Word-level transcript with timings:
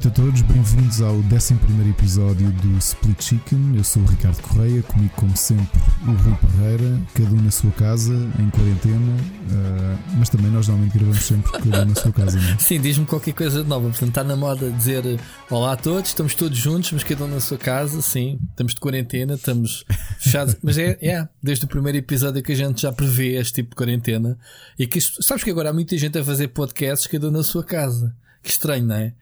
noite 0.00 0.08
a 0.08 0.10
todos, 0.12 0.40
bem-vindos 0.42 1.02
ao 1.02 1.16
11 1.16 1.54
episódio 1.90 2.50
do 2.52 2.78
Split 2.78 3.22
Chicken. 3.22 3.76
Eu 3.76 3.84
sou 3.84 4.02
o 4.02 4.06
Ricardo 4.06 4.40
Correia, 4.40 4.82
comigo, 4.82 5.12
como 5.14 5.36
sempre, 5.36 5.78
o 6.06 6.12
Rui 6.12 6.34
Pereira, 6.36 7.00
cada 7.12 7.28
um 7.28 7.42
na 7.42 7.50
sua 7.50 7.70
casa, 7.72 8.14
em 8.38 8.48
quarentena, 8.48 9.12
uh, 9.12 9.98
mas 10.16 10.30
também 10.30 10.50
nós 10.50 10.68
normalmente 10.68 10.96
gravamos 10.96 11.22
sempre 11.22 11.52
cada 11.52 11.82
um 11.82 11.84
na 11.84 11.94
sua 11.94 12.12
casa. 12.12 12.40
Não 12.40 12.48
é? 12.48 12.56
Sim, 12.60 12.80
diz-me 12.80 13.04
qualquer 13.04 13.34
coisa 13.34 13.62
de 13.62 13.68
nova. 13.68 13.90
Portanto, 13.90 14.08
está 14.08 14.24
na 14.24 14.36
moda 14.36 14.70
dizer 14.70 15.20
olá 15.50 15.72
a 15.72 15.76
todos, 15.76 16.08
estamos 16.08 16.34
todos 16.34 16.56
juntos, 16.56 16.92
mas 16.92 17.04
cada 17.04 17.24
um 17.24 17.28
na 17.28 17.40
sua 17.40 17.58
casa. 17.58 18.00
Sim, 18.00 18.38
estamos 18.48 18.72
de 18.72 18.80
quarentena, 18.80 19.34
estamos 19.34 19.84
fechados. 20.18 20.56
mas 20.62 20.78
é, 20.78 20.96
é, 21.02 21.28
desde 21.42 21.66
o 21.66 21.68
primeiro 21.68 21.98
episódio 21.98 22.42
que 22.42 22.52
a 22.52 22.56
gente 22.56 22.80
já 22.80 22.92
prevê 22.92 23.34
este 23.34 23.56
tipo 23.56 23.70
de 23.70 23.76
quarentena. 23.76 24.38
E 24.78 24.86
que 24.86 24.98
sabes 24.98 25.44
que 25.44 25.50
agora 25.50 25.68
há 25.68 25.72
muita 25.74 25.98
gente 25.98 26.18
a 26.18 26.24
fazer 26.24 26.48
podcasts, 26.48 27.06
cada 27.06 27.28
um 27.28 27.30
na 27.30 27.42
sua 27.42 27.62
casa. 27.62 28.16
Que 28.42 28.48
estranho, 28.48 28.86
não 28.86 28.94
é? 28.94 29.12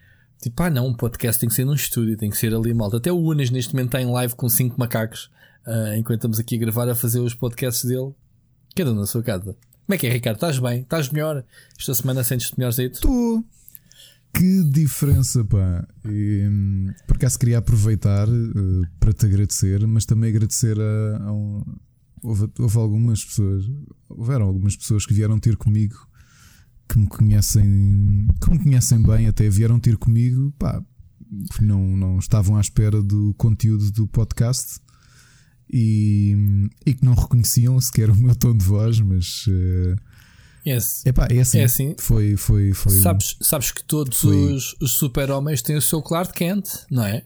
Tipo, 0.41 0.63
ah 0.63 0.71
não, 0.71 0.87
um 0.87 0.95
podcast 0.95 1.41
tem 1.41 1.49
que 1.49 1.55
ser 1.55 1.65
num 1.65 1.75
estúdio, 1.75 2.17
tem 2.17 2.31
que 2.31 2.37
ser 2.37 2.55
ali 2.55 2.73
malta. 2.73 2.99
Até 2.99 3.11
o 3.11 3.19
Unas 3.19 3.51
neste 3.51 3.75
momento 3.75 3.89
está 3.89 4.01
em 4.01 4.11
live 4.11 4.35
com 4.37 4.49
cinco 4.49 4.79
macacos, 4.79 5.31
uh, 5.67 5.95
enquanto 5.97 6.19
estamos 6.19 6.39
aqui 6.39 6.55
a 6.55 6.59
gravar, 6.59 6.89
a 6.89 6.95
fazer 6.95 7.21
os 7.21 7.35
podcasts 7.35 7.85
dele, 7.85 8.13
cada 8.75 8.93
um 8.93 8.95
na 8.95 9.07
sua 9.07 9.23
casa. 9.23 9.57
Como 9.87 9.95
é 9.95 9.99
que 9.99 10.07
é, 10.07 10.11
Ricardo? 10.11 10.37
Estás 10.37 10.59
bem? 10.59 10.83
Estás 10.83 11.11
melhor? 11.11 11.45
Esta 11.79 11.95
semana 11.95 12.23
sentes-te 12.23 12.59
melhor 12.59 12.73
aí? 12.79 12.87
Estou. 12.87 13.45
Que 14.33 14.63
diferença, 14.65 15.45
pá. 15.45 15.87
E, 16.05 16.47
hum, 16.49 16.93
por 17.07 17.17
acaso 17.17 17.39
queria 17.39 17.59
aproveitar 17.59 18.29
uh, 18.29 18.87
para 19.01 19.13
te 19.13 19.27
agradecer, 19.27 19.85
mas 19.87 20.05
também 20.05 20.31
agradecer 20.31 20.79
a, 20.79 21.25
a 21.25 21.33
um, 21.33 21.65
houve, 22.23 22.49
houve 22.59 22.79
algumas 22.79 23.25
pessoas, 23.25 23.65
houveram 24.09 24.47
algumas 24.47 24.77
pessoas 24.77 25.05
que 25.05 25.15
vieram 25.15 25.39
ter 25.39 25.57
comigo 25.57 26.08
que 26.89 26.99
me 26.99 27.07
conhecem, 27.07 28.27
que 28.43 28.51
me 28.51 28.63
conhecem 28.63 29.03
bem, 29.03 29.27
até 29.27 29.49
vieram 29.49 29.79
ter 29.79 29.97
comigo, 29.97 30.53
pá, 30.59 30.83
não, 31.61 31.97
não 31.97 32.19
estavam 32.19 32.57
à 32.57 32.61
espera 32.61 33.03
do 33.03 33.35
conteúdo 33.35 33.91
do 33.93 34.07
podcast 34.09 34.81
e, 35.71 36.69
e 36.87 36.95
que 36.95 37.05
não 37.05 37.15
reconheciam 37.15 37.79
sequer 37.81 38.11
o 38.11 38.17
meu 38.17 38.35
tom 38.35 38.57
de 38.57 38.65
voz, 38.65 39.01
mas 39.01 39.47
uh, 39.47 39.97
yes. 40.67 41.05
epá, 41.05 41.29
é, 41.31 41.41
assim, 41.41 41.59
é 41.59 41.65
assim. 41.65 41.95
Foi, 41.99 42.37
foi, 42.37 42.73
foi, 42.73 42.93
sabes, 43.01 43.37
sabes 43.41 43.71
que 43.71 43.85
todos 43.85 44.19
foi... 44.19 44.53
os, 44.55 44.75
os 44.81 44.93
super-homens 44.93 45.61
têm 45.61 45.77
o 45.77 45.83
seu 45.83 46.01
Clark 46.01 46.33
Kent, 46.33 46.69
não 46.91 47.05
é? 47.05 47.23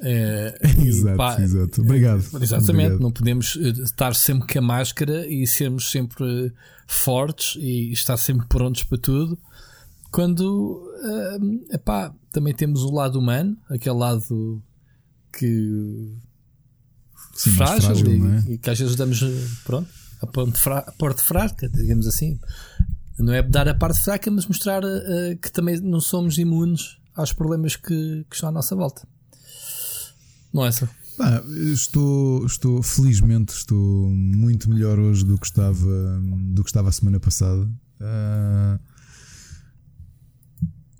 É, 0.02 0.54
exato, 0.82 1.16
pá, 1.16 1.40
exato. 1.40 1.82
Obrigado. 1.82 2.20
Exatamente, 2.40 2.70
Obrigado. 2.70 3.00
não 3.00 3.12
podemos 3.12 3.58
eh, 3.60 3.68
estar 3.82 4.14
sempre 4.14 4.50
com 4.50 4.58
a 4.58 4.62
máscara 4.62 5.26
e 5.26 5.46
sermos 5.46 5.90
sempre 5.90 6.52
fortes 6.86 7.56
e 7.60 7.92
estar 7.92 8.16
sempre 8.16 8.46
prontos 8.48 8.82
para 8.84 8.96
tudo. 8.96 9.38
Quando 10.10 10.82
uh, 11.04 11.74
epá, 11.74 12.12
também 12.32 12.54
temos 12.54 12.82
o 12.82 12.90
lado 12.90 13.18
humano, 13.18 13.56
aquele 13.68 13.96
lado 13.96 14.62
que 15.32 16.16
Sim, 17.34 17.50
frágil, 17.52 17.82
frágil 17.82 18.06
e, 18.08 18.26
é? 18.26 18.52
e, 18.54 18.58
que 18.58 18.70
às 18.70 18.78
vezes 18.78 18.96
damos 18.96 19.20
pronto, 19.64 19.88
a 20.20 20.78
a 20.78 20.92
parte 20.92 21.22
fraca, 21.22 21.68
digamos 21.68 22.06
assim. 22.06 22.40
Não 23.18 23.32
é 23.32 23.42
dar 23.42 23.68
a 23.68 23.74
parte 23.74 24.00
fraca, 24.00 24.30
mas 24.30 24.46
mostrar 24.46 24.82
uh, 24.82 25.36
que 25.40 25.52
também 25.52 25.78
não 25.80 26.00
somos 26.00 26.38
imunes 26.38 26.98
aos 27.14 27.32
problemas 27.32 27.76
que, 27.76 28.24
que 28.28 28.34
estão 28.34 28.48
à 28.48 28.52
nossa 28.52 28.74
volta. 28.74 29.06
Não 30.52 30.64
é 30.64 30.72
só. 30.72 30.88
Ah, 31.18 31.42
estou, 31.72 32.46
estou, 32.46 32.82
felizmente, 32.82 33.52
estou 33.52 34.08
muito 34.08 34.70
melhor 34.70 34.98
hoje 34.98 35.24
do 35.24 35.38
que 35.38 35.46
estava, 35.46 36.20
do 36.52 36.64
que 36.64 36.70
estava 36.70 36.88
a 36.88 36.92
semana 36.92 37.20
passada. 37.20 37.68
Uh, 38.00 38.78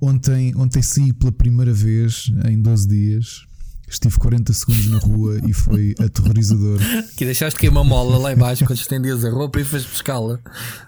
ontem, 0.01 0.55
ontem 0.57 0.83
saí 0.83 1.13
pela 1.13 1.33
primeira 1.33 1.73
vez 1.73 2.31
em 2.47 2.61
12 2.61 2.89
dias. 2.89 3.47
Estive 3.89 4.17
40 4.19 4.53
segundos 4.53 4.87
na 4.89 4.99
rua 4.99 5.41
e 5.49 5.53
foi 5.53 5.97
aterrorizador. 5.99 6.79
Que 7.17 7.25
deixaste 7.25 7.59
que 7.59 7.69
uma 7.69 7.83
mola 7.83 8.19
lá 8.19 8.33
embaixo 8.33 8.65
quando 8.65 8.79
estendias 8.79 9.25
a 9.25 9.31
roupa 9.31 9.59
e 9.59 9.65
fez 9.65 9.85
pescá-la. 9.85 10.39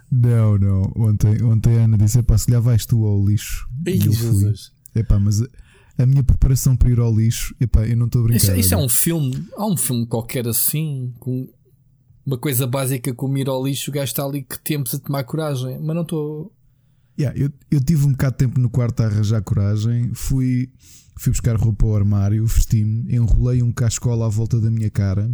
Não, 0.08 0.56
não. 0.56 0.92
Ontem, 0.94 1.42
ontem 1.42 1.78
a 1.78 1.84
Ana 1.84 1.98
disse: 1.98 2.20
Epá, 2.20 2.38
se 2.38 2.48
lhe 2.48 2.60
vais 2.60 2.86
tu 2.86 3.04
ao 3.04 3.26
lixo. 3.26 3.66
Ei, 3.84 3.96
e 3.96 4.06
eu 4.06 4.12
Jesus. 4.12 4.72
fui. 4.92 5.00
Epá, 5.00 5.18
mas 5.18 5.42
a 6.02 6.06
minha 6.06 6.22
preparação 6.22 6.76
para 6.76 6.90
ir 6.90 6.98
ao 6.98 7.14
lixo, 7.14 7.54
epá, 7.60 7.86
eu 7.86 7.96
não 7.96 8.06
estou 8.06 8.22
a 8.22 8.24
brincar. 8.24 8.44
Isso, 8.44 8.54
isso 8.54 8.74
é 8.74 8.76
um 8.76 8.88
filme, 8.88 9.46
há 9.56 9.66
um 9.66 9.76
filme 9.76 10.06
qualquer 10.06 10.46
assim, 10.46 11.12
com 11.18 11.48
uma 12.24 12.38
coisa 12.38 12.66
básica 12.66 13.14
como 13.14 13.36
ir 13.38 13.48
ao 13.48 13.64
lixo, 13.64 13.90
o 13.90 13.94
gajo 13.94 14.04
está 14.04 14.24
ali 14.24 14.42
que 14.42 14.58
tempos 14.60 14.94
a 14.94 14.98
tomar 14.98 15.24
coragem, 15.24 15.78
mas 15.80 15.94
não 15.94 16.02
estou. 16.02 16.52
Yeah, 17.18 17.38
eu, 17.38 17.50
eu 17.70 17.80
tive 17.80 18.06
um 18.06 18.12
bocado 18.12 18.32
de 18.32 18.38
tempo 18.38 18.60
no 18.60 18.70
quarto 18.70 19.00
a 19.00 19.06
arranjar 19.06 19.42
coragem, 19.42 20.12
fui, 20.14 20.70
fui 21.18 21.30
buscar 21.30 21.56
roupa 21.56 21.84
ao 21.84 21.96
armário, 21.96 22.46
vesti-me, 22.46 23.14
enrolei 23.14 23.62
um 23.62 23.72
cascola 23.72 24.26
à 24.26 24.28
volta 24.28 24.60
da 24.60 24.70
minha 24.70 24.90
cara, 24.90 25.30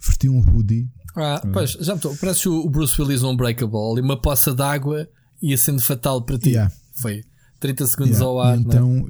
vesti 0.00 0.28
um 0.28 0.40
hoodie. 0.40 0.88
Ah, 1.14 1.40
ah. 1.42 1.48
pois, 1.52 1.72
já 1.72 1.94
estou. 1.94 2.14
Parece 2.16 2.48
o 2.48 2.68
Bruce 2.68 3.00
Willis 3.00 3.22
Unbreakable, 3.22 3.92
ali 3.92 4.00
uma 4.00 4.20
poça 4.20 4.54
d'água 4.54 5.08
ia 5.40 5.56
sendo 5.56 5.80
fatal 5.80 6.22
para 6.22 6.38
ti. 6.38 6.50
Yeah. 6.50 6.72
Foi 6.92 7.22
30 7.60 7.86
segundos 7.86 8.18
yeah. 8.18 8.26
ao 8.26 8.40
ar. 8.40 8.56
E 8.56 8.60
então, 8.60 9.08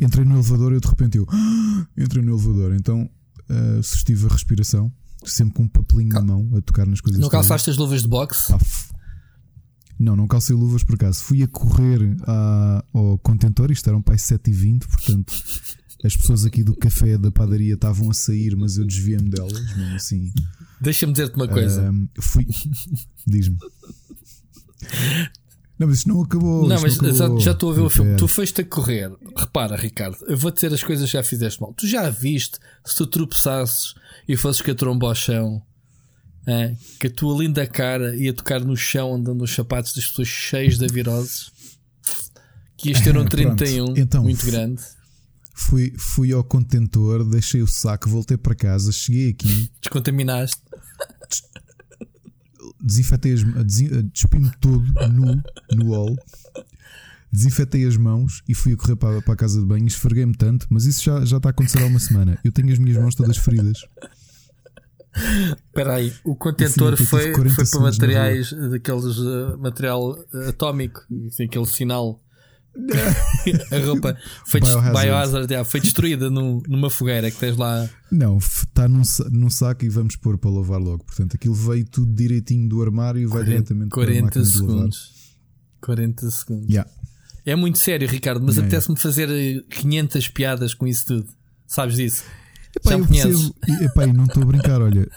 entrei 0.00 0.24
no 0.24 0.34
elevador 0.34 0.72
e 0.72 0.80
de 0.80 0.88
repente 0.88 1.18
eu 1.18 1.26
entrei 1.96 2.22
no 2.22 2.32
elevador. 2.32 2.74
Então 2.74 3.08
uh, 3.48 3.82
sustive 3.82 4.26
a 4.26 4.28
respiração, 4.28 4.92
sempre 5.24 5.54
com 5.54 5.64
um 5.64 5.68
papelinho 5.68 6.10
Cal 6.10 6.24
na 6.24 6.34
mão 6.34 6.56
a 6.56 6.60
tocar 6.60 6.86
nas 6.86 7.00
coisas. 7.00 7.20
Não 7.20 7.28
calçaste 7.28 7.70
as 7.70 7.76
luvas 7.76 8.02
de 8.02 8.08
boxe? 8.08 8.52
Ah, 8.52 8.58
não, 9.98 10.14
não 10.14 10.28
calcei 10.28 10.54
luvas 10.54 10.84
por 10.84 10.94
acaso. 10.94 11.24
Fui 11.24 11.42
a 11.42 11.48
correr 11.48 12.16
a, 12.26 12.84
ao 12.94 13.18
contentor, 13.18 13.70
isto 13.70 13.88
era 13.88 13.96
um 13.96 14.02
pai 14.02 14.16
7h20, 14.16 14.86
portanto 14.86 15.34
as 16.04 16.16
pessoas 16.16 16.44
aqui 16.44 16.62
do 16.62 16.76
café 16.76 17.18
da 17.18 17.30
padaria 17.30 17.74
estavam 17.74 18.08
a 18.10 18.14
sair, 18.14 18.54
mas 18.56 18.76
eu 18.76 18.84
desviei-me 18.84 19.28
delas, 19.30 19.76
mesmo 19.76 19.96
assim. 19.96 20.32
Deixa-me 20.80 21.12
dizer-te 21.12 21.34
uma 21.34 21.48
coisa. 21.48 21.90
Uh, 21.90 22.22
fui. 22.22 22.46
Diz-me. 23.26 23.58
Não, 25.78 25.86
mas 25.86 25.98
isso 25.98 26.08
não 26.08 26.22
acabou. 26.22 26.66
Não, 26.66 26.80
mas 26.80 26.98
não 26.98 27.10
acabou. 27.10 27.40
já 27.40 27.52
estou 27.52 27.70
a 27.70 27.74
ver 27.74 27.80
o 27.82 27.90
filme. 27.90 28.16
Tu 28.16 28.26
foste 28.26 28.60
a 28.60 28.64
correr. 28.64 29.12
Repara, 29.36 29.76
Ricardo, 29.76 30.18
eu 30.26 30.36
vou 30.36 30.50
dizer 30.50 30.72
as 30.74 30.82
coisas 30.82 31.06
que 31.06 31.12
já 31.12 31.22
fizeste 31.22 31.60
mal. 31.60 31.72
Tu 31.72 31.86
já 31.86 32.10
viste 32.10 32.58
se 32.84 32.96
tu 32.96 33.06
tropeçasses 33.06 33.94
e 34.26 34.36
fosses 34.36 34.60
com 34.60 34.70
a 34.72 34.74
tromba 34.74 35.06
ao 35.06 35.14
chão, 35.14 35.62
é, 36.46 36.74
que 36.98 37.06
a 37.06 37.10
tua 37.10 37.38
linda 37.38 37.66
cara 37.66 38.16
ia 38.16 38.32
tocar 38.32 38.60
no 38.60 38.76
chão 38.76 39.14
andando 39.14 39.42
os 39.42 39.54
sapatos 39.54 39.92
das 39.92 40.08
pessoas 40.08 40.28
cheios 40.28 40.78
de 40.78 40.86
viroses, 40.88 41.52
que 42.76 42.88
ias 42.88 43.00
ter 43.00 43.16
um 43.16 43.24
31 43.28 43.96
então, 43.96 44.22
muito 44.24 44.44
grande. 44.46 44.82
Fui, 45.54 45.92
fui 45.98 46.32
ao 46.32 46.42
contentor, 46.42 47.24
deixei 47.24 47.60
o 47.60 47.66
saco, 47.66 48.08
voltei 48.08 48.36
para 48.36 48.54
casa, 48.54 48.90
cheguei 48.92 49.30
aqui. 49.30 49.70
Descontaminaste 49.80 50.56
desinfetei 52.88 53.34
as 53.34 53.44
despi-me 54.12 54.50
todo 54.60 54.84
nu 55.10 55.42
no 55.76 55.90
hall, 55.92 56.16
desinfetei 57.30 57.86
as 57.86 57.96
mãos 57.96 58.42
e 58.48 58.54
fui 58.54 58.72
a 58.72 58.76
correr 58.76 58.96
para, 58.96 59.22
para 59.22 59.34
a 59.34 59.36
casa 59.36 59.60
de 59.60 59.66
banho. 59.66 59.84
E 59.84 59.88
esfreguei-me 59.88 60.34
tanto, 60.34 60.66
mas 60.70 60.86
isso 60.86 61.04
já, 61.04 61.24
já 61.24 61.36
está 61.36 61.50
a 61.50 61.50
acontecer 61.50 61.82
há 61.82 61.86
uma 61.86 62.00
semana. 62.00 62.38
Eu 62.42 62.50
tenho 62.50 62.72
as 62.72 62.78
minhas 62.78 62.98
mãos 62.98 63.14
todas 63.14 63.36
feridas. 63.36 63.84
Espera 65.14 65.96
aí, 65.96 66.12
o 66.24 66.34
contentor 66.36 66.94
assim, 66.94 67.04
foi, 67.04 67.34
foi 67.34 67.66
para 67.66 67.80
materiais 67.80 68.52
daqueles 68.70 69.18
uh, 69.18 69.58
material 69.58 70.12
uh, 70.12 70.48
atómico, 70.48 71.04
assim, 71.26 71.44
aquele 71.44 71.66
sinal 71.66 72.20
a 73.72 73.78
roupa 73.84 74.16
foi, 74.46 74.60
Biohazard. 74.60 75.00
Biohazard, 75.00 75.52
yeah, 75.52 75.68
foi 75.68 75.80
destruída 75.80 76.30
no, 76.30 76.62
numa 76.68 76.88
fogueira 76.88 77.30
que 77.30 77.36
tens 77.36 77.56
lá. 77.56 77.88
Não, 78.10 78.38
está 78.38 78.88
num, 78.88 79.02
num 79.30 79.50
saco 79.50 79.84
e 79.84 79.88
vamos 79.88 80.16
pôr 80.16 80.38
para 80.38 80.50
lavar 80.50 80.80
logo. 80.80 81.04
Portanto, 81.04 81.34
aquilo 81.34 81.54
veio 81.54 81.84
tudo 81.84 82.12
direitinho 82.12 82.68
do 82.68 82.80
armário 82.82 83.20
e 83.20 83.26
vai 83.26 83.44
40, 83.44 83.50
diretamente 83.50 83.90
40 83.90 84.30
para 84.30 84.40
a 84.40 84.44
segundos. 84.44 85.12
40 85.80 86.30
segundos. 86.30 86.68
Yeah. 86.68 86.90
É 87.44 87.56
muito 87.56 87.78
sério, 87.78 88.06
Ricardo, 88.08 88.44
mas 88.44 88.58
é. 88.58 88.60
apetece-me 88.60 88.98
fazer 88.98 89.64
500 89.70 90.24
eh, 90.24 90.28
piadas 90.32 90.74
com 90.74 90.86
isso 90.86 91.06
tudo. 91.06 91.28
Sabes 91.66 91.96
disso? 91.96 92.24
Epá, 92.76 92.90
Já 92.90 92.98
me 92.98 93.06
conheces? 93.06 93.50
Percebo, 93.50 93.84
epá, 93.84 94.06
não 94.06 94.24
estou 94.24 94.42
a 94.42 94.46
brincar, 94.46 94.80
olha. 94.80 95.08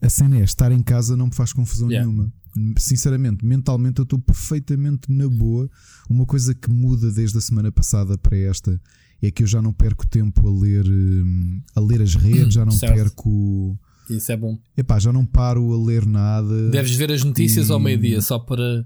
A 0.00 0.08
cena 0.08 0.38
é 0.38 0.42
estar 0.42 0.72
em 0.72 0.82
casa 0.82 1.16
não 1.16 1.26
me 1.26 1.34
faz 1.34 1.52
confusão 1.52 1.88
yeah. 1.88 2.06
nenhuma 2.06 2.32
sinceramente, 2.78 3.44
mentalmente 3.44 3.98
eu 3.98 4.04
estou 4.04 4.18
perfeitamente 4.18 5.10
na 5.12 5.28
boa. 5.28 5.68
Uma 6.08 6.26
coisa 6.26 6.54
que 6.54 6.70
muda 6.70 7.10
desde 7.10 7.38
a 7.38 7.40
semana 7.40 7.72
passada 7.72 8.16
para 8.18 8.36
esta 8.36 8.80
é 9.22 9.30
que 9.30 9.42
eu 9.42 9.46
já 9.46 9.62
não 9.62 9.72
perco 9.72 10.06
tempo 10.06 10.46
a 10.46 10.60
ler 10.60 10.84
hum, 10.86 11.60
a 11.74 11.80
ler 11.80 12.02
as 12.02 12.14
redes, 12.14 12.54
já 12.54 12.64
não 12.64 12.72
certo. 12.72 12.94
perco. 12.94 13.78
Isso 14.10 14.32
é 14.32 14.36
bom. 14.36 14.58
Epá, 14.76 14.98
já 14.98 15.12
não 15.12 15.24
paro 15.24 15.72
a 15.72 15.86
ler 15.86 16.04
nada. 16.04 16.70
Deves 16.70 16.94
ver 16.96 17.12
as 17.12 17.22
notícias 17.22 17.68
e... 17.68 17.72
ao 17.72 17.78
meio-dia 17.78 18.20
só 18.20 18.38
para 18.38 18.84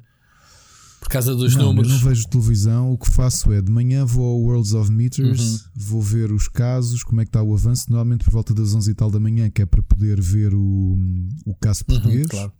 por 1.00 1.08
causa 1.08 1.34
dos 1.34 1.54
não, 1.56 1.66
números. 1.66 1.90
Eu 1.90 1.98
não 1.98 2.04
vejo 2.04 2.28
televisão. 2.28 2.92
O 2.92 2.98
que 2.98 3.10
faço 3.10 3.52
é 3.52 3.62
de 3.62 3.70
manhã 3.70 4.04
vou 4.04 4.26
ao 4.26 4.40
Worlds 4.40 4.74
of 4.74 4.90
Meters, 4.90 5.40
uhum. 5.40 5.58
vou 5.74 6.02
ver 6.02 6.32
os 6.32 6.48
casos, 6.48 7.02
como 7.02 7.20
é 7.20 7.24
que 7.24 7.30
está 7.30 7.42
o 7.42 7.54
avanço. 7.54 7.86
Normalmente 7.88 8.24
por 8.24 8.32
volta 8.32 8.52
das 8.52 8.74
11 8.74 8.90
e 8.90 8.94
tal 8.94 9.10
da 9.10 9.18
manhã, 9.18 9.48
que 9.48 9.62
é 9.62 9.66
para 9.66 9.82
poder 9.82 10.20
ver 10.20 10.54
o, 10.54 10.98
o 11.46 11.54
caso 11.54 11.84
uhum, 11.88 11.94
português. 11.94 12.22
Uhum, 12.22 12.28
claro 12.28 12.52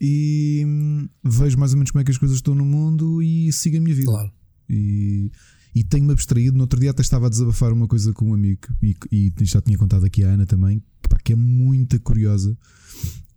e 0.00 0.64
hum, 0.66 1.08
vejo 1.24 1.58
mais 1.58 1.72
ou 1.72 1.78
menos 1.78 1.90
como 1.90 2.02
é 2.02 2.04
que 2.04 2.10
as 2.10 2.18
coisas 2.18 2.36
estão 2.36 2.54
no 2.54 2.64
mundo 2.64 3.22
e 3.22 3.52
sigo 3.52 3.76
a 3.76 3.80
minha 3.80 3.94
vida. 3.94 4.10
Claro. 4.10 4.30
E, 4.68 5.30
e 5.74 5.84
tenho-me 5.84 6.12
abstraído. 6.12 6.56
No 6.56 6.62
outro 6.62 6.78
dia 6.80 6.90
até 6.90 7.02
estava 7.02 7.26
a 7.26 7.30
desabafar 7.30 7.72
uma 7.72 7.86
coisa 7.86 8.12
com 8.12 8.30
um 8.30 8.34
amigo 8.34 8.68
e, 8.82 8.96
e 9.10 9.32
já 9.42 9.60
tinha 9.60 9.78
contado 9.78 10.04
aqui 10.04 10.24
a 10.24 10.28
Ana 10.28 10.46
também, 10.46 10.82
pá, 11.08 11.18
que 11.22 11.32
é 11.32 11.36
muito 11.36 12.00
curiosa, 12.00 12.56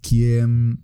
que 0.02 0.26
é 0.26 0.46
hum, 0.46 0.78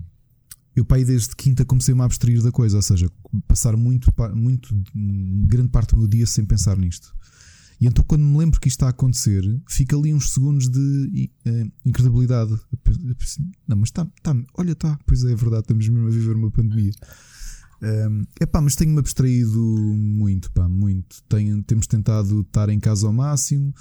eu 0.75 0.83
pai 0.83 1.05
desde 1.05 1.35
quinta 1.35 1.63
comecei-me 1.63 2.01
a 2.01 2.05
abstrair 2.05 2.41
da 2.41 2.51
coisa, 2.51 2.75
ou 2.75 2.81
seja, 2.81 3.09
passar 3.47 3.77
muito, 3.77 4.11
muito 4.33 4.75
grande 5.47 5.69
parte 5.69 5.91
do 5.91 5.99
meu 5.99 6.07
dia 6.07 6.25
sem 6.25 6.45
pensar 6.45 6.77
nisto. 6.77 7.15
E 7.79 7.87
então, 7.87 8.03
quando 8.05 8.23
me 8.23 8.37
lembro 8.37 8.59
que 8.59 8.67
isto 8.67 8.77
está 8.77 8.87
a 8.87 8.91
acontecer, 8.91 9.43
fica 9.67 9.97
ali 9.97 10.13
uns 10.13 10.33
segundos 10.33 10.69
de 10.69 11.29
uh, 11.47 11.71
incredibilidade. 11.85 12.57
Não, 13.67 13.77
mas 13.77 13.89
está, 13.89 14.05
tá, 14.21 14.35
olha, 14.57 14.71
está, 14.71 14.97
pois 15.05 15.23
é, 15.23 15.31
é 15.31 15.35
verdade, 15.35 15.63
estamos 15.63 15.87
mesmo 15.89 16.07
a 16.07 16.11
viver 16.11 16.35
uma 16.35 16.51
pandemia. 16.51 16.93
Um, 17.81 18.23
epá, 18.39 18.61
mas 18.61 18.75
tenho-me 18.75 18.99
abstraído 18.99 19.59
muito, 19.59 20.51
pá, 20.51 20.67
muito. 20.67 21.21
Tenho, 21.27 21.61
temos 21.63 21.85
tentado 21.87 22.41
estar 22.41 22.69
em 22.69 22.79
casa 22.79 23.05
ao 23.05 23.13
máximo. 23.13 23.73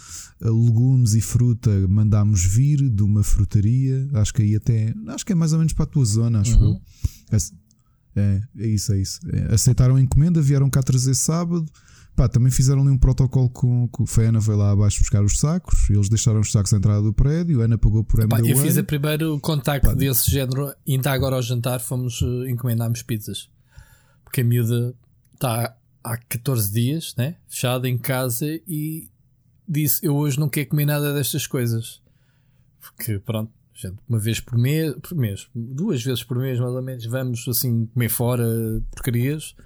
Uh, 0.42 0.64
legumes 0.66 1.14
e 1.14 1.20
fruta 1.20 1.70
mandámos 1.88 2.44
vir 2.44 2.90
de 2.90 3.02
uma 3.02 3.22
frutaria. 3.22 4.08
Acho 4.14 4.34
que 4.34 4.42
aí 4.42 4.56
até. 4.56 4.92
Acho 5.08 5.24
que 5.24 5.32
é 5.32 5.34
mais 5.34 5.52
ou 5.52 5.58
menos 5.58 5.72
para 5.72 5.84
a 5.84 5.88
tua 5.88 6.04
zona, 6.04 6.40
acho 6.40 6.58
uhum. 6.58 6.74
eu. 6.74 6.80
É, 8.16 8.42
é 8.58 8.66
isso, 8.66 8.92
é 8.92 9.00
isso. 9.00 9.20
É, 9.32 9.54
aceitaram 9.54 9.96
a 9.96 10.00
encomenda, 10.00 10.40
vieram 10.40 10.68
cá 10.68 10.82
trazer 10.82 11.14
sábado. 11.14 11.66
Pá, 12.16 12.28
também 12.28 12.50
fizeram 12.50 12.82
ali 12.82 12.90
um 12.90 12.98
protocolo 12.98 13.50
com, 13.50 13.88
com 13.88 14.04
a 14.04 14.22
Ana 14.22 14.40
foi 14.40 14.54
lá 14.54 14.70
abaixo 14.70 15.00
buscar 15.00 15.22
os 15.24 15.38
sacos, 15.40 15.90
eles 15.90 16.08
deixaram 16.08 16.40
os 16.40 16.52
sacos 16.52 16.72
à 16.72 16.76
entrada 16.76 17.02
do 17.02 17.12
prédio, 17.12 17.60
a 17.60 17.64
Ana 17.64 17.76
pagou 17.76 18.04
por 18.04 18.20
Epá, 18.20 18.38
Eu 18.40 18.56
fiz 18.56 18.76
o 18.76 18.84
primeiro 18.84 19.38
contacto 19.40 19.88
Pá. 19.88 19.94
desse 19.94 20.30
género, 20.30 20.72
ainda 20.86 21.10
agora 21.10 21.34
ao 21.34 21.42
jantar 21.42 21.80
fomos 21.80 22.22
uh, 22.22 22.48
encomendarmos 22.48 23.02
pizzas. 23.02 23.48
Porque 24.22 24.42
a 24.42 24.44
miúda 24.44 24.94
está 25.32 25.76
há 26.04 26.16
14 26.16 26.72
dias, 26.72 27.14
né? 27.16 27.36
Fechada 27.48 27.88
em 27.88 27.98
casa 27.98 28.46
e 28.66 29.08
disse: 29.68 30.04
Eu 30.06 30.14
hoje 30.14 30.38
não 30.38 30.48
quero 30.48 30.68
comer 30.68 30.86
nada 30.86 31.14
destas 31.14 31.46
coisas. 31.46 32.00
Porque, 32.80 33.18
pronto, 33.18 33.50
gente, 33.74 33.96
uma 34.08 34.18
vez 34.18 34.38
por 34.38 34.58
mês, 34.58 34.94
por 35.02 35.16
mês, 35.16 35.48
duas 35.54 36.02
vezes 36.02 36.22
por 36.22 36.38
mês, 36.38 36.60
mais 36.60 36.72
ou 36.72 36.82
menos, 36.82 37.06
vamos 37.06 37.48
assim 37.48 37.86
comer 37.86 38.08
fora 38.08 38.44
porcarias. 38.92 39.56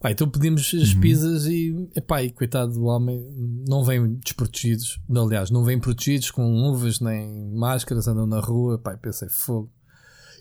Pá, 0.00 0.10
então 0.10 0.30
pedimos 0.30 0.72
as 0.74 0.94
uhum. 0.94 1.00
pizzas 1.00 1.44
e, 1.44 1.90
epá, 1.94 2.22
e 2.22 2.30
coitado 2.30 2.72
do 2.72 2.84
homem, 2.84 3.22
não 3.68 3.84
vêm 3.84 4.14
desprotegidos. 4.14 4.98
Aliás, 5.14 5.50
não 5.50 5.62
vêm 5.62 5.78
protegidos 5.78 6.30
com 6.30 6.50
luvas 6.50 7.00
nem 7.00 7.54
máscaras, 7.54 8.08
andam 8.08 8.26
na 8.26 8.40
rua. 8.40 8.78
Pá, 8.78 8.96
pensei, 8.96 9.28
fogo. 9.28 9.70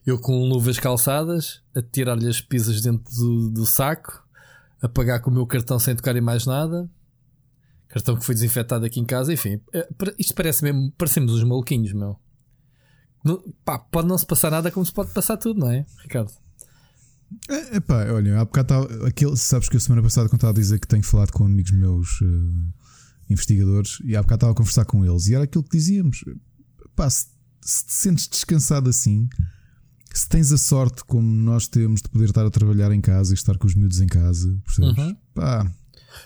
Eu 0.05 0.17
com 0.17 0.47
luvas 0.47 0.79
calçadas, 0.79 1.61
a 1.75 1.81
tirar-lhe 1.81 2.29
as 2.29 2.39
pizzas 2.39 2.81
dentro 2.81 3.13
do, 3.13 3.49
do, 3.49 3.65
saco, 3.65 4.25
a 4.81 4.87
pagar 4.87 5.19
com 5.19 5.29
o 5.29 5.33
meu 5.33 5.45
cartão 5.45 5.77
sem 5.77 5.93
tocar 5.93 6.15
em 6.15 6.21
mais 6.21 6.45
nada. 6.45 6.89
Cartão 7.89 8.15
que 8.15 8.23
foi 8.23 8.35
desinfetado 8.35 8.85
aqui 8.85 9.01
em 9.01 9.05
casa, 9.05 9.33
enfim. 9.33 9.59
É, 9.73 9.89
isto 10.17 10.33
parece 10.35 10.63
mesmo, 10.63 10.89
parecemos 10.97 11.33
os 11.33 11.43
maluquinhos, 11.43 11.91
meu. 11.91 12.17
Não, 13.25 13.43
pá, 13.65 13.77
pode 13.77 14.07
não 14.07 14.17
se 14.17 14.25
passar 14.25 14.51
nada 14.51 14.71
como 14.71 14.85
se 14.85 14.93
pode 14.93 15.11
passar 15.11 15.35
tudo, 15.35 15.59
não 15.59 15.69
é, 15.69 15.85
Ricardo? 16.01 16.31
É, 17.47 17.77
epá, 17.77 18.11
olha, 18.11 18.39
há 18.39 18.45
bocado 18.45 18.73
aquele, 19.05 19.37
sabes 19.37 19.69
que 19.69 19.77
a 19.77 19.79
semana 19.79 20.01
passada, 20.01 20.27
quando 20.27 20.39
estava 20.39 20.51
a 20.51 20.59
dizer 20.59 20.79
que 20.79 20.87
tenho 20.87 21.03
falado 21.03 21.31
com 21.31 21.45
amigos 21.45 21.71
meus 21.71 22.21
uh, 22.21 22.73
investigadores, 23.29 23.99
e 24.03 24.15
há 24.15 24.21
bocado 24.21 24.37
estava 24.37 24.51
a 24.53 24.55
conversar 24.55 24.85
com 24.85 25.05
eles, 25.05 25.27
e 25.27 25.35
era 25.35 25.43
aquilo 25.43 25.63
que 25.63 25.77
dizíamos: 25.77 26.23
epá, 26.85 27.09
se, 27.09 27.27
se 27.61 27.85
te 27.85 27.93
sentes 27.93 28.27
descansado 28.27 28.89
assim, 28.89 29.29
se 30.13 30.27
tens 30.27 30.51
a 30.51 30.57
sorte, 30.57 31.03
como 31.03 31.27
nós 31.27 31.67
temos, 31.67 32.01
de 32.01 32.09
poder 32.09 32.25
estar 32.25 32.45
a 32.45 32.49
trabalhar 32.49 32.91
em 32.91 33.01
casa 33.01 33.33
e 33.33 33.35
estar 33.35 33.57
com 33.57 33.67
os 33.67 33.75
miúdos 33.75 34.01
em 34.01 34.07
casa, 34.07 34.57
percebes? 34.65 34.97
Uhum. 34.97 35.15
Pá. 35.33 35.71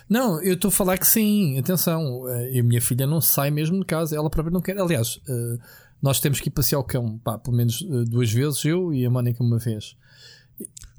Não, 0.08 0.42
eu 0.42 0.54
estou 0.54 0.68
a 0.68 0.72
falar 0.72 0.98
que 0.98 1.06
sim, 1.06 1.58
atenção, 1.58 2.26
eh, 2.28 2.58
a 2.58 2.62
minha 2.62 2.80
filha 2.80 3.06
não 3.06 3.20
sai 3.20 3.50
mesmo 3.50 3.78
de 3.80 3.84
casa, 3.84 4.16
ela 4.16 4.30
própria 4.30 4.52
não 4.52 4.60
quer. 4.60 4.78
Aliás, 4.78 5.16
uh, 5.28 5.58
nós 6.02 6.20
temos 6.20 6.40
que 6.40 6.48
ir 6.48 6.52
passear 6.52 6.78
o 6.78 6.84
cão, 6.84 7.18
pá, 7.18 7.38
pelo 7.38 7.56
menos 7.56 7.82
uh, 7.82 8.04
duas 8.04 8.32
vezes, 8.32 8.64
eu 8.64 8.92
e 8.92 9.04
a 9.04 9.10
Mónica 9.10 9.42
uma 9.42 9.58
vez. 9.58 9.96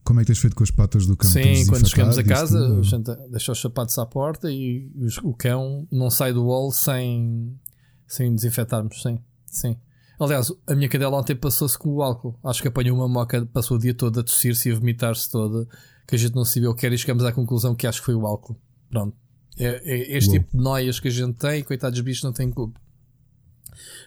Como 0.05 0.19
é 0.19 0.23
que 0.23 0.27
tens 0.27 0.37
feito 0.37 0.55
com 0.55 0.63
as 0.63 0.69
patas 0.69 1.07
do 1.07 1.17
cão? 1.17 1.29
Sim, 1.29 1.65
quando 1.65 1.89
chegamos 1.89 2.15
a 2.15 2.23
casa, 2.23 2.79
a 2.79 2.81
gente 2.83 3.11
deixa 3.31 3.51
os 3.51 3.59
sapatos 3.59 3.97
à 3.97 4.05
porta 4.05 4.51
e 4.51 4.87
o 5.23 5.33
cão 5.33 5.87
não 5.91 6.11
sai 6.11 6.31
do 6.31 6.45
wall 6.45 6.71
sem, 6.71 7.59
sem 8.07 8.33
desinfetarmos. 8.35 9.01
Sim, 9.01 9.17
sim. 9.47 9.75
Aliás, 10.19 10.53
a 10.67 10.75
minha 10.75 10.87
cadela 10.87 11.17
ontem 11.17 11.35
passou-se 11.35 11.75
com 11.77 11.89
o 11.89 12.03
álcool. 12.03 12.39
Acho 12.43 12.61
que 12.61 12.67
apanhou 12.67 12.95
uma 12.95 13.07
moca, 13.07 13.47
passou 13.47 13.77
o 13.77 13.79
dia 13.79 13.95
todo 13.95 14.19
a 14.19 14.23
tossir-se 14.23 14.69
e 14.69 14.71
a 14.71 14.75
vomitar-se 14.75 15.29
toda, 15.29 15.67
que 16.07 16.15
a 16.15 16.19
gente 16.19 16.35
não 16.35 16.45
sabia 16.45 16.69
o 16.69 16.75
que 16.75 16.85
era 16.85 16.93
e 16.93 16.97
chegamos 16.99 17.25
à 17.25 17.31
conclusão 17.31 17.73
que 17.73 17.87
acho 17.87 17.99
que 17.99 18.05
foi 18.05 18.15
o 18.15 18.27
álcool. 18.27 18.55
Pronto. 18.91 19.17
É, 19.57 19.81
é 19.83 20.17
este 20.17 20.29
Uou. 20.29 20.39
tipo 20.39 20.55
de 20.55 20.63
noias 20.63 20.99
que 20.99 21.07
a 21.07 21.11
gente 21.11 21.33
tem, 21.33 21.63
coitados 21.63 21.99
bichos, 22.01 22.23
não 22.23 22.31
têm 22.31 22.51
culpa. 22.51 22.79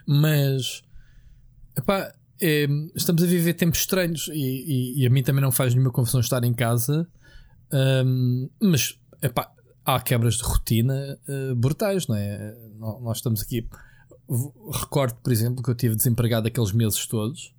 Mas, 0.07 0.83
epá, 1.77 2.15
estamos 2.95 3.23
a 3.23 3.27
viver 3.27 3.55
tempos 3.55 3.81
estranhos 3.81 4.29
e, 4.29 4.33
e, 4.33 5.03
e, 5.03 5.07
a 5.07 5.11
mim 5.11 5.23
também 5.23 5.43
não 5.43 5.51
faz 5.51 5.75
nenhuma 5.75 5.93
confusão 5.93 6.21
estar 6.21 6.45
em 6.45 6.55
casa, 6.55 7.09
um, 7.73 8.49
mas 8.61 8.99
epá, 9.23 9.51
há 9.85 10.01
quebras 10.01 10.37
de 10.37 10.43
rotina 10.43 11.19
uh, 11.29 11.55
brutais, 11.55 12.07
não 12.07 12.17
é? 12.17 12.55
Nós 12.79 13.19
estamos 13.19 13.43
aqui. 13.43 13.67
Recordo, 14.73 15.17
por 15.23 15.33
exemplo, 15.33 15.63
que 15.63 15.71
eu 15.71 15.75
tive 15.75 15.97
desempregado 15.97 16.47
aqueles 16.47 16.73
meses 16.73 17.07
todos. 17.07 17.55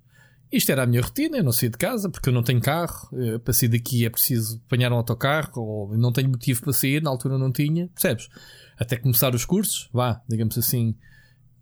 Isto 0.52 0.72
era 0.72 0.82
a 0.82 0.86
minha 0.86 1.02
rotina, 1.02 1.38
eu 1.38 1.44
não 1.44 1.52
saí 1.52 1.68
de 1.68 1.78
casa 1.78 2.08
porque 2.08 2.28
eu 2.28 2.32
não 2.32 2.42
tenho 2.42 2.60
carro. 2.60 3.08
Eu, 3.12 3.38
para 3.38 3.52
sair 3.52 3.68
daqui 3.68 4.04
é 4.04 4.10
preciso 4.10 4.60
apanhar 4.66 4.92
um 4.92 4.96
autocarro 4.96 5.62
ou 5.62 5.96
não 5.96 6.12
tenho 6.12 6.28
motivo 6.28 6.62
para 6.62 6.72
sair, 6.72 7.02
na 7.02 7.10
altura 7.10 7.36
não 7.36 7.52
tinha, 7.52 7.88
percebes? 7.88 8.28
Até 8.78 8.96
começar 8.96 9.34
os 9.34 9.44
cursos, 9.44 9.88
vá, 9.92 10.22
digamos 10.28 10.56
assim, 10.56 10.94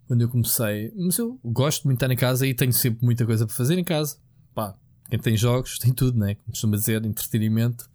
quando 0.09 0.23
eu 0.23 0.29
comecei. 0.29 0.93
Mas 0.97 1.19
eu 1.19 1.39
gosto 1.45 1.85
muito 1.85 1.99
de 1.99 2.05
estar 2.05 2.13
em 2.13 2.17
casa 2.17 2.47
e 2.47 2.55
tenho 2.55 2.73
sempre 2.73 3.05
muita 3.05 3.25
coisa 3.25 3.47
para 3.47 3.55
fazer 3.55 3.79
em 3.79 3.85
casa. 3.85 4.17
Pá, 4.55 4.75
quem 5.09 5.19
tem 5.19 5.37
jogos 5.37 5.79
tem 5.79 5.93
tudo, 5.93 6.19
né? 6.19 6.35
Como 6.35 6.51
costuma 6.51 6.77
dizer, 6.77 7.05
entretenimento. 7.05 7.89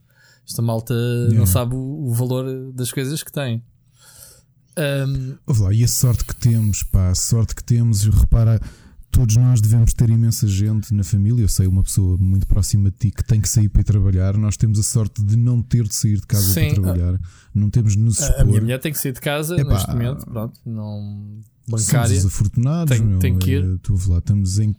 Esta 0.47 0.61
malta 0.61 0.93
não 1.29 1.45
sabe 1.45 1.73
o, 1.73 1.79
o, 1.79 2.13
valor 2.13 2.71
das 2.73 2.91
coisas 2.91 3.23
que 3.23 3.31
tem. 3.31 3.63
Um... 4.77 5.37
e 5.71 5.83
a 5.83 5.87
sorte 5.87 6.25
que 6.25 6.35
temos, 6.35 6.83
pá, 6.83 7.09
a 7.09 7.15
sorte 7.15 7.55
que 7.55 7.63
temos, 7.63 8.03
repara, 8.03 8.59
todos 9.13 9.37
nós 9.37 9.61
devemos 9.61 9.93
ter 9.93 10.09
imensa 10.09 10.47
gente 10.47 10.91
na 10.91 11.03
família. 11.03 11.43
Eu 11.43 11.47
sei 11.47 11.67
uma 11.67 11.83
pessoa 11.83 12.17
muito 12.17 12.47
próxima 12.47 12.89
de 12.89 12.97
ti 12.97 13.11
que 13.11 13.23
tem 13.23 13.39
que 13.39 13.47
sair 13.47 13.69
para 13.69 13.81
ir 13.81 13.83
trabalhar. 13.83 14.35
Nós 14.35 14.57
temos 14.57 14.79
a 14.79 14.83
sorte 14.83 15.23
de 15.23 15.37
não 15.37 15.61
ter 15.61 15.83
de 15.87 15.93
sair 15.93 16.19
de 16.19 16.25
casa 16.25 16.51
Sim, 16.51 16.73
para 16.73 16.81
trabalhar. 16.81 17.19
Não 17.53 17.69
temos 17.69 17.93
de 17.93 17.99
nos 17.99 18.19
expor. 18.19 18.41
A 18.41 18.43
minha 18.43 18.59
mulher 18.59 18.79
tem 18.79 18.91
que 18.91 18.97
sair 18.97 19.13
de 19.13 19.21
casa 19.21 19.55
Epá, 19.55 19.73
neste 19.73 19.89
momento, 19.91 20.25
pronto, 20.25 20.59
não 20.65 21.39
bancária. 21.69 22.19
Somos 22.19 22.25
afortunados, 22.25 22.97
tem, 22.97 23.05
meu, 23.05 23.19
tem 23.19 23.37
que 23.37 23.51
ir. 23.51 23.77
Tu, 23.79 23.95
lá, 24.07 24.17
estamos, 24.17 24.57
em, 24.57 24.75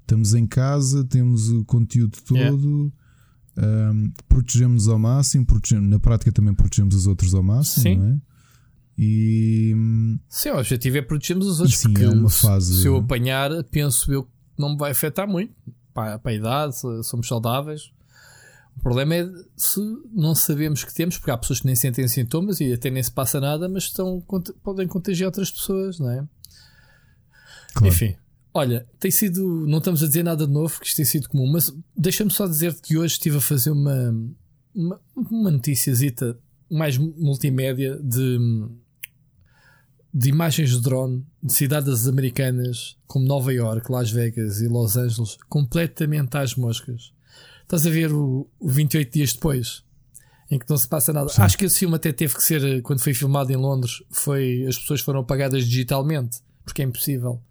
estamos 0.00 0.32
em 0.32 0.46
casa, 0.46 1.04
temos 1.04 1.50
o 1.50 1.62
conteúdo 1.66 2.16
todo. 2.24 2.90
Yeah. 3.58 3.92
Um, 3.92 4.12
protegemos 4.28 4.88
ao 4.88 4.98
máximo, 4.98 5.44
protegemos, 5.44 5.88
na 5.88 5.98
prática 5.98 6.32
também 6.32 6.54
protegemos 6.54 6.94
os 6.94 7.06
outros 7.06 7.34
ao 7.34 7.42
máximo, 7.42 7.82
sim. 7.82 7.96
não 7.96 8.06
é? 8.06 8.16
E 8.98 9.74
sim, 10.28 10.50
o 10.50 10.58
objetivo 10.58 10.96
é 10.96 11.02
protegermos 11.02 11.46
os 11.46 11.60
outros. 11.60 11.78
Sim, 11.78 11.94
é 12.00 12.08
uma 12.08 12.30
fase. 12.30 12.80
Se 12.80 12.86
eu 12.86 12.96
apanhar, 12.96 13.50
penso 13.64 14.12
eu 14.12 14.24
que 14.24 14.30
não 14.58 14.70
me 14.70 14.78
vai 14.78 14.92
afetar 14.92 15.28
muito 15.28 15.54
para, 15.92 16.18
para 16.18 16.32
a 16.32 16.34
idade, 16.34 16.76
somos 17.04 17.28
saudáveis. 17.28 17.92
O 18.76 18.82
problema 18.82 19.14
é 19.14 19.26
se 19.56 19.80
não 20.12 20.34
sabemos 20.34 20.84
que 20.84 20.94
temos, 20.94 21.18
porque 21.18 21.30
há 21.30 21.36
pessoas 21.36 21.60
que 21.60 21.66
nem 21.66 21.74
sentem 21.74 22.06
sintomas 22.08 22.60
e 22.60 22.72
até 22.72 22.90
nem 22.90 23.02
se 23.02 23.10
passa 23.10 23.40
nada, 23.40 23.68
mas 23.68 23.84
estão, 23.84 24.22
podem 24.62 24.86
contagiar 24.86 25.28
outras 25.28 25.50
pessoas, 25.50 25.98
não 25.98 26.10
é? 26.10 26.26
Claro. 27.74 27.92
Enfim, 27.92 28.16
olha, 28.54 28.86
tem 28.98 29.10
sido. 29.10 29.66
Não 29.66 29.78
estamos 29.78 30.02
a 30.02 30.06
dizer 30.06 30.22
nada 30.22 30.46
de 30.46 30.52
novo, 30.52 30.78
que 30.80 30.86
isto 30.86 30.96
tem 30.96 31.04
sido 31.04 31.28
comum, 31.28 31.50
mas 31.50 31.74
deixa-me 31.96 32.30
só 32.30 32.46
dizer 32.46 32.74
que 32.80 32.96
hoje 32.96 33.14
estive 33.14 33.38
a 33.38 33.40
fazer 33.40 33.70
uma, 33.70 34.14
uma, 34.74 35.00
uma 35.14 35.50
noticiazita 35.50 36.38
mais 36.70 36.98
multimédia 36.98 37.98
de, 38.02 38.38
de 40.18 40.30
imagens 40.30 40.70
de 40.70 40.80
drone 40.80 41.26
de 41.42 41.52
cidades 41.52 42.08
americanas 42.08 42.96
como 43.06 43.26
Nova 43.26 43.52
York, 43.52 43.92
Las 43.92 44.10
Vegas 44.10 44.62
e 44.62 44.66
Los 44.66 44.96
Angeles 44.96 45.36
completamente 45.46 46.38
às 46.38 46.54
moscas. 46.54 47.12
Estás 47.60 47.86
a 47.86 47.90
ver 47.90 48.10
o, 48.14 48.48
o 48.58 48.66
28 48.66 49.12
dias 49.12 49.34
depois, 49.34 49.84
em 50.50 50.58
que 50.58 50.64
não 50.70 50.78
se 50.78 50.88
passa 50.88 51.12
nada. 51.12 51.28
Sim. 51.28 51.42
Acho 51.42 51.58
que 51.58 51.66
esse 51.66 51.80
filme 51.80 51.96
até 51.96 52.12
teve 52.12 52.34
que 52.34 52.42
ser, 52.42 52.64
eh, 52.64 52.80
quando 52.80 53.00
foi 53.00 53.12
filmado 53.12 53.52
em 53.52 53.56
Londres, 53.56 54.02
foi 54.10 54.64
as 54.66 54.78
pessoas 54.78 55.02
foram 55.02 55.20
apagadas 55.20 55.66
digitalmente, 55.66 56.38
porque 56.64 56.80
é 56.80 56.86
impossível. 56.86 57.42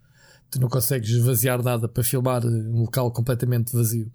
Tu 0.50 0.60
não 0.60 0.68
consegues 0.68 1.12
esvaziar 1.12 1.62
nada 1.62 1.88
para 1.88 2.04
filmar 2.04 2.44
eh, 2.44 2.48
um 2.48 2.82
local 2.82 3.12
completamente 3.12 3.74
vazio. 3.74 4.12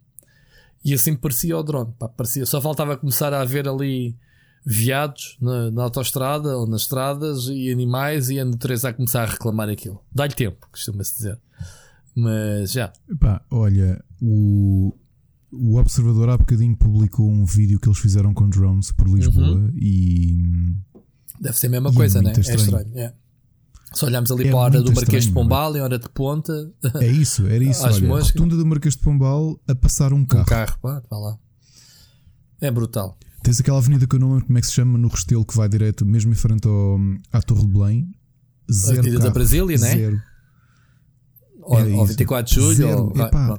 E 0.84 0.92
assim 0.92 1.14
parecia 1.14 1.56
o 1.56 1.62
drone. 1.62 1.94
Pá, 1.96 2.08
parecia. 2.08 2.44
Só 2.44 2.60
faltava 2.60 2.96
começar 2.96 3.32
a 3.32 3.42
haver 3.42 3.68
ali 3.68 4.16
viados 4.64 5.36
na, 5.40 5.70
na 5.70 5.82
autoestrada 5.84 6.56
ou 6.56 6.66
nas 6.66 6.82
estradas 6.82 7.46
e 7.46 7.70
animais 7.70 8.28
e 8.30 8.38
a 8.38 8.44
natureza 8.44 8.90
a 8.90 8.92
começar 8.92 9.22
a 9.22 9.26
reclamar 9.26 9.68
aquilo. 9.68 10.00
Dá-lhe 10.12 10.34
tempo, 10.34 10.68
costuma-se 10.70 11.16
dizer. 11.16 11.38
Mas 12.14 12.72
já. 12.72 12.92
Pá, 13.18 13.42
olha, 13.50 14.02
o, 14.20 14.94
o 15.52 15.76
Observador 15.76 16.28
há 16.28 16.36
bocadinho 16.36 16.76
publicou 16.76 17.30
um 17.30 17.44
vídeo 17.44 17.80
que 17.80 17.88
eles 17.88 17.98
fizeram 17.98 18.34
com 18.34 18.48
drones 18.48 18.92
por 18.92 19.08
Lisboa 19.08 19.46
uhum. 19.46 19.72
e. 19.76 20.76
Deve 21.40 21.58
ser 21.58 21.68
a 21.68 21.70
mesma 21.70 21.92
coisa, 21.92 22.18
é 22.18 22.22
né? 22.22 22.32
Estranho. 22.32 22.50
É 22.50 22.62
estranho. 22.62 22.98
É. 22.98 23.14
Se 23.92 24.04
olharmos 24.04 24.30
ali 24.30 24.46
É 24.46 24.50
para 24.50 24.58
a 24.58 24.62
hora 24.62 24.82
do 24.82 24.92
Marquês 24.92 25.24
de 25.24 25.28
estranho, 25.28 25.34
Pombal, 25.34 25.76
em 25.76 25.80
hora 25.80 25.98
de 25.98 26.08
ponta, 26.10 26.72
É 27.00 27.06
isso, 27.06 27.46
era 27.46 27.64
isso. 27.64 27.82
Olha, 27.82 28.06
moscas. 28.06 28.30
rotunda 28.30 28.56
do 28.56 28.66
Marquês 28.66 28.94
de 28.94 29.00
Pombal 29.00 29.58
a 29.66 29.74
passar 29.74 30.12
um 30.12 30.24
carro. 30.24 30.42
um 30.42 30.46
carro, 30.46 30.78
pá, 30.80 31.02
vá 31.10 31.18
lá. 31.18 31.38
É 32.60 32.70
brutal. 32.70 33.18
Tens 33.50 33.58
aquela 33.58 33.78
avenida 33.78 34.06
que 34.06 34.14
eu 34.14 34.20
não 34.20 34.28
lembro 34.34 34.46
como 34.46 34.58
é 34.58 34.60
que 34.60 34.66
se 34.68 34.74
chama 34.74 34.96
no 34.96 35.08
Restelo 35.08 35.44
que 35.44 35.56
vai 35.56 35.68
direto, 35.68 36.06
mesmo 36.06 36.30
em 36.30 36.36
frente 36.36 36.68
ao, 36.68 37.00
à 37.32 37.42
Torre 37.42 37.62
de 37.62 37.66
Belém. 37.66 38.14
Zero 38.70 39.00
Avenida 39.00 39.18
da 39.24 39.30
Brasília, 39.30 39.76
né? 39.76 39.90
Zero. 39.96 40.22
Ou, 41.62 41.76
Era 41.80 41.88
ou 41.88 42.04
isso. 42.04 42.06
24 42.12 42.54
de 42.54 42.60
julho. 42.60 42.74
Zero. 42.76 43.00
ou- 43.06 43.20
Epá. 43.20 43.58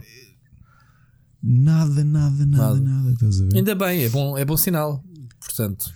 Nada, 1.43 2.05
nada, 2.05 2.45
nada, 2.45 2.45
Nada. 2.45 2.79
nada. 2.79 3.11
Estás 3.11 3.41
a 3.41 3.45
ver? 3.47 3.57
Ainda 3.57 3.75
bem, 3.75 4.03
é 4.05 4.09
bom, 4.09 4.37
é 4.37 4.45
bom 4.45 4.55
sinal. 4.55 5.03
Portanto, 5.41 5.93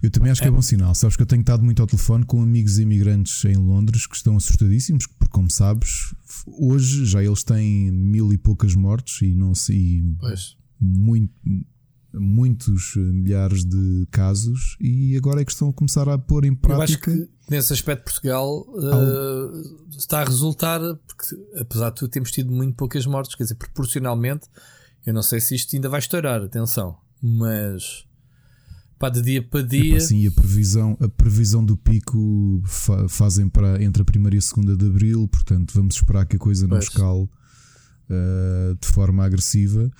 Eu 0.00 0.08
também 0.08 0.30
acho 0.30 0.40
que 0.40 0.46
é 0.46 0.50
bom 0.52 0.62
sinal. 0.62 0.94
Sabes 0.94 1.16
que 1.16 1.22
eu 1.22 1.26
tenho 1.26 1.40
estado 1.40 1.64
muito 1.64 1.80
ao 1.82 1.88
telefone 1.88 2.24
com 2.24 2.40
amigos 2.40 2.78
imigrantes 2.78 3.44
em 3.44 3.56
Londres 3.56 4.06
que 4.06 4.14
estão 4.14 4.36
assustadíssimos, 4.36 5.08
porque, 5.08 5.32
como 5.32 5.50
sabes, 5.50 6.14
hoje 6.46 7.06
já 7.06 7.24
eles 7.24 7.42
têm 7.42 7.90
mil 7.90 8.32
e 8.32 8.38
poucas 8.38 8.76
mortes 8.76 9.20
e 9.22 9.34
não 9.34 9.52
se. 9.52 9.72
e 9.74 10.14
pois. 10.20 10.56
muito, 10.80 11.34
muitos 12.14 12.94
eh, 12.96 13.00
milhares 13.00 13.64
de 13.64 14.06
casos, 14.10 14.76
e 14.80 15.16
agora 15.16 15.40
é 15.40 15.44
que 15.44 15.52
estão 15.52 15.68
a 15.68 15.72
começar 15.72 16.08
a 16.08 16.18
pôr 16.18 16.44
em 16.44 16.48
Eu 16.68 16.80
acho 16.82 16.98
prática. 16.98 17.10
que 17.12 17.28
nesse 17.50 17.72
aspecto 17.72 18.04
Portugal 18.04 18.66
eh, 18.78 19.96
está 19.96 20.20
a 20.20 20.24
resultar, 20.24 20.80
porque 21.06 21.36
apesar 21.58 21.90
de 21.90 21.96
tudo 21.96 22.10
temos 22.10 22.30
tido 22.30 22.50
muito 22.52 22.74
poucas 22.74 23.06
mortes, 23.06 23.34
quer 23.34 23.44
dizer, 23.44 23.54
proporcionalmente, 23.56 24.46
eu 25.06 25.12
não 25.14 25.22
sei 25.22 25.40
se 25.40 25.54
isto 25.54 25.74
ainda 25.74 25.88
vai 25.88 26.00
estourar, 26.00 26.42
atenção, 26.42 26.96
mas 27.20 28.04
pá, 28.98 29.08
de 29.08 29.20
dia 29.22 29.42
para 29.42 29.62
dia, 29.62 29.96
Epá, 29.96 30.00
sim, 30.06 30.26
a 30.26 30.30
previsão, 30.30 30.96
a 31.00 31.08
previsão 31.08 31.64
do 31.64 31.76
pico 31.76 32.62
fa- 32.66 33.08
fazem 33.08 33.48
para 33.48 33.82
entre 33.82 34.02
a 34.02 34.04
primeira 34.04 34.36
e 34.36 34.38
a 34.38 34.42
segunda 34.42 34.76
de 34.76 34.86
abril, 34.86 35.26
portanto 35.28 35.72
vamos 35.74 35.96
esperar 35.96 36.24
que 36.26 36.36
a 36.36 36.38
coisa 36.38 36.62
não 36.68 36.76
Pois. 36.76 36.84
escale 36.84 37.28
eh, 38.10 38.76
de 38.80 38.86
forma 38.88 39.24
agressiva. 39.24 39.90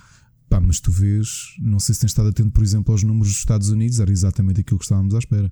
Pá, 0.53 0.59
mas 0.61 0.79
tu 0.79 0.91
vês, 0.91 1.55
não 1.59 1.79
sei 1.79 1.95
se 1.95 2.01
tens 2.01 2.11
estado 2.11 2.29
atento, 2.29 2.51
por 2.51 2.63
exemplo, 2.63 2.91
aos 2.91 3.01
números 3.01 3.29
dos 3.29 3.37
Estados 3.39 3.69
Unidos, 3.69 3.99
era 3.99 4.11
exatamente 4.11 4.61
aquilo 4.61 4.77
que 4.77 4.85
estávamos 4.85 5.15
à 5.15 5.17
espera. 5.17 5.51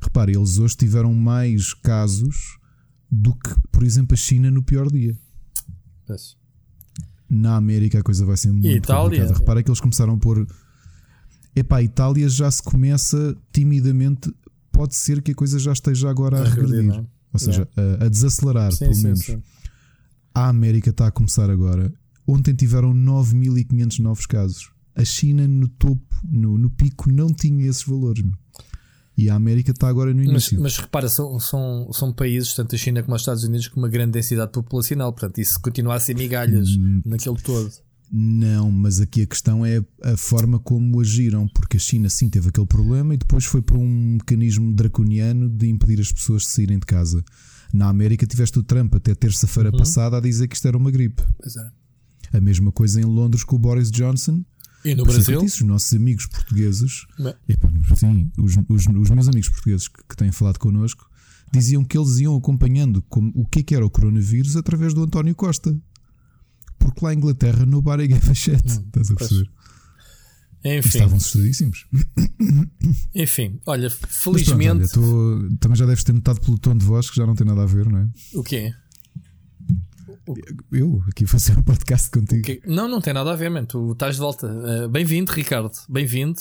Repare, 0.00 0.36
eles 0.36 0.58
hoje 0.58 0.76
tiveram 0.76 1.12
mais 1.12 1.74
casos 1.74 2.56
do 3.10 3.34
que, 3.34 3.50
por 3.72 3.82
exemplo, 3.82 4.14
a 4.14 4.16
China 4.16 4.48
no 4.48 4.62
pior 4.62 4.88
dia. 4.92 5.18
pois. 6.06 6.36
Na 7.28 7.56
América 7.56 7.98
a 7.98 8.02
coisa 8.04 8.24
vai 8.24 8.36
ser 8.36 8.52
muito 8.52 8.68
Itália? 8.68 9.02
complicada. 9.22 9.38
Repara 9.40 9.60
que 9.60 9.70
eles 9.70 9.80
começaram 9.80 10.14
a 10.14 10.16
pôr. 10.18 10.46
Epá, 11.56 11.78
a 11.78 11.82
Itália 11.82 12.28
já 12.28 12.48
se 12.48 12.62
começa 12.62 13.36
timidamente. 13.52 14.32
Pode 14.70 14.94
ser 14.94 15.20
que 15.20 15.32
a 15.32 15.34
coisa 15.34 15.58
já 15.58 15.72
esteja 15.72 16.08
agora 16.08 16.38
a, 16.38 16.42
A 16.42 16.48
regredir, 16.48 16.84
não 16.84 16.94
é? 16.94 17.06
Ou 17.32 17.40
seja, 17.40 17.68
a, 17.76 18.04
a 18.04 18.08
desacelerar, 18.08 18.70
Sim, 18.70 18.78
pelo 18.84 18.94
sim, 18.94 19.02
menos. 19.02 19.20
sim. 19.24 19.42
A 20.32 20.48
América 20.48 20.90
está 20.90 21.08
a 21.08 21.10
começar 21.10 21.50
agora. 21.50 21.92
Ontem 22.26 22.54
tiveram 22.54 22.94
9.500 22.94 23.98
novos 24.00 24.26
casos. 24.26 24.70
A 24.94 25.04
China, 25.04 25.46
no 25.48 25.68
topo, 25.68 26.02
no, 26.30 26.56
no 26.58 26.70
pico, 26.70 27.10
não 27.10 27.32
tinha 27.32 27.66
esses 27.68 27.82
valores. 27.84 28.22
meu. 28.22 28.34
E 29.16 29.28
a 29.28 29.34
América 29.34 29.72
está 29.72 29.88
agora 29.88 30.10
no 30.12 30.18
Mas, 30.20 30.28
início. 30.28 30.60
mas 30.60 30.78
repara, 30.78 31.08
são, 31.08 31.38
são, 31.38 31.90
são 31.92 32.12
países, 32.12 32.54
tanto 32.54 32.74
a 32.74 32.78
China 32.78 33.02
como 33.02 33.14
os 33.14 33.20
Estados 33.22 33.44
Unidos, 33.44 33.68
com 33.68 33.78
uma 33.80 33.88
grande 33.88 34.12
densidade 34.12 34.52
populacional, 34.52 35.12
portanto, 35.12 35.38
isso 35.38 35.60
continua 35.60 35.96
a 35.96 36.00
ser 36.00 36.14
migalhas 36.16 36.70
Hum. 36.76 37.02
naquele 37.04 37.36
todo. 37.36 37.70
Não, 38.10 38.70
mas 38.70 39.00
aqui 39.00 39.22
a 39.22 39.26
questão 39.26 39.64
é 39.64 39.82
a 40.02 40.16
forma 40.16 40.58
como 40.58 41.00
agiram, 41.00 41.46
porque 41.48 41.76
a 41.78 41.80
China 41.80 42.08
sim 42.10 42.28
teve 42.28 42.48
aquele 42.50 42.66
problema 42.66 43.14
e 43.14 43.16
depois 43.18 43.44
foi 43.44 43.62
por 43.62 43.76
um 43.78 43.88
mecanismo 44.14 44.72
draconiano 44.74 45.48
de 45.48 45.66
impedir 45.68 46.00
as 46.00 46.12
pessoas 46.12 46.42
de 46.42 46.48
saírem 46.48 46.78
de 46.78 46.84
casa. 46.86 47.24
Na 47.72 47.88
América 47.88 48.26
tiveste 48.26 48.58
o 48.58 48.62
Trump 48.62 48.94
até 48.94 49.14
terça-feira 49.14 49.70
Uhum. 49.70 49.78
passada 49.78 50.18
a 50.18 50.20
dizer 50.20 50.46
que 50.48 50.56
isto 50.56 50.68
era 50.68 50.76
uma 50.76 50.90
gripe. 50.90 51.22
Pois 51.38 51.56
é. 51.56 51.70
A 52.32 52.40
mesma 52.40 52.72
coisa 52.72 53.00
em 53.00 53.04
Londres 53.04 53.44
com 53.44 53.56
o 53.56 53.58
Boris 53.58 53.90
Johnson. 53.90 54.44
E 54.84 54.94
no 54.94 55.04
Por 55.04 55.12
Brasil? 55.12 55.40
disse, 55.42 55.62
os 55.62 55.68
nossos 55.68 55.92
amigos 55.94 56.26
portugueses, 56.26 57.06
epá, 57.48 57.68
sim, 57.94 58.30
os, 58.36 58.56
os- 58.68 58.86
os 58.88 59.10
meus 59.10 59.28
amigos 59.28 59.48
portugueses 59.48 59.86
que, 59.86 60.02
que 60.08 60.16
têm 60.16 60.32
falado 60.32 60.58
connosco, 60.58 61.08
diziam 61.52 61.84
que 61.84 61.96
eles 61.96 62.18
iam 62.18 62.34
acompanhando 62.36 63.00
como, 63.02 63.30
o 63.34 63.46
que 63.46 63.60
é 63.60 63.62
que 63.62 63.74
era 63.76 63.86
o 63.86 63.90
coronavírus 63.90 64.56
através 64.56 64.92
do 64.92 65.02
António 65.04 65.34
Costa. 65.36 65.76
Porque 66.80 67.04
lá 67.04 67.14
em 67.14 67.16
Inglaterra 67.18 67.64
nobody 67.64 68.08
gave 68.08 68.28
a 68.30 68.34
shit. 68.34 68.56
Estás 68.66 69.10
a 69.10 69.14
perceber? 69.14 69.48
Enfim, 70.64 70.88
estavam 70.88 71.16
assustadíssimos. 71.16 71.86
enfim, 73.14 73.60
olha, 73.66 73.84
Mas 73.88 73.94
pronto, 73.94 74.12
felizmente. 74.38 74.70
olha, 74.70 74.88
tô- 74.88 75.56
também 75.60 75.76
já 75.76 75.86
deves 75.86 76.04
ter 76.04 76.12
notado 76.12 76.40
pelo 76.40 76.58
tom 76.58 76.76
de 76.76 76.84
voz 76.84 77.08
que 77.10 77.16
já 77.16 77.26
não 77.26 77.34
tem 77.34 77.46
nada 77.46 77.62
a 77.62 77.66
ver, 77.66 77.86
não 77.88 77.98
é? 77.98 78.08
O 78.34 78.42
quê? 78.42 78.72
Eu 80.70 81.02
aqui 81.08 81.26
fazer 81.26 81.58
um 81.58 81.62
podcast 81.62 82.10
contigo. 82.10 82.40
O 82.40 82.44
quê? 82.44 82.62
Não, 82.64 82.86
não 82.88 83.00
tem 83.00 83.12
nada 83.12 83.32
a 83.32 83.36
ver, 83.36 83.50
man. 83.50 83.64
Tu 83.64 83.92
estás 83.92 84.14
de 84.14 84.20
volta. 84.20 84.46
Uh, 84.46 84.88
Bem-vindo, 84.88 85.32
Ricardo. 85.32 85.72
Bem-vindo. 85.88 86.40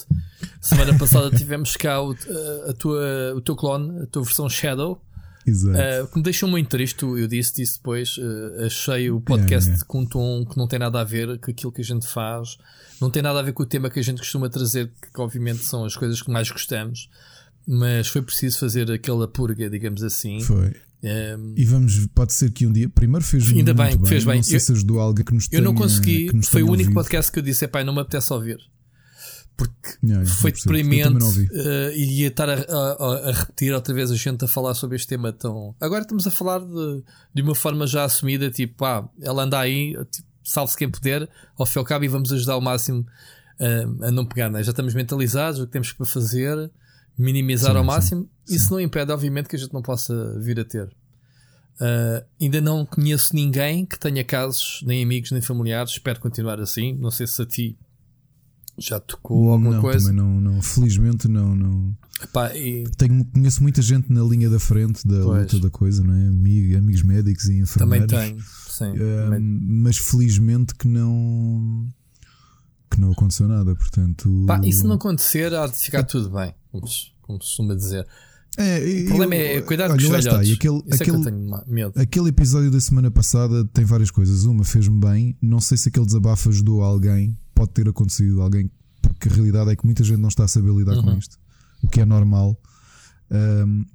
Semana 0.60 0.98
passada 0.98 1.32
tivemos 1.36 1.76
cá 1.76 2.00
o, 2.02 2.12
uh, 2.12 2.70
a 2.70 2.74
tua, 2.74 3.34
o 3.36 3.42
teu 3.42 3.56
clone, 3.56 4.04
a 4.04 4.06
tua 4.06 4.24
versão 4.24 4.48
Shadow. 4.48 5.02
Exato. 5.46 5.78
Uh, 5.78 6.08
que 6.08 6.18
me 6.18 6.24
deixou 6.24 6.48
muito 6.48 6.70
triste, 6.70 7.04
eu 7.04 7.28
disse 7.28 7.56
disse 7.56 7.78
depois. 7.78 8.18
uh, 8.18 8.66
achei 8.66 9.10
o 9.10 9.20
podcast 9.20 9.72
É, 9.72 9.74
é. 9.74 9.78
com 9.88 10.02
um 10.02 10.06
tom 10.06 10.46
que 10.46 10.56
não 10.58 10.68
tem 10.68 10.78
nada 10.78 11.02
a 11.02 11.04
ver 11.04 11.40
com 11.40 11.50
aquilo 11.50 11.72
que 11.72 11.82
a 11.82 11.84
gente 11.84 12.06
faz, 12.06 12.58
não 13.02 13.10
tem 13.10 13.24
nada 13.24 13.40
a 13.40 13.42
ver 13.42 13.52
com 13.54 13.64
o 13.64 13.66
tema 13.66 13.90
que 13.90 14.00
a 14.00 14.04
gente 14.04 14.20
costuma 14.20 14.48
trazer, 14.48 14.92
que 15.12 15.20
obviamente 15.20 15.64
são 15.64 15.84
as 15.84 15.96
coisas 15.96 16.22
que 16.22 16.30
mais 16.30 16.52
gostamos. 16.52 17.10
Mas 17.68 18.08
foi 18.08 18.22
preciso 18.22 18.60
fazer 18.60 18.92
aquela 18.92 19.28
purga, 19.28 19.70
digamos 19.70 20.04
assim. 20.04 20.40
Foi. 20.42 20.76
Um, 21.03 21.53
E 21.58 21.65
vamos, 21.65 22.05
pode 22.13 22.31
ser 22.34 22.51
que 22.51 22.67
um 22.67 22.72
dia. 22.72 22.88
Primeiro 22.88 23.25
fez 23.25 23.50
Ainda 23.50 23.74
bem, 23.74 23.98
bem, 23.98 24.05
fez 24.05 24.24
bem. 24.24 24.36
Não 24.38 24.43
sei 24.43 24.58
Eu- 24.58 24.60
se 24.60 24.72
ajudou 24.74 25.00
alguém 25.00 25.25
que 25.25 25.34
nos 25.34 25.48
eu 25.51 25.62
não 25.62 25.74
tenha- 25.74 25.84
consegui, 25.88 26.27
que 26.29 26.36
nos 26.36 26.48
foi 26.48 26.62
o 26.62 26.65
único 26.67 26.81
ouvido. 26.81 26.93
podcast 26.93 27.31
que 27.31 27.39
eu 27.39 27.43
disse: 27.43 27.65
epá, 27.65 27.84
não 27.84 27.93
me 27.93 28.01
apetece 28.01 28.31
ouvir. 28.31 28.58
Porque 29.58 29.98
Yeah, 30.03 30.25
foi 30.27 30.51
deprimente 30.51 31.10
não 31.10 31.29
uh, 31.29 31.91
e 31.93 32.22
ia 32.22 32.27
estar 32.29 32.50
a, 32.50 32.53
a- 32.53 33.29
a 33.29 33.31
repetir 33.31 33.74
outra 33.74 33.93
vez 33.93 34.10
a 34.10 34.15
gente 34.15 34.43
a 34.46 34.48
falar 34.48 34.74
sobre 34.74 34.96
este 34.96 35.08
tema 35.08 35.31
tão. 35.31 35.75
Agora 35.79 36.01
estamos 36.01 36.25
a 36.25 36.31
falar 36.31 36.60
de, 36.60 37.03
de 37.34 37.41
uma 37.41 37.53
forma 37.53 37.86
já 37.86 38.03
assumida, 38.05 38.50
tipo, 38.50 38.84
ah, 38.86 39.08
ela 39.22 39.43
anda 39.43 39.60
aí, 39.60 39.93
tipo, 40.12 40.27
salve-se 40.43 40.77
quem 40.77 40.89
puder, 40.89 41.29
ao 41.58 41.65
fim 41.65 41.77
e 41.77 41.79
ao 41.79 41.86
cabo, 41.86 42.05
e 42.05 42.08
vamos 42.08 42.31
ajudar 42.31 42.53
ao 42.53 42.62
máximo 42.62 43.01
uh, 43.60 44.05
a 44.05 44.12
não 44.12 44.25
pegar, 44.25 44.50
né? 44.50 44.63
já 44.63 44.72
estamos 44.72 44.93
mentalizados, 44.96 45.60
o 45.60 45.65
que 45.67 45.74
temos 45.74 45.91
para 45.91 46.05
fazer, 46.08 46.72
minimizar 47.17 47.72
Sim, 47.72 47.77
ao 47.77 47.84
sim, 47.84 47.88
máximo. 47.88 48.29
Isso 48.48 48.72
não 48.72 48.80
impede, 48.80 49.12
obviamente, 49.12 49.48
que 49.48 49.56
a 49.56 49.60
gente 49.60 49.74
não 49.74 49.82
possa 49.82 50.38
vir 50.40 50.60
a 50.60 50.66
ter. 50.66 50.88
Uh, 51.80 52.24
ainda 52.40 52.62
não 52.62 52.86
conheço 52.86 53.36
ninguém 53.36 53.86
que 53.86 53.98
tenha 53.98 54.24
casos, 54.24 54.84
nem 54.86 55.04
amigos, 55.04 55.32
nem 55.32 55.42
familiares. 55.42 55.92
Espero 55.94 56.20
continuar 56.20 56.60
assim. 56.60 56.94
Não 56.96 57.10
sei 57.10 57.26
se 57.26 57.42
a 57.42 57.46
ti 57.46 57.78
já 58.78 59.00
tocou 59.00 59.52
alguma 59.52 59.76
não, 59.76 59.82
coisa. 59.82 60.10
Também 60.10 60.16
não, 60.24 60.42
não. 60.42 60.62
Felizmente 60.62 61.28
não, 61.28 61.56
não. 61.56 61.96
Epá, 62.24 62.56
e 62.56 62.84
Tenho, 62.98 63.26
conheço 63.26 63.64
muita 63.64 63.82
gente 63.82 64.12
na 64.14 64.22
linha 64.24 64.50
da 64.50 64.60
frente 64.60 65.08
da 65.08 65.22
Pois. 65.24 65.42
luta 65.54 65.60
da 65.60 65.70
coisa, 65.72 66.04
não 66.04 66.14
é? 66.14 66.28
Amigos, 66.28 66.78
amigos 66.78 67.02
médicos 67.04 67.46
e 67.46 67.64
também 67.80 68.04
enfermeiros. 68.04 68.12
tenho. 68.12 68.42
Sim, 68.42 68.94
Ah, 69.02 69.24
também- 69.24 69.42
mas 69.42 69.98
felizmente 69.98 70.76
que 70.76 70.88
não 70.88 71.88
que 72.92 73.00
não 73.00 73.12
aconteceu 73.12 73.48
nada, 73.48 73.74
portanto. 73.74 74.44
Pá, 74.46 74.60
e 74.64 74.72
se 74.74 74.84
não 74.86 74.96
acontecer, 74.96 75.54
há 75.54 75.66
de 75.66 75.78
ficar 75.78 76.04
tudo 76.04 76.30
bem, 76.30 76.54
como 76.72 76.86
como 77.22 77.40
costuma 77.40 77.74
dizer. 77.74 78.06
É, 78.58 79.03
O 79.03 79.08
problema 79.08 79.36
é 79.36 79.62
cuidado 79.62 79.91
olha, 79.93 80.00
com 80.08 80.13
os 80.13 80.25
está, 80.25 80.43
e 80.43 80.53
aquele, 80.53 80.77
é 80.79 80.81
que 80.98 81.03
aquele, 81.03 81.15
eu 81.15 81.22
episódio 82.27 82.70
da 82.70 82.79
semana 82.81 83.10
passada 83.10 83.63
tem 83.65 83.86
várias 83.86 84.12
coisas. 84.12 84.43
Uma 84.43 84.63
fez-me 84.65 85.00
bem, 85.00 85.38
não 85.41 85.62
sei 85.62 85.77
se 85.77 85.88
aquele 85.89 86.05
desabafo 86.05 86.50
ajudou 86.50 86.84
alguém, 86.84 87.38
pode 87.55 87.72
ter 87.72 87.88
acontecido 87.88 88.41
a 88.41 88.43
alguém, 88.43 88.70
porque 89.01 89.29
a 89.29 89.31
realidade 89.31 89.72
é 89.72 89.75
que 89.75 89.86
muita 89.86 90.03
gente 90.03 90.20
não 90.20 90.27
está 90.29 90.43
a 90.43 90.48
saber 90.48 90.74
lidar 90.74 90.96
com 91.01 91.10
Uhum. 91.12 91.17
isto, 91.17 91.38
o 91.81 91.88
que 91.88 92.01
é 92.01 92.05
normal. 92.05 92.60
Um, 93.31 93.86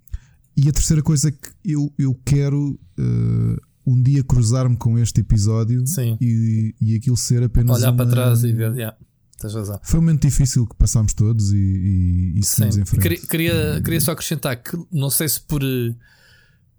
e 0.56 0.68
a 0.68 0.72
terceira 0.72 1.02
coisa 1.02 1.28
é 1.28 1.32
que 1.32 1.50
eu, 1.64 1.92
eu 1.98 2.14
quero 2.25 2.80
uh, 2.98 3.56
um 3.86 4.00
dia 4.02 4.25
cruzar-me 4.25 4.75
com 4.76 4.98
este 4.98 5.20
episódio 5.20 5.86
Sim. 5.86 6.16
e, 6.18 6.75
e 6.80 6.96
aquilo 6.96 7.16
ser 7.16 7.42
apenas. 7.42 7.76
Olhar 7.76 7.92
para 7.92 8.04
uma- 8.06 8.10
trás 8.10 8.42
e 8.42 8.52
ver. 8.54 8.72
Yeah, 8.75 8.96
tens 9.38 9.55
razão. 9.55 9.81
Foi 9.83 9.99
um 9.99 10.02
momento 10.02 10.23
difícil 10.23 10.66
que 10.66 10.75
passámos 10.76 11.12
todos 11.12 11.52
e, 11.52 11.57
e, 11.57 12.38
e 12.38 12.43
seguimos 12.45 12.75
Sim. 12.75 12.81
em 12.83 12.85
frente. 12.85 13.02
Queria, 13.02 13.21
queria, 13.21 13.81
queria 13.83 14.00
só 14.00 14.12
acrescentar 14.12 14.57
que 14.57 14.76
não 14.90 15.11
sei 15.11 15.28
se 15.28 15.40
por, 15.40 15.62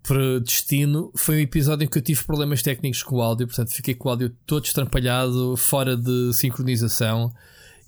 por 0.03 0.39
destino 0.41 1.11
foi 1.15 1.37
um 1.37 1.39
episódio 1.39 1.85
em 1.85 1.87
que 1.87 1.97
eu 1.97 2.01
tive 2.01 2.23
problemas 2.23 2.61
técnicos 2.61 3.03
com 3.03 3.17
o 3.17 3.21
áudio, 3.21 3.47
portanto 3.47 3.71
fiquei 3.71 3.93
com 3.93 4.09
o 4.09 4.11
áudio 4.11 4.35
todo 4.45 4.65
estrampalhado, 4.65 5.55
fora 5.57 5.95
de 5.95 6.33
sincronização. 6.33 7.33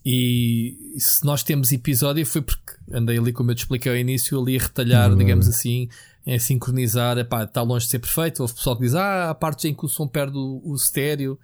E 0.05 0.95
se 0.97 1.25
nós 1.25 1.43
temos 1.43 1.71
episódio 1.71 2.25
foi 2.25 2.41
porque 2.41 2.73
andei 2.91 3.17
ali, 3.17 3.33
como 3.33 3.51
eu 3.51 3.55
te 3.55 3.59
expliquei 3.59 3.91
ao 3.91 3.97
início, 3.97 4.39
ali 4.39 4.57
a 4.57 4.61
retalhar, 4.61 5.13
digamos 5.15 5.47
assim, 5.47 5.89
em 6.25 6.39
sincronizar. 6.39 7.17
Epá, 7.17 7.43
está 7.43 7.61
longe 7.61 7.85
de 7.85 7.91
ser 7.91 7.99
perfeito. 7.99 8.41
Houve 8.41 8.53
pessoal 8.53 8.77
que 8.77 8.83
diz: 8.83 8.95
Ah, 8.95 9.29
há 9.29 9.35
partes 9.35 9.65
em 9.65 9.73
que 9.73 9.85
o 9.85 9.89
som 9.89 10.07
perde 10.07 10.37
o, 10.37 10.61
o 10.63 10.75
estéreo. 10.75 11.37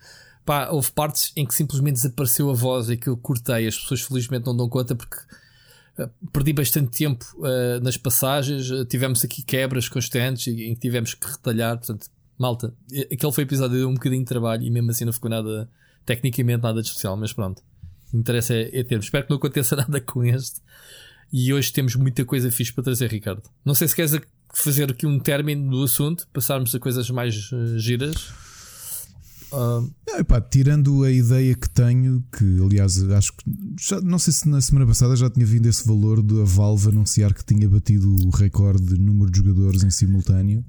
Pá, 0.45 0.69
houve 0.69 0.91
partes 0.91 1.31
em 1.35 1.45
que 1.45 1.55
simplesmente 1.55 1.95
desapareceu 1.95 2.49
a 2.49 2.53
voz 2.53 2.89
e 2.89 2.97
que 2.97 3.07
eu 3.07 3.17
cortei. 3.17 3.67
As 3.67 3.77
pessoas 3.77 4.01
felizmente 4.01 4.45
não 4.45 4.55
dão 4.55 4.69
conta 4.69 4.95
porque 4.95 5.17
perdi 6.31 6.53
bastante 6.53 6.97
tempo 6.97 7.25
uh, 7.37 7.81
nas 7.81 7.97
passagens, 7.97 8.67
tivemos 8.89 9.23
aqui 9.23 9.41
quebras 9.43 9.87
constantes 9.87 10.47
em 10.47 10.73
que 10.73 10.79
tivemos 10.79 11.13
que 11.13 11.25
retalhar, 11.25 11.77
portanto, 11.77 12.07
malta, 12.37 12.73
aquele 13.11 13.31
foi 13.31 13.43
episódio 13.43 13.77
deu 13.77 13.89
um 13.89 13.93
bocadinho 13.93 14.21
de 14.21 14.27
trabalho 14.27 14.63
e 14.63 14.69
mesmo 14.69 14.91
assim 14.91 15.05
não 15.05 15.13
ficou 15.13 15.29
nada, 15.29 15.69
tecnicamente 16.05 16.63
nada 16.63 16.81
de 16.81 16.87
especial, 16.87 17.15
mas 17.15 17.31
pronto. 17.31 17.63
O 18.13 18.17
interesse 18.17 18.53
é, 18.53 18.79
é 18.79 18.83
termos. 18.83 19.05
Espero 19.05 19.25
que 19.25 19.29
não 19.29 19.37
aconteça 19.37 19.75
nada 19.77 19.99
com 20.01 20.23
este. 20.23 20.61
E 21.31 21.53
hoje 21.53 21.71
temos 21.71 21.95
muita 21.95 22.23
coisa 22.23 22.51
fixe 22.51 22.71
para 22.71 22.83
trazer, 22.83 23.09
Ricardo. 23.09 23.43
Não 23.63 23.73
sei 23.73 23.87
se 23.87 23.95
queres 23.95 24.19
fazer 24.53 24.91
aqui 24.91 25.05
um 25.05 25.19
término 25.19 25.69
do 25.69 25.83
assunto, 25.83 26.27
passarmos 26.31 26.73
a 26.75 26.79
coisas 26.79 27.09
mais 27.09 27.51
uh, 27.51 27.79
giras. 27.79 28.31
Uh... 29.55 29.91
epá, 30.19 30.41
tirando 30.41 31.03
a 31.03 31.11
ideia 31.11 31.55
que 31.55 31.69
tenho, 31.69 32.23
que 32.37 32.61
aliás 32.61 33.01
acho 33.11 33.33
que 33.33 33.43
já, 33.79 34.01
não 34.01 34.19
sei 34.19 34.33
se 34.33 34.47
na 34.47 34.59
semana 34.61 34.85
passada 34.85 35.15
já 35.15 35.29
tinha 35.29 35.45
vindo 35.45 35.67
esse 35.67 35.85
valor 35.87 36.21
da 36.21 36.43
Valve 36.43 36.89
anunciar 36.89 37.33
que 37.33 37.45
tinha 37.45 37.69
batido 37.69 38.13
o 38.25 38.29
recorde 38.29 38.83
de 38.83 38.99
número 38.99 39.31
de 39.31 39.37
jogadores 39.39 39.83
em 39.83 39.89
simultâneo, 39.89 40.63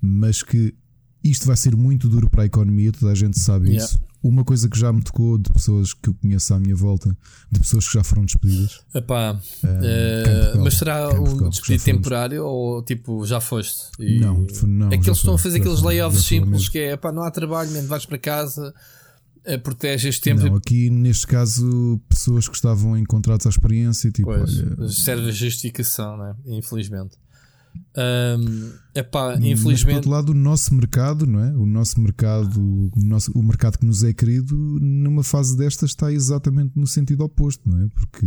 mas 0.00 0.42
que 0.42 0.74
isto 1.22 1.46
vai 1.46 1.56
ser 1.56 1.76
muito 1.76 2.08
duro 2.08 2.30
para 2.30 2.44
a 2.44 2.46
economia, 2.46 2.92
toda 2.92 3.12
a 3.12 3.14
gente 3.14 3.38
sabe 3.38 3.70
yeah. 3.70 3.84
isso. 3.84 4.00
Uma 4.22 4.44
coisa 4.44 4.68
que 4.68 4.78
já 4.78 4.92
me 4.92 5.00
tocou 5.02 5.38
de 5.38 5.50
pessoas 5.52 5.94
que 5.94 6.08
eu 6.08 6.14
conheço 6.14 6.52
à 6.52 6.58
minha 6.58 6.74
volta, 6.74 7.16
de 7.50 7.60
pessoas 7.60 7.86
que 7.86 7.94
já 7.94 8.02
foram 8.02 8.24
despedidas. 8.24 8.80
Epá, 8.94 9.32
uh, 9.32 9.38
Portugal, 10.24 10.64
mas 10.64 10.74
será 10.74 11.10
um 11.10 11.48
despedido 11.48 11.84
temporário 11.84 12.44
ou 12.44 12.82
tipo 12.82 13.24
já 13.24 13.40
foste? 13.40 13.90
E 13.98 14.18
não, 14.18 14.46
não. 14.64 14.88
É 14.88 14.98
que 14.98 15.08
eles 15.08 15.18
estão 15.18 15.34
a 15.34 15.38
fazer 15.38 15.60
aqueles 15.60 15.82
layoffs 15.82 16.24
simples 16.24 16.68
que 16.68 16.78
é 16.78 16.92
epá, 16.92 17.12
não 17.12 17.22
há 17.22 17.30
trabalho, 17.30 17.70
mesmo 17.70 17.88
vais 17.88 18.04
para 18.06 18.18
casa, 18.18 18.74
uh, 19.46 19.58
protege 19.60 20.08
este 20.08 20.22
tempo. 20.22 20.42
Não, 20.42 20.56
aqui 20.56 20.90
neste 20.90 21.26
caso, 21.26 22.00
pessoas 22.08 22.48
que 22.48 22.56
estavam 22.56 22.96
em 22.96 23.04
contratos 23.04 23.46
à 23.46 23.50
experiência, 23.50 24.10
tipo, 24.10 24.28
pois, 24.28 24.58
olha, 24.58 24.88
serve 24.88 25.28
a 25.28 25.32
justificação, 25.32 26.16
né? 26.16 26.34
infelizmente. 26.46 27.16
Um, 27.96 28.72
epá, 28.94 29.34
infelizmente. 29.36 29.64
Mas, 29.64 29.84
por 29.84 29.94
outro 29.94 30.10
lado, 30.10 30.30
o 30.30 30.34
nosso 30.34 30.74
mercado, 30.74 31.26
não 31.26 31.40
é? 31.40 31.50
O 31.56 31.66
nosso 31.66 32.00
mercado, 32.00 32.60
o, 32.60 32.90
nosso, 32.96 33.32
o 33.32 33.42
mercado 33.42 33.78
que 33.78 33.86
nos 33.86 34.04
é 34.04 34.12
querido, 34.12 34.54
numa 34.80 35.22
fase 35.22 35.56
desta, 35.56 35.84
está 35.84 36.12
exatamente 36.12 36.72
no 36.76 36.86
sentido 36.86 37.24
oposto, 37.24 37.68
não 37.68 37.84
é? 37.84 37.88
Porque 37.88 38.26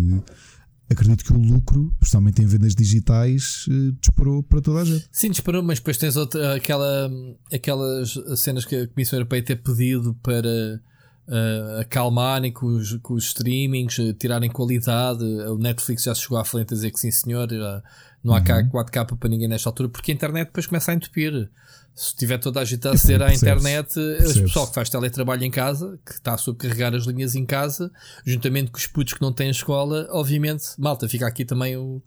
acredito 0.89 1.23
que 1.23 1.33
o 1.33 1.37
lucro, 1.37 1.93
especialmente 1.93 2.41
em 2.41 2.45
vendas 2.45 2.75
digitais, 2.75 3.65
eh, 3.69 3.95
disparou 4.01 4.43
para 4.43 4.61
toda 4.61 4.81
a 4.81 4.85
gente. 4.85 5.07
Sim, 5.11 5.31
disparou, 5.31 5.63
mas 5.63 5.79
depois 5.79 5.97
tens 5.97 6.17
outra, 6.17 6.55
aquela, 6.55 7.09
aquelas 7.53 8.19
cenas 8.35 8.65
que 8.65 8.75
a 8.75 8.87
Comissão 8.87 9.17
Europeia 9.17 9.41
tem 9.41 9.55
pedido 9.55 10.13
para 10.21 10.81
uh, 11.27 11.79
acalmarem 11.79 12.51
com 12.51 12.67
os, 12.67 12.97
com 12.97 13.13
os 13.13 13.25
streamings, 13.25 13.95
tirarem 14.19 14.49
qualidade. 14.49 15.23
O 15.23 15.57
Netflix 15.57 16.03
já 16.03 16.13
chegou 16.13 16.37
à 16.37 16.43
frente 16.43 16.73
a 16.73 16.75
dizer 16.75 16.91
que 16.91 16.99
sim, 16.99 17.11
senhor. 17.11 17.49
Já, 17.49 17.81
não 18.23 18.35
há 18.35 18.37
uhum. 18.37 18.69
4K 18.69 19.17
para 19.17 19.29
ninguém 19.29 19.47
nesta 19.47 19.69
altura, 19.69 19.89
porque 19.89 20.11
a 20.11 20.15
internet 20.15 20.47
depois 20.47 20.67
começa 20.67 20.91
a 20.91 20.95
entupir. 20.95 21.49
Se 21.93 22.15
tiver 22.15 22.37
toda 22.37 22.61
a 22.61 22.65
gente 22.65 22.87
a 22.87 22.91
aceder 22.93 23.21
à 23.21 23.33
internet, 23.33 23.99
o 23.99 24.41
pessoal 24.43 24.67
que 24.67 24.75
faz 24.75 24.89
teletrabalho 24.89 25.43
em 25.43 25.51
casa, 25.51 25.99
que 26.05 26.13
está 26.13 26.33
a 26.33 26.37
subcarregar 26.37 26.93
as 26.93 27.05
linhas 27.05 27.35
em 27.35 27.45
casa, 27.45 27.91
juntamente 28.25 28.71
com 28.71 28.77
os 28.77 28.87
putos 28.87 29.13
que 29.13 29.21
não 29.21 29.33
têm 29.33 29.49
escola, 29.49 30.07
obviamente, 30.11 30.65
malta, 30.77 31.09
fica 31.09 31.27
aqui 31.27 31.43
também 31.43 31.75
o, 31.75 32.01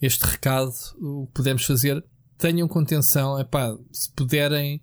este 0.00 0.24
recado, 0.24 0.72
o 1.00 1.26
que 1.26 1.32
podemos 1.34 1.64
fazer. 1.64 2.02
Tenham 2.36 2.66
contenção, 2.66 3.38
é 3.38 3.44
pá, 3.44 3.76
se 3.92 4.10
puderem, 4.10 4.80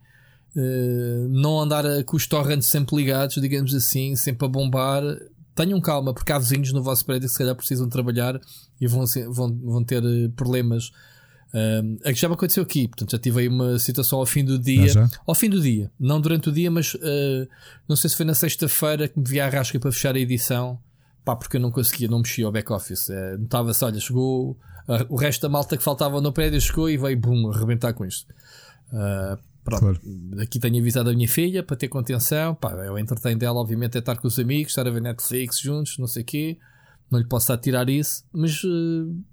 uh, 0.55 1.29
não 1.29 1.59
andar 1.59 1.83
com 2.03 2.15
os 2.15 2.27
torrents 2.27 2.67
sempre 2.67 2.95
ligados, 2.95 3.35
digamos 3.41 3.73
assim, 3.73 4.15
sempre 4.15 4.45
a 4.45 4.49
bombar, 4.49 5.03
tenham 5.55 5.79
calma, 5.79 6.13
porque 6.13 6.31
há 6.31 6.37
vizinhos 6.37 6.73
no 6.73 6.83
vosso 6.83 7.05
prédio 7.05 7.27
que 7.27 7.31
se 7.31 7.37
calhar 7.37 7.55
precisam 7.55 7.87
trabalhar 7.87 8.39
e 8.79 8.87
vão, 8.87 9.05
vão, 9.29 9.59
vão 9.63 9.83
ter 9.83 10.03
eh, 10.03 10.29
problemas. 10.35 10.91
Um, 11.53 11.95
que 11.97 12.15
já 12.15 12.27
me 12.27 12.33
aconteceu 12.33 12.63
aqui, 12.63 12.85
portanto 12.85 13.11
já 13.11 13.17
tive 13.17 13.39
aí 13.39 13.47
uma 13.47 13.79
situação 13.79 14.19
ao 14.19 14.25
fim 14.25 14.43
do 14.43 14.59
dia, 14.59 14.91
ah, 14.99 15.09
ao 15.25 15.33
fim 15.33 15.49
do 15.49 15.61
dia, 15.61 15.89
não 15.97 16.19
durante 16.19 16.49
o 16.49 16.51
dia, 16.51 16.69
mas 16.69 16.95
uh, 16.95 17.47
não 17.87 17.95
sei 17.95 18.09
se 18.09 18.17
foi 18.17 18.25
na 18.25 18.33
sexta-feira 18.33 19.07
que 19.07 19.17
me 19.17 19.25
vi 19.25 19.39
a 19.39 19.47
rasca 19.47 19.79
para 19.79 19.89
fechar 19.89 20.15
a 20.15 20.19
edição, 20.19 20.77
pá, 21.23 21.33
porque 21.33 21.55
eu 21.55 21.61
não 21.61 21.71
conseguia, 21.71 22.09
não 22.09 22.19
mexia 22.19 22.45
ao 22.45 22.51
back-office. 22.51 23.07
Uh, 23.07 23.37
Notava-se, 23.39 23.85
olha, 23.85 23.99
chegou 24.01 24.57
o 25.07 25.15
resto 25.15 25.41
da 25.41 25.49
malta 25.49 25.77
que 25.77 25.83
faltava 25.83 26.19
no 26.19 26.33
prédio, 26.33 26.59
chegou 26.59 26.89
e 26.89 26.97
veio, 26.97 27.17
bum, 27.17 27.49
arrebentar 27.49 27.93
com 27.93 28.05
isto. 28.05 28.27
Uh, 28.91 29.39
Pronto, 29.65 29.79
claro. 29.79 29.99
aqui 30.39 30.59
tenho 30.59 30.79
avisado 30.79 31.09
a 31.09 31.13
minha 31.13 31.27
filha 31.27 31.63
para 31.63 31.75
ter 31.75 31.87
contenção. 31.87 32.53
Pá, 32.53 32.71
eu 32.85 32.99
entretém 32.99 33.35
dela, 33.35 33.59
obviamente, 33.59 33.95
é 33.95 33.99
estar 33.99 34.15
com 34.15 34.27
os 34.27 34.37
amigos, 34.37 34.71
estar 34.71 34.87
a 34.87 34.91
ver 34.91 35.01
Netflix 35.01 35.59
juntos, 35.59 35.97
não 35.97 36.05
sei 36.05 36.21
o 36.21 36.25
quê. 36.25 36.59
Não 37.09 37.17
lhe 37.17 37.25
posso 37.25 37.55
tirar 37.57 37.89
isso, 37.89 38.23
mas 38.31 38.63
uh, 38.63 39.23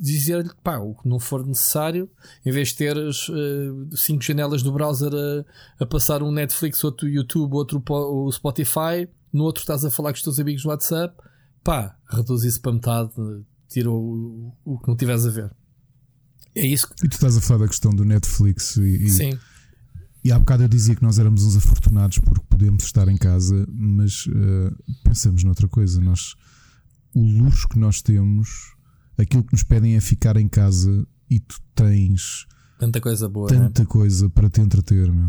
dizer-lhe 0.00 0.50
pá, 0.62 0.78
o 0.78 0.96
que 0.96 1.08
não 1.08 1.20
for 1.20 1.46
necessário, 1.46 2.10
em 2.44 2.50
vez 2.50 2.68
de 2.68 2.76
ter 2.76 2.98
as 2.98 3.28
uh, 3.28 3.96
cinco 3.96 4.24
janelas 4.24 4.60
do 4.60 4.72
browser 4.72 5.12
a, 5.14 5.84
a, 5.84 5.86
passar 5.86 6.20
um 6.20 6.32
Netflix, 6.32 6.82
outro 6.82 7.08
YouTube, 7.08 7.54
outro 7.54 7.80
o 7.88 8.30
Spotify, 8.32 9.08
no 9.32 9.44
outro 9.44 9.62
estás 9.62 9.84
a 9.84 9.90
falar 9.90 10.10
com 10.10 10.16
os 10.16 10.22
teus 10.22 10.40
amigos 10.40 10.64
no 10.64 10.70
WhatsApp, 10.70 11.16
pá, 11.62 11.96
reduz 12.10 12.42
isso 12.42 12.60
para 12.60 12.72
metade, 12.72 13.10
tira 13.68 13.90
o, 13.90 14.52
o 14.64 14.78
que 14.80 14.88
não 14.88 14.96
tiveres 14.96 15.26
a 15.26 15.30
ver. 15.30 15.54
É 16.56 16.64
isso 16.64 16.88
que... 16.88 17.06
E 17.06 17.08
tu 17.08 17.14
estás 17.14 17.36
a 17.36 17.40
falar 17.40 17.60
da 17.60 17.68
questão 17.68 17.92
do 17.92 18.04
Netflix 18.04 18.76
e, 18.78 19.04
e... 19.04 19.10
Sim 19.10 19.38
e 20.26 20.32
há 20.32 20.38
bocado 20.40 20.64
eu 20.64 20.68
dizia 20.68 20.96
que 20.96 21.04
nós 21.04 21.20
éramos 21.20 21.44
uns 21.44 21.56
afortunados 21.56 22.18
porque 22.18 22.44
podemos 22.48 22.82
estar 22.82 23.06
em 23.06 23.16
casa, 23.16 23.64
mas 23.70 24.26
uh, 24.26 24.76
pensamos 25.04 25.44
noutra 25.44 25.68
coisa. 25.68 26.00
Nós, 26.00 26.34
o 27.14 27.22
luxo 27.22 27.68
que 27.68 27.78
nós 27.78 28.02
temos, 28.02 28.74
aquilo 29.16 29.44
que 29.44 29.52
nos 29.52 29.62
pedem 29.62 29.94
é 29.94 30.00
ficar 30.00 30.36
em 30.36 30.48
casa 30.48 31.06
e 31.30 31.38
tu 31.38 31.60
tens 31.76 32.44
tanta 32.76 33.00
coisa 33.00 33.28
boa, 33.28 33.48
tanta 33.48 33.82
né? 33.82 33.88
coisa 33.88 34.28
para 34.28 34.50
te 34.50 34.60
entreter, 34.60 35.12
meu. 35.12 35.28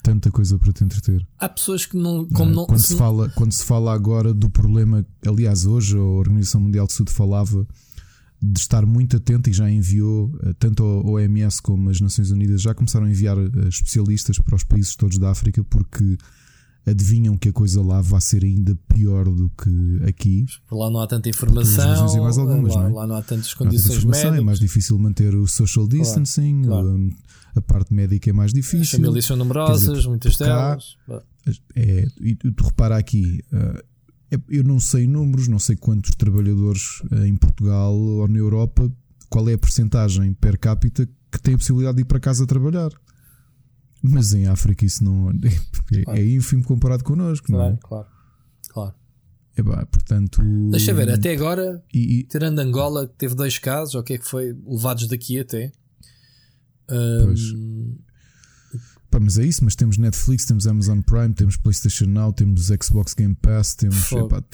Tanta 0.00 0.30
coisa 0.30 0.56
para 0.56 0.72
te 0.72 0.84
entreter. 0.84 1.26
Há 1.40 1.48
pessoas 1.48 1.84
que 1.84 1.96
não. 1.96 2.28
Como 2.28 2.52
uh, 2.52 2.54
não 2.54 2.66
quando, 2.66 2.78
se, 2.78 2.92
se 2.92 2.96
fala, 2.96 3.28
quando 3.30 3.50
se 3.50 3.64
fala 3.64 3.92
agora 3.92 4.32
do 4.32 4.48
problema, 4.48 5.04
aliás, 5.26 5.66
hoje 5.66 5.96
a 5.98 6.00
Organização 6.00 6.60
Mundial 6.60 6.86
de 6.86 6.92
Saúde 6.92 7.12
falava 7.12 7.66
de 8.52 8.60
estar 8.60 8.86
muito 8.86 9.16
atento 9.16 9.50
e 9.50 9.52
já 9.52 9.70
enviou, 9.70 10.30
eh, 10.42 10.54
tanto 10.58 10.84
a 10.84 11.10
OMS 11.10 11.60
como 11.60 11.90
as 11.90 12.00
Nações 12.00 12.30
Unidas, 12.30 12.62
já 12.62 12.74
começaram 12.74 13.06
a 13.06 13.10
enviar 13.10 13.36
eh, 13.36 13.68
especialistas 13.68 14.38
para 14.38 14.54
os 14.54 14.62
países 14.62 14.94
todos 14.94 15.18
da 15.18 15.30
África 15.30 15.64
porque 15.64 16.16
adivinham 16.86 17.36
que 17.36 17.48
a 17.48 17.52
coisa 17.52 17.82
lá 17.82 18.00
vai 18.00 18.20
ser 18.20 18.44
ainda 18.44 18.78
pior 18.94 19.24
do 19.24 19.50
que 19.50 20.00
aqui. 20.08 20.46
Lá 20.70 20.88
não 20.88 21.00
há 21.00 21.06
tanta 21.06 21.28
informação, 21.28 22.06
algumas, 22.38 22.74
lá, 22.74 22.82
não 22.82 22.88
é? 22.88 22.92
lá 22.92 23.06
não 23.08 23.16
há 23.16 23.22
tantas 23.22 23.52
condições 23.52 24.04
há 24.04 24.12
tanta 24.12 24.36
É 24.36 24.40
mais 24.40 24.60
difícil 24.60 24.96
manter 24.96 25.34
o 25.34 25.46
social 25.48 25.88
distancing, 25.88 26.62
claro, 26.62 26.86
claro. 26.86 27.14
A, 27.56 27.58
a, 27.58 27.62
parte 27.62 27.92
médica 27.92 28.30
é 28.30 28.32
mais 28.32 28.52
difícil. 28.52 28.82
As 28.82 28.90
famílias 28.90 29.24
são 29.24 29.36
numerosas, 29.36 29.96
dizer, 29.96 30.08
muitas 30.08 30.36
delas. 30.36 30.96
É, 31.74 32.06
e 32.20 32.34
tu 32.36 32.64
repara 32.64 32.96
aqui, 32.96 33.42
é, 33.52 33.84
eu 34.48 34.64
não 34.64 34.80
sei 34.80 35.06
números, 35.06 35.48
não 35.48 35.58
sei 35.58 35.76
quantos 35.76 36.14
trabalhadores 36.16 37.02
eh, 37.12 37.26
em 37.26 37.36
Portugal 37.36 37.94
ou 37.94 38.28
na 38.28 38.38
Europa, 38.38 38.90
qual 39.28 39.48
é 39.48 39.54
a 39.54 39.58
percentagem 39.58 40.32
per 40.34 40.58
capita 40.58 41.08
que 41.30 41.40
tem 41.40 41.54
a 41.54 41.58
possibilidade 41.58 41.96
de 41.96 42.02
ir 42.02 42.06
para 42.06 42.20
casa 42.20 42.46
trabalhar. 42.46 42.90
Mas 44.02 44.32
em 44.34 44.46
África 44.46 44.84
isso 44.84 45.02
não 45.04 45.30
é, 45.30 46.02
claro. 46.02 46.20
é 46.20 46.24
ínfimo 46.24 46.64
comparado 46.64 47.04
connosco, 47.04 47.46
claro, 47.46 47.70
não 47.70 47.74
é? 47.74 47.78
Claro, 47.80 48.06
claro. 48.68 48.94
É 49.56 49.62
portanto. 49.62 50.42
Deixa 50.70 50.92
ver, 50.92 51.10
até 51.10 51.32
agora, 51.32 51.82
e, 51.92 52.24
tirando 52.24 52.58
Angola, 52.58 53.08
que 53.08 53.14
teve 53.14 53.34
dois 53.34 53.58
casos, 53.58 53.94
ou 53.94 54.02
o 54.02 54.04
que 54.04 54.14
é 54.14 54.18
que 54.18 54.26
foi, 54.26 54.54
levados 54.66 55.08
daqui 55.08 55.40
até. 55.40 55.72
Um, 56.90 57.96
Pá, 59.16 59.20
mas 59.20 59.38
é 59.38 59.44
isso, 59.44 59.64
mas 59.64 59.74
temos 59.74 59.96
Netflix, 59.96 60.44
temos 60.44 60.66
Amazon 60.66 61.00
Prime, 61.00 61.32
temos 61.32 61.56
PlayStation 61.56 62.04
Now, 62.04 62.34
temos 62.34 62.66
Xbox 62.66 63.14
Game 63.14 63.34
Pass, 63.34 63.74
temos. 63.74 64.12
Epá, 64.12 64.44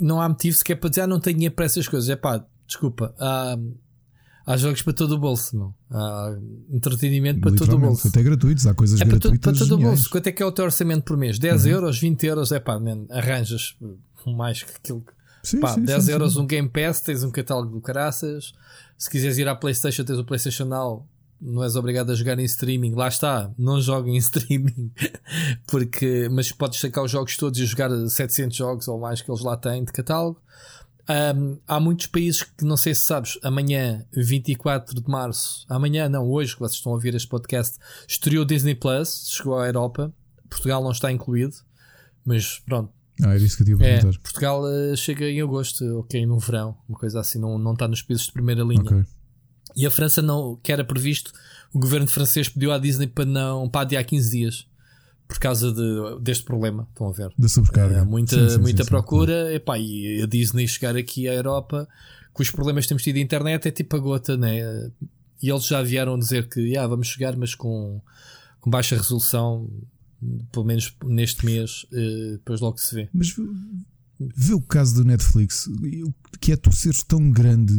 não 0.00 0.20
há 0.20 0.28
motivo 0.28 0.56
sequer 0.56 0.74
para 0.74 0.90
dizer, 0.90 1.02
ah, 1.02 1.06
não 1.06 1.20
tenho 1.20 1.36
dinheiro 1.36 1.54
para 1.54 1.66
essas 1.66 1.86
coisas. 1.86 2.10
É 2.10 2.16
pá, 2.16 2.44
desculpa. 2.66 3.14
Há, 3.16 3.56
há 4.44 4.56
jogos 4.56 4.82
para 4.82 4.92
todo 4.92 5.12
o 5.12 5.18
bolso, 5.18 5.56
não. 5.56 5.74
Há 5.88 6.36
entretenimento 6.70 7.40
para 7.40 7.54
todo 7.54 7.76
o 7.76 7.78
bolso. 7.78 8.08
Até 8.08 8.24
gratuitos, 8.24 8.66
há 8.66 8.74
coisas 8.74 9.00
é 9.00 9.04
gratuitas. 9.04 9.38
Para, 9.38 9.52
para 9.52 9.58
todo 9.60 9.74
o 9.76 9.78
bolso. 9.78 10.10
Quanto 10.10 10.26
é 10.26 10.32
que 10.32 10.42
é 10.42 10.46
o 10.46 10.50
teu 10.50 10.64
orçamento 10.64 11.04
por 11.04 11.16
mês? 11.16 11.38
10 11.38 11.64
uhum. 11.64 11.70
euros, 11.70 12.00
20 12.00 12.26
euros? 12.26 12.50
É 12.50 12.58
pá, 12.58 12.80
man, 12.80 13.06
arranjas 13.08 13.76
mais 14.26 14.64
que 14.64 14.72
aquilo. 14.72 15.04
Sim, 15.44 15.60
pá, 15.60 15.74
sim, 15.74 15.84
10 15.84 16.04
sim, 16.04 16.10
euros 16.10 16.36
um 16.36 16.44
Game 16.44 16.68
Pass, 16.68 17.00
tens 17.00 17.22
um 17.22 17.30
catálogo 17.30 17.70
do 17.70 17.80
caraças. 17.80 18.52
Se 18.98 19.08
quiseres 19.08 19.38
ir 19.38 19.46
à 19.46 19.54
PlayStation, 19.54 20.02
tens 20.02 20.18
o 20.18 20.24
PlayStation 20.24 20.64
Now 20.64 21.06
não 21.42 21.64
és 21.64 21.74
obrigado 21.74 22.10
a 22.12 22.14
jogar 22.14 22.38
em 22.38 22.44
streaming. 22.44 22.94
Lá 22.94 23.08
está, 23.08 23.50
não 23.58 23.80
joguem 23.80 24.14
em 24.14 24.18
streaming. 24.18 24.92
Porque, 25.66 26.28
mas 26.30 26.52
podes 26.52 26.78
sacar 26.78 27.02
os 27.02 27.10
jogos 27.10 27.36
todos 27.36 27.58
e 27.58 27.66
jogar 27.66 27.90
700 27.90 28.56
jogos 28.56 28.88
ou 28.88 29.00
mais 29.00 29.20
que 29.20 29.30
eles 29.30 29.42
lá 29.42 29.56
têm 29.56 29.84
de 29.84 29.92
catálogo. 29.92 30.40
Um, 31.08 31.58
há 31.66 31.80
muitos 31.80 32.06
países 32.06 32.44
que 32.44 32.64
não 32.64 32.76
sei 32.76 32.94
se 32.94 33.02
sabes, 33.02 33.36
amanhã, 33.42 34.06
24 34.12 35.02
de 35.02 35.10
março, 35.10 35.66
amanhã 35.68 36.08
não, 36.08 36.30
hoje 36.30 36.54
que 36.54 36.60
vocês 36.60 36.76
estão 36.76 36.92
a 36.92 36.94
ouvir 36.94 37.12
este 37.16 37.26
podcast, 37.26 37.76
estreou 38.06 38.44
Disney 38.44 38.76
Plus, 38.76 39.28
chegou 39.28 39.58
à 39.58 39.66
Europa. 39.66 40.14
Portugal 40.48 40.80
não 40.80 40.92
está 40.92 41.10
incluído, 41.10 41.56
mas 42.24 42.60
pronto. 42.60 42.92
Ah, 43.20 43.34
era 43.34 43.38
isso 43.38 43.56
que 43.56 43.62
eu 43.68 43.78
tinha 43.78 43.88
É. 43.88 44.00
Portugal 44.00 44.62
eh, 44.68 44.94
chega 44.94 45.28
em 45.28 45.40
agosto, 45.42 45.84
ok, 45.98 46.24
no 46.24 46.38
verão, 46.38 46.76
uma 46.88 46.96
coisa 46.96 47.18
assim, 47.18 47.38
não, 47.38 47.58
não 47.58 47.72
está 47.72 47.88
nos 47.88 48.00
países 48.00 48.26
de 48.26 48.32
primeira 48.32 48.62
linha. 48.62 48.82
Ok. 48.82 49.04
E 49.76 49.86
a 49.86 49.90
França 49.90 50.20
não, 50.22 50.58
que 50.62 50.70
era 50.72 50.84
previsto, 50.84 51.32
o 51.72 51.78
governo 51.78 52.06
francês 52.06 52.48
pediu 52.48 52.72
à 52.72 52.78
Disney 52.78 53.06
para 53.06 53.24
não 53.24 53.68
para 53.68 53.82
adiar 53.82 54.04
15 54.04 54.30
dias 54.30 54.66
por 55.28 55.38
causa 55.38 55.72
de, 55.72 56.20
deste 56.20 56.44
problema. 56.44 56.86
Estão 56.90 57.08
a 57.08 57.12
ver? 57.12 57.32
Da 57.38 57.48
sobrecarga. 57.48 58.02
Há 58.02 58.04
muita, 58.04 58.36
Sim, 58.36 58.56
sim, 58.56 58.58
muita 58.60 58.84
sim, 58.84 58.88
procura. 58.90 59.54
Epá, 59.54 59.78
e 59.78 60.20
a 60.22 60.26
Disney 60.26 60.68
chegar 60.68 60.94
aqui 60.96 61.26
à 61.28 61.32
Europa 61.34 61.88
com 62.34 62.42
os 62.42 62.50
problemas 62.50 62.84
que 62.84 62.88
temos 62.88 63.02
tido 63.02 63.14
de 63.16 63.22
internet 63.22 63.66
é 63.66 63.70
tipo 63.70 63.96
a 63.96 63.98
gota, 63.98 64.36
né? 64.36 64.90
E 65.42 65.50
eles 65.50 65.66
já 65.66 65.82
vieram 65.82 66.18
dizer 66.18 66.48
que 66.48 66.76
ah, 66.76 66.86
vamos 66.86 67.08
chegar, 67.08 67.36
mas 67.36 67.54
com, 67.54 68.00
com 68.60 68.70
baixa 68.70 68.96
resolução, 68.96 69.68
pelo 70.52 70.64
menos 70.64 70.94
neste 71.04 71.44
mês, 71.44 71.84
eh, 71.92 72.32
depois 72.32 72.60
logo 72.60 72.78
se 72.78 72.94
vê. 72.94 73.08
Mas 73.12 73.34
vê- 74.20 74.54
o 74.54 74.60
caso 74.60 74.94
do 74.94 75.04
Netflix, 75.04 75.68
que 76.40 76.52
é 76.52 76.56
tu 76.56 76.70
seres 76.72 77.02
tão 77.02 77.30
grande 77.30 77.74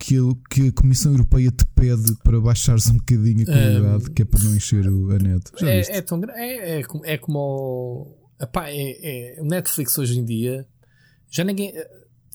que, 0.00 0.16
que 0.50 0.68
a 0.68 0.72
Comissão 0.72 1.12
Europeia 1.12 1.50
te 1.50 1.64
pede 1.74 2.16
para 2.24 2.40
baixares 2.40 2.88
um 2.88 2.96
bocadinho 2.96 3.42
a 3.42 3.44
qualidade, 3.52 4.10
que 4.10 4.22
é 4.22 4.24
para 4.24 4.42
não 4.42 4.54
encher 4.56 4.88
o, 4.88 5.10
a 5.12 5.18
net. 5.18 5.42
Já 5.58 5.70
viste? 5.70 5.92
É, 5.92 5.96
é, 5.98 6.02
tão, 6.02 6.20
é, 6.30 6.78
é, 6.80 6.82
como- 6.84 7.04
é 7.04 7.18
como 7.18 7.38
o, 7.38 8.16
epá, 8.42 8.68
é, 8.70 9.36
é- 9.36 9.40
o 9.40 9.44
Netflix 9.44 9.96
hoje 9.98 10.18
em 10.18 10.24
dia 10.24 10.66
já 11.30 11.44
ninguém 11.44 11.72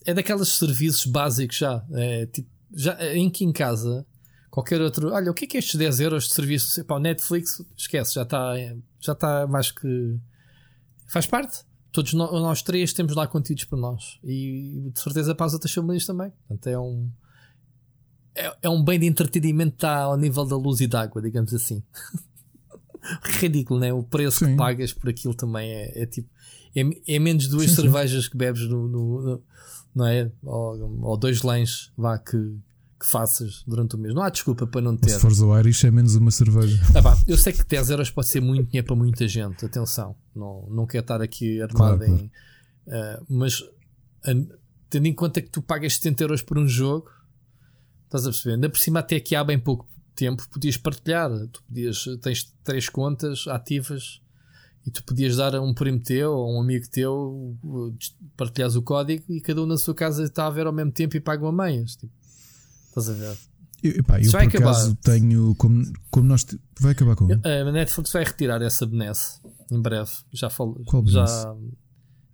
é 0.05 0.13
daqueles 0.13 0.47
serviços 0.57 1.05
básicos 1.05 1.57
já, 1.57 1.83
é, 1.93 2.25
tipo, 2.27 2.49
já 2.73 2.97
em 3.15 3.29
que 3.29 3.43
em 3.43 3.51
casa 3.51 4.05
qualquer 4.51 4.79
outro, 4.81 5.11
olha, 5.11 5.31
o 5.31 5.33
que 5.33 5.45
é 5.45 5.47
que 5.47 5.57
é 5.57 5.59
estes 5.59 5.75
10 5.75 5.99
euros 5.99 6.27
de 6.29 6.33
serviço? 6.33 6.79
Epá, 6.79 6.95
o 6.95 6.99
Netflix, 6.99 7.61
esquece, 7.75 8.13
já 8.13 8.21
está 8.21 8.53
já 9.01 9.11
está 9.13 9.45
mais 9.47 9.71
que 9.71 10.17
faz 11.07 11.25
parte. 11.25 11.63
Todos 11.91 12.13
no- 12.13 12.31
nós 12.39 12.61
três 12.61 12.93
temos 12.93 13.15
lá 13.15 13.25
conteúdos 13.27 13.65
para 13.65 13.79
nós 13.79 14.19
e 14.23 14.91
de 14.93 14.99
certeza 14.99 15.33
para 15.33 15.45
as 15.45 15.53
outras 15.53 15.73
famílias 15.73 16.05
também. 16.05 16.31
Portanto, 16.47 16.67
é 16.67 16.77
um 16.79 17.09
é, 18.35 18.55
é 18.63 18.69
um 18.69 18.83
bem 18.83 18.99
de 18.99 19.05
entretenimento 19.05 19.75
está 19.75 19.99
ao 19.99 20.17
nível 20.17 20.45
da 20.45 20.55
luz 20.57 20.79
e 20.81 20.87
da 20.87 21.01
água, 21.01 21.21
digamos 21.21 21.53
assim. 21.53 21.81
Ridículo, 23.39 23.79
né? 23.79 23.93
O 23.93 24.01
preço 24.03 24.39
Sim. 24.39 24.51
que 24.51 24.57
pagas 24.57 24.91
por 24.93 25.09
aquilo 25.09 25.33
também 25.35 25.69
é, 25.71 26.03
é 26.03 26.05
tipo. 26.05 26.27
É, 26.75 27.15
é 27.15 27.19
menos 27.19 27.47
duas 27.47 27.69
Sim, 27.69 27.75
sim. 27.75 27.81
cervejas 27.83 28.27
que 28.27 28.35
bebes 28.35 28.67
no, 28.67 28.87
no- 28.87 29.21
no- 29.21 29.43
não 29.93 30.05
é? 30.07 30.29
Ou, 30.43 30.99
ou 31.03 31.17
dois 31.17 31.41
lãs 31.43 31.91
vá 31.95 32.17
que, 32.17 32.35
que 32.99 33.05
faças 33.05 33.63
durante 33.65 33.95
o 33.95 33.97
mês. 33.99 34.13
Não 34.13 34.23
há 34.23 34.29
desculpa 34.29 34.65
para 34.67 34.81
não 34.81 34.97
ter. 34.97 35.11
Se 35.11 35.19
fores 35.19 35.39
ao 35.39 35.57
Irish 35.59 35.85
é 35.85 35.91
menos 35.91 36.15
uma 36.15 36.31
cerveja. 36.31 36.81
Ah, 36.95 37.01
pá, 37.01 37.17
eu 37.27 37.37
sei 37.37 37.53
que 37.53 37.63
10 37.63 37.91
euros 37.91 38.09
pode 38.09 38.27
ser 38.27 38.41
muito 38.41 38.67
dinheiro 38.69 38.87
para 38.87 38.95
muita 38.95 39.27
gente, 39.27 39.63
atenção, 39.65 40.15
não, 40.35 40.67
não 40.69 40.85
quero 40.85 41.03
estar 41.03 41.21
aqui 41.21 41.61
armado 41.61 41.99
Claro, 41.99 42.11
em. 42.11 42.31
ah, 42.89 43.21
mas 43.29 43.63
ah, 44.25 44.31
tendo 44.89 45.05
em 45.05 45.13
conta 45.13 45.41
que 45.41 45.49
tu 45.49 45.61
pagas 45.61 45.93
70 45.95 46.23
euros 46.23 46.41
por 46.41 46.57
um 46.57 46.67
jogo, 46.67 47.07
estás 48.15 48.25
a 48.27 48.29
perceber? 48.31 48.55
Ainda 48.55 48.69
por 48.69 48.79
cima, 48.79 48.99
até 48.99 49.15
aqui 49.17 49.35
há 49.35 49.43
bem 49.43 49.59
pouco 49.59 49.87
tempo, 50.15 50.47
podias 50.49 50.77
partilhar. 50.77 51.29
Tu 51.51 51.63
podias, 51.63 52.05
tens 52.21 52.53
três 52.63 52.89
contas 52.89 53.45
ativas 53.47 54.21
e 54.85 54.91
tu 54.91 55.03
podias 55.03 55.35
dar 55.37 55.55
a 55.55 55.61
um 55.61 55.73
primo 55.73 55.99
teu 55.99 56.31
ou 56.31 56.45
a 56.51 56.57
um 56.57 56.61
amigo 56.61 56.85
teu, 56.89 57.57
uh, 57.63 57.95
partilhares 58.37 58.75
o 58.75 58.81
código 58.81 59.23
e 59.29 59.41
cada 59.41 59.61
um 59.61 59.65
na 59.65 59.77
sua 59.77 59.93
casa 59.95 60.23
está 60.23 60.45
a 60.47 60.49
ver 60.49 60.67
ao 60.67 60.73
mesmo 60.73 60.91
tempo 60.91 61.17
e 61.17 61.19
paga 61.19 61.43
uma 61.47 61.65
meias. 61.65 61.95
Tipo, 61.95 62.13
estás 62.89 63.09
a 63.09 63.13
ver? 63.13 63.37
Eu, 63.83 63.91
epá, 63.99 64.19
eu 64.19 64.25
por 64.25 64.31
vai 64.31 64.45
acaso 64.47 64.91
acabar. 64.91 64.95
tenho. 65.03 65.53
Como, 65.55 65.83
como 66.09 66.27
nós. 66.27 66.43
te- 66.43 66.59
Vai 66.79 66.93
acabar 66.93 67.15
com. 67.15 67.25
A 67.31 67.71
Netflix 67.71 68.11
vai 68.11 68.23
retirar 68.23 68.61
essa 68.61 68.85
benesse 68.85 69.39
em 69.71 69.79
breve. 69.81 70.09
Já 70.31 70.49
falou. 70.49 70.81
Qual 70.85 71.05
já, 71.05 71.25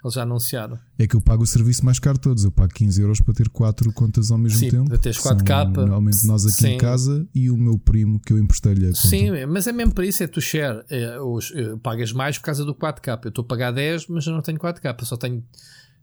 eles 0.03 0.15
já 0.15 0.23
anunciaram. 0.23 0.79
É 0.97 1.05
que 1.05 1.15
eu 1.15 1.21
pago 1.21 1.43
o 1.43 1.47
serviço 1.47 1.85
mais 1.85 1.99
caro 1.99 2.17
de 2.17 2.21
todos. 2.21 2.43
Eu 2.43 2.51
pago 2.51 2.73
15 2.73 3.01
euros 3.01 3.21
para 3.21 3.33
ter 3.33 3.49
quatro 3.49 3.91
contas 3.93 4.31
ao 4.31 4.37
mesmo 4.37 4.59
Sim, 4.59 4.69
tempo. 4.71 4.89
para 4.89 4.97
teres 4.97 5.17
que 5.17 5.23
são 5.23 5.37
4K. 5.37 5.75
Normalmente 5.75 6.25
nós 6.25 6.45
aqui 6.45 6.61
Sim. 6.61 6.67
em 6.69 6.77
casa 6.77 7.27
e 7.33 7.51
o 7.51 7.57
meu 7.57 7.77
primo 7.77 8.19
que 8.19 8.33
eu 8.33 8.39
emprestei-lhe 8.39 8.85
a 8.85 8.89
conta. 8.89 9.07
Sim, 9.07 9.45
mas 9.45 9.67
é 9.67 9.71
mesmo 9.71 9.93
para 9.93 10.05
isso, 10.05 10.23
é 10.23 10.27
tu 10.27 10.41
share. 10.41 10.83
É, 10.89 11.19
os, 11.19 11.51
é, 11.53 11.75
pagas 11.77 12.11
mais 12.11 12.37
por 12.37 12.45
causa 12.45 12.65
do 12.65 12.73
4K. 12.73 13.25
Eu 13.25 13.29
estou 13.29 13.43
a 13.43 13.47
pagar 13.47 13.71
10, 13.71 14.07
mas 14.07 14.25
eu 14.25 14.33
não 14.33 14.41
tenho 14.41 14.57
4K. 14.57 14.95
Eu 14.99 15.05
só 15.05 15.17
tenho. 15.17 15.43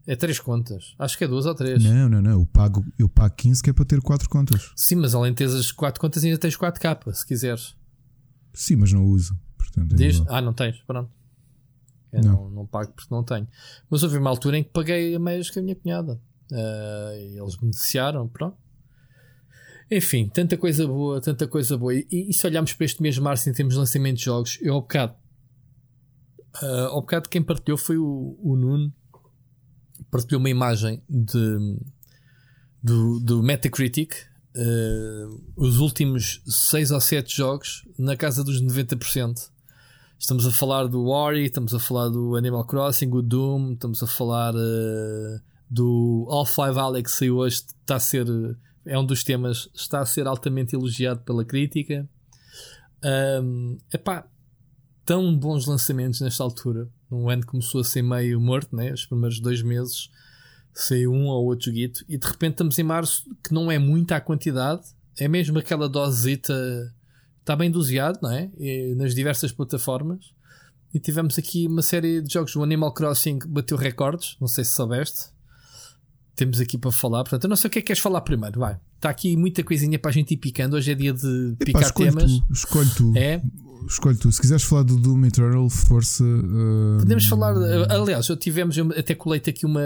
É 0.06 0.16
três 0.16 0.40
contas. 0.40 0.94
Acho 0.98 1.18
que 1.18 1.24
é 1.24 1.28
duas 1.28 1.44
ou 1.44 1.54
três. 1.54 1.82
Não, 1.82 2.08
não, 2.08 2.22
não. 2.22 2.30
Eu 2.30 2.46
pago, 2.46 2.84
eu 2.98 3.08
pago 3.08 3.34
15 3.34 3.62
que 3.62 3.70
é 3.70 3.72
para 3.72 3.84
ter 3.84 4.00
quatro 4.00 4.28
contas. 4.28 4.72
Sim, 4.74 4.94
mas 4.96 5.14
além 5.14 5.32
de 5.32 5.36
teres 5.38 5.52
as 5.54 5.70
4 5.70 6.00
contas, 6.00 6.24
ainda 6.24 6.38
tens 6.38 6.56
4K, 6.56 7.12
se 7.12 7.26
quiseres. 7.26 7.74
Sim, 8.54 8.76
mas 8.76 8.92
não 8.92 9.04
uso. 9.04 9.36
Portanto, 9.58 9.92
é 9.92 9.96
Diz? 9.96 10.16
igual. 10.16 10.34
Ah, 10.34 10.40
não 10.40 10.52
tens, 10.54 10.76
pronto. 10.86 11.10
Eu 12.12 12.22
Não. 12.22 12.32
não. 12.32 12.50
Não, 12.50 12.66
pago 12.66 12.92
porque 12.92 13.14
não 13.14 13.22
tenho. 13.22 13.46
Mas 13.90 14.02
houve 14.02 14.18
uma 14.18 14.30
altura 14.30 14.58
em 14.58 14.64
que 14.64 14.70
paguei 14.70 15.14
a 15.14 15.18
meias 15.18 15.50
com 15.50 15.60
a 15.60 15.62
minha 15.62 15.76
cunhada. 15.76 16.20
E 16.50 17.38
eles 17.38 17.56
beneficiaram, 17.56 18.28
pronto. 18.28 18.56
Enfim, 19.90 20.28
tanta 20.28 20.56
coisa 20.56 20.86
boa, 20.86 21.20
tanta 21.20 21.46
coisa 21.46 21.76
boa. 21.76 21.94
E, 21.94 22.06
e 22.10 22.32
se 22.32 22.46
olharmos 22.46 22.72
para 22.74 22.84
este 22.84 23.00
mês 23.02 23.14
de 23.14 23.20
março 23.20 23.48
em 23.48 23.52
termos 23.52 23.74
de 23.74 23.80
lançamento 23.80 24.18
de 24.18 24.24
jogos, 24.24 24.58
eu 24.60 24.74
ao 24.74 24.80
bocado, 24.82 25.14
ah, 26.62 26.88
ao 26.90 27.00
bocado 27.00 27.28
quem 27.28 27.42
partilhou 27.42 27.78
foi 27.78 27.96
o, 27.96 28.38
o 28.42 28.56
Nuno. 28.56 28.92
Partilhou 30.10 30.40
uma 30.40 30.50
imagem 30.50 31.02
de, 31.08 31.78
do, 32.82 33.18
do 33.20 33.42
Metacritic. 33.42 34.14
ah, 34.56 35.28
os 35.56 35.78
últimos 35.78 36.42
6 36.46 36.90
ou 36.90 37.00
7 37.00 37.34
jogos 37.34 37.86
na 37.98 38.16
casa 38.16 38.44
dos 38.44 38.62
90%. 38.62 39.50
Estamos 40.18 40.44
a 40.44 40.50
falar 40.50 40.88
do 40.88 41.06
Ori, 41.06 41.44
estamos 41.44 41.72
a 41.72 41.78
falar 41.78 42.08
do 42.08 42.34
Animal 42.34 42.64
Crossing, 42.64 43.08
o 43.12 43.22
Doom, 43.22 43.74
estamos 43.74 44.02
a 44.02 44.06
falar 44.06 44.52
eh, 44.52 45.40
do 45.70 46.26
Half-Life 46.28 46.76
Alex 46.76 47.12
que 47.12 47.18
saiu 47.18 47.36
hoje, 47.36 47.56
está 47.56 47.94
a 47.94 48.00
ser, 48.00 48.26
é 48.84 48.98
um 48.98 49.06
dos 49.06 49.22
temas, 49.22 49.70
está 49.72 50.00
a 50.00 50.06
ser 50.06 50.26
altamente 50.26 50.74
elogiado 50.74 51.20
pela 51.20 51.44
crítica. 51.44 52.08
Um, 53.40 53.78
epá, 53.94 54.26
tão 55.06 55.34
bons 55.36 55.66
lançamentos 55.66 56.20
nesta 56.20 56.42
altura. 56.42 56.88
Um 57.08 57.30
ano 57.30 57.46
começou 57.46 57.80
a 57.80 57.84
ser 57.84 58.02
meio 58.02 58.40
morto, 58.40 58.74
né? 58.74 58.92
os 58.92 59.06
primeiros 59.06 59.38
dois 59.38 59.62
meses 59.62 60.10
saiu 60.74 61.12
um 61.12 61.26
ou 61.26 61.44
outro 61.44 61.66
joguito, 61.66 62.04
e 62.08 62.18
de 62.18 62.26
repente 62.26 62.54
estamos 62.54 62.76
em 62.76 62.82
março, 62.82 63.22
que 63.42 63.54
não 63.54 63.70
é 63.70 63.78
muita 63.78 64.16
a 64.16 64.20
quantidade, 64.20 64.82
é 65.16 65.28
mesmo 65.28 65.60
aquela 65.60 65.88
dosita 65.88 66.92
está 67.48 67.56
bem 67.56 67.70
doseado, 67.70 68.18
não 68.22 68.30
é? 68.30 68.50
E 68.58 68.94
nas 68.94 69.14
diversas 69.14 69.50
plataformas. 69.52 70.32
E 70.92 71.00
tivemos 71.00 71.38
aqui 71.38 71.66
uma 71.66 71.80
série 71.82 72.20
de 72.20 72.32
jogos. 72.32 72.54
O 72.56 72.62
Animal 72.62 72.92
Crossing 72.92 73.38
bateu 73.48 73.76
recordes, 73.76 74.36
não 74.40 74.46
sei 74.48 74.64
se 74.64 74.74
soubeste. 74.74 75.30
Temos 76.36 76.60
aqui 76.60 76.76
para 76.78 76.92
falar. 76.92 77.24
Portanto, 77.24 77.44
eu 77.44 77.48
não 77.48 77.56
sei 77.56 77.68
o 77.68 77.70
que 77.70 77.78
é 77.78 77.82
que 77.82 77.86
queres 77.88 78.00
falar 78.02 78.20
primeiro. 78.20 78.60
Vai. 78.60 78.78
Está 78.96 79.10
aqui 79.10 79.36
muita 79.36 79.62
coisinha 79.64 79.98
para 79.98 80.10
a 80.10 80.14
gente 80.14 80.32
ir 80.34 80.36
picando. 80.36 80.76
Hoje 80.76 80.92
é 80.92 80.94
dia 80.94 81.12
de 81.12 81.52
Epá, 81.54 81.64
picar 81.64 81.82
escolhe 81.82 82.10
temas. 82.10 82.30
tu, 82.32 82.52
escolhe 82.52 82.90
tu. 82.96 83.12
É. 83.16 83.42
Escolhe 83.88 84.16
tu. 84.18 84.30
Se 84.30 84.40
quiseres 84.40 84.62
falar 84.62 84.82
do 84.84 84.96
Doom 84.98 85.24
Eternal, 85.26 85.68
força. 85.70 86.24
ah, 86.24 86.98
Podemos 87.00 87.26
falar. 87.26 87.54
Aliás, 87.90 88.26
já 88.26 88.36
tivemos. 88.36 88.76
Eu 88.76 88.90
até 88.96 89.14
colei-te 89.14 89.50
aqui 89.50 89.64
uma. 89.66 89.80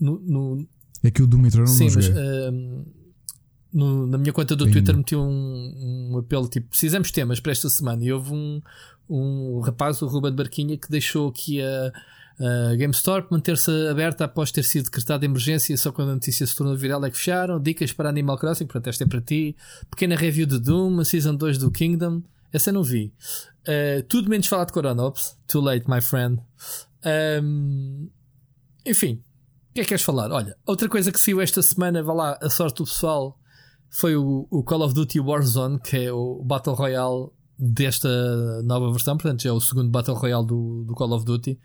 No, 0.00 0.18
no- 0.20 0.68
É 1.02 1.10
que 1.10 1.22
o 1.22 1.26
Doom 1.26 1.46
Eternal 1.46 1.66
sim, 1.68 1.86
não 1.88 1.94
mas. 1.94 2.04
joguei. 2.04 2.22
No- 3.74 4.06
na 4.06 4.16
minha 4.16 4.32
conta 4.32 4.54
do 4.54 4.64
Ainda. 4.64 4.72
Twitter 4.76 4.96
meti 4.96 5.16
um, 5.16 6.10
um 6.12 6.18
apelo 6.18 6.48
tipo: 6.48 6.68
precisamos 6.68 7.10
temas 7.10 7.40
para 7.40 7.52
esta 7.52 7.68
semana. 7.68 8.02
E 8.04 8.12
houve 8.12 8.32
um, 8.32 8.62
um 9.10 9.60
rapaz, 9.60 10.00
o 10.00 10.06
Ruben 10.06 10.32
Barquinha, 10.32 10.78
que 10.78 10.88
deixou 10.88 11.28
aqui 11.28 11.60
a, 11.60 11.92
a 12.38 13.26
manter-se 13.30 13.70
aberta 13.88 14.24
após 14.24 14.50
ter 14.50 14.62
sido 14.62 14.84
decretada 14.84 15.24
emergência. 15.24 15.76
Só 15.76 15.90
quando 15.92 16.10
a 16.10 16.14
notícia 16.14 16.46
se 16.46 16.54
tornou 16.54 16.76
viral 16.76 17.04
é 17.04 17.10
que 17.10 17.16
fecharam. 17.16 17.60
Dicas 17.60 17.92
para 17.92 18.08
Animal 18.08 18.38
Crossing, 18.38 18.66
portanto, 18.66 18.88
esta 18.88 19.04
é 19.04 19.06
para 19.06 19.20
ti. 19.20 19.56
Pequena 19.90 20.16
review 20.16 20.46
de 20.46 20.58
Doom, 20.60 21.00
a 21.00 21.04
Season 21.04 21.34
2 21.34 21.58
do 21.58 21.70
Kingdom. 21.70 22.22
Essa 22.52 22.70
eu 22.70 22.74
não 22.74 22.84
vi. 22.84 23.12
Uh, 23.66 24.02
tudo 24.08 24.30
menos 24.30 24.46
falar 24.46 24.64
de 24.64 24.72
Corona 24.72 25.02
Ops. 25.02 25.36
Too 25.48 25.60
late, 25.60 25.90
my 25.90 26.00
friend. 26.00 26.40
Um, 27.42 28.08
enfim, 28.86 29.14
o 29.70 29.74
que 29.74 29.80
é 29.80 29.82
que 29.82 29.88
queres 29.88 30.04
falar? 30.04 30.30
Olha, 30.30 30.56
outra 30.66 30.88
coisa 30.88 31.10
que 31.10 31.18
saiu 31.18 31.40
esta 31.40 31.60
semana, 31.62 32.02
vá 32.02 32.12
lá, 32.12 32.38
a 32.40 32.48
sorte 32.48 32.76
do 32.76 32.84
pessoal, 32.84 33.38
foi 33.94 34.16
o, 34.16 34.48
o 34.50 34.64
Call 34.64 34.82
of 34.82 34.92
Duty 34.92 35.20
Warzone, 35.20 35.78
que 35.78 35.96
é 35.96 36.12
o 36.12 36.42
Battle 36.42 36.74
Royale 36.74 37.28
desta 37.56 38.60
nova 38.64 38.90
versão, 38.90 39.16
portanto 39.16 39.44
já 39.44 39.50
é 39.50 39.52
o 39.52 39.60
segundo 39.60 39.88
Battle 39.88 40.16
Royale 40.16 40.44
do, 40.44 40.82
do 40.84 40.94
Call 40.94 41.12
of 41.12 41.24
Duty. 41.24 41.56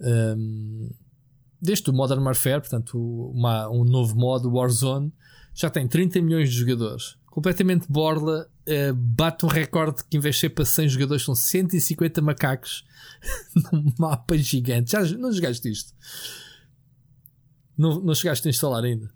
Um, 0.00 0.88
o 1.88 1.92
Modern 1.92 2.22
Warfare, 2.22 2.60
portanto 2.60 2.96
uma, 3.32 3.68
um 3.68 3.82
novo 3.82 4.14
modo, 4.14 4.48
Warzone, 4.48 5.12
já 5.52 5.68
tem 5.68 5.88
30 5.88 6.22
milhões 6.22 6.50
de 6.50 6.56
jogadores. 6.56 7.16
Completamente 7.26 7.90
borla, 7.90 8.48
eh, 8.64 8.92
bate 8.92 9.44
um 9.44 9.48
recorde 9.48 10.04
que 10.08 10.16
em 10.16 10.20
vez 10.20 10.36
de 10.36 10.42
ser 10.42 10.50
para 10.50 10.64
100 10.64 10.88
jogadores 10.90 11.24
são 11.24 11.34
150 11.34 12.22
macacos 12.22 12.84
num 13.72 13.92
mapa 13.98 14.38
gigante. 14.38 14.92
Já 14.92 15.02
não 15.16 15.32
jogaste 15.32 15.68
isto? 15.68 15.92
Não, 17.76 18.00
não 18.00 18.14
chegaste 18.14 18.46
a 18.46 18.50
instalar 18.50 18.84
ainda? 18.84 19.15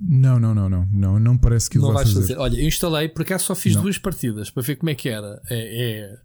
Não, 0.00 0.40
não, 0.40 0.54
não, 0.54 0.68
não. 0.68 0.88
Não, 0.90 1.18
não 1.18 1.36
parece 1.36 1.68
que 1.68 1.78
o 1.78 1.82
não 1.82 1.88
vai 1.88 2.04
vais 2.04 2.14
fazer. 2.14 2.28
fazer. 2.34 2.38
Olha, 2.38 2.58
eu 2.58 2.66
instalei, 2.66 3.08
por 3.08 3.22
acaso 3.22 3.44
só 3.44 3.54
fiz 3.54 3.74
Não. 3.74 3.82
duas 3.82 3.98
partidas 3.98 4.50
para 4.50 4.62
ver 4.62 4.76
como 4.76 4.88
é 4.88 4.94
que 4.94 5.08
era. 5.08 5.40
É, 5.50 6.08
é 6.08 6.18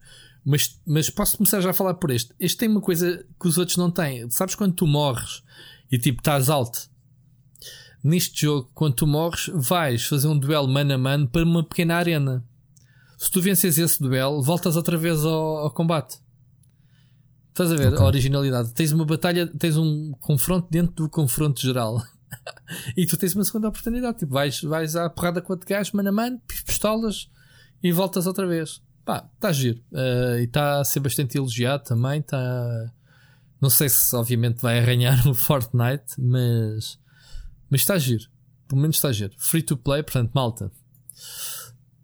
Mas, 0.46 0.80
mas 0.86 1.10
posso 1.10 1.38
começar 1.38 1.60
já 1.60 1.72
a 1.72 1.74
falar 1.74 1.96
por 1.96 2.10
este. 2.12 2.34
Este 2.40 2.58
tem 2.58 2.70
uma 2.70 2.80
coisa 2.80 3.26
que 3.40 3.48
os 3.48 3.58
outros 3.58 3.76
não 3.78 3.92
têm. 3.92 4.30
Sabes 4.32 4.56
quando 4.56 4.74
tu 4.74 4.88
morres 4.88 5.44
e 5.92 5.98
tipo 5.98 6.22
estás 6.22 6.50
alto? 6.50 6.90
Neste 8.02 8.44
jogo, 8.44 8.70
quando 8.74 8.94
tu 8.94 9.08
morres, 9.08 9.50
vais 9.54 10.06
fazer 10.06 10.28
um 10.28 10.38
duelo 10.38 10.68
mano 10.68 10.94
a 10.94 10.98
mano 10.98 11.28
para 11.28 11.44
uma 11.44 11.64
pequena 11.64 11.96
arena. 11.96 12.46
Se 13.18 13.32
tu 13.32 13.42
vences 13.42 13.78
esse 13.78 14.00
duelo, 14.00 14.42
voltas 14.44 14.76
outra 14.76 14.98
vez 14.98 15.26
ao, 15.26 15.58
ao 15.58 15.72
combate. 15.72 16.20
Estás 17.50 17.72
a 17.72 17.76
ver 17.76 17.88
okay. 17.88 18.00
a 18.00 18.06
originalidade? 18.06 18.74
Tens 18.74 18.92
uma 18.92 19.06
batalha, 19.06 19.48
tens 19.48 19.76
um 19.76 20.12
confronto 20.20 20.68
dentro 20.70 20.94
do 20.94 21.10
confronto 21.10 21.60
geral. 21.62 22.02
E 22.98 23.06
tu 23.06 23.18
tens 23.18 23.36
uma 23.36 23.44
segunda 23.44 23.68
oportunidade. 23.68 24.20
Tipo, 24.20 24.34
vais, 24.34 24.62
vais 24.62 24.96
à 24.96 25.10
porrada 25.10 25.42
com 25.42 25.54
outro 25.54 25.68
gajo, 25.68 25.92
mano 25.96 26.10
a 26.10 26.12
mano, 26.12 26.42
pistolas 26.66 27.30
e 27.82 27.92
voltas 27.92 28.28
outra 28.28 28.48
vez. 28.48 28.82
Pá, 29.04 29.30
está 29.36 29.52
giro. 29.52 29.82
Uh, 29.92 30.40
e 30.40 30.44
está 30.46 30.80
a 30.80 30.84
ser 30.84 31.00
bastante 31.00 31.38
elogiado 31.38 31.84
também. 31.84 32.22
Tá... 32.22 32.92
Não 33.62 33.70
sei 33.70 33.90
se 33.90 34.16
obviamente 34.16 34.62
vai 34.62 34.80
arranhar 34.80 35.28
o 35.28 35.34
Fortnite, 35.36 36.20
mas 36.20 37.00
mas 37.70 37.82
está 37.82 37.98
giro. 37.98 38.26
Pelo 38.68 38.82
menos 38.82 38.96
está 38.96 39.12
giro. 39.12 39.34
Free 39.38 39.62
to 39.62 39.78
play, 39.78 40.02
portanto, 40.04 40.32
malta. 40.34 40.72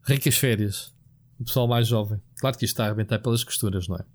Ricas 0.04 0.36
férias. 0.36 0.94
O 1.40 1.46
pessoal 1.46 1.68
mais 1.68 1.88
jovem. 1.88 2.22
Claro 2.40 2.58
que 2.58 2.66
isto 2.66 2.74
está 2.74 2.84
a 2.84 2.88
arrebentar 2.88 3.20
pelas 3.20 3.44
costuras, 3.44 3.88
não 3.88 3.98
é? 3.98 4.06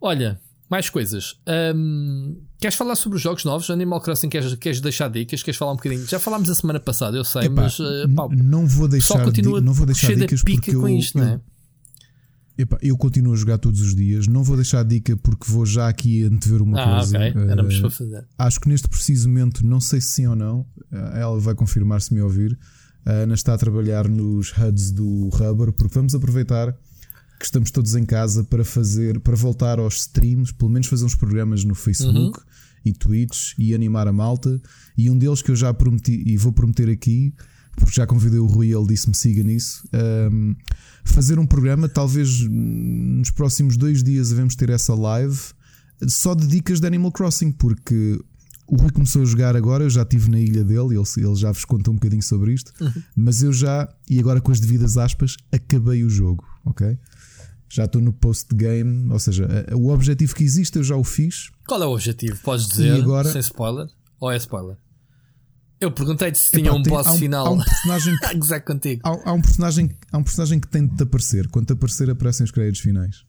Olha, 0.00 0.40
mais 0.68 0.90
coisas. 0.90 1.40
Um, 1.74 2.36
queres 2.60 2.76
falar 2.76 2.94
sobre 2.94 3.16
os 3.16 3.22
jogos 3.22 3.44
novos? 3.44 3.70
Animal 3.70 4.00
Crossing, 4.00 4.28
queres, 4.28 4.54
queres 4.54 4.80
deixar 4.80 5.08
dicas? 5.08 5.42
Queres 5.42 5.56
falar 5.56 5.72
um 5.72 5.76
bocadinho? 5.76 6.06
Já 6.06 6.18
falámos 6.18 6.50
a 6.50 6.54
semana 6.54 6.80
passada, 6.80 7.16
eu 7.16 7.24
sei, 7.24 7.42
Epá, 7.42 7.62
mas 7.62 7.78
uh, 7.78 8.08
pá, 8.14 8.28
não 8.30 8.66
vou 8.66 8.88
deixar, 8.88 9.24
continua 9.24 9.60
não 9.60 9.72
vou 9.72 9.86
deixar 9.86 10.14
dicas 10.14 10.42
porque 10.42 10.74
com 10.74 10.88
eu, 10.88 10.98
isto, 10.98 11.18
eu, 11.18 11.24
não 11.24 11.32
é? 11.32 11.40
Epá, 12.58 12.76
eu 12.82 12.96
continuo 12.96 13.32
a 13.32 13.36
jogar 13.36 13.56
todos 13.58 13.80
os 13.80 13.94
dias. 13.94 14.26
Não 14.26 14.42
vou 14.42 14.56
deixar 14.56 14.80
a 14.80 14.82
dica 14.82 15.16
porque 15.16 15.50
vou 15.50 15.64
já 15.64 15.88
aqui 15.88 16.24
antever 16.24 16.60
uma 16.60 16.80
ah, 16.80 16.96
coisa. 16.96 17.16
Ok, 17.16 17.42
éramos 17.48 17.78
uh, 17.78 17.80
para 17.82 17.90
fazer. 17.90 18.26
Acho 18.36 18.60
que 18.60 18.68
neste 18.68 18.88
preciso 18.88 19.28
momento, 19.28 19.64
não 19.64 19.80
sei 19.80 20.00
se 20.00 20.08
sim 20.08 20.26
ou 20.26 20.34
não, 20.34 20.60
uh, 20.60 20.96
ela 21.14 21.38
vai 21.38 21.54
confirmar 21.54 22.00
se 22.00 22.12
me 22.12 22.20
ouvir. 22.20 22.58
A 23.06 23.12
Ana 23.12 23.34
está 23.34 23.54
a 23.54 23.58
trabalhar 23.58 24.08
nos 24.08 24.52
HUDs 24.58 24.90
do 24.90 25.28
Rubber, 25.28 25.72
porque 25.72 25.94
vamos 25.94 26.16
aproveitar 26.16 26.76
que 27.38 27.44
estamos 27.44 27.70
todos 27.70 27.94
em 27.94 28.04
casa 28.04 28.42
para 28.42 28.64
fazer, 28.64 29.20
para 29.20 29.36
voltar 29.36 29.78
aos 29.78 30.00
streams, 30.00 30.52
pelo 30.52 30.70
menos 30.70 30.88
fazer 30.88 31.04
uns 31.04 31.14
programas 31.14 31.64
no 31.64 31.74
Facebook 31.74 32.38
uhum. 32.38 32.44
e 32.84 32.92
Twitch 32.92 33.52
e 33.58 33.74
animar 33.74 34.08
a 34.08 34.12
malta. 34.12 34.60
E 34.96 35.08
um 35.08 35.16
deles 35.16 35.40
que 35.40 35.50
eu 35.50 35.56
já 35.56 35.72
prometi 35.72 36.22
e 36.26 36.36
vou 36.36 36.52
prometer 36.52 36.88
aqui, 36.88 37.32
porque 37.76 37.94
já 37.94 38.06
convidei 38.06 38.40
o 38.40 38.46
Rui, 38.46 38.74
ele 38.74 38.86
disse-me 38.88 39.14
siga 39.14 39.42
nisso. 39.42 39.88
Um, 40.32 40.54
fazer 41.04 41.38
um 41.38 41.46
programa, 41.46 41.88
talvez 41.88 42.40
nos 42.40 43.30
próximos 43.30 43.76
dois 43.76 44.02
dias 44.02 44.30
devemos 44.30 44.56
ter 44.56 44.70
essa 44.70 44.94
live 44.94 45.38
só 46.06 46.34
de 46.34 46.46
dicas 46.46 46.80
de 46.80 46.86
Animal 46.86 47.10
Crossing, 47.10 47.52
porque 47.52 48.20
o 48.66 48.76
Rui 48.76 48.90
começou 48.90 49.22
a 49.22 49.24
jogar 49.24 49.56
agora, 49.56 49.84
eu 49.84 49.90
já 49.90 50.02
estive 50.02 50.30
na 50.30 50.38
ilha 50.38 50.62
dele, 50.62 50.94
ele, 50.94 51.02
ele 51.16 51.34
já 51.34 51.50
vos 51.50 51.64
conta 51.64 51.90
um 51.90 51.94
bocadinho 51.94 52.22
sobre 52.22 52.52
isto, 52.52 52.72
uhum. 52.80 53.02
mas 53.16 53.42
eu 53.42 53.52
já, 53.52 53.88
e 54.08 54.20
agora 54.20 54.40
com 54.40 54.52
as 54.52 54.60
devidas 54.60 54.98
aspas, 54.98 55.36
acabei 55.50 56.04
o 56.04 56.10
jogo, 56.10 56.44
ok? 56.64 56.98
Já 57.68 57.84
estou 57.84 58.00
no 58.00 58.12
post-game, 58.12 59.12
ou 59.12 59.18
seja, 59.18 59.46
o 59.74 59.88
objetivo 59.90 60.34
que 60.34 60.42
existe 60.42 60.76
eu 60.76 60.84
já 60.84 60.96
o 60.96 61.04
fiz. 61.04 61.50
Qual 61.66 61.82
é 61.82 61.86
o 61.86 61.92
objetivo? 61.92 62.36
Podes 62.42 62.66
dizer, 62.66 62.92
agora... 63.02 63.30
sem 63.30 63.40
spoiler? 63.40 63.88
Ou 64.20 64.30
é 64.30 64.36
spoiler? 64.36 64.76
Eu 65.80 65.92
perguntei-te 65.92 66.38
se 66.38 66.50
tinha 66.50 66.72
um 66.72 66.82
boss 66.82 67.06
há 67.06 67.12
um, 67.12 67.18
final. 67.18 67.46
Há 67.46 67.50
um 67.50 67.58
personagem 67.58 68.16
que, 68.18 68.60
contigo. 68.60 69.02
Há, 69.04 69.30
há, 69.30 69.32
um 69.32 69.40
personagem, 69.40 69.90
há 70.10 70.18
um 70.18 70.24
personagem 70.24 70.58
que 70.58 70.66
tem 70.66 70.86
de 70.86 70.96
te 70.96 71.02
aparecer. 71.04 71.48
Quando 71.48 71.66
te 71.66 71.72
aparecer, 71.74 72.10
aparecem 72.10 72.44
os 72.44 72.50
créditos 72.50 72.80
finais. 72.80 73.24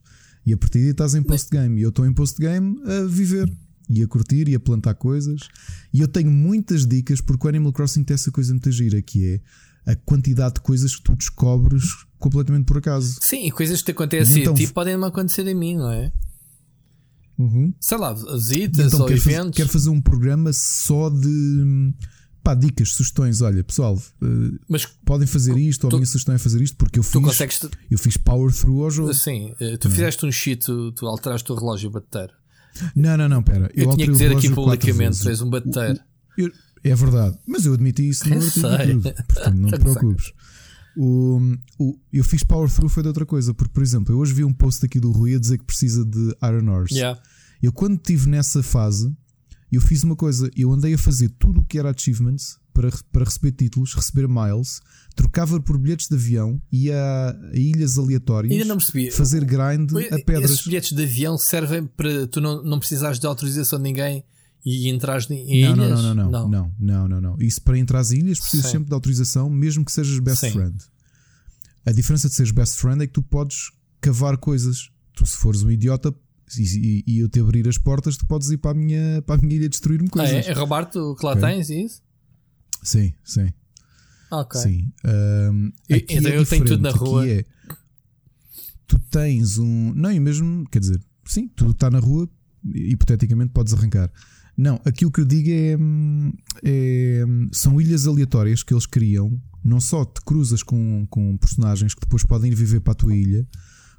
E 0.46 0.54
a 0.54 0.58
partir 0.58 0.80
daí 0.80 0.90
estás 0.90 1.14
em 1.14 1.22
post-game. 1.22 1.80
E 1.80 1.84
eu 1.84 1.90
estou 1.90 2.08
em 2.08 2.14
post-game 2.14 2.82
a 2.86 3.06
viver. 3.08 3.52
E 3.88 4.04
a 4.04 4.08
curtir 4.08 4.48
e 4.48 4.56
a 4.56 4.60
plantar 4.60 4.96
coisas. 4.96 5.48
E 5.94 6.02
eu 6.02 6.08
tenho 6.08 6.32
muitas 6.32 6.88
dicas 6.88 7.22
porque 7.22 7.46
o 7.46 7.50
Animal 7.50 7.74
Crossing 7.74 8.04
tem 8.04 8.14
essa 8.14 8.32
coisa 8.32 8.52
muito 8.54 8.72
gira 8.72 9.02
que 9.02 9.26
é 9.26 9.42
a 9.90 9.96
quantidade 9.96 10.56
de 10.56 10.62
coisas 10.62 10.96
que 10.96 11.02
tu 11.02 11.16
descobres 11.16 11.84
completamente 12.20 12.66
por 12.66 12.78
acaso. 12.78 13.18
Sim, 13.22 13.48
e 13.48 13.52
coisas 13.52 13.80
que 13.80 13.86
te 13.86 13.92
acontecem 13.92 14.42
então, 14.42 14.54
a 14.54 14.56
ti 14.56 14.68
podem 14.68 14.96
não 14.96 15.08
acontecer 15.08 15.48
a 15.50 15.56
mim, 15.56 15.78
não 15.78 15.92
é? 15.92 16.12
Uhum. 17.38 17.74
Sei 17.80 17.98
lá, 17.98 18.14
visitas 18.14 18.88
então, 18.88 19.00
ou 19.02 19.06
quero 19.08 19.20
eventos. 19.20 19.36
Fazer, 19.38 19.52
quero 19.54 19.70
fazer 19.70 19.90
um 19.90 20.02
programa 20.02 20.52
só 20.54 21.10
de 21.10 21.94
pá, 22.44 22.54
dicas, 22.54 22.92
sugestões. 22.92 23.42
Olha, 23.42 23.64
pessoal, 23.64 23.96
uh, 23.96 24.60
Mas, 24.68 24.86
podem 24.86 25.26
fazer 25.26 25.58
isto, 25.58 25.86
ou 25.86 25.90
a 25.90 25.96
minha 25.96 26.06
sugestão 26.06 26.36
é 26.36 26.38
fazer 26.38 26.62
isto, 26.62 26.78
porque 26.78 27.00
eu 27.00 27.04
fiz, 27.04 27.22
consegues... 27.22 27.62
eu 27.90 27.98
fiz 27.98 28.18
power 28.18 28.54
through 28.54 28.84
ao 28.84 28.92
jogo. 28.92 29.14
Sim, 29.14 29.56
eh, 29.60 29.78
tu 29.78 29.88
não. 29.88 29.96
fizeste 29.96 30.26
um 30.26 30.32
cheat, 30.32 30.66
tu, 30.66 30.92
tu 30.92 31.08
alteraste 31.08 31.52
o 31.52 31.56
relógio 31.56 31.90
bateteiro. 31.90 32.34
Não, 32.96 33.18
não, 33.18 33.28
não, 33.28 33.42
pera. 33.42 33.72
Eu, 33.74 33.86
eu 33.86 33.96
tinha 33.96 34.06
que 34.06 34.12
dizer 34.12 34.36
aqui 34.36 34.50
publicamente, 34.52 35.22
tu 35.22 35.30
és 35.30 35.42
um 35.42 35.50
bateteiro. 35.50 36.00
É 36.84 36.96
verdade, 36.96 37.38
mas 37.46 37.66
eu 37.66 37.74
admiti 37.74 38.08
isso 38.08 38.28
no 38.30 38.36
artigo 38.68 39.02
portanto 39.02 39.56
não 39.56 39.70
te 39.72 39.80
preocupes. 39.80 40.34
O, 40.98 41.40
o, 41.78 41.98
eu 42.12 42.24
fiz 42.24 42.44
power 42.44 42.70
through 42.70 42.90
foi 42.90 43.04
de 43.04 43.08
outra 43.08 43.26
coisa, 43.26 43.54
porque, 43.54 43.72
por 43.72 43.84
exemplo, 43.84 44.14
eu 44.14 44.20
hoje 44.20 44.34
vi 44.34 44.44
um 44.44 44.52
post 44.52 44.86
aqui 44.86 45.00
do 45.00 45.12
Rui 45.12 45.36
a 45.36 45.40
dizer 45.40 45.58
que 45.58 45.64
precisa 45.64 46.04
de 46.04 46.36
Iron 46.44 46.70
Horse. 46.70 46.96
Yeah. 46.96 47.22
Eu, 47.62 47.72
quando 47.72 47.96
estive 47.96 48.28
nessa 48.28 48.62
fase, 48.64 49.14
eu 49.72 49.80
fiz 49.80 50.04
uma 50.04 50.16
coisa, 50.16 50.50
eu 50.56 50.72
andei 50.72 50.94
a 50.94 50.98
fazer 50.98 51.30
tudo 51.40 51.62
o 51.62 51.66
que 51.66 51.78
era 51.78 51.92
achievements 51.92 52.58
para, 52.74 52.90
para 53.12 53.26
receber 53.26 53.52
títulos, 53.52 53.94
receber 53.94 54.28
miles, 54.28 54.82
trocava 55.16 55.60
por 55.60 55.78
bilhetes 55.78 56.08
de 56.08 56.16
avião, 56.16 56.62
ia 56.72 56.96
a, 56.96 57.56
ilhas 57.56 57.98
aleatórias, 57.98 58.52
Ainda 58.52 58.66
não 58.66 58.78
percebi. 58.78 59.12
fazer 59.12 59.44
grind 59.44 59.92
a 60.12 60.18
pedras. 60.26 60.52
Esses 60.52 60.66
bilhetes 60.66 60.92
de 60.92 61.04
avião 61.04 61.38
servem 61.38 61.86
para 61.86 62.26
tu 62.28 62.42
não, 62.42 62.64
não 62.64 62.80
precisares 62.80 63.20
de 63.20 63.28
autorização 63.28 63.80
de 63.80 63.84
ninguém 63.84 64.24
e 64.66 64.90
entras 64.90 65.30
em 65.30 65.64
não, 65.64 65.74
ilhas? 65.74 66.02
Não, 66.02 66.14
não, 66.14 66.16
não, 66.16 66.32
não, 66.32 66.50
não, 66.50 66.72
não, 66.80 67.08
não, 67.08 67.22
não. 67.22 67.38
Isso 67.40 67.62
para 67.62 67.78
entrar 67.78 68.00
às 68.00 68.12
ilhas 68.12 68.40
precisas 68.40 68.66
Sim. 68.68 68.72
sempre 68.74 68.90
de 68.90 68.94
autorização, 68.94 69.50
mesmo 69.50 69.86
que 69.86 69.92
sejas 69.92 70.20
best 70.20 70.42
Sim. 70.42 70.52
friend. 70.52 70.78
A 71.86 71.92
diferença 71.92 72.28
de 72.28 72.36
seres 72.36 72.52
best 72.52 72.78
friend 72.78 73.04
é 73.04 73.08
que 73.08 73.14
tu 73.14 73.24
podes 73.24 73.72
cavar 74.02 74.38
coisas. 74.38 74.90
Tu, 75.14 75.26
se 75.26 75.38
fores 75.38 75.64
um 75.64 75.72
idiota, 75.72 76.14
e, 76.58 77.04
e, 77.06 77.20
eu 77.20 77.30
te 77.30 77.40
abrir 77.40 77.68
as 77.68 77.78
portas, 77.78 78.18
tu 78.18 78.26
podes 78.26 78.50
ir 78.50 78.58
para 78.58 78.72
a 78.72 78.74
minha, 78.74 79.22
para 79.22 79.36
a 79.36 79.38
minha 79.38 79.56
ilha 79.56 79.70
destruir-me 79.70 80.10
coisas. 80.10 80.34
Ah, 80.34 80.50
é? 80.50 80.52
é 80.52 80.54
roubar-te 80.54 80.98
o 80.98 81.16
que 81.16 81.26
lá 81.26 81.34
okay. 81.34 81.44
tens, 81.44 81.70
é 81.70 81.76
isso? 81.76 82.02
Sim, 82.84 83.14
sim. 83.24 83.54
Ok. 84.32 84.62
Sim. 84.62 84.92
Um, 85.06 85.72
então 85.90 86.32
é 86.32 86.38
eu 86.38 86.46
tenho 86.46 86.66
tudo 86.66 86.82
na 86.82 86.92
rua. 86.92 87.28
É, 87.28 87.44
tu 88.88 89.00
tens 89.12 89.58
um. 89.58 89.94
Não, 89.94 90.12
e 90.12 90.20
mesmo, 90.20 90.68
quer 90.70 90.80
dizer, 90.80 91.02
sim, 91.26 91.48
tudo 91.48 91.72
está 91.72 91.90
na 91.90 92.00
rua, 92.00 92.30
hipoteticamente 92.74 93.52
podes 93.52 93.74
arrancar. 93.74 94.12
Não, 94.60 94.78
aquilo 94.84 95.10
que 95.10 95.22
eu 95.22 95.26
digo 95.26 95.50
é, 95.50 95.78
é, 96.66 97.24
São 97.50 97.80
ilhas 97.80 98.06
aleatórias 98.06 98.62
que 98.62 98.74
eles 98.74 98.86
criam. 98.86 99.42
Não 99.64 99.80
só 99.80 100.04
te 100.04 100.20
cruzas 100.22 100.62
com, 100.62 101.08
com 101.10 101.38
personagens 101.38 101.94
que 101.94 102.02
depois 102.02 102.24
podem 102.24 102.52
ir 102.52 102.56
viver 102.56 102.82
para 102.82 102.92
a 102.92 102.96
tua 102.96 103.16
ilha, 103.16 103.48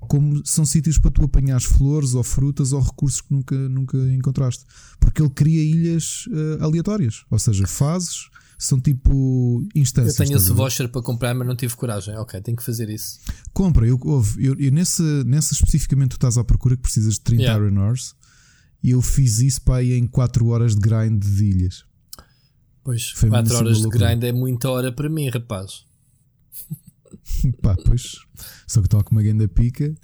como 0.01 0.45
são 0.45 0.67
sítios 0.67 0.99
para 0.99 1.11
tu 1.11 1.25
apanhar 1.25 1.63
flores 1.63 2.13
ou 2.13 2.23
frutas 2.23 2.73
ou 2.73 2.81
recursos 2.81 3.23
que 3.23 3.33
nunca, 3.33 3.57
nunca 3.71 3.97
encontraste. 4.13 4.67
Porque 4.99 5.23
ele 5.23 5.31
cria 5.31 5.63
ilhas 5.63 6.27
uh, 6.27 6.63
aleatórias, 6.63 7.25
ou 7.31 7.39
seja, 7.39 7.67
fases 7.67 8.29
são 8.59 8.79
tipo 8.79 9.67
instâncias. 9.75 10.19
Eu 10.19 10.27
tenho 10.27 10.37
esse 10.37 10.53
voucher 10.53 10.91
para 10.91 11.01
comprar, 11.01 11.35
mas 11.35 11.47
não 11.49 11.57
tive 11.57 11.75
coragem. 11.75 12.15
Ok, 12.19 12.39
tenho 12.43 12.57
que 12.59 12.63
fazer 12.63 12.91
isso. 12.91 13.19
Compra, 13.55 13.87
eu, 13.87 13.99
ouve, 14.03 14.45
eu, 14.45 14.55
eu 14.59 14.71
nesse, 14.71 15.03
nessa 15.25 15.55
especificamente 15.55 16.11
tu 16.11 16.17
estás 16.17 16.37
à 16.37 16.45
procura 16.45 16.77
que 16.77 16.83
precisas 16.83 17.15
de 17.15 17.21
30 17.21 17.43
yeah. 17.43 17.67
Iron 17.67 17.81
Ores 17.81 18.15
e 18.83 18.91
eu 18.91 19.03
fiz 19.03 19.39
isso 19.41 19.63
para 19.63 19.77
aí 19.77 19.93
em 19.93 20.07
4 20.07 20.47
horas 20.47 20.75
de 20.75 20.81
grind 20.81 21.23
de 21.23 21.45
ilhas. 21.45 21.85
Pois, 22.83 23.11
Foi 23.11 23.29
4 23.29 23.57
horas 23.57 23.81
de 23.83 23.89
grind 23.89 24.25
é 24.25 24.33
muita 24.33 24.71
hora 24.71 24.91
para 24.91 25.09
mim, 25.09 25.29
rapaz. 25.29 25.85
Pá, 27.63 27.77
pois, 27.85 28.17
só 28.67 28.81
que 28.81 28.87
estou 28.87 29.03
com 29.05 29.15
uma 29.15 29.23
grande 29.23 29.47
pica 29.49 29.95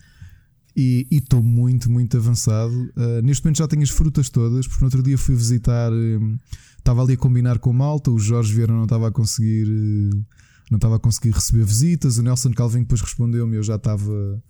e 0.77 1.07
estou 1.11 1.43
muito, 1.43 1.91
muito 1.91 2.17
avançado. 2.17 2.75
Uh, 2.97 3.23
neste 3.23 3.43
momento 3.43 3.59
já 3.59 3.67
tenho 3.67 3.83
as 3.83 3.89
frutas 3.89 4.29
todas, 4.29 4.67
porque 4.67 4.83
no 4.83 4.87
outro 4.87 5.03
dia 5.03 5.17
fui 5.17 5.35
visitar, 5.35 5.91
um, 5.91 6.37
estava 6.77 7.03
ali 7.03 7.15
a 7.15 7.17
combinar 7.17 7.59
com 7.59 7.73
malta, 7.73 8.11
o 8.11 8.19
Jorge 8.19 8.53
Vieira 8.53 8.73
não 8.73 8.85
estava 8.85 9.09
a 9.09 9.11
conseguir, 9.11 9.67
uh, 9.67 10.25
não 10.71 10.77
estava 10.77 10.97
a 10.97 10.99
conseguir 10.99 11.31
receber 11.31 11.65
visitas, 11.65 12.19
o 12.19 12.23
Nelson 12.23 12.53
Calvin 12.53 12.81
depois 12.81 13.01
respondeu-me, 13.01 13.57
eu 13.57 13.63
já 13.63 13.77
estava. 13.77 14.43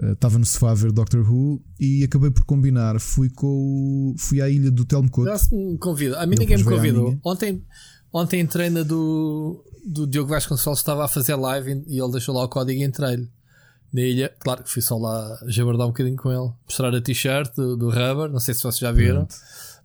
Uh, 0.00 0.12
estava 0.12 0.38
no 0.38 0.46
sofá 0.46 0.70
a 0.70 0.74
ver 0.74 0.92
Doctor 0.92 1.20
Who 1.20 1.62
e 1.78 2.04
acabei 2.04 2.30
por 2.30 2.44
combinar. 2.44 2.98
Fui 3.00 3.28
com 3.30 4.14
fui 4.18 4.40
à 4.40 4.48
ilha 4.48 4.70
do 4.70 4.84
Telmo 4.84 5.10
Couto. 5.10 5.30
me 5.52 5.78
convida. 5.78 6.18
A 6.20 6.26
mim 6.26 6.36
ninguém 6.38 6.56
me 6.56 6.64
convidou. 6.64 7.18
Ontem, 7.24 7.64
ontem 8.12 8.40
entrei 8.40 8.70
na 8.70 8.82
do, 8.82 9.64
do 9.84 10.06
Diogo 10.06 10.30
Vasconcelos 10.30 10.78
estava 10.78 11.04
a 11.04 11.08
fazer 11.08 11.34
live 11.34 11.84
e 11.86 12.00
ele 12.00 12.12
deixou 12.12 12.34
lá 12.34 12.44
o 12.44 12.48
código 12.48 12.80
e 12.80 12.84
entrei-lhe 12.84 13.28
na 13.92 14.00
ilha. 14.00 14.32
Claro 14.38 14.62
que 14.62 14.70
fui 14.70 14.82
só 14.82 14.96
lá 14.96 15.38
jabardar 15.46 15.86
um 15.86 15.90
bocadinho 15.90 16.16
com 16.16 16.30
ele, 16.30 16.52
mostrar 16.64 16.94
a 16.94 17.00
t-shirt 17.00 17.54
do, 17.54 17.76
do 17.76 17.90
Rubber, 17.90 18.30
não 18.30 18.40
sei 18.40 18.54
se 18.54 18.62
vocês 18.62 18.78
já 18.78 18.92
viram. 18.92 19.26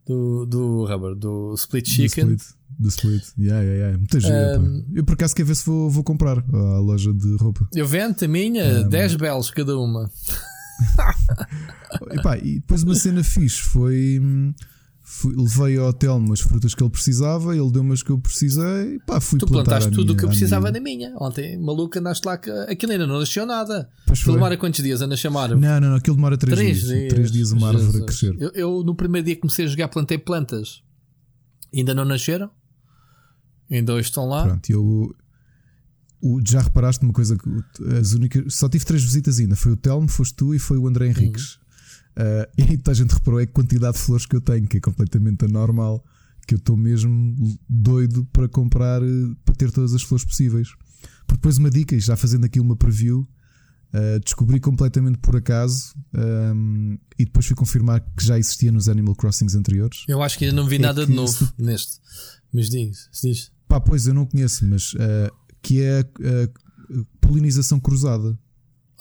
Do, 0.08 0.46
do 0.46 0.86
Rubber, 0.86 1.16
do 1.16 1.54
Split 1.56 1.86
Chicken. 1.88 2.28
Do 2.28 2.34
Split, 2.36 2.58
do 2.80 2.88
split. 2.88 3.24
Yeah, 3.38 3.62
yeah, 3.62 3.78
yeah. 3.78 3.98
Muita 3.98 4.20
gira, 4.22 4.60
um, 4.60 4.86
Eu 4.96 5.04
por 5.04 5.14
acaso 5.14 5.36
quero 5.36 5.48
ver 5.48 5.56
se 5.56 5.66
vou, 5.66 5.90
vou 5.90 6.04
comprar 6.04 6.38
à 6.38 6.80
loja 6.80 7.14
de 7.14 7.36
roupa. 7.36 7.68
Eu 7.76 7.86
vendo 7.86 8.24
a 8.24 8.28
minha, 8.28 8.86
um, 8.86 8.90
10 8.90 9.16
belos 9.18 9.52
cada 9.52 9.78
uma. 9.78 10.10
e, 12.44 12.48
e 12.48 12.60
depois 12.60 12.84
uma 12.84 12.96
cena 12.96 13.22
fixe 13.24 13.62
foi. 13.62 14.22
Fui, 15.10 15.34
levei 15.38 15.78
ao 15.78 15.88
hotel 15.88 16.18
umas 16.18 16.42
frutas 16.42 16.76
que 16.76 16.84
ele 16.84 16.90
precisava, 16.90 17.56
ele 17.56 17.72
deu 17.72 17.82
umas 17.82 18.04
que 18.04 18.10
eu 18.10 18.20
precisei. 18.20 19.00
Pá, 19.08 19.22
fui 19.22 19.40
tu 19.40 19.48
plantaste 19.48 19.90
tudo 19.90 20.12
o 20.12 20.18
que 20.18 20.26
eu 20.26 20.28
precisava 20.28 20.70
na 20.70 20.82
minha. 20.82 21.16
Ontem, 21.16 21.58
maluco, 21.58 21.98
andaste 21.98 22.28
lá 22.28 22.38
que 22.38 22.52
aquilo 22.52 22.92
ainda 22.92 23.08
não 23.08 23.18
nasceu 23.18 23.46
nada. 23.46 23.90
Aquilo 24.06 24.34
demora 24.34 24.58
quantos 24.58 24.84
dias 24.84 25.02
a 25.02 25.08
nascer 25.08 25.30
uma 25.30 25.48
Não, 25.48 25.58
não, 25.58 25.80
não, 25.80 25.96
aquilo 25.96 26.18
demora 26.18 26.38
3 26.38 26.60
dias. 26.60 26.82
dias. 26.82 27.14
3 27.14 27.32
dias 27.32 27.52
uma 27.54 27.72
Jesus. 27.72 27.86
árvore 27.86 28.04
a 28.04 28.06
crescer. 28.06 28.36
Eu, 28.38 28.52
eu, 28.54 28.84
no 28.84 28.94
primeiro 28.94 29.26
dia 29.26 29.38
comecei 29.38 29.64
a 29.64 29.68
jogar, 29.70 29.88
plantei 29.88 30.18
plantas. 30.18 30.84
Ainda 31.74 31.96
não 31.96 32.04
nasceram. 32.04 32.52
Ainda 33.72 33.94
hoje 33.94 34.10
estão 34.10 34.28
lá. 34.28 34.44
Pronto, 34.44 34.70
eu. 34.70 35.16
O, 36.22 36.42
já 36.46 36.60
reparaste 36.60 37.06
uma 37.06 37.14
coisa 37.14 37.38
que 37.38 37.94
as 37.98 38.12
únicas. 38.12 38.54
Só 38.56 38.68
tive 38.68 38.84
três 38.84 39.02
visitas 39.02 39.40
ainda. 39.40 39.56
Foi 39.56 39.72
o 39.72 39.78
Telmo, 39.78 40.10
foste 40.10 40.36
tu 40.36 40.54
e 40.54 40.60
foi 40.60 40.78
o 40.78 40.86
André 40.86 41.08
Henriques. 41.08 41.56
Hum. 41.56 41.67
Uh, 42.18 42.50
e 42.58 42.78
toda 42.78 42.92
a 42.92 42.96
gente 42.96 43.14
reparou 43.14 43.40
é 43.40 43.44
a 43.44 43.48
quantidade 43.48 43.96
de 43.98 44.04
flores 44.04 44.26
que 44.26 44.36
eu 44.36 44.42
tenho, 44.42 44.68
que 44.68 44.78
é 44.78 44.80
completamente 44.80 45.46
anormal, 45.46 46.04
que 46.48 46.56
eu 46.56 46.58
estou 46.58 46.76
mesmo 46.76 47.36
doido 47.70 48.26
para 48.34 48.48
comprar, 48.48 49.04
eh, 49.04 49.36
para 49.44 49.54
ter 49.54 49.70
todas 49.70 49.94
as 49.94 50.02
flores 50.02 50.26
possíveis. 50.26 50.70
Porque 51.28 51.36
depois 51.36 51.58
uma 51.58 51.70
dica, 51.70 52.00
já 52.00 52.16
fazendo 52.16 52.46
aqui 52.46 52.58
uma 52.58 52.74
preview, 52.74 53.28
uh, 53.94 54.20
descobri 54.24 54.58
completamente 54.58 55.18
por 55.18 55.36
acaso 55.36 55.94
um, 56.14 56.94
ehm, 56.94 56.98
e 57.20 57.26
depois 57.26 57.46
fui 57.46 57.56
confirmar 57.56 58.00
que 58.00 58.24
já 58.24 58.40
existia 58.40 58.72
nos 58.72 58.88
Animal 58.88 59.14
Crossings 59.14 59.56
anteriores. 59.56 60.06
Eu 60.08 60.24
acho 60.24 60.38
que 60.38 60.46
ainda 60.46 60.56
não 60.56 60.66
vi 60.66 60.78
é 60.78 60.80
nada 60.80 61.06
de 61.06 61.12
novo 61.12 61.34
se... 61.34 61.54
neste. 61.58 62.00
Mas 62.54 62.70
diz, 62.70 63.10
diz. 63.22 63.52
Pá, 63.68 63.82
pois 63.82 64.08
eu 64.08 64.14
não 64.14 64.26
conheço, 64.26 64.66
mas 64.66 64.94
uh, 64.94 65.30
que 65.62 65.82
é 65.82 66.00
a 66.00 66.98
polinização 67.20 67.78
cruzada. 67.78 68.40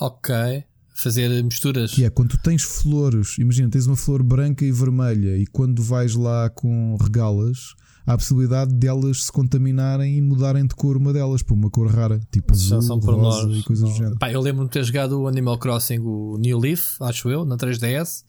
Ok 0.01 0.66
fazer 0.97 1.45
misturas. 1.45 1.93
Que 1.93 2.05
é 2.05 2.11
quando 2.11 2.31
tu 2.31 2.39
tens 2.39 2.63
flores, 2.63 3.37
imagina, 3.39 3.69
tens 3.69 3.87
uma 3.87 3.97
flor 3.97 4.23
branca 4.23 4.65
e 4.65 4.73
vermelha 4.73 5.37
e 5.37 5.47
quando 5.47 5.83
vais 5.83 6.15
lá 6.15 6.49
com 6.49 6.97
regalas, 7.01 7.75
há 8.07 8.15
a 8.15 8.17
possibilidade 8.17 8.73
delas 8.73 9.25
se 9.25 9.33
contaminarem 9.33 10.17
e 10.17 10.23
mudarem 10.23 10.67
de 10.67 10.75
cor 10.75 10.97
uma 10.97 11.13
delas 11.13 11.43
para 11.43 11.55
uma 11.55 11.71
cor 11.71 11.89
rara, 11.89 12.19
tipo 12.33 12.53
azul, 12.53 12.81
são 12.81 12.99
rosa 12.99 13.51
e 13.51 13.63
coisas 13.63 13.89
do 13.89 13.95
género. 13.95 14.19
Pá, 14.19 14.31
eu 14.33 14.41
lembro-me 14.41 14.69
de 14.69 14.73
ter 14.73 14.85
jogado 14.85 15.21
o 15.21 15.29
Animal 15.29 15.59
Crossing, 15.59 15.99
o 15.99 16.39
New 16.39 16.59
Leaf, 16.59 16.97
acho 17.01 17.29
eu, 17.29 17.45
na 17.45 17.57
3DS. 17.57 18.25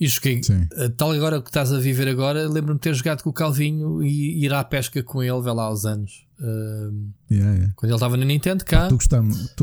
E 0.00 0.08
joguei, 0.08 0.42
Sim. 0.42 0.66
Eh, 0.72 0.88
tal 0.88 1.12
agora 1.12 1.40
que 1.40 1.48
estás 1.48 1.72
a 1.72 1.78
viver 1.78 2.08
agora, 2.08 2.48
lembro-me 2.48 2.74
de 2.74 2.80
ter 2.80 2.94
jogado 2.94 3.22
com 3.22 3.30
o 3.30 3.32
Calvinho 3.32 4.02
e 4.02 4.44
ir 4.44 4.52
à 4.52 4.64
pesca 4.64 5.00
com 5.02 5.22
ele, 5.22 5.40
vê 5.40 5.52
lá 5.52 5.64
aos 5.64 5.84
anos. 5.84 6.24
Uh, 6.42 7.12
yeah, 7.30 7.52
yeah. 7.54 7.72
Quando 7.76 7.90
ele 7.90 7.94
estava 7.94 8.16
na 8.16 8.24
Nintendo, 8.24 8.64
cá. 8.64 8.88
Estou 8.88 8.96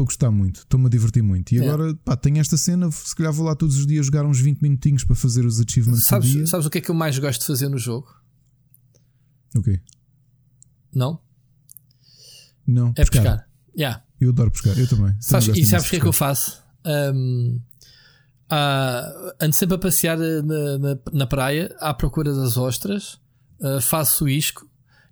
a 0.03 0.05
gostar, 0.05 0.31
muito, 0.31 0.59
estou-me 0.61 0.85
a 0.85 0.89
divertir 0.89 1.21
muito. 1.21 1.51
E 1.51 1.57
yeah. 1.57 1.73
agora, 1.73 1.93
pá, 2.05 2.15
tenho 2.15 2.39
esta 2.39 2.55
cena. 2.55 2.89
Se 2.89 3.13
calhar 3.13 3.33
vou 3.33 3.45
lá 3.45 3.53
todos 3.53 3.77
os 3.77 3.85
dias 3.85 4.05
jogar 4.05 4.25
uns 4.25 4.39
20 4.39 4.61
minutinhos 4.61 5.03
para 5.03 5.13
fazer 5.13 5.45
os 5.45 5.59
achievements 5.59 6.05
sabes. 6.05 6.49
Sabes 6.49 6.65
o 6.65 6.69
que 6.69 6.77
é 6.77 6.81
que 6.81 6.89
eu 6.89 6.95
mais 6.95 7.19
gosto 7.19 7.41
de 7.41 7.47
fazer 7.47 7.67
no 7.67 7.77
jogo? 7.77 8.07
O 9.53 9.61
quê? 9.61 9.81
Não? 10.95 11.19
Não. 12.65 12.89
É 12.89 13.03
pescar. 13.03 13.23
pescar. 13.23 13.49
Yeah. 13.77 14.03
Eu 14.21 14.29
adoro 14.29 14.49
pescar, 14.49 14.79
eu 14.79 14.87
também. 14.87 15.13
Sabes, 15.19 15.49
e 15.49 15.65
sabes 15.65 15.87
o 15.87 15.89
que 15.89 15.97
é 15.97 15.99
que 15.99 16.07
eu 16.07 16.13
faço? 16.13 16.63
Um, 16.85 17.59
ando 19.41 19.53
sempre 19.53 19.75
a 19.75 19.79
passear 19.79 20.17
na, 20.17 20.77
na, 20.77 20.99
na, 21.11 21.27
praia 21.27 21.75
à 21.79 21.93
procura 21.93 22.33
das 22.33 22.57
ostras, 22.57 23.19
uh, 23.59 23.81
faço 23.81 24.29
isco 24.29 24.69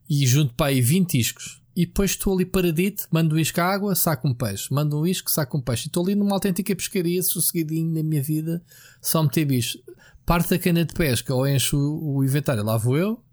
e 0.10 0.26
junto 0.26 0.54
para 0.54 0.68
aí 0.68 0.82
20 0.82 1.20
iscos. 1.20 1.62
E 1.78 1.86
depois 1.86 2.10
estou 2.10 2.34
ali 2.34 2.44
paradito, 2.44 3.04
mando 3.12 3.36
um 3.36 3.38
isco 3.38 3.62
à 3.62 3.66
água, 3.66 3.94
saco 3.94 4.28
um 4.28 4.34
peixe. 4.34 4.74
Mando 4.74 5.00
um 5.00 5.06
isco, 5.06 5.30
saco 5.30 5.60
um 5.60 5.62
peixe. 5.62 5.86
E 5.86 5.88
estou 5.90 6.04
ali 6.04 6.16
numa 6.16 6.34
autêntica 6.34 6.76
pescaria, 6.76 7.22
sossegadinho 7.22 7.94
na 7.94 8.02
minha 8.02 8.24
vida, 8.24 8.64
só 9.00 9.22
meter 9.22 9.46
bicho. 9.46 9.78
Parte 10.26 10.50
da 10.50 10.58
cana 10.58 10.84
de 10.84 10.94
pesca 10.96 11.36
ou 11.36 11.48
encho 11.48 11.78
o, 11.78 12.24
inventário, 12.24 12.64
lá 12.64 12.78
vou 12.78 12.98
eu, 12.98 13.24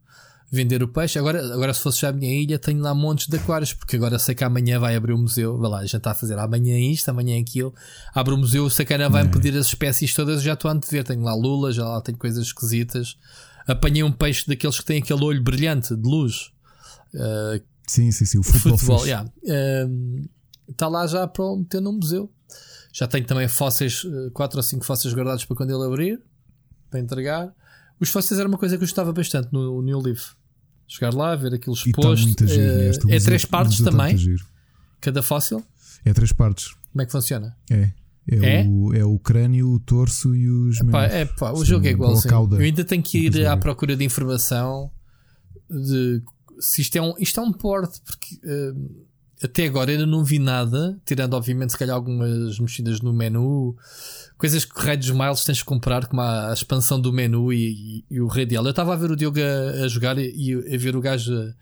vender 0.53 0.83
o 0.83 0.89
peixe. 0.89 1.19
Agora, 1.19 1.43
agora 1.55 1.73
se 1.73 1.81
fosse 1.81 2.03
já 2.03 2.11
a 2.11 2.13
minha 2.13 2.39
ilha, 2.39 2.59
tenho 2.59 2.83
lá 2.83 2.95
montes 2.95 3.29
de 3.29 3.37
aquários, 3.39 3.73
porque 3.73 3.97
agora 3.97 4.19
sei 4.19 4.35
que 4.35 4.45
amanhã 4.45 4.79
vai 4.79 4.95
abrir 4.95 5.15
o 5.15 5.19
museu. 5.19 5.57
Vai 5.57 5.71
lá, 5.71 5.79
a 5.79 5.87
gente 5.87 5.97
está 5.97 6.11
a 6.11 6.15
fazer 6.15 6.39
amanhã 6.39 6.79
isto, 6.79 7.09
amanhã 7.09 7.41
aquilo. 7.41 7.75
Abre 8.15 8.35
o 8.35 8.37
museu, 8.37 8.67
o 8.67 8.71
sacana 8.71 9.09
vai-me 9.09 9.31
pedir 9.31 9.57
as 9.57 9.69
espécies 9.69 10.13
todas, 10.13 10.43
já 10.43 10.53
estou 10.53 10.71
a 10.71 10.75
antever. 10.75 11.03
Tenho 11.03 11.23
lá 11.23 11.35
lula, 11.35 11.73
já 11.73 11.89
lá 11.89 12.03
tenho 12.03 12.19
coisas 12.19 12.49
esquisitas. 12.49 13.17
Apanhei 13.67 14.03
um 14.03 14.13
peixe 14.13 14.47
daqueles 14.47 14.79
que 14.79 14.85
têm 14.85 15.01
aquele 15.01 15.25
olho 15.25 15.43
brilhante 15.43 15.97
de 15.97 16.07
luz. 16.07 16.53
Uh, 17.15 17.63
sim, 17.87 18.11
sim, 18.11 18.25
sim. 18.25 18.39
O 18.39 18.43
futebol. 18.43 18.79
futebol 18.79 19.07
yeah. 19.07 19.29
uh, 19.29 20.29
está 20.69 20.89
lá 20.89 21.07
já 21.07 21.27
para 21.27 21.57
meter 21.57 21.81
no 21.81 21.93
museu. 21.93 22.31
Já 22.93 23.09
tenho 23.09 23.27
também 23.27 23.49
fósseis, 23.49 24.03
4 24.33 24.57
eh, 24.57 24.59
ou 24.59 24.63
5 24.63 24.85
fósseis 24.85 25.15
guardados 25.15 25.45
para 25.45 25.57
quando 25.57 25.71
ele 25.71 25.85
abrir, 25.85 26.21
para 26.89 27.01
entregar. 27.01 27.53
Os 27.99 28.09
fósseis 28.09 28.39
era 28.39 28.49
uma 28.49 28.59
coisa 28.59 28.77
que 28.77 28.85
eu 28.85 28.87
gostava 28.87 29.13
bastante 29.13 29.49
no 29.53 29.83
New 29.83 29.99
Leaf. 30.01 30.35
Chegar 30.87 31.13
lá, 31.13 31.35
ver 31.35 31.55
aquilo 31.55 31.75
tá 31.75 31.83
exposto. 31.87 32.45
Uh, 32.45 33.11
é 33.11 33.19
três 33.19 33.45
partes 33.45 33.81
também. 33.81 34.17
Cada 35.01 35.23
fóssil? 35.23 35.65
É 36.05 36.13
três 36.13 36.33
partes. 36.33 36.75
Como 36.93 37.03
é 37.03 37.07
que 37.07 37.13
funciona? 37.13 37.57
É. 37.71 37.91
É, 38.31 38.61
é? 38.61 38.67
O, 38.67 38.95
é 38.95 39.05
o 39.05 39.19
crânio, 39.19 39.71
o 39.71 39.81
torso 39.81 40.35
e 40.35 40.49
os 40.49 40.81
membros. 40.81 41.13
É, 41.13 41.25
pá, 41.27 41.53
o 41.53 41.65
jogo 41.65 41.87
é 41.87 41.91
igual. 41.91 42.13
Assim. 42.13 42.29
Eu 42.29 42.59
ainda 42.59 42.85
tenho 42.85 43.03
que 43.03 43.19
ir 43.19 43.47
à 43.47 43.57
procura 43.57 43.97
de 43.97 44.05
informação 44.05 44.91
de 45.69 46.23
se 46.61 46.83
isto 46.83 46.97
é 46.97 47.03
um, 47.03 47.15
isto 47.19 47.41
é 47.41 47.43
um 47.43 47.53
porte, 47.53 48.01
porque 48.05 48.37
uh, 48.37 49.05
até 49.43 49.67
agora 49.67 49.91
ainda 49.91 50.07
não 50.07 50.25
vi 50.25 50.39
nada, 50.39 50.99
tirando 51.05 51.35
obviamente 51.35 51.73
se 51.73 51.79
calhar 51.79 51.95
algumas 51.95 52.59
mexidas 52.59 53.01
no 53.01 53.13
menu, 53.13 53.77
coisas 54.39 54.65
que 54.65 54.79
o 54.79 54.83
Rei 54.83 54.97
dos 54.97 55.11
Miles 55.11 55.45
tens 55.45 55.59
de 55.59 55.65
comprar, 55.65 56.07
como 56.07 56.23
a, 56.23 56.51
a 56.51 56.53
expansão 56.53 57.01
do 57.01 57.13
menu 57.13 57.53
e, 57.53 57.99
e, 57.99 58.05
e 58.11 58.21
o 58.21 58.27
radial. 58.27 58.65
Eu 58.65 58.71
estava 58.71 58.95
a 58.95 58.97
ver 58.97 59.11
o 59.11 59.17
Diogo 59.17 59.39
a, 59.41 59.85
a 59.85 59.89
jogar 59.89 60.19
e, 60.19 60.33
e, 60.35 60.75
a 60.75 60.79
ver 60.79 60.97
o 60.97 61.01
gajo 61.01 61.35
a, 61.35 61.55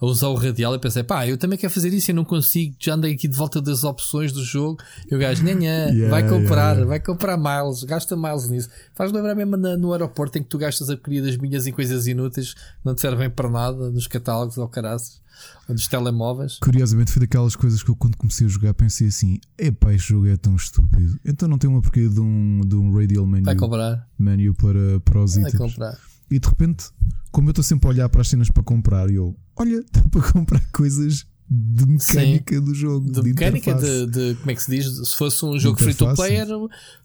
a 0.00 0.06
usar 0.06 0.28
o 0.28 0.34
radial 0.34 0.74
e 0.74 0.78
pensei, 0.78 1.02
pá, 1.02 1.26
eu 1.26 1.36
também 1.36 1.58
quero 1.58 1.72
fazer 1.72 1.92
isso 1.92 2.10
e 2.10 2.14
não 2.14 2.24
consigo, 2.24 2.74
já 2.78 2.94
andei 2.94 3.12
aqui 3.12 3.28
de 3.28 3.36
volta 3.36 3.60
das 3.60 3.84
opções 3.84 4.32
do 4.32 4.42
jogo. 4.42 4.78
E 5.10 5.14
o 5.14 5.18
gajo, 5.18 5.44
nem 5.44 5.60
yeah, 5.66 6.08
vai 6.08 6.26
comprar, 6.26 6.72
yeah. 6.72 6.86
vai 6.86 7.00
comprar 7.00 7.36
miles, 7.36 7.84
gasta 7.84 8.16
miles 8.16 8.48
nisso. 8.48 8.70
Faz 8.94 9.12
lembrar 9.12 9.34
mesmo 9.34 9.56
na, 9.56 9.76
no 9.76 9.92
aeroporto 9.92 10.38
em 10.38 10.42
que 10.42 10.48
tu 10.48 10.56
gastas 10.56 10.88
a 10.88 10.96
comida 10.96 11.26
das 11.26 11.36
minhas 11.36 11.66
em 11.66 11.72
coisas 11.72 12.06
inúteis, 12.06 12.54
não 12.82 12.94
te 12.94 13.02
servem 13.02 13.28
para 13.28 13.50
nada, 13.50 13.90
nos 13.90 14.06
catálogos 14.06 14.56
ou 14.56 14.66
caraças. 14.68 15.20
Ou 15.68 15.74
dos 15.74 15.88
telemóveis. 15.88 16.58
Curiosamente 16.58 17.12
foi 17.12 17.20
daquelas 17.20 17.56
coisas 17.56 17.82
que 17.82 17.90
eu 17.90 17.96
quando 17.96 18.16
comecei 18.16 18.46
a 18.46 18.50
jogar 18.50 18.74
pensei 18.74 19.08
assim, 19.08 19.38
epá, 19.56 19.94
este 19.94 20.10
jogo 20.10 20.26
é 20.26 20.36
tão 20.36 20.54
estúpido. 20.54 21.18
Então 21.24 21.48
não 21.48 21.56
tem 21.56 21.68
uma 21.68 21.80
porquê 21.80 22.08
de 22.08 22.20
um, 22.20 22.60
de 22.60 22.76
um 22.76 22.94
radial 22.94 23.26
menu, 23.26 23.44
vai 23.44 23.56
comprar. 23.56 24.06
menu 24.18 24.54
para, 24.54 25.00
para 25.00 25.22
os 25.22 25.36
itens. 25.36 25.52
Vai 25.52 25.68
comprar. 25.68 25.98
E 26.30 26.38
de 26.38 26.48
repente, 26.48 26.90
como 27.32 27.48
eu 27.48 27.50
estou 27.50 27.64
sempre 27.64 27.88
a 27.88 27.90
olhar 27.90 28.08
para 28.08 28.20
as 28.20 28.28
cenas 28.28 28.50
para 28.50 28.62
comprar, 28.62 29.10
eu, 29.10 29.36
olha, 29.60 29.84
dá 29.92 30.02
para 30.10 30.32
comprar 30.32 30.60
coisas 30.72 31.26
de 31.48 31.86
mecânica 31.86 32.54
Sim. 32.54 32.64
do 32.64 32.74
jogo. 32.74 33.06
De, 33.06 33.20
de 33.20 33.22
mecânica, 33.22 33.74
de, 33.74 34.06
de, 34.06 34.34
como 34.36 34.50
é 34.50 34.54
que 34.54 34.62
se 34.62 34.70
diz? 34.70 35.08
Se 35.08 35.16
fosse 35.16 35.44
um 35.44 35.58
jogo 35.58 35.78
free 35.78 35.94
to 35.94 36.14
player, 36.14 36.46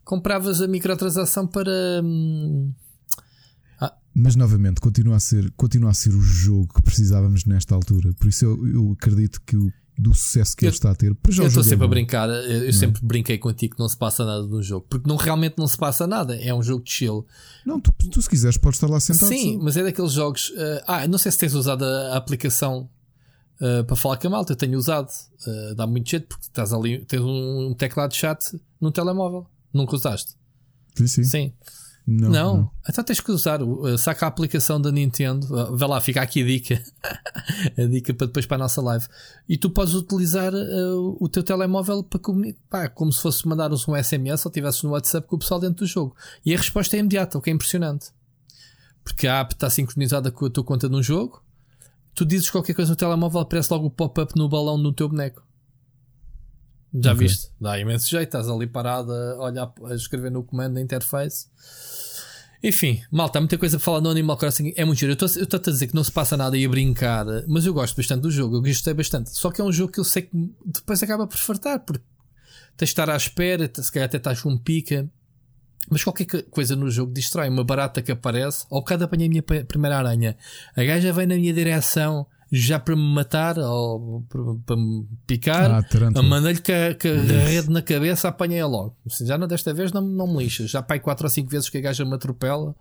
compravas 0.04 0.62
a 0.62 0.68
microtransação 0.68 1.48
para. 1.48 1.72
Hum... 2.04 2.72
Ah. 3.80 3.94
Mas 4.14 4.36
novamente, 4.36 4.80
continua 4.80 5.18
a, 5.18 5.20
ser, 5.20 5.52
continua 5.58 5.90
a 5.90 5.94
ser 5.94 6.14
o 6.14 6.22
jogo 6.22 6.74
que 6.74 6.82
precisávamos 6.82 7.46
nesta 7.46 7.76
altura. 7.76 8.14
Por 8.14 8.28
isso 8.28 8.46
eu, 8.46 8.68
eu 8.68 8.92
acredito 8.92 9.42
que 9.46 9.58
o 9.58 9.72
do 9.98 10.14
sucesso 10.14 10.56
que 10.56 10.66
eu, 10.66 10.70
ele 10.70 10.76
está 10.76 10.92
a 10.92 10.96
ter. 10.96 11.08
eu 11.08 11.48
estou 11.48 11.64
sempre 11.64 11.86
a 11.86 11.88
brincar, 11.88 12.30
eu, 12.30 12.72
sempre 12.74 13.02
brinquei 13.04 13.38
contigo 13.38 13.76
que 13.76 13.80
não 13.80 13.88
se 13.88 13.98
passa 13.98 14.26
nada 14.26 14.44
no 14.44 14.62
jogo, 14.62 14.86
porque 14.90 15.08
não, 15.08 15.16
realmente 15.16 15.56
não 15.58 15.68
se 15.68 15.78
passa 15.78 16.06
nada, 16.06 16.36
é 16.36 16.54
um 16.54 16.62
jogo 16.62 16.84
de 16.84 16.92
chill. 16.92 17.26
Não, 17.66 17.80
tu, 17.80 17.94
tu 18.12 18.22
se 18.22 18.30
quiseres 18.30 18.58
podes 18.58 18.78
estar 18.78 18.88
lá 18.88 19.00
sentado. 19.00 19.30
Sim, 19.30 19.58
mas 19.62 19.78
é 19.78 19.84
daqueles 19.84 20.12
jogos. 20.12 20.50
Uh, 20.50 20.84
ah, 20.86 21.08
não 21.08 21.18
sei 21.18 21.32
se 21.32 21.38
tens 21.38 21.54
usado 21.54 21.86
a, 21.86 22.14
a 22.14 22.18
aplicação 22.18 22.90
uh, 23.62 23.84
para 23.86 23.96
falar 23.96 24.18
com 24.18 24.28
a 24.28 24.32
malta, 24.32 24.52
eu 24.54 24.58
tenho 24.58 24.78
usado, 24.78 25.10
uh, 25.10 25.76
dá 25.76 25.88
muito 25.88 26.10
jeito, 26.10 26.28
porque 26.28 26.46
estás 26.46 26.74
ali, 26.74 27.00
tens 27.06 27.22
um 27.22 27.74
teclado 27.74 28.12
de 28.12 28.18
chat 28.18 28.60
no 28.82 28.92
telemóvel, 28.92 29.48
nunca 29.74 29.96
usaste. 29.96 30.34
Sim, 30.96 31.08
sim. 31.08 31.24
Sim. 31.24 31.54
Não, 32.08 32.30
não. 32.30 32.58
não. 32.58 32.72
Então 32.88 33.04
tens 33.04 33.20
que 33.20 33.32
usar. 33.32 33.62
Uh, 33.64 33.98
saca 33.98 34.26
a 34.26 34.30
aplicação 34.30 34.80
da 34.80 34.92
Nintendo. 34.92 35.76
Vê 35.76 35.86
lá, 35.86 36.00
fica 36.00 36.22
aqui 36.22 36.44
a 36.44 36.46
dica. 36.46 36.84
a 37.78 37.86
dica 37.86 38.14
para 38.14 38.28
depois 38.28 38.46
para 38.46 38.58
a 38.58 38.60
nossa 38.60 38.82
live. 38.82 39.06
E 39.50 39.58
tu 39.58 39.70
podes 39.70 39.96
utilizar 39.96 40.54
uh, 40.54 41.18
o 41.20 41.28
teu 41.28 41.42
telemóvel 41.42 42.04
para 42.04 42.20
comunicar, 42.20 42.90
como 42.90 43.12
se 43.12 43.22
fosse 43.22 43.48
mandares 43.48 43.88
um 43.88 43.96
SMS 43.96 44.46
ou 44.46 44.52
tivesses 44.52 44.84
no 44.84 44.92
WhatsApp 44.92 45.28
com 45.28 45.36
o 45.36 45.40
pessoal 45.40 45.60
dentro 45.60 45.78
do 45.78 45.88
jogo. 45.88 46.16
E 46.46 46.54
a 46.54 46.58
resposta 46.58 46.96
é 46.96 47.00
imediata, 47.00 47.38
o 47.38 47.42
que 47.42 47.50
é 47.50 47.54
impressionante. 47.54 48.12
Porque 49.04 49.28
a 49.28 49.40
app 49.40 49.54
está 49.54 49.70
sincronizada 49.70 50.32
com 50.32 50.46
a 50.46 50.50
tua 50.50 50.64
conta 50.64 50.88
num 50.88 51.02
jogo. 51.02 51.44
Tu 52.14 52.26
dizes 52.26 52.50
qualquer 52.50 52.74
coisa 52.74 52.92
no 52.92 52.96
telemóvel, 52.96 53.42
aparece 53.42 53.72
logo 53.74 53.88
o 53.88 53.92
pop-up 53.92 54.36
no 54.38 54.48
balão 54.48 54.78
no 54.78 54.94
teu 54.94 55.10
boneco. 55.10 55.45
Já 57.02 57.14
okay. 57.14 57.28
viste? 57.28 57.52
Dá 57.60 57.80
imenso 57.80 58.10
jeito. 58.10 58.26
Estás 58.26 58.48
ali 58.48 58.68
parado 58.68 59.12
a 59.12 59.44
olhar, 59.44 59.74
a 59.86 59.94
escrever 59.94 60.32
no 60.32 60.44
comando 60.44 60.76
na 60.76 60.82
interface 60.82 61.48
Enfim, 62.64 63.02
malta, 63.12 63.38
há 63.38 63.42
muita 63.42 63.58
coisa 63.58 63.78
para 63.78 63.84
falar 63.84 64.02
no 64.02 64.10
Animal 64.10 64.38
Crossing. 64.38 64.74
É 64.76 64.86
muito 64.86 65.00
giro. 65.00 65.12
Eu 65.12 65.26
estou 65.26 65.60
a 65.60 65.72
dizer 65.72 65.88
que 65.88 65.96
não 65.96 66.04
se 66.04 66.12
passa 66.12 66.38
nada 66.38 66.58
e 66.58 66.66
a 66.66 66.70
brincar, 66.70 67.26
mas 67.48 67.66
eu 67.66 67.74
gosto 67.74 67.96
bastante 67.98 68.22
do 68.22 68.32
jogo. 68.32 68.58
Eu 68.58 68.62
gostei 68.62 68.94
bastante. 68.94 69.30
Só 69.32 69.52
que 69.52 69.60
é 69.60 69.64
um 69.64 69.72
jogo 69.72 69.92
que 69.92 70.00
eu 70.00 70.04
sei 70.04 70.24
que 70.24 70.32
depois 70.66 71.02
acaba 71.04 71.28
por 71.28 71.38
fartar, 71.38 71.80
porque 71.80 72.04
tens 72.78 72.88
de 72.88 72.92
estar 72.92 73.10
à 73.10 73.16
espera, 73.16 73.70
se 73.74 73.92
calhar 73.92 74.08
até 74.08 74.18
estás 74.18 74.42
com 74.42 74.58
pica. 74.58 75.10
Mas 75.90 76.04
qualquer 76.04 76.26
coisa 76.50 76.76
no 76.76 76.90
jogo 76.90 77.14
distrai. 77.14 77.50
Uma 77.50 77.64
barata 77.64 78.02
que 78.02 78.12
aparece, 78.12 78.66
ao 78.72 78.80
bocado 78.80 79.04
apanhei 79.04 79.28
a 79.28 79.30
minha 79.30 79.44
primeira 79.44 79.98
aranha. 79.98 80.36
A 80.76 80.84
gaja 80.84 81.14
vem 81.14 81.28
na 81.28 81.36
minha 81.36 81.54
direção 81.54 82.26
já 82.56 82.80
para 82.80 82.96
me 82.96 83.02
matar 83.02 83.58
ou 83.60 84.22
para, 84.66 84.78
me 84.78 85.06
picar, 85.28 85.70
ah, 85.72 85.86
a 86.16 86.22
mandei-lhe 86.22 86.62
com 86.62 86.72
a, 86.72 87.46
rede 87.46 87.70
na 87.70 87.82
cabeça, 87.82 88.30
apanhei-a 88.30 88.66
logo. 88.66 88.96
Já 89.22 89.38
não, 89.38 89.48
desta 89.48 89.74
vez 89.74 89.92
não, 89.92 90.02
não 90.02 90.28
me 90.28 90.44
lixa. 90.44 90.66
Já 90.66 90.82
pai 90.82 91.00
4 91.00 91.26
ou 91.26 91.30
5 91.30 91.50
vezes 91.50 91.70
que 91.70 91.78
a 91.78 91.82
gaja 91.82 92.06
me 92.06 92.14
atropela. 92.14 92.74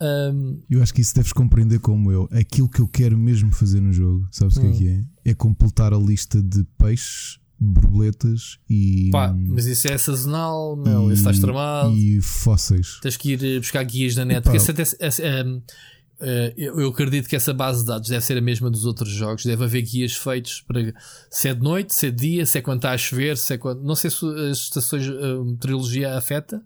Um... 0.00 0.62
Eu 0.70 0.82
acho 0.82 0.94
que 0.94 1.00
isso 1.00 1.14
deves 1.14 1.32
compreender 1.32 1.80
como 1.80 2.12
eu. 2.12 2.28
Aquilo 2.30 2.68
que 2.68 2.80
eu 2.80 2.88
quero 2.88 3.18
mesmo 3.18 3.52
fazer 3.52 3.80
no 3.80 3.92
jogo, 3.92 4.26
sabes 4.30 4.56
o 4.56 4.60
hum. 4.60 4.72
que 4.72 4.88
é? 4.88 4.92
Hum. 4.92 5.04
É 5.24 5.34
completar 5.34 5.92
a 5.92 5.98
lista 5.98 6.40
de 6.40 6.64
peixes, 6.78 7.38
borboletas 7.58 8.58
e. 8.68 9.10
Pá, 9.10 9.34
mas 9.34 9.66
isso 9.66 9.88
é 9.88 9.98
sazonal, 9.98 10.76
meu, 10.76 11.10
e, 11.10 11.14
isso 11.14 11.28
está 11.28 11.40
tramado. 11.40 11.94
E 11.94 12.20
fósseis. 12.22 12.98
Tens 13.02 13.16
que 13.16 13.32
ir 13.32 13.60
buscar 13.60 13.82
guias 13.82 14.14
na 14.14 14.24
net. 14.24 14.42
Porque 14.42 14.56
esse, 14.56 14.70
esse, 14.70 14.96
esse, 15.00 15.22
Uh, 15.22 15.62
eu, 16.56 16.88
acredito 16.88 17.28
que 17.28 17.34
essa 17.34 17.52
base 17.52 17.80
de 17.80 17.86
dados 17.86 18.08
deve 18.08 18.24
ser 18.24 18.36
a 18.36 18.40
mesma 18.40 18.70
dos 18.70 18.84
outros 18.84 19.10
jogos. 19.10 19.44
Deve 19.44 19.64
haver 19.64 19.82
guias 19.82 20.14
feitos 20.14 20.60
para 20.60 20.92
se 21.30 21.48
é 21.48 21.54
de 21.54 21.62
noite, 21.62 21.94
se 21.94 22.08
é 22.08 22.10
de 22.10 22.16
dia, 22.16 22.46
se 22.46 22.58
é 22.58 22.62
quando 22.62 22.78
está 22.78 22.92
a 22.92 22.98
chover, 22.98 23.36
se 23.38 23.54
é 23.54 23.58
quando. 23.58 23.82
Não 23.82 23.94
sei 23.94 24.10
se 24.10 24.24
as 24.50 24.58
estações 24.58 25.08
uh, 25.08 25.44
meteorologia 25.44 26.16
afeta. 26.16 26.62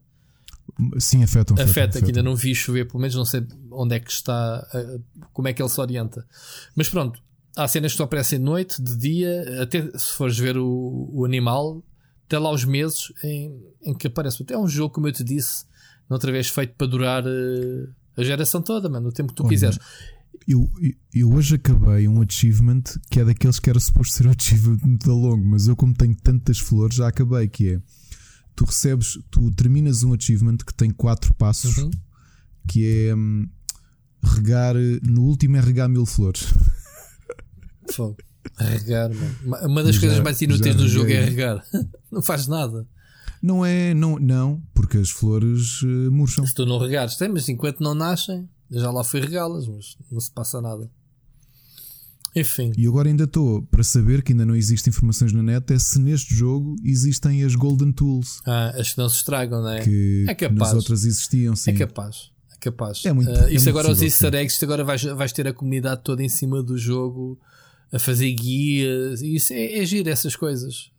Sim, 0.99 1.23
afeta. 1.23 1.55
Afeta, 1.55 1.71
afeta, 1.71 2.01
que 2.01 2.07
ainda 2.07 2.23
não 2.23 2.35
vi 2.35 2.55
chover, 2.55 2.87
pelo 2.87 3.01
menos 3.01 3.15
não 3.15 3.25
sei 3.25 3.47
onde 3.71 3.95
é 3.95 4.01
que 4.01 4.11
está, 4.11 4.67
uh, 4.75 5.03
como 5.33 5.47
é 5.47 5.53
que 5.53 5.63
ele 5.63 5.69
se 5.69 5.81
orienta. 5.81 6.27
Mas 6.75 6.89
pronto, 6.89 7.23
há 7.57 7.69
cenas 7.69 7.93
que 7.93 7.99
só 7.99 8.05
aparecem 8.05 8.39
de 8.39 8.45
noite, 8.45 8.83
de 8.83 8.97
dia, 8.97 9.63
até 9.63 9.83
se 9.97 10.13
fores 10.13 10.37
ver 10.39 10.57
o, 10.57 11.11
o 11.13 11.25
animal, 11.25 11.83
até 12.27 12.39
lá 12.39 12.51
os 12.51 12.65
meses 12.65 13.13
em, 13.23 13.57
em 13.83 13.95
que 13.95 14.09
aparece. 14.09 14.43
Até 14.43 14.55
é 14.55 14.59
um 14.59 14.67
jogo, 14.67 14.95
como 14.95 15.07
eu 15.07 15.13
te 15.13 15.23
disse, 15.23 15.65
outra 16.09 16.33
vez 16.33 16.49
feito 16.49 16.75
para 16.77 16.87
durar. 16.87 17.25
Uh, 17.25 17.89
a 18.17 18.23
geração 18.23 18.63
toda, 18.63 18.89
mano, 18.89 19.09
o 19.09 19.13
tempo 19.13 19.31
que 19.31 19.37
tu 19.37 19.43
Olha, 19.43 19.51
quiseres. 19.51 19.79
Eu, 20.47 20.71
eu 21.13 21.33
hoje 21.33 21.57
acabei 21.57 22.07
um 22.07 22.21
achievement 22.21 22.83
que 23.11 23.21
é 23.21 23.25
daqueles 23.25 23.59
que 23.59 23.71
era 23.71 23.81
suposto 23.81 24.15
ser 24.15 24.27
o 24.27 24.31
achievement 24.31 24.99
da 25.05 25.13
longo, 25.13 25.45
mas 25.45 25.67
eu, 25.67 25.77
como 25.77 25.95
tenho 25.95 26.15
tantas 26.17 26.59
flores, 26.59 26.97
já 26.97 27.09
acabei. 27.09 27.49
Que 27.49 27.75
é 27.75 27.81
tu 28.55 28.65
recebes, 28.65 29.19
tu 29.31 29.51
terminas 29.53 30.03
um 30.03 30.13
achievement 30.13 30.59
que 30.59 30.75
tem 30.75 30.91
quatro 30.91 31.35
passos, 31.35 31.79
uhum. 31.79 31.91
que 32.69 33.09
é 33.09 33.15
hum, 33.15 33.49
regar. 34.23 34.75
No 35.03 35.23
último 35.23 35.57
é 35.57 35.61
regar 35.61 35.89
mil 35.89 36.07
flores. 36.07 36.53
Fogo. 37.93 38.17
Regar, 38.59 39.11
mano. 39.13 39.67
Uma 39.67 39.83
das 39.83 39.95
já, 39.97 40.01
coisas 40.03 40.21
mais 40.21 40.41
inúteis 40.43 40.77
do 40.77 40.89
jogo 40.89 41.11
é 41.11 41.25
regar. 41.25 41.65
Não 42.13 42.23
faz 42.23 42.47
nada. 42.47 42.87
Não 43.45 43.63
é, 43.63 43.93
não, 43.93 44.19
não, 44.19 44.63
porque 44.73 44.97
as 44.97 45.11
flores 45.11 45.83
uh, 45.83 46.11
murcham. 46.11 46.47
Se 46.47 46.55
tu 46.55 46.65
não 46.65 46.79
regares, 46.79 47.15
tem, 47.17 47.29
mas 47.29 47.47
enquanto 47.47 47.81
não 47.83 47.95
nascem, 47.95 48.49
já 48.71 48.91
lá 48.91 49.05
fui 49.05 49.21
regá-las, 49.21 49.67
mas 49.69 49.99
não 50.11 50.19
se 50.19 50.31
passa 50.31 50.63
nada. 50.63 50.91
Enfim. 52.35 52.73
E 52.75 52.87
agora 52.87 53.07
ainda 53.07 53.25
estou 53.25 53.61
para 53.65 53.85
saber 53.85 54.23
que 54.23 54.33
ainda 54.33 54.47
não 54.47 54.57
existem 54.57 54.91
informações 54.91 55.31
na 55.35 55.43
net 55.43 55.75
é 55.75 55.79
se 55.79 56.01
neste 56.01 56.35
jogo 56.35 56.75
existem 56.83 57.45
as 57.45 57.55
Golden 57.55 57.93
Tools. 57.93 58.41
Ah, 58.47 58.73
as 58.79 58.95
que 58.95 58.99
não 58.99 59.11
se 59.11 59.17
estragam, 59.17 59.61
não 59.61 59.69
é? 59.69 59.81
Que, 59.81 60.25
é 60.27 60.35
capaz. 60.35 60.55
Que 60.55 60.59
nas 60.59 60.73
outras 60.73 61.05
existiam, 61.05 61.55
sim. 61.55 61.73
É 61.73 61.75
capaz. 61.75 62.31
É 62.51 62.57
capaz. 62.59 63.05
É 63.05 63.13
muito, 63.13 63.31
uh, 63.31 63.45
é 63.45 63.53
isso 63.53 63.69
agora 63.69 63.91
os 63.91 64.01
easter 64.01 64.35
eggs, 64.35 64.65
agora 64.65 64.83
vais, 64.83 65.03
vais 65.03 65.33
ter 65.35 65.47
a 65.47 65.53
comunidade 65.53 66.01
toda 66.03 66.23
em 66.23 66.31
cima 66.31 66.63
do 66.63 66.79
jogo 66.79 67.39
a 67.93 67.99
fazer 67.99 68.33
guias. 68.33 69.21
Isso 69.21 69.53
é, 69.53 69.81
é 69.81 69.85
giro, 69.85 70.09
essas 70.09 70.35
coisas. 70.35 70.94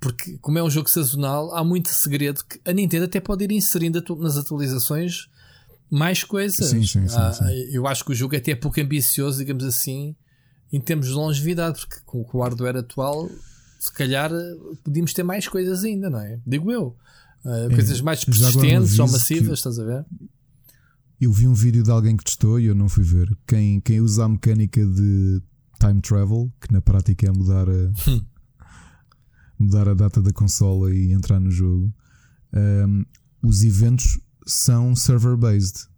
Porque, 0.00 0.38
como 0.38 0.58
é 0.58 0.62
um 0.62 0.70
jogo 0.70 0.88
sazonal, 0.88 1.54
há 1.54 1.64
muito 1.64 1.88
segredo 1.88 2.44
que 2.44 2.60
a 2.64 2.72
Nintendo 2.72 3.06
até 3.06 3.20
pode 3.20 3.44
ir 3.44 3.52
inserindo 3.52 4.02
nas 4.18 4.36
atualizações 4.36 5.28
mais 5.90 6.22
coisas. 6.22 6.68
Sim, 6.68 6.86
sim, 6.86 7.08
sim, 7.08 7.16
ah. 7.16 7.36
Eu 7.70 7.86
acho 7.86 8.04
que 8.04 8.12
o 8.12 8.14
jogo 8.14 8.34
é 8.34 8.38
até 8.38 8.52
é 8.52 8.54
pouco 8.54 8.80
ambicioso, 8.80 9.38
digamos 9.38 9.64
assim, 9.64 10.14
em 10.72 10.80
termos 10.80 11.06
de 11.06 11.12
longevidade, 11.12 11.80
porque 11.80 11.96
com, 12.04 12.24
o 12.32 12.42
hardware 12.42 12.76
atual, 12.76 13.28
se 13.80 13.92
calhar 13.92 14.30
podíamos 14.84 15.12
ter 15.12 15.22
mais 15.22 15.48
coisas 15.48 15.82
ainda, 15.82 16.08
não 16.08 16.20
é? 16.20 16.38
Digo 16.46 16.70
eu. 16.70 16.96
Uh, 17.44 17.70
é, 17.70 17.74
coisas 17.74 18.00
mais 18.00 18.24
persistentes 18.24 18.98
ou 18.98 19.08
massivas, 19.08 19.46
que... 19.46 19.54
estás 19.54 19.78
a 19.78 19.84
ver? 19.84 20.04
Eu 21.20 21.32
vi 21.32 21.48
um 21.48 21.54
vídeo 21.54 21.82
de 21.82 21.90
alguém 21.90 22.16
que 22.16 22.24
testou 22.24 22.60
e 22.60 22.66
eu 22.66 22.74
não 22.74 22.88
fui 22.88 23.02
ver. 23.02 23.36
Quem, 23.46 23.80
quem 23.80 24.00
usa 24.00 24.24
a 24.24 24.28
mecânica 24.28 24.84
de 24.84 25.42
time 25.80 26.00
travel, 26.00 26.52
que 26.60 26.72
na 26.72 26.80
prática 26.80 27.26
é 27.26 27.32
mudar 27.32 27.68
a. 27.68 27.92
Mudar 29.58 29.88
a 29.88 29.94
data 29.94 30.22
da 30.22 30.32
consola 30.32 30.94
e 30.94 31.12
entrar 31.12 31.40
no 31.40 31.50
jogo, 31.50 31.92
um, 32.52 33.04
os 33.42 33.62
eventos 33.62 34.20
são 34.46 34.94
server-based. 34.94 35.88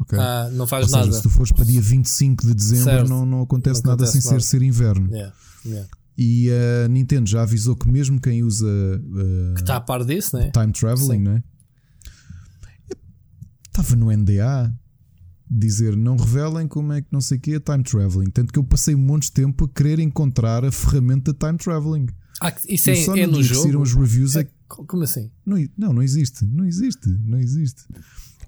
Okay? 0.00 0.18
Ah, 0.18 0.50
não 0.52 0.66
faz 0.66 0.92
Ou 0.92 0.98
nada. 0.98 1.12
se 1.12 1.22
tu 1.22 1.30
fores 1.30 1.50
para 1.52 1.64
dia 1.64 1.80
25 1.80 2.46
de 2.46 2.54
dezembro, 2.54 3.08
não, 3.08 3.24
não 3.24 3.42
acontece 3.42 3.82
não 3.82 3.92
nada 3.92 4.04
acontece 4.04 4.22
sem 4.22 4.30
nada. 4.30 4.42
ser 4.42 4.46
ser 4.46 4.62
inverno. 4.62 5.10
Yeah, 5.10 5.34
yeah. 5.64 5.88
E 6.18 6.50
a 6.50 6.88
Nintendo 6.88 7.28
já 7.28 7.42
avisou 7.42 7.76
que 7.76 7.90
mesmo 7.90 8.20
quem 8.20 8.42
usa 8.42 8.66
uh, 8.66 9.54
que 9.54 9.60
está 9.60 9.76
a 9.76 9.80
par 9.80 10.04
disso, 10.04 10.36
né? 10.36 10.50
time 10.50 10.72
traveling, 10.72 11.20
né? 11.20 11.42
Estava 13.66 13.96
no 13.96 14.10
NDA 14.10 14.74
dizer 15.48 15.96
não 15.96 16.16
revelem 16.16 16.66
como 16.66 16.92
é 16.92 17.00
que 17.00 17.08
não 17.12 17.20
sei 17.20 17.38
o 17.38 17.40
que 17.40 17.54
é 17.54 17.60
time 17.60 17.82
traveling. 17.82 18.30
Tanto 18.30 18.52
que 18.52 18.58
eu 18.58 18.64
passei 18.64 18.94
um 18.94 18.98
monte 18.98 19.24
de 19.24 19.32
tempo 19.32 19.66
a 19.66 19.68
querer 19.68 19.98
encontrar 19.98 20.64
a 20.64 20.72
ferramenta 20.72 21.34
time 21.34 21.58
traveling. 21.58 22.06
Ah, 22.40 22.54
isso 22.68 22.90
é, 22.90 22.96
só 22.96 23.16
é 23.16 23.26
no 23.26 23.42
jogo? 23.42 23.80
os 23.80 23.94
reviews 23.94 24.36
é, 24.36 24.40
é, 24.40 24.48
Como 24.68 25.02
assim? 25.02 25.30
Não, 25.44 25.56
não, 25.76 25.92
não 25.94 26.02
existe. 26.02 26.44
Não 26.44 26.64
existe. 26.64 27.08
Não 27.08 27.38
existe. 27.38 27.82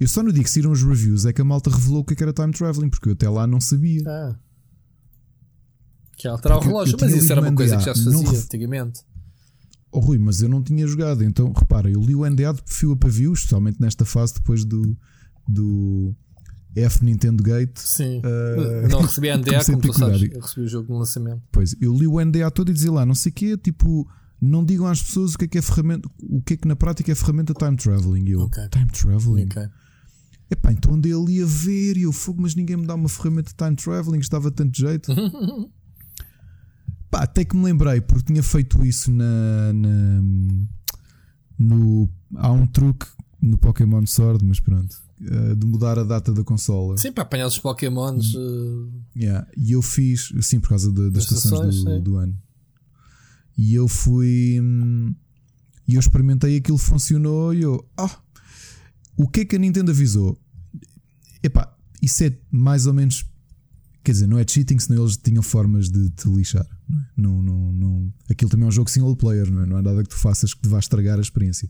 Eu 0.01 0.07
só 0.07 0.23
no 0.23 0.33
dia 0.33 0.43
que 0.43 0.51
saíram 0.51 0.71
os 0.71 0.83
reviews 0.83 1.27
é 1.27 1.33
que 1.33 1.41
a 1.41 1.45
malta 1.45 1.71
revelou 1.71 2.01
o 2.01 2.05
que, 2.05 2.13
é 2.13 2.17
que 2.17 2.23
era 2.23 2.33
time 2.33 2.53
traveling, 2.53 2.89
porque 2.89 3.09
eu 3.09 3.13
até 3.13 3.29
lá 3.29 3.47
não 3.47 3.61
sabia. 3.61 4.03
Ah. 4.07 4.37
Que 6.17 6.29
alterar 6.29 6.59
o 6.59 6.61
relógio, 6.61 6.97
mas 7.01 7.15
isso 7.15 7.33
era 7.33 7.41
uma 7.41 7.55
coisa 7.55 7.77
que 7.77 7.85
já 7.85 7.95
se 7.95 8.05
fazia 8.05 8.23
não... 8.23 8.31
antigamente. 8.31 9.01
Oh 9.91 10.01
Rui, 10.01 10.19
mas 10.19 10.43
eu 10.43 10.49
não 10.49 10.63
tinha 10.63 10.87
jogado, 10.87 11.25
então 11.25 11.51
repara, 11.53 11.91
eu 11.91 12.01
li 12.01 12.15
o 12.15 12.29
NDA 12.29 12.53
de 12.53 12.63
fio 12.67 12.93
a 12.93 12.97
pavio, 12.97 13.33
especialmente 13.33 13.81
nesta 13.81 14.05
fase 14.05 14.35
depois 14.35 14.65
do, 14.65 14.97
do 15.49 16.15
F 16.77 17.05
Nintendo 17.05 17.43
Gate. 17.43 17.79
Sim. 17.79 18.19
Uh, 18.19 18.89
não 18.89 19.03
recebi 19.03 19.31
a 19.31 19.37
NDA, 19.37 19.65
como 19.65 19.81
tu 19.81 19.93
sabes. 19.93 20.31
Eu 20.31 20.41
recebi 20.41 20.67
o 20.67 20.69
jogo 20.69 20.93
no 20.93 20.99
lançamento. 20.99 21.43
Pois, 21.51 21.75
eu 21.81 21.95
li 21.95 22.07
o 22.07 22.21
NDA 22.25 22.51
todo 22.51 22.71
e 22.71 22.75
dizia 22.75 22.93
lá, 22.93 23.05
não 23.05 23.15
sei 23.15 23.31
o 23.31 23.35
quê, 23.35 23.57
tipo, 23.57 24.09
não 24.41 24.65
digam 24.65 24.87
às 24.87 25.03
pessoas 25.03 25.35
o 25.35 25.39
que 25.39 25.45
é 25.47 25.49
que 25.49 25.59
é 25.59 25.63
ferramenta, 25.63 26.09
o 26.23 26.41
que 26.43 26.55
é 26.55 26.57
que 26.57 26.69
na 26.69 26.77
prática 26.77 27.11
é 27.11 27.15
ferramenta 27.15 27.53
time 27.55 27.77
traveling. 27.77 28.25
E 28.25 28.33
eu, 28.33 28.41
okay. 28.43 28.69
time 28.69 28.89
traveling? 28.89 29.47
Okay. 29.47 29.69
Epá, 30.51 30.73
então 30.73 30.95
andei 30.95 31.13
ali 31.13 31.43
a 31.43 31.47
ver 31.47 31.99
e 31.99 32.03
eu 32.03 32.13
fogo, 32.13 32.41
mas 32.41 32.55
ninguém 32.55 32.77
me 32.77 32.87
dá 32.87 32.95
uma 32.95 33.09
ferramenta 33.09 33.53
time 33.57 33.77
traveling, 33.77 34.19
estava 34.19 34.51
tanto 34.51 34.79
jeito. 34.79 35.13
Pá, 37.11 37.23
até 37.23 37.45
que 37.45 37.57
me 37.57 37.65
lembrei, 37.65 38.01
porque 38.01 38.33
tinha 38.33 38.43
feito 38.43 38.85
isso 38.85 39.11
na, 39.11 39.73
na 39.73 40.23
no. 41.59 42.09
Há 42.37 42.53
um 42.53 42.67
truque 42.67 43.07
no 43.41 43.57
Pokémon 43.57 44.05
Sword, 44.07 44.45
mas 44.45 44.61
pronto. 44.61 45.08
Uh, 45.21 45.57
de 45.57 45.67
mudar 45.67 45.99
a 45.99 46.05
data 46.05 46.33
da 46.33 46.45
consola. 46.45 46.97
Sim, 46.97 47.11
para 47.11 47.25
apanhar 47.25 47.47
os 47.47 47.59
Pokémons. 47.59 48.35
Uh... 48.35 48.89
Yeah. 49.17 49.47
E 49.57 49.73
eu 49.73 49.83
fiz, 49.83 50.33
sim, 50.43 50.61
por 50.61 50.69
causa 50.69 50.93
de, 50.93 51.11
das 51.11 51.25
estações, 51.25 51.83
do, 51.83 52.01
do, 52.01 52.17
ano. 52.17 52.39
E 53.57 53.75
eu 53.75 53.89
fui. 53.89 54.61
Hum, 54.63 55.13
e 55.89 55.95
eu 55.95 56.01
experimentei 56.01 56.57
aquilo, 56.57 56.79
funcionou. 56.79 57.53
E 57.53 57.63
eu. 57.63 57.85
Oh, 57.99 58.11
o 59.17 59.29
que 59.29 59.41
é 59.41 59.45
que 59.45 59.57
a 59.57 59.59
Nintendo 59.59 59.91
avisou? 59.91 60.39
Epá, 61.43 61.77
isso 62.01 62.23
é 62.23 62.39
mais 62.51 62.87
ou 62.87 62.95
menos. 62.95 63.25
Quer 64.05 64.13
dizer, 64.13 64.29
não 64.29 64.39
é 64.39 64.45
cheating, 64.49 64.79
senão 64.79 65.03
eles 65.03 65.17
tinham 65.17 65.43
formas 65.43 65.91
de 65.91 66.11
te 66.11 66.29
lixar. 66.29 66.67
Não, 67.17 67.41
é? 67.41 67.43
não, 67.43 67.43
não, 67.43 67.73
não, 67.73 68.13
Aquilo 68.31 68.51
também 68.51 68.65
é 68.65 68.69
um 68.69 68.73
jogo 68.73 68.89
single 68.89 69.17
player, 69.17 69.51
não 69.51 69.63
é? 69.63 69.67
Não 69.67 69.77
há 69.77 69.83
nada 69.83 70.03
que 70.03 70.09
tu 70.09 70.17
faças 70.17 70.55
que 70.55 70.63
te 70.63 70.69
vá 70.69 70.79
estragar 70.79 71.19
a 71.19 71.21
experiência. 71.21 71.69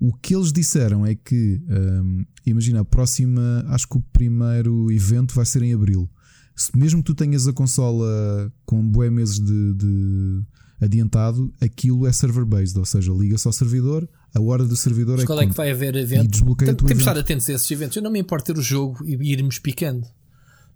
O 0.00 0.12
que 0.12 0.34
eles 0.34 0.52
disseram 0.52 1.04
é 1.04 1.14
que, 1.14 1.60
um, 1.68 2.24
imagina, 2.46 2.80
a 2.80 2.84
próxima, 2.84 3.64
acho 3.68 3.88
que 3.88 3.96
o 3.96 4.02
primeiro 4.12 4.92
evento 4.92 5.34
vai 5.34 5.44
ser 5.44 5.62
em 5.62 5.74
abril. 5.74 6.08
Se 6.54 6.76
mesmo 6.76 7.02
que 7.02 7.06
tu 7.06 7.14
tenhas 7.14 7.48
a 7.48 7.52
consola 7.52 8.52
com 8.64 8.80
bué 8.88 9.10
meses 9.10 9.40
de, 9.40 9.74
de 9.74 10.42
adiantado, 10.80 11.52
aquilo 11.60 12.06
é 12.06 12.12
server-based, 12.12 12.78
ou 12.78 12.84
seja, 12.84 13.12
liga-se 13.12 13.46
ao 13.46 13.52
servidor, 13.52 14.08
a 14.34 14.40
hora 14.40 14.64
do 14.64 14.76
servidor 14.76 15.16
Mas 15.16 15.24
é 15.24 15.26
qual 15.26 15.38
que 15.38 15.44
é 15.46 15.48
que 15.48 15.54
vai 15.54 15.70
haver 15.70 15.96
evento? 15.96 16.38
E 16.38 16.56
Temos 16.56 16.86
de 16.86 16.92
estar 16.94 17.18
atentos 17.18 17.48
a 17.48 17.52
esses 17.52 17.70
eventos. 17.70 17.96
Eu 17.96 18.02
não 18.02 18.10
me 18.10 18.20
importo 18.20 18.52
ter 18.52 18.58
o 18.58 18.62
jogo 18.62 19.04
e 19.04 19.32
irmos 19.32 19.58
picando, 19.58 20.06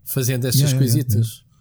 fazendo 0.05 0.47
estas 0.47 0.71
yeah, 0.71 0.79
coisitas. 0.79 1.15
Yeah, 1.15 1.29
yeah. 1.29 1.53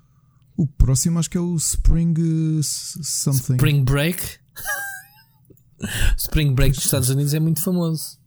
O 0.58 0.68
próximo 0.68 1.20
acho 1.20 1.30
que 1.30 1.38
é 1.38 1.42
o 1.42 1.56
Spring 1.56 2.14
uh, 2.20 2.62
Something. 2.64 3.54
Spring 3.54 3.84
Break? 3.84 4.22
Spring 6.18 6.54
Break 6.54 6.76
dos 6.76 6.86
Estados 6.86 7.10
Unidos 7.10 7.34
é 7.34 7.40
muito 7.40 7.62
famoso. 7.62 8.20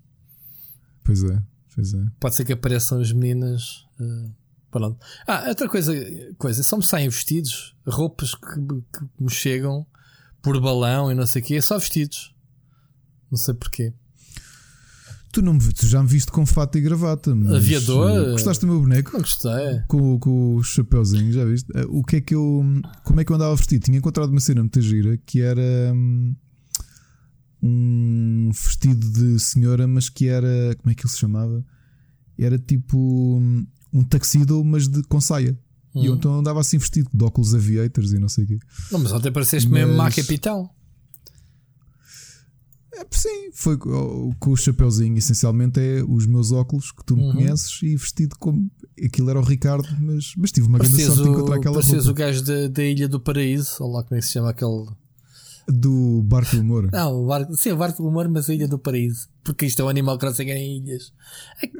Pois 1.05 1.23
é, 1.23 1.43
Pois 1.75 1.93
é. 1.93 2.05
Pode 2.21 2.37
ser 2.37 2.45
que 2.45 2.53
apareçam 2.53 3.01
as 3.01 3.13
meninas. 3.13 3.85
Uh, 3.99 4.31
pronto. 4.71 4.99
Ah, 5.27 5.45
outra 5.49 5.69
coisa, 5.69 5.93
coisa 6.39 6.63
só 6.63 6.77
me 6.77 6.85
saem 6.85 7.09
vestidos, 7.09 7.75
roupas 7.87 8.35
que, 8.35 8.55
que 8.93 9.05
me 9.19 9.31
chegam 9.31 9.85
por 10.41 10.61
balão 10.61 11.11
e 11.11 11.15
não 11.15 11.27
sei 11.27 11.43
o 11.43 11.45
quê, 11.45 11.61
só 11.61 11.79
vestidos. 11.79 12.35
Não 13.31 13.39
sei 13.39 13.55
porquê. 13.55 13.93
Tu, 15.33 15.43
não 15.43 15.55
me, 15.55 15.73
tu 15.73 15.85
já 15.89 16.01
me 16.01 16.09
viste 16.09 16.31
com 16.31 16.47
fato 16.47 16.79
e 16.79 16.81
gravata. 16.81 17.35
Mas, 17.35 17.57
Aviador. 17.57 18.31
Gostaste 18.31 18.65
do 18.65 18.71
meu 18.71 18.81
boneco? 18.81 19.19
Gostei. 19.19 19.83
Com, 19.89 20.17
com 20.21 20.55
o 20.55 20.63
chapéuzinho, 20.63 21.33
já 21.33 21.45
viste? 21.45 21.67
O 21.89 22.05
que 22.05 22.17
é 22.17 22.21
que 22.21 22.37
eu. 22.37 22.65
Como 23.03 23.21
é 23.21 23.25
que 23.25 23.33
eu 23.33 23.37
andava 23.37 23.57
vestido? 23.57 23.85
Tinha 23.85 23.99
encontrado 23.99 24.31
uma 24.31 24.39
cena 24.39 24.61
muito 24.61 24.81
gira 24.81 25.19
que 25.27 25.41
era. 25.41 25.93
Hum, 25.93 26.37
um 27.67 28.51
vestido 28.53 29.11
de 29.11 29.41
senhora, 29.41 29.87
mas 29.87 30.11
que 30.11 30.29
era. 30.29 30.77
Como 30.77 30.93
é 30.93 30.95
que 30.95 31.03
ele 31.03 31.13
se 31.13 31.19
chamava? 31.19 31.65
Era 32.39 32.59
tipo 32.59 33.41
um 33.93 34.05
taxido, 34.05 34.63
mas 34.63 34.87
de, 34.87 35.03
com 35.05 35.21
saia. 35.21 35.59
Hum. 35.95 36.03
E 36.03 36.07
eu 36.07 36.13
hum. 36.13 36.17
então 36.17 36.39
andava 36.39 36.61
assim 36.61 36.77
vestido 36.77 37.09
de 37.13 37.25
óculos 37.25 37.55
aviators 37.55 38.13
e 38.13 38.19
não 38.19 38.29
sei 38.29 38.45
o 38.45 38.47
quê. 38.49 38.59
Não, 38.93 38.99
mas 38.99 39.13
ontem 39.13 39.33
pareceste 39.33 39.71
mas... 39.71 39.81
mesmo 39.81 39.97
má 39.97 40.11
capitão. 40.11 40.69
É, 42.97 43.07
sim, 43.11 43.51
foi 43.53 43.79
com 43.79 44.35
o 44.47 44.57
chapeuzinho. 44.57 45.17
Essencialmente 45.17 45.81
é 45.81 46.05
os 46.07 46.27
meus 46.27 46.53
óculos 46.53 46.93
que 46.93 47.03
tu 47.05 47.17
me 47.17 47.23
uhum. 47.23 47.33
conheces 47.33 47.83
e 47.83 47.97
vestido 47.97 48.37
como. 48.39 48.71
Aquilo 49.03 49.31
era 49.31 49.41
o 49.41 49.43
Ricardo, 49.43 49.89
mas, 50.01 50.35
mas 50.37 50.53
tive 50.53 50.69
uma 50.69 50.79
grande 50.79 51.03
sorte 51.03 51.23
de 51.23 51.29
encontrar 51.29 51.57
aquela 51.57 51.81
roupa. 51.81 52.11
o 52.11 52.15
gajo 52.15 52.45
da, 52.45 52.69
da 52.69 52.85
Ilha 52.85 53.09
do 53.09 53.19
Paraíso, 53.19 53.83
ou 53.83 53.91
lá 53.91 54.05
como 54.05 54.17
é 54.17 54.21
que 54.21 54.27
se 54.27 54.33
chama 54.33 54.51
aquele. 54.51 54.87
Do 55.67 56.23
Barco 56.23 56.57
do 56.57 56.63
Humor. 56.63 56.91
Não, 56.93 57.23
o 57.23 57.27
barco, 57.27 57.55
sim, 57.55 57.73
o 57.73 57.77
Barco 57.77 58.03
do 58.03 58.09
Humor, 58.09 58.29
mas 58.29 58.51
a 58.51 58.55
Ilha 58.55 58.69
do 58.69 58.79
Paraíso. 58.79 59.29
Porque 59.43 59.67
isto 59.67 59.81
é 59.81 59.85
um 59.85 59.89
animal 59.89 60.19
crossing 60.19 60.51
em 60.51 60.79
ilhas. 60.79 61.13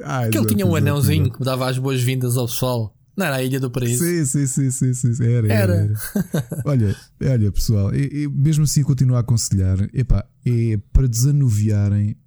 Ah, 0.03 0.21
Aquele 0.21 0.45
tinha 0.47 0.65
um 0.65 0.75
anãozinho 0.75 1.31
que 1.31 1.39
me 1.39 1.45
dava 1.45 1.69
as 1.69 1.77
boas-vindas 1.77 2.37
ao 2.37 2.47
pessoal. 2.47 2.95
Não 3.15 3.25
era 3.25 3.37
a 3.37 3.43
Ilha 3.43 3.59
do 3.59 3.71
Paraíso? 3.71 4.03
Sim, 4.03 4.25
sim, 4.25 4.47
sim, 4.47 4.93
sim, 4.93 5.13
sim. 5.13 5.23
Era, 5.23 5.53
era. 5.53 5.73
era. 5.75 5.93
olha, 6.65 6.95
olha, 7.23 7.51
pessoal, 7.51 7.93
eu, 7.93 8.07
eu, 8.07 8.31
mesmo 8.31 8.63
assim 8.65 8.83
continuo 8.83 9.15
a 9.15 9.19
aconselhar, 9.19 9.77
epá, 9.93 10.27
é 10.45 10.77
para 10.91 11.07
desanuviarem. 11.07 12.17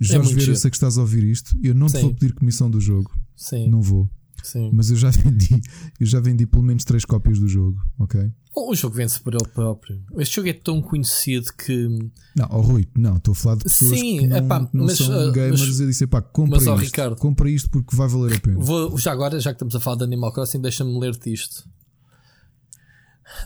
Jorge 0.00 0.32
é 0.32 0.34
Vieira, 0.34 0.54
sei 0.56 0.70
que 0.70 0.76
estás 0.76 0.98
a 0.98 1.00
ouvir 1.00 1.24
isto. 1.24 1.56
Eu 1.62 1.74
não 1.74 1.88
sim. 1.88 1.98
te 1.98 2.02
vou 2.02 2.14
pedir 2.14 2.32
comissão 2.34 2.70
do 2.70 2.80
jogo. 2.80 3.10
Sim. 3.34 3.68
Não 3.68 3.80
vou. 3.80 4.08
Sim. 4.48 4.70
Mas 4.72 4.90
eu 4.90 4.96
já 4.96 5.10
vendi, 5.12 5.60
eu 6.00 6.06
já 6.06 6.20
vendi 6.20 6.46
pelo 6.46 6.62
menos 6.62 6.84
três 6.84 7.04
cópias 7.04 7.38
do 7.38 7.46
jogo, 7.46 7.78
ok? 7.98 8.30
O 8.56 8.74
jogo 8.74 8.96
vence 8.96 9.20
por 9.20 9.34
ele 9.34 9.46
próprio. 9.52 10.02
Este 10.16 10.36
jogo 10.36 10.48
é 10.48 10.52
tão 10.52 10.80
conhecido 10.80 11.52
que. 11.52 11.86
Não, 12.34 12.48
oh 12.50 12.60
Rui, 12.60 12.88
não, 12.96 13.16
estou 13.16 13.32
a 13.32 13.34
falar 13.34 13.56
de 13.56 13.64
pessoas 13.64 14.00
Sim, 14.00 14.18
que 14.18 14.26
não, 14.26 14.36
epá, 14.38 14.68
não 14.72 14.86
mas, 14.86 14.98
são 14.98 15.28
uh, 15.28 15.32
gamers. 15.32 15.60
Mas, 15.60 15.80
eu 15.80 15.86
disse, 15.86 16.06
pá, 16.06 16.22
compra 16.22 16.56
mas, 16.56 16.66
isto, 16.66 16.76
Ricardo, 16.76 17.16
compra 17.16 17.50
isto 17.50 17.70
porque 17.70 17.94
vai 17.94 18.08
valer 18.08 18.36
a 18.36 18.40
pena. 18.40 18.58
Vou, 18.58 18.98
já 18.98 19.12
agora, 19.12 19.38
já 19.38 19.50
que 19.50 19.56
estamos 19.56 19.76
a 19.76 19.80
falar 19.80 19.98
de 19.98 20.04
Animal 20.04 20.32
Crossing, 20.32 20.60
deixa-me 20.60 20.98
ler-te 20.98 21.32
isto. 21.32 21.68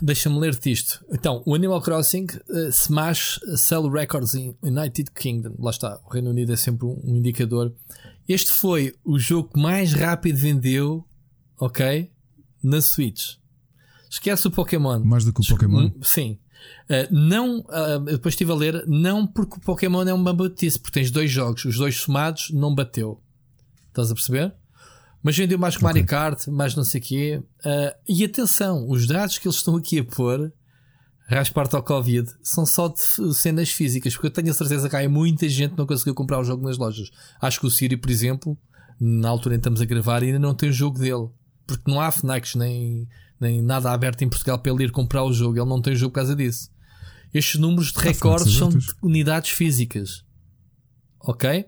Deixa-me 0.01 0.39
ler-te 0.39 0.71
isto. 0.71 1.05
Então, 1.11 1.43
o 1.45 1.53
Animal 1.53 1.81
Crossing 1.81 2.27
uh, 2.49 2.69
Smash 2.69 3.39
Sell 3.57 3.89
Records 3.89 4.33
in 4.33 4.55
United 4.63 5.11
Kingdom. 5.11 5.55
Lá 5.59 5.71
está, 5.71 5.99
o 6.05 6.09
Reino 6.09 6.29
Unido 6.29 6.53
é 6.53 6.55
sempre 6.55 6.85
um, 6.85 6.99
um 7.03 7.17
indicador. 7.17 7.73
Este 8.27 8.51
foi 8.51 8.95
o 9.03 9.19
jogo 9.19 9.49
que 9.49 9.59
mais 9.59 9.93
rápido 9.93 10.37
vendeu, 10.37 11.05
ok? 11.59 12.09
Na 12.63 12.81
Switch. 12.81 13.35
Esquece 14.09 14.47
o 14.47 14.51
Pokémon. 14.51 15.03
Mais 15.03 15.25
do 15.25 15.33
que 15.33 15.41
o 15.41 15.45
Pokémon? 15.45 15.91
Sim. 16.01 16.39
Uh, 16.89 17.13
não, 17.13 17.59
uh, 17.59 17.99
depois 18.05 18.33
estive 18.33 18.51
a 18.51 18.55
ler, 18.55 18.85
não 18.87 19.27
porque 19.27 19.57
o 19.57 19.59
Pokémon 19.59 20.03
é 20.03 20.13
uma 20.13 20.33
batice, 20.33 20.79
porque 20.79 20.99
tens 20.99 21.11
dois 21.11 21.29
jogos, 21.29 21.65
os 21.65 21.77
dois 21.77 21.97
somados 21.97 22.49
não 22.51 22.73
bateu. 22.73 23.21
Estás 23.89 24.11
a 24.11 24.13
perceber? 24.13 24.53
Mas 25.21 25.37
vendeu 25.37 25.57
mais 25.57 25.77
que 25.77 25.83
Mario 25.83 26.05
Kart, 26.05 26.47
mais 26.47 26.75
não 26.75 26.83
sei 26.83 26.99
o 26.99 27.03
quê. 27.03 27.43
Uh, 27.65 27.95
e 28.07 28.23
atenção, 28.23 28.89
os 28.89 29.07
dados 29.07 29.37
que 29.37 29.47
eles 29.47 29.57
estão 29.57 29.77
aqui 29.77 29.99
a 29.99 30.03
pôr, 30.03 30.51
raspar-te 31.27 31.75
ao 31.75 31.83
Covid, 31.83 32.29
são 32.41 32.65
só 32.65 32.87
de 32.87 33.33
cenas 33.33 33.69
físicas, 33.69 34.13
porque 34.13 34.27
eu 34.27 34.31
tenho 34.31 34.51
a 34.51 34.53
certeza 34.53 34.89
que 34.89 34.95
há 34.95 35.07
muita 35.09 35.47
gente 35.47 35.71
que 35.71 35.77
não 35.77 35.87
conseguiu 35.87 36.13
comprar 36.13 36.39
o 36.39 36.43
jogo 36.43 36.63
nas 36.63 36.77
lojas. 36.77 37.09
Acho 37.41 37.59
que 37.59 37.65
o 37.65 37.71
Siri, 37.71 37.97
por 37.97 38.09
exemplo, 38.09 38.57
na 38.99 39.29
altura 39.29 39.55
em 39.55 39.57
que 39.57 39.61
estamos 39.61 39.81
a 39.81 39.85
gravar, 39.85 40.21
ainda 40.21 40.39
não 40.39 40.53
tem 40.53 40.69
o 40.69 40.73
jogo 40.73 40.99
dele. 40.99 41.29
Porque 41.65 41.89
não 41.89 42.01
há 42.01 42.11
FNACs 42.11 42.55
nem 42.55 43.07
nem 43.43 43.61
nada 43.61 43.91
aberto 43.91 44.21
em 44.21 44.29
Portugal 44.29 44.57
para 44.57 44.71
ele 44.71 44.85
ir 44.85 44.91
comprar 44.91 45.23
o 45.23 45.33
jogo. 45.33 45.57
Ele 45.57 45.69
não 45.69 45.81
tem 45.81 45.93
o 45.93 45.95
jogo 45.95 46.11
por 46.11 46.19
causa 46.19 46.35
disso. 46.35 46.71
Estes 47.33 47.59
números 47.59 47.91
de 47.91 47.99
recordes 47.99 48.55
são 48.55 48.69
de 48.69 48.85
unidades 49.01 49.51
físicas. 49.51 50.23
Ok? 51.19 51.65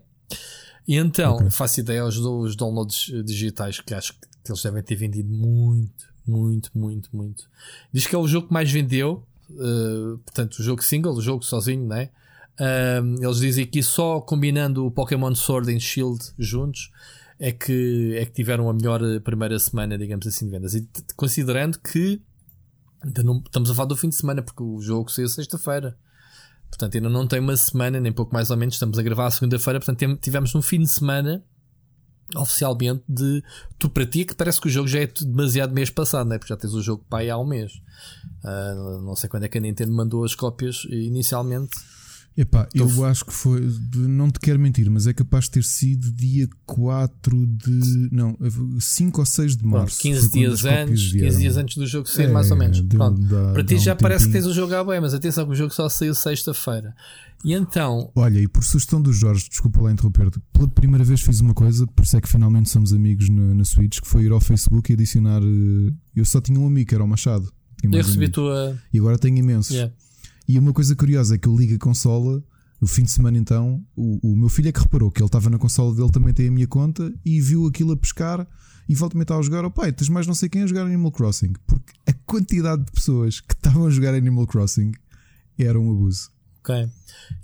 E 0.88 0.96
então, 0.96 1.36
okay. 1.36 1.50
faço 1.50 1.80
ideia 1.80 2.02
aos, 2.02 2.16
aos 2.16 2.56
downloads 2.56 3.12
digitais 3.24 3.80
que 3.80 3.92
acho 3.92 4.12
que 4.12 4.50
eles 4.50 4.62
devem 4.62 4.82
ter 4.82 4.94
vendido 4.94 5.28
muito, 5.28 6.06
muito, 6.26 6.70
muito, 6.74 7.14
muito. 7.14 7.50
Diz 7.92 8.06
que 8.06 8.14
é 8.14 8.18
o 8.18 8.28
jogo 8.28 8.48
que 8.48 8.54
mais 8.54 8.70
vendeu. 8.70 9.26
Uh, 9.50 10.18
portanto, 10.18 10.58
o 10.58 10.62
jogo 10.62 10.82
single, 10.82 11.14
o 11.14 11.22
jogo 11.22 11.44
sozinho, 11.44 11.86
né? 11.86 12.10
Uh, 12.58 13.22
eles 13.22 13.38
dizem 13.38 13.66
que 13.66 13.82
só 13.82 14.20
combinando 14.20 14.86
o 14.86 14.90
Pokémon 14.90 15.34
Sword 15.34 15.74
e 15.74 15.78
Shield 15.78 16.32
juntos 16.38 16.90
é 17.38 17.52
que, 17.52 18.14
é 18.16 18.24
que 18.24 18.32
tiveram 18.32 18.68
a 18.68 18.72
melhor 18.72 19.02
eh, 19.02 19.20
primeira 19.20 19.58
semana, 19.58 19.98
digamos 19.98 20.26
assim, 20.26 20.46
de 20.46 20.50
vendas. 20.50 20.74
E 20.74 20.88
considerando 21.16 21.78
que 21.78 22.22
não, 23.22 23.42
estamos 23.44 23.70
a 23.70 23.74
falar 23.74 23.88
do 23.88 23.96
fim 23.96 24.08
de 24.08 24.14
semana, 24.14 24.42
porque 24.42 24.62
o 24.62 24.80
jogo 24.80 25.10
saiu 25.10 25.28
sexta-feira. 25.28 25.98
Portanto, 26.70 26.94
ainda 26.96 27.10
não 27.10 27.26
tem 27.26 27.38
uma 27.38 27.56
semana, 27.56 28.00
nem 28.00 28.10
pouco 28.10 28.32
mais 28.32 28.50
ou 28.50 28.56
menos. 28.56 28.74
Estamos 28.74 28.98
a 28.98 29.02
gravar 29.02 29.26
a 29.26 29.30
segunda-feira, 29.30 29.78
portanto, 29.78 30.18
tivemos 30.20 30.54
um 30.54 30.62
fim 30.62 30.80
de 30.80 30.90
semana 30.90 31.44
oficialmente 32.34 33.02
de 33.08 33.42
tu 33.78 33.88
para 33.88 34.06
ti 34.06 34.24
que 34.24 34.34
parece 34.34 34.60
que 34.60 34.66
o 34.66 34.70
jogo 34.70 34.88
já 34.88 35.00
é 35.00 35.06
demasiado 35.06 35.72
mês 35.72 35.90
passado, 35.90 36.28
né? 36.28 36.38
porque 36.38 36.52
já 36.52 36.56
tens 36.56 36.74
o 36.74 36.82
jogo 36.82 37.04
pai 37.08 37.30
há 37.30 37.38
um 37.38 37.46
mês. 37.46 37.72
Uh, 38.42 39.00
não 39.02 39.14
sei 39.14 39.28
quando 39.28 39.44
é 39.44 39.48
que 39.48 39.58
a 39.58 39.60
Nintendo 39.60 39.92
mandou 39.92 40.24
as 40.24 40.34
cópias 40.34 40.86
inicialmente. 40.90 41.76
Epá, 42.36 42.68
então, 42.74 42.86
eu 42.86 43.04
acho 43.06 43.24
que 43.24 43.32
foi. 43.32 43.66
Não 43.94 44.30
te 44.30 44.38
quero 44.38 44.58
mentir, 44.58 44.90
mas 44.90 45.06
é 45.06 45.14
capaz 45.14 45.44
de 45.44 45.52
ter 45.52 45.64
sido 45.64 46.12
dia 46.12 46.46
4 46.66 47.46
de. 47.46 48.10
Não, 48.12 48.36
5 48.78 49.20
ou 49.20 49.24
6 49.24 49.56
de 49.56 49.64
março. 49.64 49.98
15 50.02 50.30
dias 50.32 50.64
antes, 50.66 51.12
15 51.12 51.38
dias 51.38 51.56
antes 51.56 51.76
do 51.78 51.86
jogo 51.86 52.06
sair, 52.06 52.26
é, 52.26 52.28
mais 52.30 52.50
ou 52.50 52.56
menos. 52.58 52.78
Pronto. 52.82 53.22
Dá, 53.22 53.52
Para 53.54 53.64
ti 53.64 53.78
já 53.78 53.94
um 53.94 53.96
parece 53.96 54.26
que 54.26 54.32
tens 54.32 54.44
o 54.44 54.52
jogo 54.52 54.74
à 54.74 54.84
bem, 54.84 55.00
mas 55.00 55.14
atenção 55.14 55.46
que 55.46 55.52
o 55.52 55.54
jogo 55.54 55.72
só 55.72 55.88
saiu 55.88 56.14
sexta-feira. 56.14 56.94
E 57.46 57.52
então. 57.52 58.10
Olha, 58.16 58.40
e 58.40 58.48
por 58.48 58.64
sugestão 58.64 59.00
do 59.00 59.12
Jorge, 59.12 59.48
desculpa 59.48 59.80
lá 59.80 59.92
interromper-te, 59.92 60.40
pela 60.52 60.66
primeira 60.66 61.04
vez 61.04 61.20
fiz 61.20 61.40
uma 61.40 61.54
coisa, 61.54 61.86
por 61.86 62.04
isso 62.04 62.16
é 62.16 62.20
que 62.20 62.28
finalmente 62.28 62.68
somos 62.68 62.92
amigos 62.92 63.28
na, 63.28 63.54
na 63.54 63.64
Switch, 63.64 64.00
que 64.00 64.08
foi 64.08 64.24
ir 64.24 64.32
ao 64.32 64.40
Facebook 64.40 64.90
e 64.90 64.94
adicionar. 64.94 65.40
Eh, 65.40 65.92
eu 66.16 66.24
só 66.24 66.40
tinha 66.40 66.58
um 66.58 66.66
amigo, 66.66 66.88
que 66.88 66.94
era 66.96 67.04
o 67.04 67.06
Machado. 67.06 67.48
Eu 67.84 67.92
recebi 67.92 68.24
a 68.24 68.30
tua. 68.30 68.76
E 68.92 68.98
agora 68.98 69.16
tenho 69.16 69.38
imensos. 69.38 69.72
Yeah. 69.76 69.94
E 70.48 70.58
uma 70.58 70.72
coisa 70.72 70.96
curiosa 70.96 71.36
é 71.36 71.38
que 71.38 71.46
eu 71.46 71.56
ligo 71.56 71.76
a 71.76 71.78
consola. 71.78 72.42
No 72.80 72.88
fim 72.88 73.04
de 73.04 73.12
semana, 73.12 73.38
então, 73.38 73.80
o, 73.94 74.32
o 74.32 74.36
meu 74.36 74.48
filho 74.48 74.68
é 74.68 74.72
que 74.72 74.80
reparou 74.80 75.08
que 75.12 75.22
ele 75.22 75.28
estava 75.28 75.48
na 75.48 75.56
consola 75.56 75.94
dele, 75.94 76.10
também 76.10 76.34
tem 76.34 76.48
a 76.48 76.50
minha 76.50 76.66
conta, 76.66 77.14
e 77.24 77.40
viu 77.40 77.64
aquilo 77.66 77.92
a 77.92 77.96
pescar 77.96 78.44
e 78.88 78.94
volta-me 78.96 79.24
a 79.24 79.42
jogar. 79.42 79.64
Oh 79.64 79.70
pai, 79.70 79.92
tens 79.92 80.08
mais 80.08 80.26
não 80.26 80.34
sei 80.34 80.48
quem 80.48 80.62
a 80.62 80.66
jogar 80.66 80.82
Animal 80.82 81.12
Crossing. 81.12 81.52
Porque 81.64 81.92
a 82.08 82.12
quantidade 82.12 82.84
de 82.84 82.90
pessoas 82.90 83.38
que 83.38 83.54
estavam 83.54 83.86
a 83.86 83.90
jogar 83.90 84.14
Animal 84.14 84.48
Crossing 84.48 84.90
era 85.56 85.78
um 85.78 85.92
abuso. 85.92 86.34
Ok. 86.66 86.88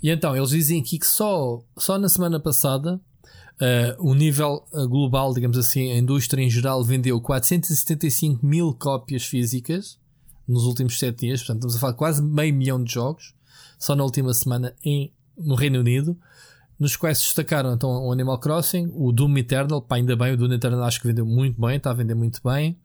E 0.01 0.09
então, 0.09 0.35
eles 0.35 0.49
dizem 0.49 0.81
aqui 0.81 0.99
que 0.99 1.07
só, 1.07 1.63
só 1.77 1.97
na 1.97 2.09
semana 2.09 2.41
passada 2.41 2.95
uh, 2.95 4.09
o 4.09 4.13
nível 4.13 4.65
eh, 4.73 4.85
global, 4.85 5.33
digamos 5.33 5.57
assim, 5.57 5.91
a 5.91 5.97
indústria 5.97 6.43
em 6.43 6.49
geral 6.49 6.83
vendeu 6.83 7.19
475 7.21 8.45
mil 8.45 8.73
cópias 8.73 9.23
físicas 9.25 9.97
nos 10.45 10.63
últimos 10.65 10.99
7 10.99 11.17
dias, 11.19 11.39
portanto 11.39 11.59
estamos 11.59 11.75
a 11.77 11.79
falar 11.79 11.93
quase 11.93 12.21
meio 12.21 12.53
milhão 12.53 12.83
de 12.83 12.91
jogos 12.91 13.33
só 13.79 13.95
na 13.95 14.03
última 14.03 14.33
semana 14.33 14.75
em, 14.83 15.13
no 15.37 15.55
Reino 15.55 15.79
Unido, 15.79 16.17
nos 16.77 16.97
quais 16.97 17.19
se 17.19 17.25
destacaram 17.25 17.73
então 17.73 17.89
o 17.89 18.11
Animal 18.11 18.39
Crossing, 18.39 18.91
o 18.93 19.13
Doom 19.13 19.37
Eternal, 19.37 19.81
pá, 19.81 19.95
ainda 19.95 20.17
bem, 20.17 20.33
o 20.33 20.37
Doom 20.37 20.51
Eternal 20.51 20.83
acho 20.83 20.99
que 20.99 21.07
vendeu 21.07 21.25
muito 21.25 21.61
bem, 21.61 21.77
está 21.77 21.91
a 21.91 21.93
vender 21.93 22.15
muito 22.15 22.41
bem. 22.43 22.77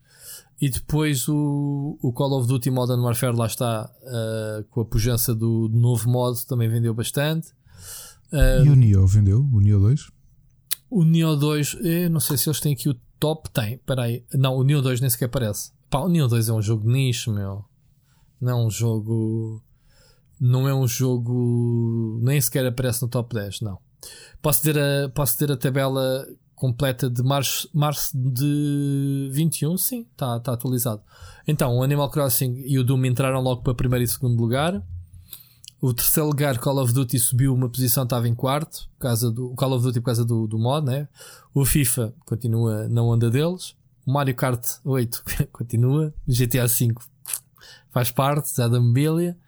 E 0.61 0.69
depois 0.69 1.29
o, 1.29 1.99
o 2.03 2.13
Call 2.13 2.33
of 2.39 2.49
Duty 2.49 2.71
Modern 2.71 3.01
Warfare, 3.01 3.37
lá 3.37 3.47
está, 3.47 3.89
uh, 4.03 4.65
com 4.71 4.81
a 4.81 4.85
pujança 4.85 5.35
do, 5.35 5.69
do, 5.69 5.79
novo 5.79 6.11
modo, 6.11 6.37
também 6.49 6.69
vendeu 6.69 6.93
bastante. 6.93 7.51
Uh, 8.33 8.67
e 8.67 8.69
o 8.69 8.75
Neo 8.75 9.07
vendeu? 9.07 9.49
O 9.53 9.61
Neo 9.61 9.79
2? 9.79 10.11
O 10.91 11.05
Neo 11.05 11.37
2, 11.37 11.77
eu 11.81 12.11
não 12.11 12.19
sei 12.19 12.37
se 12.37 12.49
eles 12.49 12.61
têm 12.61 12.73
aqui 12.73 12.89
o 12.89 12.97
top. 13.21 13.49
Tem, 13.51 13.79
peraí. 13.79 14.25
Não, 14.35 14.57
o 14.57 14.65
Neo 14.65 14.83
2 14.83 15.01
nem 15.01 15.09
sequer 15.09 15.27
aparece. 15.27 15.71
Pá, 15.89 16.01
o 16.01 16.09
Neo 16.09 16.27
2 16.27 16.49
é 16.49 16.53
um 16.53 16.63
jogo 16.63 16.83
de 16.85 16.93
nicho, 16.93 17.33
meu. 17.33 17.65
Não 18.41 18.51
é 18.51 18.67
um 18.67 18.71
jogo. 18.71 19.63
Não 20.41 20.69
é 20.69 20.75
um 20.75 20.89
jogo. 20.89 22.19
Nem 22.23 22.41
sequer 22.41 22.67
aparece 22.67 23.03
no 23.03 23.09
top 23.09 23.35
10, 23.35 23.61
não. 23.61 23.79
Posso 24.43 24.63
ter 24.63 24.79
a, 24.79 25.09
posso 25.11 25.37
ter 25.39 25.53
a 25.53 25.57
tabela 25.57 26.27
completa 26.59 27.09
de 27.09 27.23
março, 27.23 27.69
março 27.73 28.17
de 28.17 29.29
21? 29.33 29.77
Sim, 29.79 30.07
está 30.11 30.39
tá 30.41 30.53
atualizado. 30.53 31.01
Então, 31.47 31.79
o 31.79 31.83
Animal 31.83 32.11
Crossing 32.11 32.63
e 32.67 32.79
o 32.79 32.85
Doom 32.85 33.07
entraram 33.07 33.41
logo 33.41 33.63
para 33.63 33.75
primeiro 33.75 34.05
e 34.05 34.09
segundo 34.09 34.41
lugar. 34.41 34.83
O 35.81 35.95
terceiro 35.95 36.29
lugar, 36.29 36.59
Call 36.59 36.83
of 36.83 36.93
Duty, 36.93 37.19
subiu 37.19 37.55
uma 37.55 37.69
posição, 37.69 38.03
estava 38.03 38.29
em 38.29 38.35
quarto, 38.35 38.89
por 38.99 39.03
causa 39.03 39.31
do 39.31 39.55
Call 39.55 39.73
of 39.73 39.85
Duty 39.85 40.01
por 40.01 40.07
causa 40.07 40.25
do, 40.25 40.47
do 40.47 40.59
mod, 40.59 40.85
né? 40.85 41.09
O 41.55 41.65
FIFA 41.65 42.13
continua 42.27 42.89
na 42.89 43.03
onda 43.03 43.31
deles. 43.31 43.77
O 44.05 44.13
Mario 44.13 44.35
Kart 44.35 44.65
8 44.85 45.23
continua. 45.53 46.13
GTA 46.27 46.67
V 46.67 46.95
faz 47.91 48.11
parte 48.11 48.57
já 48.57 48.67
da 48.67 48.81
mobília. 48.81 49.39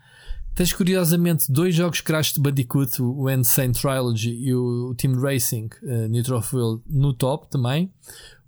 Tens 0.55 0.73
curiosamente 0.73 1.51
dois 1.51 1.75
jogos 1.75 2.01
Crash 2.01 2.35
de 2.35 2.41
Bandicoot, 2.41 3.01
o 3.01 3.31
Insane 3.31 3.73
Trilogy 3.73 4.33
e 4.33 4.55
o 4.55 4.95
Team 4.95 5.19
Racing 5.21 5.71
uh, 5.83 6.09
Neutral 6.09 6.43
Fuel 6.43 6.83
no 6.87 7.15
top 7.15 7.49
também. 7.49 7.93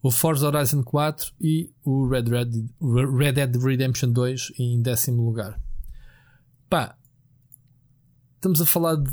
O 0.03 0.11
Forza 0.11 0.46
Horizon 0.48 0.82
4 0.82 1.32
e 1.40 1.70
o 1.84 2.09
Red, 2.09 2.24
Red, 2.24 2.50
Red 3.16 3.32
Dead 3.32 3.57
Redemption 3.57 4.11
2 4.11 4.53
em 4.59 4.82
décimo 4.82 5.24
lugar. 5.24 5.61
Pá, 6.68 6.96
estamos 8.34 8.61
a 8.61 8.66
falar 8.66 8.96
de 8.96 9.11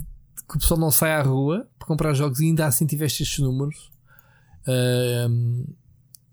que 0.49 0.55
o 0.55 0.59
pessoal 0.59 0.79
não 0.79 0.89
sai 0.89 1.11
à 1.11 1.21
rua 1.21 1.69
para 1.77 1.87
comprar 1.87 2.13
jogos 2.15 2.39
e 2.39 2.45
ainda 2.45 2.65
assim 2.65 2.87
tiveste 2.87 3.21
estes 3.21 3.39
números. 3.39 3.91
Uh, 4.67 5.75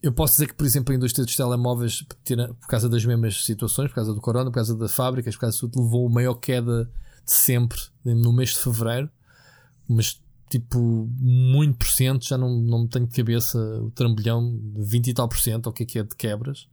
eu 0.06 0.12
posso 0.12 0.34
dizer 0.34 0.46
que, 0.46 0.54
por 0.54 0.64
exemplo, 0.64 0.92
a 0.92 0.96
indústria 0.96 1.24
dos 1.24 1.34
telemóveis, 1.34 2.02
por 2.02 2.68
causa 2.68 2.88
das 2.88 3.04
mesmas 3.04 3.44
situações, 3.44 3.88
por 3.88 3.96
causa 3.96 4.14
do 4.14 4.20
corona, 4.20 4.50
por 4.50 4.54
causa 4.54 4.76
da 4.76 4.88
fábricas, 4.88 5.34
por 5.34 5.40
causa 5.40 5.58
tudo, 5.58 5.82
levou 5.82 6.06
a 6.06 6.10
maior 6.10 6.34
queda 6.34 6.84
de 7.24 7.32
sempre 7.32 7.76
no 8.04 8.32
mês 8.32 8.50
de 8.50 8.58
fevereiro. 8.58 9.10
Mas, 9.88 10.22
tipo, 10.48 11.10
muito 11.18 11.78
por 11.78 11.88
cento, 11.88 12.24
já 12.24 12.38
não, 12.38 12.56
não 12.56 12.86
tenho 12.86 13.04
de 13.04 13.16
cabeça 13.16 13.58
o 13.58 13.90
trambolhão 13.90 14.56
de 14.76 14.84
20 14.84 15.08
e 15.08 15.14
tal 15.14 15.28
por 15.28 15.40
cento, 15.40 15.66
ou 15.66 15.72
o 15.72 15.74
que 15.74 15.82
é 15.82 15.86
que 15.86 15.98
é 15.98 16.04
de 16.04 16.14
quebras. 16.14 16.68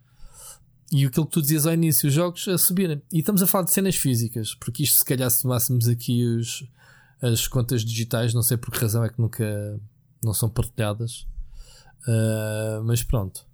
E 0.92 1.04
aquilo 1.04 1.26
que 1.26 1.32
tu 1.32 1.42
dizias 1.42 1.66
ao 1.66 1.74
início, 1.74 2.08
os 2.08 2.14
jogos 2.14 2.48
a 2.48 2.56
subirem. 2.56 3.02
E 3.12 3.18
estamos 3.18 3.42
a 3.42 3.48
falar 3.48 3.64
de 3.66 3.74
cenas 3.74 3.96
físicas, 3.96 4.54
porque 4.54 4.84
isto, 4.84 5.00
se 5.00 5.06
calhar, 5.06 5.32
se 5.32 5.42
tomássemos 5.42 5.88
aqui 5.88 6.24
os, 6.24 6.64
as 7.20 7.48
contas 7.48 7.84
digitais, 7.84 8.32
não 8.32 8.44
sei 8.44 8.58
por 8.58 8.70
que 8.70 8.78
razão 8.78 9.04
é 9.04 9.10
que 9.10 9.20
nunca 9.20 9.82
não 10.24 10.36
são 10.36 10.48
partilhadas 10.52 11.26
Uh, 12.08 12.84
mas 12.84 13.04
pronto. 13.04 13.46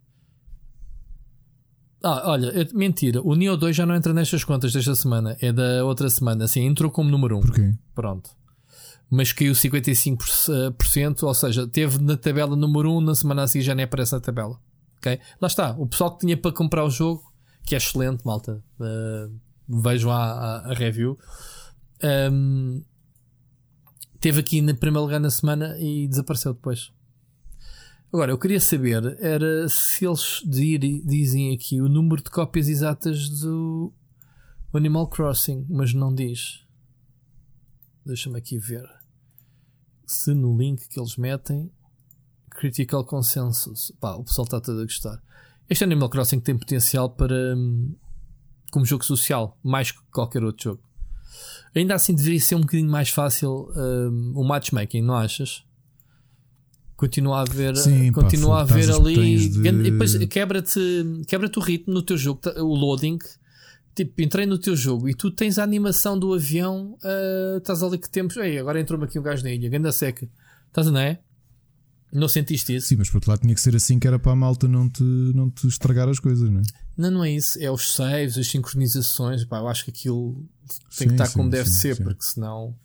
Ah, 2.04 2.32
olha, 2.32 2.54
mentira. 2.74 3.22
O 3.22 3.36
Neo 3.36 3.58
2 3.58 3.76
já 3.76 3.86
não 3.86 3.94
entra 3.96 4.14
nestas 4.14 4.44
contas 4.44 4.72
desta 4.72 4.96
semana. 4.96 5.38
É 5.42 5.52
da 5.52 5.84
outra 5.84 6.10
semana. 6.10 6.46
Assim, 6.46 6.62
entrou 6.62 6.90
como 6.90 7.10
número 7.10 7.38
1. 7.38 7.42
Porquê? 7.42 7.76
Pronto. 7.94 8.30
Mas 9.10 9.34
caiu 9.34 9.54
55%, 9.54 11.24
ou 11.24 11.34
seja, 11.34 11.68
teve 11.68 12.02
na 12.02 12.16
tabela 12.16 12.56
número 12.56 12.92
1, 12.98 13.02
na 13.02 13.16
semana 13.16 13.44
a 13.44 13.48
seguir 13.48 13.66
já 13.66 13.76
nem 13.76 13.86
aparece 13.86 14.14
na 14.14 14.20
tabela. 14.20 14.58
Ok? 14.98 15.20
Lá 15.42 15.48
está. 15.48 15.72
O 15.78 15.88
pessoal 15.88 16.12
que 16.12 16.20
tinha 16.20 16.38
para 16.38 16.52
comprar 16.52 16.86
o 16.86 16.90
jogo, 16.90 17.24
que 17.66 17.74
é 17.76 17.78
excelente, 17.78 18.24
malta. 18.26 18.64
Uh, 18.80 19.34
vejam 19.68 20.12
a, 20.12 20.32
a, 20.32 20.72
a 20.72 20.74
review. 20.74 21.18
Um, 22.32 22.84
teve 24.20 24.40
aqui 24.40 24.62
na 24.62 24.74
primeiro 24.74 25.06
lugar 25.06 25.20
na 25.20 25.30
semana 25.30 25.76
e 25.80 26.08
desapareceu 26.08 26.54
depois. 26.54 26.92
Agora, 28.12 28.32
eu 28.32 28.40
queria 28.40 28.60
saber 28.60 29.18
era 29.20 29.70
se 29.70 30.06
eles 30.06 30.42
dizem 31.06 31.54
aqui 31.54 31.80
o 31.80 31.88
número 31.88 32.24
de 32.24 32.30
cópias 32.32 32.68
exatas 32.68 33.30
do 33.30 33.94
Animal 34.74 35.08
Crossing, 35.08 35.66
mas 35.70 35.94
não 35.94 36.14
diz. 36.14 36.66
Deixa-me 38.04 38.40
aqui 38.40 38.58
ver. 38.58 38.88
Se 40.08 40.34
no 40.34 40.58
link 40.58 40.88
que 40.88 41.00
eles 41.00 41.18
metem 41.18 41.72
Critical 42.50 43.06
Consensus. 43.06 43.92
Pá, 44.00 44.16
o 44.16 44.24
pessoal 44.24 44.46
está 44.46 44.60
todo 44.60 44.82
a 44.82 44.84
gostar. 44.84 45.22
Este 45.70 45.84
Animal 45.84 46.10
Crossing 46.10 46.40
tem 46.40 46.58
potencial 46.58 47.12
para 47.12 47.56
hum, 47.56 47.96
como 48.72 48.86
jogo 48.86 49.06
social, 49.06 49.58
mais 49.64 49.92
que 49.92 50.00
qualquer 50.12 50.44
outro 50.44 50.64
jogo. 50.64 50.84
Ainda 51.76 51.94
assim 51.94 52.16
deveria 52.16 52.40
ser 52.40 52.56
um 52.56 52.62
bocadinho 52.62 52.90
mais 52.90 53.10
fácil 53.10 53.72
um, 53.76 54.34
o 54.36 54.44
matchmaking, 54.44 55.04
não 55.04 55.16
achas? 55.16 55.64
Continua 57.00 57.38
a 57.38 57.42
haver, 57.44 57.78
Sim, 57.78 58.12
continua 58.12 58.56
pá, 58.56 58.60
a 58.60 58.62
haver 58.64 58.92
ali. 58.92 59.48
De... 59.48 59.68
E 59.70 59.72
depois 59.72 60.18
quebra-te 60.26 61.24
quebra 61.26 61.50
o 61.56 61.60
ritmo 61.62 61.94
no 61.94 62.02
teu 62.02 62.18
jogo, 62.18 62.42
tá, 62.42 62.52
o 62.62 62.76
loading. 62.76 63.18
Tipo, 63.96 64.22
entrei 64.22 64.46
no 64.46 64.58
teu 64.58 64.76
jogo 64.76 65.08
e 65.08 65.16
tu 65.16 65.32
tens 65.32 65.58
a 65.58 65.64
animação 65.64 66.20
do 66.20 66.34
avião, 66.34 66.98
uh, 67.04 67.58
estás 67.58 67.82
ali 67.82 67.98
que 67.98 68.10
temos. 68.10 68.36
Ei, 68.36 68.60
agora 68.60 68.82
entrou-me 68.82 69.06
aqui 69.06 69.18
um 69.18 69.24
gajo 69.24 69.44
na 69.44 69.52
ilha, 69.52 69.70
ganda 69.70 69.94
seca. 69.94 70.28
Estás 70.68 70.88
a 70.88 70.92
não 70.92 71.00
é? 71.00 71.20
Não 72.12 72.28
sentiste 72.28 72.76
isso? 72.76 72.88
Sim, 72.88 72.98
mas 72.98 73.10
por 73.10 73.18
outro 73.18 73.32
lado 73.32 73.42
tinha 73.42 73.54
que 73.54 73.62
ser 73.62 73.76
assim 73.76 73.98
que 73.98 74.08
era 74.08 74.20
para 74.20 74.34
a 74.34 74.36
malta 74.36 74.68
não 74.68 74.90
te, 74.90 75.04
não 75.04 75.50
te 75.50 75.68
estragar 75.68 76.10
as 76.10 76.20
coisas, 76.20 76.50
não 76.50 76.60
é? 76.60 76.64
Não, 76.98 77.12
não 77.12 77.24
é 77.24 77.32
isso. 77.32 77.58
É 77.62 77.72
os 77.72 77.94
saves, 77.94 78.38
as 78.38 78.48
sincronizações. 78.48 79.46
Pá, 79.46 79.60
eu 79.60 79.68
acho 79.70 79.86
que 79.86 79.92
aquilo 79.92 80.34
tem 80.68 80.80
sim, 80.90 81.08
que 81.08 81.12
estar 81.14 81.28
sim, 81.28 81.34
como 81.34 81.50
deve 81.50 81.70
sim, 81.70 81.78
ser, 81.78 82.04
porque 82.04 82.24
senão 82.24 82.76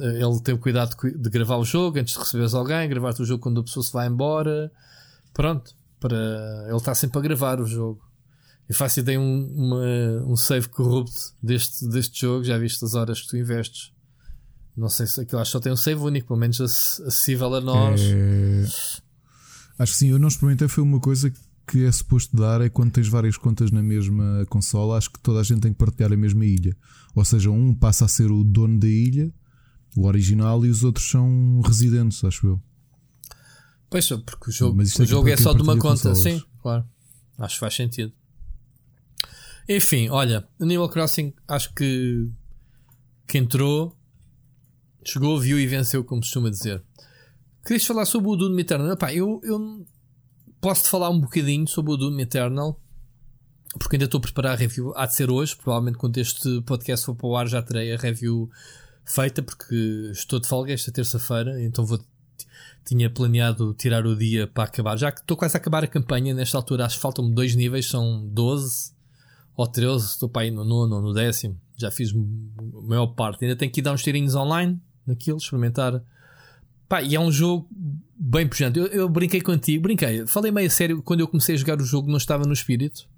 ele 0.00 0.40
tem 0.40 0.54
o 0.54 0.58
cuidado 0.58 0.96
de 1.18 1.30
gravar 1.30 1.56
o 1.56 1.64
jogo 1.64 1.98
antes 1.98 2.14
de 2.14 2.20
receberes 2.20 2.54
alguém, 2.54 2.88
gravar 2.88 3.14
o 3.18 3.24
jogo 3.24 3.42
quando 3.42 3.60
a 3.60 3.64
pessoa 3.64 3.82
se 3.82 3.92
vai 3.92 4.06
embora. 4.06 4.70
Pronto, 5.32 5.74
para 5.98 6.66
ele 6.68 6.76
está 6.76 6.94
sempre 6.94 7.18
a 7.18 7.22
gravar 7.22 7.60
o 7.60 7.66
jogo. 7.66 8.00
Eu 8.68 8.74
faço 8.74 9.00
ideia 9.00 9.20
um, 9.20 9.52
uma, 9.54 10.32
um 10.32 10.36
save 10.36 10.68
corrupto 10.68 11.34
deste, 11.42 11.86
deste 11.88 12.20
jogo, 12.20 12.44
já 12.44 12.56
viste 12.56 12.84
as 12.84 12.94
horas 12.94 13.20
que 13.20 13.28
tu 13.28 13.36
investes. 13.36 13.92
Não 14.76 14.88
sei 14.88 15.06
se 15.06 15.20
aquilo 15.20 15.40
acho 15.40 15.50
que 15.50 15.52
só 15.52 15.60
tem 15.60 15.72
um 15.72 15.76
save 15.76 16.00
único, 16.00 16.28
pelo 16.28 16.40
menos 16.40 16.60
acessível 16.60 17.54
a 17.54 17.60
nós. 17.60 18.00
É... 18.00 18.64
Acho 19.78 19.92
que 19.92 19.98
sim, 19.98 20.10
eu 20.10 20.18
não 20.18 20.28
experimentei, 20.28 20.68
foi 20.68 20.82
uma 20.82 21.00
coisa 21.00 21.32
que 21.66 21.84
é 21.84 21.92
suposto 21.92 22.36
dar 22.36 22.60
é 22.60 22.68
quando 22.68 22.92
tens 22.92 23.08
várias 23.08 23.36
contas 23.36 23.70
na 23.70 23.82
mesma 23.82 24.46
consola, 24.48 24.98
acho 24.98 25.10
que 25.10 25.18
toda 25.18 25.40
a 25.40 25.42
gente 25.42 25.60
tem 25.60 25.72
que 25.72 25.78
partilhar 25.78 26.12
a 26.12 26.16
mesma 26.16 26.44
ilha. 26.44 26.76
Ou 27.14 27.24
seja, 27.24 27.50
um 27.50 27.74
passa 27.74 28.04
a 28.04 28.08
ser 28.08 28.30
o 28.30 28.44
dono 28.44 28.78
da 28.78 28.86
ilha 28.86 29.32
o 29.96 30.06
original 30.06 30.64
e 30.64 30.70
os 30.70 30.82
outros 30.82 31.08
são 31.08 31.60
residentes, 31.64 32.22
acho 32.24 32.46
eu. 32.46 32.62
Pois, 33.88 34.08
porque 34.08 34.50
o 34.50 34.52
jogo, 34.52 34.78
o 34.78 34.82
é 34.82 35.06
jogo 35.06 35.28
é 35.28 35.36
só 35.36 35.52
de 35.52 35.62
uma 35.62 35.78
conta, 35.78 36.14
sim, 36.14 36.42
claro. 36.60 36.84
Acho 37.38 37.54
que 37.54 37.60
faz 37.60 37.74
sentido. 37.74 38.12
Enfim, 39.68 40.08
olha, 40.08 40.46
Animal 40.60 40.88
Crossing 40.88 41.32
acho 41.48 41.72
que, 41.74 42.28
que 43.26 43.38
entrou, 43.38 43.96
chegou, 45.04 45.38
viu 45.40 45.58
e 45.58 45.66
venceu, 45.66 46.04
como 46.04 46.20
costuma 46.20 46.50
dizer. 46.50 46.82
Querias 47.64 47.86
falar 47.86 48.04
sobre 48.04 48.28
o 48.30 48.36
Doom 48.36 48.58
Eternal? 48.58 48.92
Epá, 48.92 49.14
eu, 49.14 49.40
eu 49.42 49.86
posso-te 50.60 50.88
falar 50.88 51.08
um 51.08 51.20
bocadinho 51.20 51.66
sobre 51.66 51.92
o 51.92 51.96
Doom 51.96 52.20
Eternal, 52.20 52.78
porque 53.78 53.96
ainda 53.96 54.04
estou 54.04 54.18
a 54.18 54.22
preparar 54.22 54.52
a 54.52 54.56
review. 54.56 54.92
Há 54.96 55.06
de 55.06 55.14
ser 55.14 55.30
hoje, 55.30 55.56
provavelmente 55.56 55.96
quando 55.96 56.18
este 56.18 56.60
podcast 56.62 57.06
for 57.06 57.14
para 57.14 57.26
o 57.26 57.36
ar 57.36 57.48
já 57.48 57.62
terei 57.62 57.94
a 57.94 57.96
review 57.96 58.50
feita 59.04 59.42
porque 59.42 60.10
estou 60.12 60.40
de 60.40 60.48
folga 60.48 60.72
esta 60.72 60.90
terça-feira, 60.90 61.62
então 61.62 61.84
vou 61.84 61.98
tinha 62.84 63.08
planeado 63.08 63.74
tirar 63.74 64.06
o 64.06 64.14
dia 64.14 64.46
para 64.46 64.64
acabar. 64.64 64.96
Já 64.98 65.10
que 65.10 65.20
estou 65.20 65.36
quase 65.36 65.56
a 65.56 65.58
acabar 65.58 65.82
a 65.84 65.86
campanha, 65.86 66.34
nesta 66.34 66.58
altura 66.58 66.84
acho 66.84 66.96
que 66.96 67.02
faltam-me 67.02 67.34
dois 67.34 67.54
níveis, 67.54 67.86
são 67.86 68.26
12 68.26 68.92
ou 69.56 69.66
13, 69.66 70.04
estou 70.04 70.28
para 70.28 70.42
aí 70.42 70.50
no 70.50 70.64
nono 70.64 70.96
ou 70.96 71.02
no 71.02 71.14
décimo. 71.14 71.58
Já 71.76 71.90
fiz 71.90 72.12
a 72.12 72.82
maior 72.82 73.06
parte. 73.08 73.44
Ainda 73.44 73.56
tenho 73.56 73.72
que 73.72 73.80
ir 73.80 73.82
dar 73.82 73.92
uns 73.92 74.02
tirinhos 74.02 74.34
online 74.34 74.78
naquilo, 75.06 75.38
experimentar. 75.38 76.02
Pá, 76.88 77.02
e 77.02 77.14
é 77.14 77.20
um 77.20 77.32
jogo 77.32 77.68
bem 78.14 78.46
pujante. 78.46 78.78
Eu, 78.78 78.86
eu, 78.86 79.08
brinquei 79.08 79.40
contigo, 79.40 79.82
brinquei, 79.82 80.26
falei 80.26 80.52
meio 80.52 80.66
a 80.66 80.70
sério 80.70 81.02
quando 81.02 81.20
eu 81.20 81.28
comecei 81.28 81.54
a 81.54 81.58
jogar 81.58 81.80
o 81.80 81.84
jogo, 81.84 82.10
não 82.10 82.18
estava 82.18 82.44
no 82.44 82.52
espírito. 82.52 83.08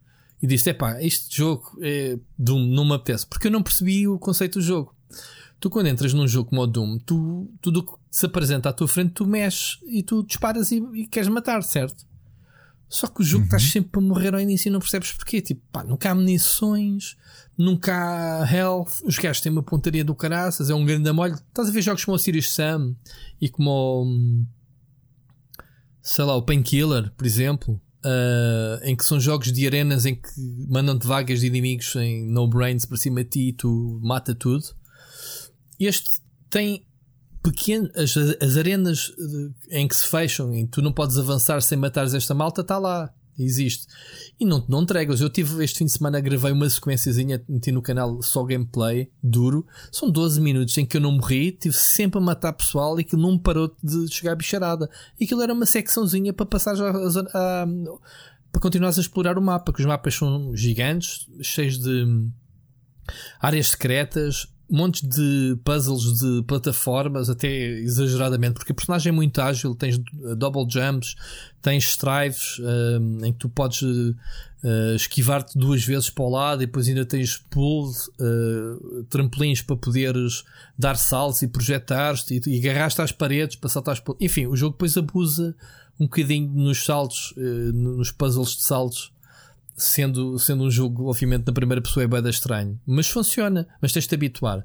E 0.40 0.46
disse: 0.46 0.70
é 0.70 0.74
pá, 0.74 1.02
este 1.02 1.36
jogo 1.36 1.76
é, 1.80 2.18
não 2.38 2.84
me 2.84 2.94
apetece, 2.94 3.26
porque 3.26 3.48
eu 3.48 3.50
não 3.50 3.62
percebi 3.62 4.06
o 4.06 4.18
conceito 4.18 4.58
do 4.58 4.64
jogo. 4.64 4.94
Tu, 5.58 5.70
quando 5.70 5.88
entras 5.88 6.12
num 6.12 6.28
jogo 6.28 6.50
como 6.50 6.62
o 6.62 6.66
Doom, 6.66 6.98
tu, 6.98 7.50
tudo 7.60 7.82
que 7.82 7.92
se 8.10 8.26
apresenta 8.26 8.68
à 8.68 8.72
tua 8.72 8.86
frente, 8.86 9.12
tu 9.12 9.26
mexes 9.26 9.78
e 9.86 10.02
tu 10.02 10.22
disparas 10.22 10.70
e, 10.70 10.82
e 10.94 11.06
queres 11.06 11.28
matar, 11.28 11.62
certo? 11.62 12.04
Só 12.88 13.08
que 13.08 13.20
o 13.20 13.24
jogo 13.24 13.40
uhum. 13.40 13.46
estás 13.46 13.62
sempre 13.64 13.98
a 13.98 14.02
morrer 14.02 14.34
ao 14.34 14.40
início 14.40 14.68
e 14.68 14.72
não 14.72 14.78
percebes 14.78 15.12
porquê. 15.12 15.40
Tipo, 15.40 15.60
pá, 15.72 15.82
nunca 15.82 16.10
há 16.10 16.14
munições, 16.14 17.16
nunca 17.58 17.92
há 17.94 18.46
health, 18.50 19.02
os 19.04 19.18
gajos 19.18 19.40
têm 19.40 19.50
uma 19.50 19.62
pontaria 19.62 20.04
do 20.04 20.14
caraças, 20.14 20.70
é 20.70 20.74
um 20.74 20.84
grande 20.84 21.08
amolho. 21.08 21.34
Estás 21.34 21.68
a 21.68 21.72
ver 21.72 21.82
jogos 21.82 22.04
como 22.04 22.14
o 22.14 22.18
Sirius 22.18 22.52
Sam 22.52 22.94
e 23.40 23.48
como 23.48 23.70
o. 23.70 24.44
sei 26.00 26.24
lá, 26.24 26.36
o 26.36 26.42
Painkiller, 26.42 27.10
por 27.16 27.26
exemplo, 27.26 27.80
uh, 28.04 28.84
em 28.84 28.94
que 28.94 29.04
são 29.04 29.18
jogos 29.18 29.52
de 29.52 29.66
arenas 29.66 30.06
em 30.06 30.14
que 30.14 30.28
mandam-te 30.68 31.06
vagas 31.06 31.40
de 31.40 31.46
inimigos 31.46 31.96
em 31.96 32.24
no 32.24 32.46
brains 32.46 32.84
para 32.84 32.96
cima 32.96 33.24
de 33.24 33.30
ti 33.30 33.48
e 33.48 33.52
tu 33.52 34.00
mata 34.02 34.32
tudo. 34.32 34.64
Este 35.78 36.10
tem 36.50 36.86
pequeno, 37.42 37.88
as, 37.94 38.16
as 38.16 38.56
arenas 38.56 39.12
em 39.70 39.86
que 39.86 39.94
se 39.94 40.06
fecham 40.08 40.54
e 40.54 40.66
tu 40.66 40.82
não 40.82 40.92
podes 40.92 41.16
avançar 41.18 41.60
sem 41.62 41.78
matares 41.78 42.14
esta 42.14 42.34
malta, 42.34 42.62
está 42.62 42.78
lá. 42.78 43.12
Existe. 43.38 43.86
E 44.40 44.46
não, 44.46 44.64
não 44.66 44.82
entregas. 44.82 45.20
Eu 45.20 45.28
tive 45.28 45.62
este 45.62 45.78
fim 45.78 45.84
de 45.84 45.92
semana, 45.92 46.18
gravei 46.20 46.52
uma 46.52 46.70
sequenciazinha, 46.70 47.42
meti 47.46 47.70
no 47.70 47.82
canal 47.82 48.22
só 48.22 48.42
gameplay, 48.42 49.10
duro. 49.22 49.66
São 49.92 50.10
12 50.10 50.40
minutos 50.40 50.76
em 50.78 50.86
que 50.86 50.96
eu 50.96 51.02
não 51.02 51.12
morri, 51.12 51.52
tive 51.52 51.76
sempre 51.76 52.18
a 52.18 52.22
matar 52.22 52.54
pessoal 52.54 52.98
e 52.98 53.04
que 53.04 53.14
não 53.14 53.38
parou 53.38 53.76
de 53.82 54.08
chegar 54.10 54.32
a 54.32 54.36
bicharada. 54.36 54.88
E 55.20 55.24
aquilo 55.24 55.42
era 55.42 55.52
uma 55.52 55.66
secçãozinha 55.66 56.32
para 56.32 56.46
passar 56.46 56.76
a, 56.80 56.90
a, 56.90 57.62
a 57.62 57.66
para 58.50 58.62
continuar 58.62 58.88
a 58.88 59.00
explorar 59.00 59.36
o 59.36 59.42
mapa, 59.42 59.70
que 59.70 59.80
os 59.80 59.86
mapas 59.86 60.14
são 60.14 60.56
gigantes, 60.56 61.28
cheios 61.42 61.78
de 61.78 62.26
áreas 63.38 63.68
secretas, 63.68 64.46
montes 64.68 65.02
de 65.02 65.56
puzzles 65.64 66.18
de 66.18 66.42
plataformas, 66.42 67.30
até 67.30 67.48
exageradamente, 67.48 68.54
porque 68.54 68.72
a 68.72 68.74
personagem 68.74 69.10
é 69.10 69.12
muito 69.12 69.40
ágil, 69.40 69.74
tens 69.74 69.98
double 70.36 70.66
jumps, 70.68 71.14
tens 71.62 71.84
strives 71.84 72.58
um, 72.58 73.24
em 73.24 73.32
que 73.32 73.38
tu 73.38 73.48
podes 73.48 73.82
uh, 73.82 74.94
esquivar-te 74.94 75.56
duas 75.56 75.84
vezes 75.84 76.10
para 76.10 76.24
o 76.24 76.28
lado 76.28 76.62
e 76.62 76.66
depois 76.66 76.88
ainda 76.88 77.04
tens 77.04 77.38
pulls, 77.50 78.08
uh, 78.20 79.04
trampolins 79.08 79.62
para 79.62 79.76
poderes 79.76 80.44
dar 80.76 80.96
saltos 80.96 81.42
e 81.42 81.48
projetar-te 81.48 82.40
e, 82.46 82.50
e 82.50 82.58
agarrar-te 82.58 83.00
às 83.00 83.12
paredes 83.12 83.56
para 83.56 83.70
saltar 83.70 84.02
Enfim, 84.20 84.46
o 84.46 84.56
jogo 84.56 84.72
depois 84.72 84.96
abusa 84.96 85.54
um 85.98 86.04
bocadinho 86.04 86.50
nos 86.50 86.84
saltos, 86.84 87.32
uh, 87.36 87.72
nos 87.72 88.10
puzzles 88.10 88.56
de 88.56 88.62
saltos 88.62 89.15
sendo, 89.76 90.38
sendo 90.38 90.64
um 90.64 90.70
jogo, 90.70 91.08
obviamente, 91.08 91.46
na 91.46 91.52
primeira 91.52 91.82
pessoa 91.82 92.04
é 92.04 92.06
bem 92.06 92.28
estranho, 92.28 92.80
mas 92.86 93.08
funciona, 93.08 93.68
mas 93.80 93.92
tens 93.92 94.02
de 94.02 94.08
te 94.08 94.14
habituar. 94.14 94.64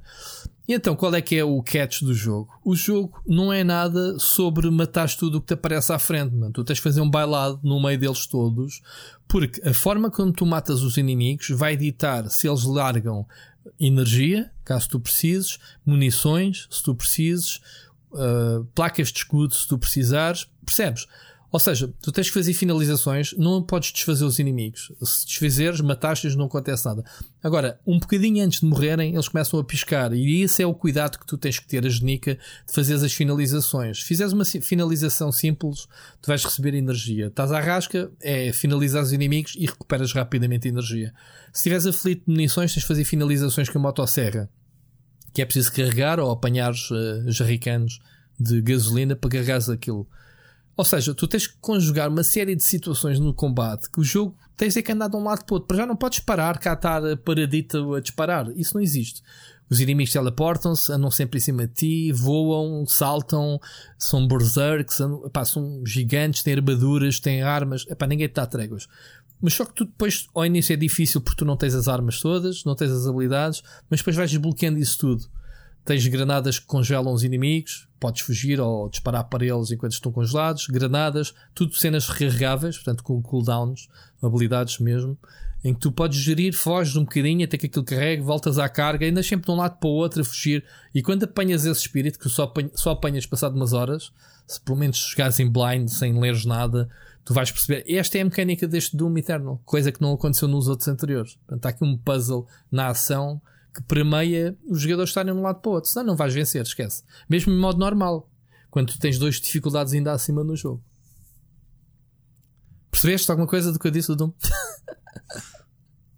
E 0.68 0.74
então, 0.74 0.96
qual 0.96 1.14
é 1.14 1.22
que 1.22 1.36
é 1.36 1.44
o 1.44 1.62
catch 1.62 2.02
do 2.02 2.14
jogo? 2.14 2.50
O 2.64 2.76
jogo 2.76 3.22
não 3.28 3.52
é 3.52 3.64
nada 3.64 4.18
sobre 4.20 4.70
matar 4.70 5.10
tudo 5.14 5.38
o 5.38 5.42
que 5.42 5.48
te 5.48 5.54
aparece 5.54 5.92
à 5.92 6.00
frente, 6.00 6.34
mano. 6.34 6.54
Tu 6.54 6.64
tens 6.64 6.78
de 6.78 6.82
fazer 6.82 7.02
um 7.02 7.10
bailado 7.10 7.60
no 7.62 7.82
meio 7.82 8.00
deles 8.00 8.26
todos, 8.26 8.82
porque 9.28 9.68
a 9.68 9.74
forma 9.74 10.10
como 10.10 10.32
tu 10.32 10.46
matas 10.46 10.82
os 10.82 10.96
inimigos 10.98 11.50
vai 11.50 11.76
ditar 11.76 12.30
se 12.30 12.48
eles 12.48 12.64
largam 12.64 13.28
energia, 13.80 14.50
caso 14.64 14.90
tu 14.90 15.00
precises, 15.00 15.60
munições, 15.86 16.68
se 16.70 16.82
tu 16.82 16.96
precises, 16.96 17.60
uh, 18.12 18.64
placas 18.74 19.12
de 19.12 19.20
escudo, 19.20 19.54
se 19.54 19.68
tu 19.68 19.78
precisares, 19.78 20.48
percebes? 20.66 21.06
Ou 21.52 21.60
seja, 21.60 21.94
tu 22.02 22.14
tens 22.14 22.30
que 22.30 22.34
fazer 22.34 22.54
finalizações, 22.54 23.34
não 23.38 23.62
podes 23.62 23.92
desfazer 23.92 24.24
os 24.24 24.40
inimigos. 24.40 24.90
Se 25.04 25.26
desfizeres, 25.26 25.82
mataste-os, 25.82 26.34
não 26.34 26.46
acontece 26.46 26.86
nada. 26.86 27.04
Agora, 27.44 27.78
um 27.86 28.00
bocadinho 28.00 28.46
antes 28.46 28.62
de 28.62 28.66
morrerem, 28.66 29.14
eles 29.14 29.28
começam 29.28 29.60
a 29.60 29.64
piscar. 29.64 30.14
E 30.14 30.42
esse 30.44 30.64
é 30.64 30.66
o 30.66 30.74
cuidado 30.74 31.20
que 31.20 31.26
tu 31.26 31.38
tens 31.38 31.60
que 31.60 31.68
ter, 31.68 31.86
a 31.86 31.90
genica, 31.90 32.36
de 32.36 32.74
fazer 32.74 32.94
as 32.94 33.12
finalizações. 33.12 34.00
Se 34.00 34.06
fizeres 34.06 34.32
uma 34.32 34.46
finalização 34.46 35.30
simples, 35.30 35.88
tu 36.22 36.28
vais 36.28 36.42
receber 36.42 36.74
energia. 36.74 37.28
Estás 37.28 37.52
à 37.52 37.60
rasca, 37.60 38.10
é 38.22 38.54
finalizar 38.54 39.04
os 39.04 39.12
inimigos 39.12 39.54
e 39.58 39.66
recuperas 39.66 40.14
rapidamente 40.14 40.70
energia. 40.70 41.14
Se 41.52 41.64
tiveres 41.64 41.86
aflito 41.86 42.24
de 42.26 42.32
munições, 42.32 42.74
tens 42.74 42.84
de 42.84 42.88
fazer 42.88 43.04
finalizações 43.04 43.68
com 43.68 43.78
a 43.78 43.82
motosserra. 43.82 44.50
Que 45.34 45.42
é 45.42 45.46
preciso 45.46 45.74
carregar 45.74 46.18
ou 46.18 46.32
apanhar 46.32 46.72
uh, 46.72 47.30
jarricanos 47.30 48.00
de 48.40 48.62
gasolina 48.62 49.18
para 49.18 49.30
carregares 49.30 49.68
aquilo. 49.68 50.08
Ou 50.82 50.86
seja, 50.86 51.14
tu 51.14 51.28
tens 51.28 51.46
que 51.46 51.54
conjugar 51.62 52.10
uma 52.10 52.24
série 52.24 52.56
de 52.56 52.64
situações 52.64 53.20
no 53.20 53.36
combate 53.36 53.88
que 53.88 54.00
o 54.00 54.04
jogo 54.04 54.36
tens 54.58 54.76
é 54.76 54.82
que 54.82 54.92
andar 54.92 55.10
de 55.10 55.16
um 55.16 55.24
lado 55.24 55.46
para 55.46 55.54
o 55.54 55.56
outro. 55.58 55.68
Para 55.68 55.78
já 55.78 55.86
não 55.86 55.96
podes 55.96 56.18
parar, 56.22 56.58
cá 56.58 56.74
estar 56.74 57.04
paradito 57.18 57.94
a 57.94 58.02
disparar. 58.02 58.52
Isso 58.56 58.74
não 58.74 58.82
existe. 58.82 59.22
Os 59.70 59.80
inimigos 59.80 60.12
teleportam-se, 60.12 60.92
andam 60.92 61.12
sempre 61.12 61.38
em 61.38 61.40
cima 61.40 61.68
de 61.68 61.74
ti, 61.76 62.12
voam, 62.12 62.84
saltam, 62.88 63.60
são 63.96 64.28
berserks, 64.28 65.00
epá, 65.24 65.46
são 65.46 65.86
gigantes, 65.86 66.42
têm 66.42 66.56
armaduras, 66.56 67.20
têm 67.20 67.44
armas. 67.44 67.86
Epá, 67.88 68.08
ninguém 68.08 68.28
te 68.28 68.34
dá 68.34 68.48
tréguas. 68.48 68.88
Mas 69.40 69.54
só 69.54 69.66
que 69.66 69.76
tu 69.76 69.86
depois, 69.86 70.26
ao 70.34 70.48
início 70.48 70.74
é 70.74 70.78
difícil 70.78 71.22
porque 71.22 71.38
tu 71.38 71.46
não 71.46 71.56
tens 71.56 71.76
as 71.76 71.88
armas 71.88 72.20
todas, 72.20 72.64
não 72.64 72.74
tens 72.76 72.90
as 72.90 73.06
habilidades, 73.06 73.62
mas 73.88 74.00
depois 74.00 74.16
vais 74.16 74.32
desbloqueando 74.32 74.80
isso 74.80 74.98
tudo. 74.98 75.30
Tens 75.84 76.06
granadas 76.08 76.60
que 76.60 76.66
congelam 76.66 77.12
os 77.12 77.24
inimigos, 77.24 77.88
podes 78.00 78.22
fugir 78.22 78.60
ou 78.60 78.90
disparar 78.90 79.24
para 79.26 79.46
eles 79.46 79.72
enquanto 79.72 79.94
estão 79.94 80.12
congelados. 80.12 80.68
Granadas, 80.68 81.34
tudo 81.56 81.76
cenas 81.76 82.08
recarregáveis, 82.08 82.76
portanto 82.78 83.04
com 83.04 83.22
cooldowns, 83.22 83.88
habilidades 84.22 84.80
mesmo, 84.80 85.18
em 85.64 85.74
que 85.74 85.80
tu 85.80 85.92
podes 85.92 86.20
gerir, 86.20 86.54
foges 86.54 86.96
um 86.96 87.04
bocadinho 87.04 87.46
até 87.46 87.58
que 87.58 87.68
aquilo 87.68 87.86
carregue, 87.86 88.22
voltas 88.22 88.58
à 88.58 88.68
carga, 88.68 89.06
ainda 89.06 89.22
sempre 89.22 89.46
de 89.46 89.52
um 89.52 89.56
lado 89.56 89.78
para 89.80 89.90
o 89.90 89.94
outro 89.94 90.22
a 90.22 90.26
fugir. 90.26 90.64
E 90.94 91.02
quando 91.02 91.24
apanhas 91.24 91.66
esse 91.66 91.82
espírito, 91.82 92.20
que 92.20 92.30
só, 92.30 92.44
apanhas, 92.44 92.72
só 92.76 92.92
apanhas 92.92 93.26
passado 93.26 93.56
umas 93.56 93.74
horas, 93.74 94.12
se 94.48 94.60
pelo 94.62 94.78
menos 94.78 94.98
chegares 94.98 95.40
em 95.40 95.50
blind 95.50 95.88
sem 95.88 96.20
leres 96.20 96.46
nada, 96.46 96.90
tu 97.24 97.34
vais 97.34 97.52
perceber. 97.52 97.84
Esta 97.88 98.18
é 98.18 98.22
a 98.22 98.26
mecânica 98.26 98.68
deste 98.68 98.98
Doom 98.98 99.18
Eternal, 99.18 99.62
coisa 99.66 99.92
que 99.92 100.02
não 100.02 100.14
aconteceu 100.14 100.48
nos 100.48 100.68
outros 100.68 100.88
anteriores. 100.88 101.36
Portanto, 101.46 101.66
há 101.66 101.70
aqui 101.70 101.84
um 101.84 101.98
puzzle 101.98 102.48
na 102.72 102.88
ação 102.88 103.42
que 103.74 103.82
permeia 103.84 104.58
os 104.68 104.82
jogadores 104.82 105.10
estarem 105.10 105.34
de 105.34 105.40
um 105.40 105.44
lado 105.44 105.62
para 105.62 105.70
o 105.70 105.74
outro. 105.74 105.90
Senão 105.90 106.08
não 106.08 106.16
vais 106.16 106.34
vencer, 106.34 106.62
esquece. 106.62 107.04
Mesmo 107.30 107.54
em 107.54 107.58
modo 107.58 107.80
normal. 107.80 108.30
Quando 108.70 108.98
tens 108.98 109.18
duas 109.18 109.36
dificuldades 109.36 109.94
ainda 109.94 110.14
acima 110.14 110.44
no 110.44 110.56
jogo. 110.56 110.84
Percebeste 112.90 113.30
alguma 113.32 113.48
coisa 113.48 113.72
do 113.72 113.80
que 113.80 113.88
eu 113.88 113.92
disse, 113.92 114.16
Dum? 114.16 114.34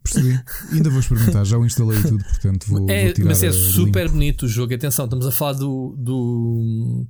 Percebi. 0.04 0.40
Ainda 0.72 0.90
vou 0.90 1.00
experimentar, 1.00 1.46
já 1.46 1.58
o 1.58 1.66
instalei 1.66 2.02
tudo, 2.02 2.24
portanto 2.26 2.68
vou. 2.68 2.90
É, 2.90 3.06
vou 3.06 3.14
tirar 3.14 3.28
mas 3.30 3.42
é 3.42 3.52
super 3.52 4.10
bonito 4.10 4.44
o 4.44 4.48
jogo. 4.50 4.74
Atenção, 4.74 5.06
estamos 5.06 5.26
a 5.26 5.32
falar 5.32 5.54
do, 5.54 5.96
do, 5.98 7.06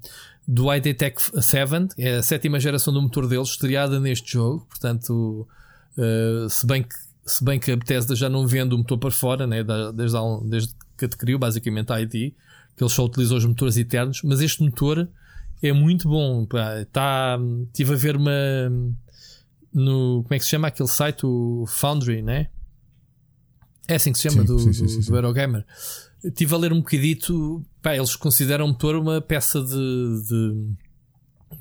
do 0.48 0.74
ID 0.74 0.96
Tech 0.96 1.18
7, 1.20 1.88
é 1.98 2.18
a 2.18 2.24
sétima 2.24 2.60
geração 2.60 2.94
do 2.94 3.02
motor 3.02 3.28
deles, 3.28 3.50
estreada 3.50 4.00
neste 4.00 4.34
jogo. 4.34 4.68
Portanto, 4.70 5.48
uh, 5.98 6.50
se 6.50 6.68
bem 6.68 6.84
que 6.84 6.96
se 7.26 7.44
bem 7.44 7.60
que 7.60 7.72
a 7.72 7.76
Bethesda 7.76 8.16
já 8.16 8.30
não 8.30 8.48
vende 8.48 8.76
o 8.76 8.78
motor 8.78 8.98
para 8.98 9.12
fora, 9.12 9.48
né? 9.48 9.64
desde, 9.94 10.18
desde 10.46 10.74
que 10.98 11.06
adquiriu 11.06 11.40
basicamente 11.40 11.92
a 11.92 12.02
ID, 12.02 12.34
que 12.76 12.84
ele 12.84 12.90
só 12.90 13.06
utilizou 13.06 13.38
os 13.38 13.46
motores 13.46 13.78
eternos, 13.78 14.22
mas 14.24 14.42
este 14.42 14.64
motor 14.64 15.08
é 15.62 15.72
muito 15.72 16.08
bom. 16.08 16.46
Pá. 16.46 16.86
Tá, 16.92 17.40
tive 17.74 17.94
a 17.94 17.98
ver 17.98 18.16
uma 18.16 18.32
no 19.74 20.22
como 20.24 20.34
é 20.36 20.38
que 20.38 20.44
se 20.44 20.52
chama 20.52 20.68
aquele 20.68 20.90
site, 20.90 21.26
o 21.26 21.66
Foundry, 21.68 22.22
né? 22.22 22.50
É 23.88 23.96
assim 23.96 24.12
que 24.12 24.20
se 24.20 24.30
chama, 24.30 24.42
sim, 24.42 24.48
do, 24.48 24.60
sim, 24.60 24.74
sim, 24.74 25.00
do, 25.00 25.06
do 25.08 25.16
Eurogamer. 25.16 25.66
Estive 26.24 26.54
a 26.54 26.58
ler 26.58 26.72
um 26.72 26.80
bocadito, 26.80 27.66
pá, 27.82 27.96
eles 27.96 28.16
consideram 28.16 28.66
o 28.66 28.68
motor 28.70 28.96
uma 28.96 29.20
peça 29.20 29.62
de, 29.62 30.24
de, 30.30 30.74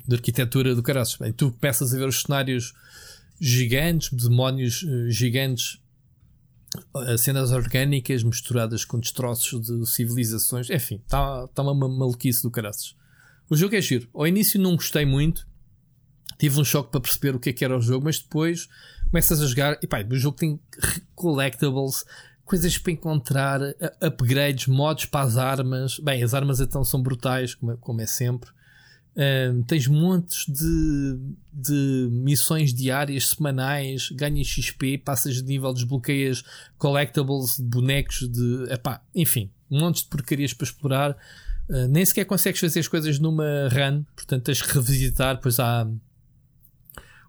de 0.07 0.15
arquitetura 0.15 0.75
do 0.75 0.83
caraças. 0.83 1.17
Tu 1.35 1.51
começas 1.51 1.93
a 1.93 1.97
ver 1.97 2.07
os 2.07 2.21
cenários 2.21 2.73
gigantes, 3.39 4.11
demónios 4.11 4.83
uh, 4.83 5.09
gigantes, 5.09 5.79
uh, 6.95 7.17
cenas 7.17 7.51
orgânicas 7.51 8.23
misturadas 8.23 8.85
com 8.85 8.99
destroços 8.99 9.61
de 9.61 9.85
civilizações. 9.85 10.69
Enfim, 10.69 10.95
está 10.95 11.47
tá 11.47 11.61
uma 11.61 11.73
maluquice 11.73 12.41
do 12.41 12.51
caraças. 12.51 12.95
O 13.49 13.55
jogo 13.55 13.75
é 13.75 13.81
giro. 13.81 14.07
Ao 14.13 14.27
início 14.27 14.59
não 14.59 14.75
gostei 14.75 15.05
muito. 15.05 15.47
Tive 16.37 16.59
um 16.59 16.63
choque 16.63 16.91
para 16.91 17.01
perceber 17.01 17.35
o 17.35 17.39
que 17.39 17.49
é 17.49 17.53
que 17.53 17.63
era 17.63 17.77
o 17.77 17.81
jogo, 17.81 18.05
mas 18.05 18.19
depois 18.19 18.67
começas 19.09 19.41
a 19.41 19.45
jogar 19.45 19.77
e 19.81 19.87
pá, 19.87 20.03
o 20.03 20.17
jogo 20.17 20.35
tem 20.35 20.59
collectibles, 21.13 22.03
coisas 22.43 22.77
para 22.77 22.91
encontrar, 22.91 23.61
upgrades, 24.01 24.67
modos 24.67 25.05
para 25.05 25.25
as 25.25 25.37
armas. 25.37 25.99
Bem, 25.99 26.23
as 26.23 26.33
armas 26.33 26.59
então 26.59 26.83
são 26.83 27.01
brutais, 27.01 27.53
como 27.53 27.73
é, 27.73 27.77
como 27.77 28.01
é 28.01 28.05
sempre. 28.05 28.49
Tens 29.67 29.87
montes 29.87 30.45
de, 30.47 31.19
de 31.53 32.09
missões 32.11 32.73
diárias, 32.73 33.29
semanais, 33.29 34.09
ganhas 34.09 34.47
XP, 34.47 34.97
passas 34.97 35.35
de 35.35 35.43
nível, 35.43 35.71
desbloqueias 35.71 36.43
collectibles, 36.79 37.59
bonecos 37.59 38.27
de. 38.27 38.71
Epá, 38.71 39.03
enfim, 39.13 39.51
montes 39.69 40.03
de 40.03 40.09
porcarias 40.09 40.53
para 40.53 40.65
explorar. 40.65 41.17
Uh, 41.69 41.87
nem 41.87 42.03
sequer 42.03 42.25
consegues 42.25 42.59
fazer 42.59 42.79
as 42.79 42.87
coisas 42.87 43.19
numa 43.19 43.69
run, 43.69 44.03
portanto 44.15 44.43
tens 44.45 44.61
que 44.61 44.73
revisitar. 44.73 45.39
Pois 45.39 45.59
há. 45.59 45.87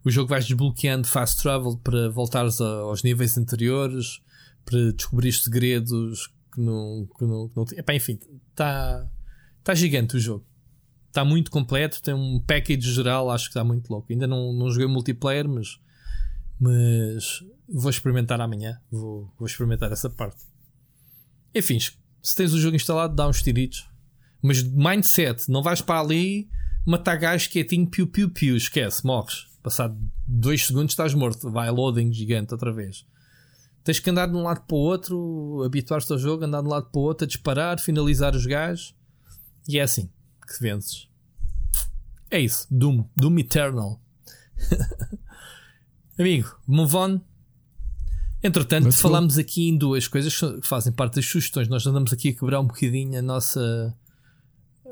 O 0.03 0.11
jogo 0.11 0.28
vais 0.28 0.47
desbloqueando 0.47 1.07
fast 1.07 1.43
travel 1.43 1.76
para 1.78 2.09
voltares 2.09 2.61
a, 2.61 2.66
aos 2.66 3.03
níveis 3.03 3.37
anteriores, 3.37 4.20
para 4.64 4.93
descobrir 4.93 5.32
segredos 5.32 6.28
que 6.53 6.62
não. 6.62 7.07
Que 7.18 7.24
não, 7.26 7.49
que 7.49 7.57
não 7.57 7.64
epá, 7.76 7.95
enfim, 7.95 8.18
está 8.51 9.07
tá 9.62 9.74
gigante 9.74 10.16
o 10.16 10.20
jogo 10.20 10.47
está 11.14 11.24
muito 11.24 11.48
completo, 11.48 12.02
tem 12.02 12.12
um 12.12 12.40
package 12.40 12.92
geral, 12.92 13.30
acho 13.30 13.44
que 13.44 13.50
está 13.50 13.62
muito 13.62 13.88
louco. 13.88 14.12
Ainda 14.12 14.26
não, 14.26 14.52
não 14.52 14.68
joguei 14.68 14.88
multiplayer, 14.88 15.48
mas, 15.48 15.78
mas 16.58 17.44
vou 17.68 17.88
experimentar 17.88 18.40
amanhã. 18.40 18.80
Vou, 18.90 19.32
vou 19.38 19.46
experimentar 19.46 19.92
essa 19.92 20.10
parte. 20.10 20.42
Enfim, 21.54 21.78
se 21.78 22.34
tens 22.34 22.52
o 22.52 22.58
jogo 22.58 22.74
instalado, 22.74 23.14
dá 23.14 23.28
uns 23.28 23.40
tiritos. 23.40 23.88
Mas 24.42 24.60
mindset, 24.60 25.48
não 25.48 25.62
vais 25.62 25.80
para 25.80 26.00
ali 26.00 26.48
matar 26.84 27.16
gajos 27.16 27.46
quietinho, 27.46 27.86
piu 27.86 28.08
piu 28.08 28.28
piu, 28.28 28.56
esquece, 28.56 29.06
morres. 29.06 29.46
Passado 29.62 29.96
dois 30.26 30.66
segundos 30.66 30.92
estás 30.92 31.14
morto, 31.14 31.48
vai 31.48 31.70
loading 31.70 32.12
gigante 32.12 32.52
outra 32.52 32.72
vez. 32.72 33.06
Tens 33.84 34.00
que 34.00 34.10
andar 34.10 34.26
de 34.26 34.34
um 34.34 34.42
lado 34.42 34.62
para 34.66 34.76
o 34.76 34.80
outro, 34.80 35.62
habituar-te 35.64 36.12
ao 36.12 36.18
jogo, 36.18 36.44
andar 36.44 36.60
de 36.60 36.66
um 36.66 36.70
lado 36.70 36.90
para 36.90 36.98
o 36.98 37.02
outro, 37.04 37.24
a 37.24 37.28
disparar, 37.28 37.78
finalizar 37.78 38.34
os 38.34 38.44
gajos. 38.44 38.96
E 39.68 39.78
é 39.78 39.82
assim 39.82 40.10
que 40.47 40.61
vences. 40.61 41.09
É 42.30 42.40
isso. 42.40 42.66
Doom. 42.70 43.05
Doom 43.16 43.38
Eternal. 43.38 44.01
Amigo, 46.18 46.57
move 46.66 46.97
on. 46.97 47.20
Entretanto, 48.42 48.84
Mas 48.84 49.01
falámos 49.01 49.38
aqui 49.38 49.68
em 49.68 49.78
duas 49.78 50.07
coisas 50.07 50.36
que 50.36 50.61
fazem 50.62 50.92
parte 50.92 51.14
das 51.14 51.26
sugestões. 51.26 51.66
Nós 51.66 51.86
andamos 51.86 52.12
aqui 52.12 52.28
a 52.28 52.32
quebrar 52.34 52.61
um 52.61 52.66
bocadinho 52.66 53.18
a 53.18 53.22
nossa. 53.22 53.97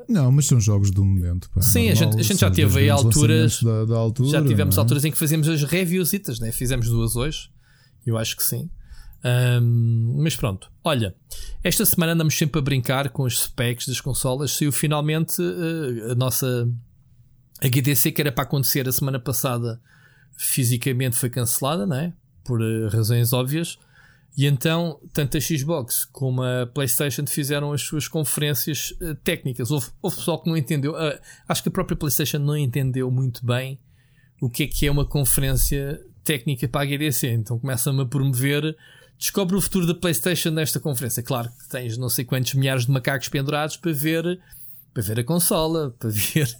Não, 0.09 0.31
mas 0.31 0.47
são 0.47 0.59
jogos 0.59 0.89
do 0.89 1.05
momento. 1.05 1.49
Pá. 1.51 1.61
Sim, 1.61 1.89
Normal, 1.89 1.91
a 1.91 1.95
gente, 1.95 2.19
a 2.19 2.23
gente 2.23 2.39
já 2.39 2.51
teve 2.51 2.79
aí 2.79 2.89
alturas. 2.89 3.61
Da, 3.61 3.85
da 3.85 3.95
altura, 3.95 4.29
já 4.29 4.43
tivemos 4.43 4.75
é? 4.75 4.79
alturas 4.79 5.05
em 5.05 5.11
que 5.11 5.17
fazíamos 5.17 5.47
as 5.47 5.63
reviewsitas, 5.63 6.39
né? 6.39 6.51
Fizemos 6.51 6.87
duas 6.87 7.15
hoje. 7.15 7.51
Eu 8.05 8.17
acho 8.17 8.35
que 8.35 8.43
sim. 8.43 8.69
Um, 9.23 10.15
mas 10.17 10.35
pronto, 10.35 10.69
olha, 10.83 11.15
esta 11.63 11.85
semana 11.85 12.11
andamos 12.11 12.37
sempre 12.37 12.59
a 12.59 12.61
brincar 12.61 13.09
com 13.09 13.23
os 13.23 13.43
specs 13.43 13.87
das 13.87 14.01
consolas. 14.01 14.51
Saiu 14.51 14.71
finalmente 14.71 15.41
uh, 15.41 16.11
a 16.11 16.15
nossa 16.15 16.69
HDC 17.61 18.11
que 18.11 18.21
era 18.21 18.31
para 18.31 18.43
acontecer 18.43 18.87
a 18.87 18.91
semana 18.91 19.19
passada, 19.19 19.81
fisicamente 20.37 21.15
foi 21.15 21.29
cancelada, 21.29 21.85
não 21.85 21.95
é? 21.95 22.13
Por 22.43 22.61
uh, 22.61 22.89
razões 22.89 23.31
óbvias. 23.31 23.79
E 24.35 24.47
então, 24.47 24.99
tanto 25.13 25.37
a 25.37 25.39
Xbox 25.39 26.05
como 26.05 26.41
a 26.41 26.65
PlayStation 26.65 27.25
fizeram 27.25 27.71
as 27.71 27.81
suas 27.83 28.07
conferências 28.09 28.91
uh, 28.99 29.15
técnicas. 29.23 29.71
Houve, 29.71 29.87
houve 30.01 30.17
pessoal 30.17 30.41
que 30.41 30.49
não 30.49 30.57
entendeu. 30.57 30.95
Acho 31.47 31.63
que 31.63 31.69
a 31.69 31.71
própria 31.71 31.95
PlayStation 31.95 32.39
não 32.39 32.57
entendeu 32.57 33.09
muito 33.09 33.45
bem 33.45 33.79
o 34.41 34.49
que 34.49 34.63
é 34.63 34.67
que 34.67 34.85
é 34.85 34.91
uma 34.91 35.05
conferência 35.05 36.01
técnica 36.25 36.67
para 36.67 36.81
a 36.81 36.85
HDC. 36.85 37.27
Então 37.29 37.57
começa-me 37.57 38.01
a 38.01 38.05
promover. 38.05 38.75
Descobre 39.23 39.55
o 39.55 39.61
futuro 39.61 39.87
da 39.87 39.95
PlayStation 39.95 40.49
nesta 40.49 40.81
conferência. 40.81 41.23
Claro 41.23 41.47
que 41.47 41.69
tens 41.69 41.97
não 41.97 42.09
sei 42.09 42.25
quantos 42.25 42.53
milhares 42.55 42.85
de 42.85 42.91
macacos 42.91 43.29
pendurados 43.29 43.77
para 43.77 43.93
ver 43.93 44.37
para 44.93 45.01
ver 45.01 45.19
a 45.21 45.23
consola, 45.23 45.91
para 45.97 46.09
ver, 46.09 46.53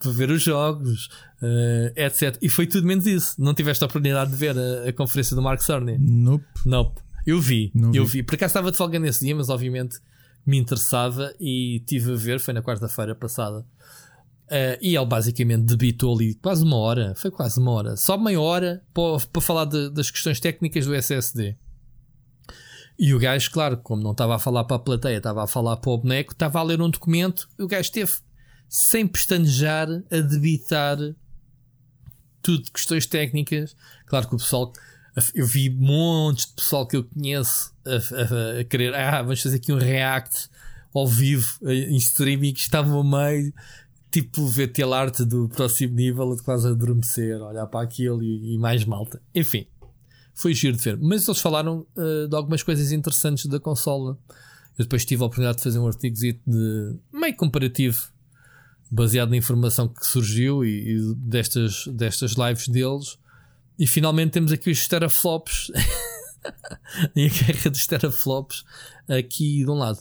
para 0.00 0.10
ver 0.10 0.28
os 0.32 0.42
jogos, 0.42 1.06
uh, 1.40 1.92
etc. 1.94 2.36
E 2.42 2.48
foi 2.48 2.66
tudo 2.66 2.84
menos 2.88 3.06
isso. 3.06 3.40
Não 3.40 3.54
tiveste 3.54 3.84
a 3.84 3.86
oportunidade 3.86 4.32
de 4.32 4.36
ver 4.36 4.58
a, 4.58 4.88
a 4.88 4.92
conferência 4.92 5.36
do 5.36 5.40
Mark 5.42 5.62
Cerny? 5.62 5.96
Nope. 5.96 6.44
Nope. 6.66 7.00
Eu 7.24 7.40
vi, 7.40 7.70
Não 7.72 7.94
eu 7.94 8.04
vi. 8.04 8.18
vi. 8.18 8.22
Por 8.24 8.34
acaso 8.34 8.50
estava 8.50 8.72
de 8.72 8.76
folga 8.76 8.98
nesse 8.98 9.24
dia, 9.24 9.36
mas 9.36 9.48
obviamente 9.48 10.00
me 10.44 10.58
interessava 10.58 11.32
e 11.38 11.84
tive 11.86 12.14
a 12.14 12.16
ver, 12.16 12.40
foi 12.40 12.52
na 12.52 12.62
quarta-feira 12.64 13.14
passada. 13.14 13.60
Uh, 13.60 14.76
e 14.82 14.96
ele 14.96 15.06
basicamente 15.06 15.62
debitou 15.62 16.16
ali 16.16 16.34
quase 16.34 16.64
uma 16.64 16.76
hora, 16.78 17.14
foi 17.14 17.30
quase 17.30 17.60
uma 17.60 17.70
hora, 17.70 17.96
só 17.96 18.18
meia 18.18 18.40
hora 18.40 18.82
para, 18.92 19.24
para 19.32 19.40
falar 19.40 19.66
de- 19.66 19.88
das 19.90 20.10
questões 20.10 20.40
técnicas 20.40 20.84
do 20.84 20.92
SSD. 20.96 21.56
E 22.98 23.14
o 23.14 23.18
gajo, 23.18 23.50
claro, 23.50 23.76
como 23.78 24.02
não 24.02 24.12
estava 24.12 24.36
a 24.36 24.38
falar 24.38 24.64
para 24.64 24.76
a 24.76 24.80
plateia, 24.80 25.16
estava 25.16 25.42
a 25.42 25.46
falar 25.46 25.76
para 25.78 25.90
o 25.90 25.98
boneco, 25.98 26.32
estava 26.32 26.58
a 26.60 26.62
ler 26.62 26.80
um 26.80 26.90
documento. 26.90 27.48
O 27.58 27.66
gajo 27.66 27.90
teve, 27.90 28.12
sem 28.68 29.06
pestanejar, 29.06 29.88
a 30.10 30.16
debitar 30.20 30.98
tudo 32.42 32.70
questões 32.70 33.06
técnicas. 33.06 33.76
Claro 34.06 34.28
que 34.28 34.34
o 34.34 34.38
pessoal, 34.38 34.72
eu 35.34 35.46
vi 35.46 35.70
montes 35.70 36.46
de 36.46 36.52
pessoal 36.54 36.86
que 36.86 36.96
eu 36.96 37.04
conheço 37.04 37.72
a, 37.84 37.90
a- 38.56 38.60
a 38.60 38.64
querer, 38.64 38.94
ah, 38.94 39.22
vamos 39.22 39.42
fazer 39.42 39.56
aqui 39.56 39.72
um 39.72 39.78
react 39.78 40.48
ao 40.94 41.06
vivo, 41.06 41.58
em 41.66 41.96
streaming, 41.96 42.52
que 42.52 42.60
estavam 42.60 43.00
a 43.00 43.30
meio, 43.30 43.52
tipo, 44.10 44.46
ver 44.46 44.68
tel 44.68 44.92
arte 44.92 45.24
do 45.24 45.48
próximo 45.48 45.94
nível, 45.94 46.36
de 46.36 46.42
quase 46.42 46.68
adormecer, 46.68 47.40
olhar 47.40 47.66
para 47.66 47.82
aquilo 47.82 48.22
e, 48.22 48.54
e 48.54 48.58
mais 48.58 48.84
malta. 48.84 49.20
Enfim, 49.34 49.66
foi 50.34 50.54
giro 50.54 50.76
de 50.76 50.82
ver. 50.82 50.98
Mas 50.98 51.26
eles 51.26 51.40
falaram 51.40 51.86
uh, 51.96 52.28
de 52.28 52.36
algumas 52.36 52.62
coisas 52.62 52.92
interessantes 52.92 53.46
da 53.46 53.60
consola. 53.60 54.18
Eu 54.78 54.84
depois 54.84 55.04
tive 55.04 55.22
a 55.22 55.26
oportunidade 55.26 55.58
de 55.58 55.64
fazer 55.64 55.78
um 55.78 55.86
artigo 55.86 56.16
de 56.16 56.96
meio 57.12 57.36
comparativo, 57.36 58.08
baseado 58.90 59.30
na 59.30 59.36
informação 59.36 59.88
que 59.88 60.06
surgiu 60.06 60.64
e, 60.64 60.96
e 60.96 61.14
destas, 61.16 61.86
destas 61.88 62.32
lives 62.32 62.68
deles. 62.68 63.18
E 63.78 63.86
finalmente 63.86 64.32
temos 64.32 64.52
aqui 64.52 64.70
os 64.70 64.86
teraflops 64.86 65.70
e 67.16 67.26
a 67.26 67.28
guerra 67.28 67.70
dos 67.70 67.86
teraflops 67.86 68.64
aqui 69.08 69.64
de 69.64 69.70
um 69.70 69.74
lado. 69.74 69.98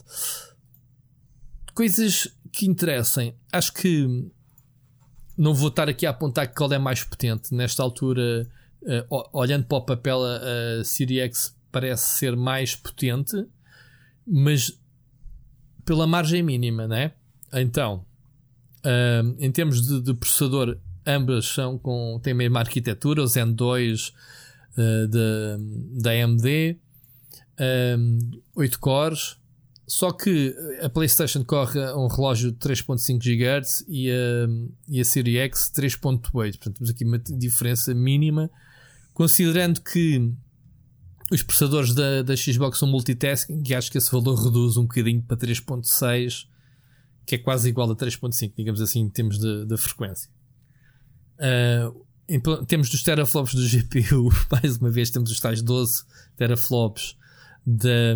Coisas 1.74 2.28
que 2.52 2.66
interessem. 2.66 3.36
Acho 3.52 3.74
que 3.74 4.30
não 5.38 5.54
vou 5.54 5.70
estar 5.70 5.90
aqui 5.90 6.06
a 6.06 6.12
apontar 6.12 6.54
qual 6.54 6.72
é 6.72 6.78
mais 6.78 7.04
potente. 7.04 7.54
Nesta 7.54 7.82
altura, 7.82 8.48
o- 9.10 9.40
olhando 9.40 9.66
para 9.66 9.78
o 9.78 9.82
papel, 9.86 10.24
a, 10.24 10.80
a 10.80 10.84
Series 10.84 11.22
X 11.24 11.56
parece 11.72 12.18
ser 12.18 12.36
mais 12.36 12.76
potente, 12.76 13.46
mas 14.28 14.78
pela 15.86 16.06
margem 16.08 16.44
mínima, 16.44 16.88
né? 16.88 17.12
Então, 17.54 18.06
ahm, 18.84 19.36
em 19.40 19.52
termos 19.52 19.86
de, 19.86 20.02
de 20.02 20.14
processador, 20.14 20.78
ambas 21.06 21.46
são 21.46 21.78
com, 21.78 22.20
têm 22.22 22.34
a 22.34 22.36
mesma 22.36 22.60
arquitetura, 22.60 23.22
o 23.24 23.28
Zen 23.28 23.52
2 23.54 24.14
eh, 24.78 25.08
da, 25.08 25.58
da 26.04 26.12
AMD, 26.12 26.78
ahm, 27.60 28.20
8 28.56 28.80
cores. 28.80 29.38
Só 29.88 30.12
que 30.14 30.56
a 30.82 30.88
PlayStation 30.90 31.44
corre 31.44 31.78
um 31.94 32.08
relógio 32.08 32.52
de 32.52 32.58
3.5 32.60 33.18
GHz 33.20 33.84
e 33.90 34.10
a, 34.10 34.14
e 34.88 35.02
a 35.02 35.04
Series 35.06 35.38
X 35.40 35.72
3.8. 35.76 36.22
Portanto, 36.32 36.78
temos 36.78 36.90
aqui 36.90 37.04
uma 37.04 37.20
diferença 37.20 37.94
mínima. 37.94 38.50
Considerando 39.14 39.82
que 39.82 40.34
os 41.32 41.44
processadores 41.44 41.94
da, 41.94 42.22
da 42.24 42.36
Xbox 42.36 42.78
são 42.78 42.88
multitasking, 42.88 43.64
e 43.68 43.76
acho 43.76 43.92
que 43.92 43.98
esse 43.98 44.12
valor 44.12 44.36
reduz 44.36 44.78
um 44.78 44.84
bocadinho 44.84 45.22
para 45.22 45.38
3.6, 45.38 46.48
que 47.26 47.36
é 47.36 47.38
quase 47.38 47.70
igual 47.70 47.90
a 47.90 47.96
3.5, 47.96 48.54
digamos 48.56 48.82
assim, 48.82 49.02
em 49.02 49.10
termos 49.10 49.40
de, 49.40 49.66
de 49.66 49.78
frequência. 49.78 50.30
Ah, 51.40 51.92
em 52.30 52.40
temos 52.66 52.90
dos 52.90 53.04
teraflops 53.04 53.54
do 53.54 53.64
GPU, 53.68 54.30
mais 54.52 54.78
uma 54.78 54.90
vez 54.90 55.10
temos 55.10 55.32
os 55.32 55.40
tais 55.40 55.62
12 55.62 56.06
teraflops 56.38 57.18
da, 57.66 58.16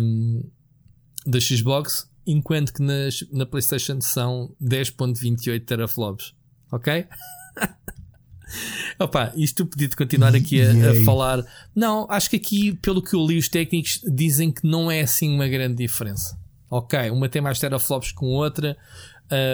da 1.26 1.40
Xbox, 1.40 2.08
enquanto 2.26 2.72
que 2.72 2.82
nas, 2.82 3.24
na 3.30 3.44
PlayStation 3.44 4.00
são 4.00 4.54
10.28 4.62 5.64
teraflops. 5.64 6.34
Ok? 6.72 7.06
Opa, 8.98 9.32
isto 9.36 9.66
podia 9.66 9.88
continuar 9.90 10.34
aqui 10.34 10.60
a, 10.60 10.70
a 10.70 11.04
falar. 11.04 11.44
Não, 11.74 12.06
acho 12.10 12.30
que 12.30 12.36
aqui, 12.36 12.74
pelo 12.74 13.02
que 13.02 13.14
eu 13.14 13.26
li, 13.26 13.38
os 13.38 13.48
técnicos 13.48 14.00
dizem 14.04 14.50
que 14.50 14.66
não 14.66 14.90
é 14.90 15.00
assim 15.00 15.34
uma 15.34 15.48
grande 15.48 15.76
diferença. 15.76 16.38
Ok, 16.70 17.10
uma 17.10 17.28
tem 17.28 17.40
mais 17.40 17.58
teraflops 17.58 18.12
com 18.12 18.26
outra, 18.26 18.76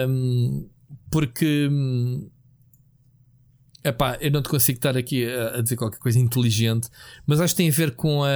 hum, 0.07 0.67
porque 1.11 1.67
hum, 1.71 2.27
epá, 3.83 4.17
eu 4.19 4.31
não 4.31 4.41
te 4.41 4.49
consigo 4.49 4.77
estar 4.77 4.97
aqui 4.97 5.25
a, 5.29 5.57
a 5.57 5.61
dizer 5.61 5.75
qualquer 5.75 5.99
coisa 5.99 6.17
inteligente, 6.17 6.89
mas 7.25 7.39
acho 7.39 7.53
que 7.53 7.57
tem 7.57 7.69
a 7.69 7.73
ver 7.73 7.91
com 7.91 8.23
a. 8.23 8.29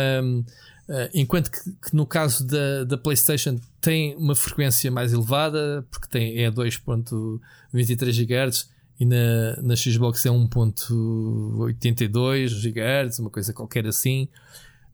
Uh, 0.89 1.09
enquanto 1.13 1.51
que, 1.51 1.59
que 1.59 1.93
no 1.93 2.05
caso 2.05 2.47
da, 2.47 2.85
da 2.85 2.97
PlayStation 2.97 3.59
tem 3.81 4.15
uma 4.15 4.33
frequência 4.33 4.89
mais 4.89 5.11
elevada, 5.11 5.85
porque 5.91 6.07
tem, 6.07 6.41
é 6.41 6.49
2.23 6.49 8.25
GHz 8.25 8.69
e 8.99 9.05
na, 9.05 9.55
na 9.61 9.75
Xbox 9.75 10.25
é 10.25 10.29
1.82 10.29 12.61
GHz, 12.61 13.19
uma 13.19 13.29
coisa 13.29 13.53
qualquer 13.53 13.85
assim. 13.85 14.27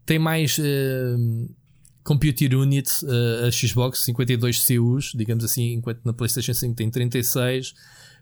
Tem 0.06 0.20
mais 0.20 0.58
uh, 0.58 1.50
Computer 2.04 2.54
Units, 2.54 3.02
uh, 3.04 3.46
a 3.48 3.52
Xbox, 3.52 4.04
52 4.04 4.68
CUs, 4.68 5.14
digamos 5.16 5.46
assim, 5.46 5.72
enquanto 5.74 6.02
na 6.04 6.12
PlayStation 6.12 6.54
5 6.54 6.76
tem 6.76 6.90
36. 6.90 7.74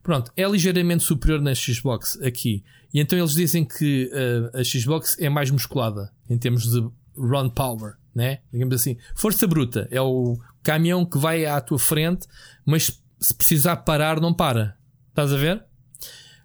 Pronto, 0.03 0.31
é 0.37 0.47
ligeiramente 0.47 1.01
superior 1.03 1.41
na 1.41 1.55
Xbox 1.55 2.19
aqui. 2.21 2.63
E 2.93 2.99
então 2.99 3.17
eles 3.17 3.33
dizem 3.33 3.65
que 3.65 4.11
uh, 4.13 4.51
a 4.57 4.63
Xbox 4.63 5.17
é 5.19 5.29
mais 5.29 5.49
musculada 5.49 6.13
em 6.29 6.37
termos 6.37 6.69
de 6.69 6.79
run 7.17 7.49
power, 7.49 7.95
né? 8.13 8.37
Digamos 8.51 8.75
assim, 8.75 8.97
força 9.15 9.47
bruta 9.47 9.87
é 9.89 9.99
o 9.99 10.37
caminhão 10.61 11.03
que 11.05 11.17
vai 11.17 11.45
à 11.45 11.59
tua 11.59 11.79
frente, 11.79 12.27
mas 12.63 13.01
se 13.19 13.35
precisar 13.35 13.77
parar, 13.77 14.19
não 14.19 14.33
para. 14.33 14.77
Estás 15.09 15.33
a 15.33 15.37
ver? 15.37 15.70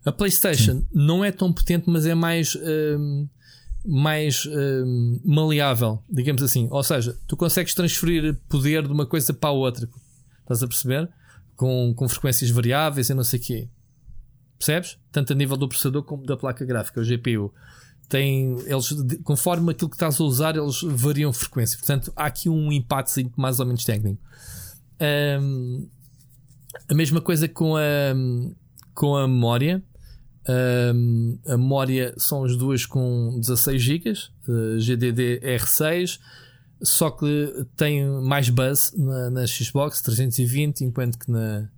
A 0.07 0.13
PlayStation 0.13 0.87
não 0.93 1.25
é 1.25 1.33
tão 1.33 1.53
potente, 1.53 1.91
mas 1.91 2.07
é 2.07 2.15
mais 2.15 2.57
hum, 2.57 3.29
mais 3.85 4.47
hum, 4.47 5.21
maleável, 5.25 6.03
digamos 6.09 6.43
assim. 6.43 6.69
Ou 6.71 6.83
seja, 6.83 7.19
tu 7.27 7.37
consegues 7.37 7.75
transferir 7.75 8.39
poder 8.49 8.87
de 8.87 8.93
uma 8.93 9.05
coisa 9.05 9.35
para 9.35 9.51
a 9.51 9.53
outra. 9.53 9.89
Estás 10.41 10.63
a 10.63 10.69
perceber? 10.69 11.09
Com, 11.57 11.93
com 11.95 12.09
frequências 12.09 12.51
variáveis 12.51 13.09
e 13.09 13.15
não 13.15 13.25
sei 13.25 13.41
o 13.41 13.43
quê. 13.43 13.69
Percebes? 14.59 14.99
Tanto 15.13 15.33
a 15.33 15.37
nível 15.37 15.57
do 15.57 15.69
processador 15.69 16.03
como 16.03 16.25
da 16.25 16.37
placa 16.37 16.65
gráfica, 16.65 17.01
o 17.01 17.05
GPU. 17.05 17.53
Tem, 18.09 18.57
eles, 18.67 18.95
conforme 19.25 19.73
aquilo 19.73 19.91
que 19.91 19.97
estás 19.97 20.21
a 20.21 20.25
usar, 20.25 20.57
eles 20.57 20.81
variam 20.83 21.33
frequência. 21.33 21.79
Portanto, 21.79 22.13
há 22.15 22.27
aqui 22.27 22.49
um 22.49 22.71
impacto 22.71 23.13
mais 23.37 23.59
ou 23.59 23.67
menos 23.67 23.85
técnico. 23.85 24.23
Hum, 25.41 25.89
a 26.89 26.95
mesma 26.95 27.21
coisa 27.21 27.49
com 27.49 27.77
a, 27.77 27.81
com 28.95 29.17
a 29.17 29.27
memória. 29.27 29.83
Hum, 30.49 31.39
a 31.47 31.57
memória 31.57 32.15
são 32.19 32.45
as 32.45 32.57
duas 32.57 32.87
com 32.87 33.39
16 33.41 33.83
GB, 33.83 34.11
eh, 34.11 34.79
GDDR6, 34.79 36.21
só 36.83 37.11
que 37.11 37.67
tem 37.77 38.07
mais 38.23 38.49
buzz 38.49 38.93
na, 38.97 39.31
na 39.31 39.47
Xbox 39.47 40.01
320, 40.03 40.83
enquanto 40.85 41.19
que 41.19 41.31
na, 41.31 41.69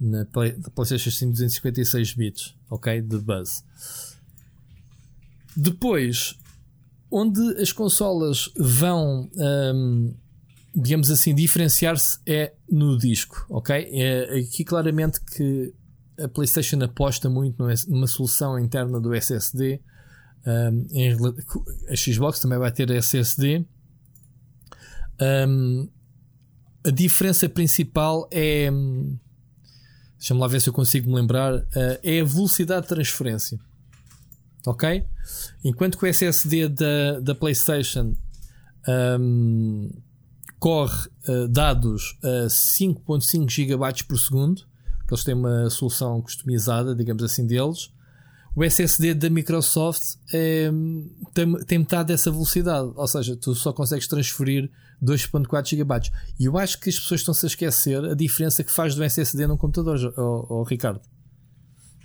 na, 0.00 0.24
Play- 0.26 0.56
PlayStation 0.74 1.10
5 1.10 1.32
256 1.32 2.14
bits, 2.14 2.54
ok? 2.70 3.00
De 3.02 3.18
buzz. 3.18 3.62
Depois, 5.56 6.34
onde 7.10 7.40
as 7.60 7.72
consolas 7.72 8.48
vão, 8.56 9.28
hum, 9.74 10.14
digamos 10.74 11.10
assim, 11.10 11.34
diferenciar-se 11.34 12.20
é 12.26 12.52
no 12.70 12.96
disco, 12.96 13.44
ok? 13.50 13.88
É 13.92 14.38
aqui 14.38 14.64
claramente 14.64 15.20
que 15.20 15.74
a 16.18 16.28
PlayStation 16.28 16.82
aposta 16.82 17.28
muito 17.30 17.56
numa 17.88 18.06
solução 18.06 18.58
interna 18.58 19.00
do 19.00 19.14
SSD. 19.14 19.80
rela- 20.94 21.34
a 21.88 21.96
Xbox 21.96 22.40
também 22.40 22.58
vai 22.58 22.72
ter 22.72 22.90
SSD, 22.90 23.64
Um, 25.20 25.88
a 26.86 26.90
diferença 26.90 27.48
principal 27.48 28.28
é. 28.30 28.70
Deixa-me 30.16 30.40
lá 30.40 30.46
ver 30.46 30.60
se 30.60 30.68
eu 30.68 30.72
consigo 30.72 31.08
me 31.08 31.16
lembrar. 31.16 31.54
Uh, 31.54 31.98
é 32.02 32.20
a 32.20 32.24
velocidade 32.24 32.82
de 32.82 32.88
transferência. 32.88 33.58
Ok? 34.66 35.04
Enquanto 35.64 35.98
que 35.98 36.04
o 36.04 36.06
SSD 36.06 36.68
da, 36.68 37.20
da 37.20 37.34
PlayStation 37.34 38.14
um, 39.20 39.90
corre 40.58 41.08
uh, 41.28 41.48
dados 41.48 42.18
a 42.22 42.46
5.5 42.48 43.48
GB 43.48 44.04
por 44.06 44.18
segundo, 44.18 44.67
eles 45.14 45.24
têm 45.24 45.34
uma 45.34 45.70
solução 45.70 46.20
customizada, 46.20 46.94
digamos 46.94 47.22
assim, 47.22 47.46
deles. 47.46 47.90
O 48.54 48.64
SSD 48.64 49.14
da 49.14 49.30
Microsoft 49.30 50.16
é, 50.32 50.70
tem, 51.32 51.52
tem 51.64 51.78
metade 51.78 52.08
dessa 52.08 52.30
velocidade, 52.30 52.90
ou 52.96 53.06
seja, 53.06 53.36
tu 53.36 53.54
só 53.54 53.72
consegues 53.72 54.08
transferir 54.08 54.70
2.4 55.02 55.76
GB. 55.76 56.10
E 56.40 56.46
eu 56.46 56.58
acho 56.58 56.80
que 56.80 56.88
as 56.88 56.98
pessoas 56.98 57.20
estão-se 57.20 57.46
a 57.46 57.48
esquecer 57.48 58.04
a 58.04 58.14
diferença 58.14 58.64
que 58.64 58.72
faz 58.72 58.94
do 58.94 59.04
SSD 59.04 59.46
num 59.46 59.56
computador, 59.56 60.12
oh, 60.16 60.46
oh, 60.48 60.62
Ricardo. 60.64 61.00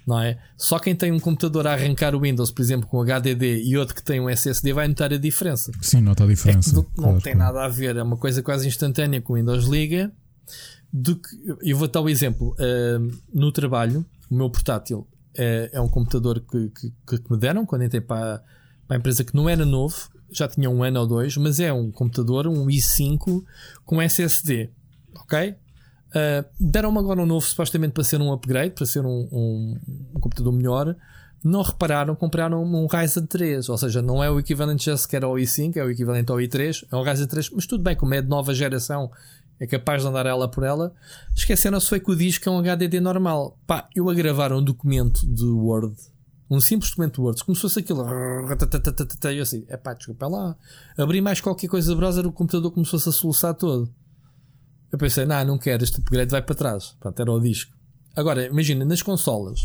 Não 0.06 0.20
é? 0.20 0.38
Só 0.58 0.80
quem 0.80 0.93
tem 0.93 1.12
um 1.12 1.20
computador 1.20 1.66
a 1.66 1.74
arrancar 1.74 2.14
o 2.14 2.20
Windows, 2.20 2.51
por 2.51 2.62
exemplo, 2.62 2.88
com 2.88 3.01
HDD 3.01 3.64
e 3.64 3.78
outro 3.78 3.95
que 3.95 4.04
tem 4.04 4.20
um 4.20 4.30
SSD 4.30 4.74
vai 4.74 4.88
notar 4.88 5.14
a 5.14 5.18
diferença. 5.18 5.72
Sim, 5.82 6.01
nota 6.01 6.26
a 6.26 6.28
diferença. 6.28 6.72
É 6.72 6.76
não, 6.76 6.84
claro, 6.84 7.22
tem 7.22 7.36
nada 7.36 7.64
a 7.64 7.70
ver, 7.70 7.95
é 7.95 8.04
uma 8.04 8.18
coisa 8.18 8.43
quase 8.43 8.68
instantânea 8.68 9.22
com 9.22 9.34
o 9.34 9.36
Windows 9.38 9.66
liga. 9.66 10.12
Do 10.95 11.15
que, 11.15 11.29
eu 11.63 11.75
vou 11.75 11.87
dar 11.87 12.01
o 12.01 12.03
um 12.03 12.09
exemplo. 12.09 12.55
Uh, 12.59 13.11
no 13.33 13.51
trabalho, 13.51 14.05
o 14.29 14.35
meu 14.35 14.47
portátil 14.47 15.07
é, 15.35 15.71
é 15.73 15.81
um 15.81 15.89
computador 15.89 16.39
que, 16.39 16.69
que, 16.69 17.17
que, 17.17 17.31
me 17.31 17.37
deram 17.37 17.65
quando 17.65 17.83
entrei 17.83 17.99
para, 17.99 18.43
para 18.87 18.97
a 18.97 18.99
empresa 18.99 19.23
que 19.23 19.35
não 19.35 19.49
era 19.49 19.65
novo, 19.65 20.09
já 20.31 20.47
tinha 20.47 20.69
um 20.69 20.83
ano 20.83 20.99
ou 20.99 21.07
dois, 21.07 21.35
mas 21.37 21.59
é 21.59 21.73
um 21.73 21.91
computador, 21.91 22.47
um 22.47 22.67
i5 22.67 23.43
com 23.83 24.01
SSD. 24.01 24.69
Ok? 25.15 25.49
Uh, 25.49 26.45
Deram-me 26.59 26.99
agora 26.99 27.21
um 27.21 27.25
novo, 27.25 27.45
supostamente 27.45 27.93
para 27.93 28.03
ser 28.03 28.21
um 28.21 28.31
upgrade, 28.31 28.75
para 28.75 28.85
ser 28.85 29.03
um, 29.03 29.27
um, 29.31 29.79
um, 30.15 30.19
computador 30.19 30.53
melhor. 30.53 30.95
Não 31.43 31.61
repararam, 31.61 32.15
compraram 32.15 32.63
um 32.63 32.87
Ryzen 32.87 33.25
3, 33.25 33.67
ou 33.67 33.77
seja, 33.77 34.01
não 34.01 34.23
é 34.23 34.29
o 34.29 34.39
equivalente 34.39 34.85
já 34.85 34.95
sequer 34.95 35.23
ao 35.23 35.33
i5, 35.33 35.75
é 35.75 35.83
o 35.83 35.89
equivalente 35.89 36.31
ao 36.31 36.37
i3, 36.37 36.85
é 36.89 36.95
um 36.95 37.01
Ryzen 37.01 37.27
3, 37.27 37.49
mas 37.49 37.65
tudo 37.65 37.83
bem, 37.83 37.95
como 37.95 38.13
é 38.13 38.21
de 38.21 38.29
nova 38.29 38.53
geração, 38.53 39.11
é 39.60 39.68
capaz 39.68 40.01
de 40.01 40.08
andar 40.08 40.26
ela 40.26 40.47
por 40.47 40.64
ela. 40.64 40.93
Esqueceram-se 41.36 41.88
foi 41.88 41.99
que 41.99 42.12
o 42.12 42.16
disco 42.16 42.47
é 42.47 42.51
um 42.51 42.60
HDD 42.60 42.99
normal. 42.99 43.58
Pá, 43.66 43.88
eu 43.95 44.10
a 44.10 44.14
gravar 44.14 44.51
um 44.51 44.64
documento 44.64 45.26
de 45.26 45.45
Word, 45.45 45.95
um 46.49 46.60
simples 46.60 46.91
documento 46.91 47.16
de 47.16 47.22
Word, 47.22 47.43
como 47.43 47.56
se 47.56 47.62
fosse 47.62 47.80
aquilo. 47.80 48.01
Eu 48.01 49.43
assim, 49.43 49.66
é 49.68 49.78
pá, 49.78 49.93
desculpa 49.93 50.28
lá. 50.28 50.56
Abri 50.97 51.22
mais 51.22 51.39
qualquer 51.39 51.68
coisa 51.68 51.91
de 51.91 51.95
browser, 51.95 52.26
o 52.26 52.32
computador 52.32 52.72
começou-se 52.72 53.08
a 53.08 53.12
soluçar 53.12 53.54
todo. 53.54 53.93
Eu 54.91 54.97
pensei, 54.97 55.26
não, 55.26 55.43
não 55.45 55.58
quero, 55.58 55.84
este 55.84 55.99
upgrade 55.99 56.30
vai 56.30 56.41
para 56.41 56.56
trás. 56.56 56.95
Pronto, 56.99 57.20
era 57.20 57.32
o 57.32 57.39
disco. 57.39 57.72
Agora, 58.16 58.45
imagina, 58.45 58.86
nas 58.86 59.01
consolas, 59.01 59.62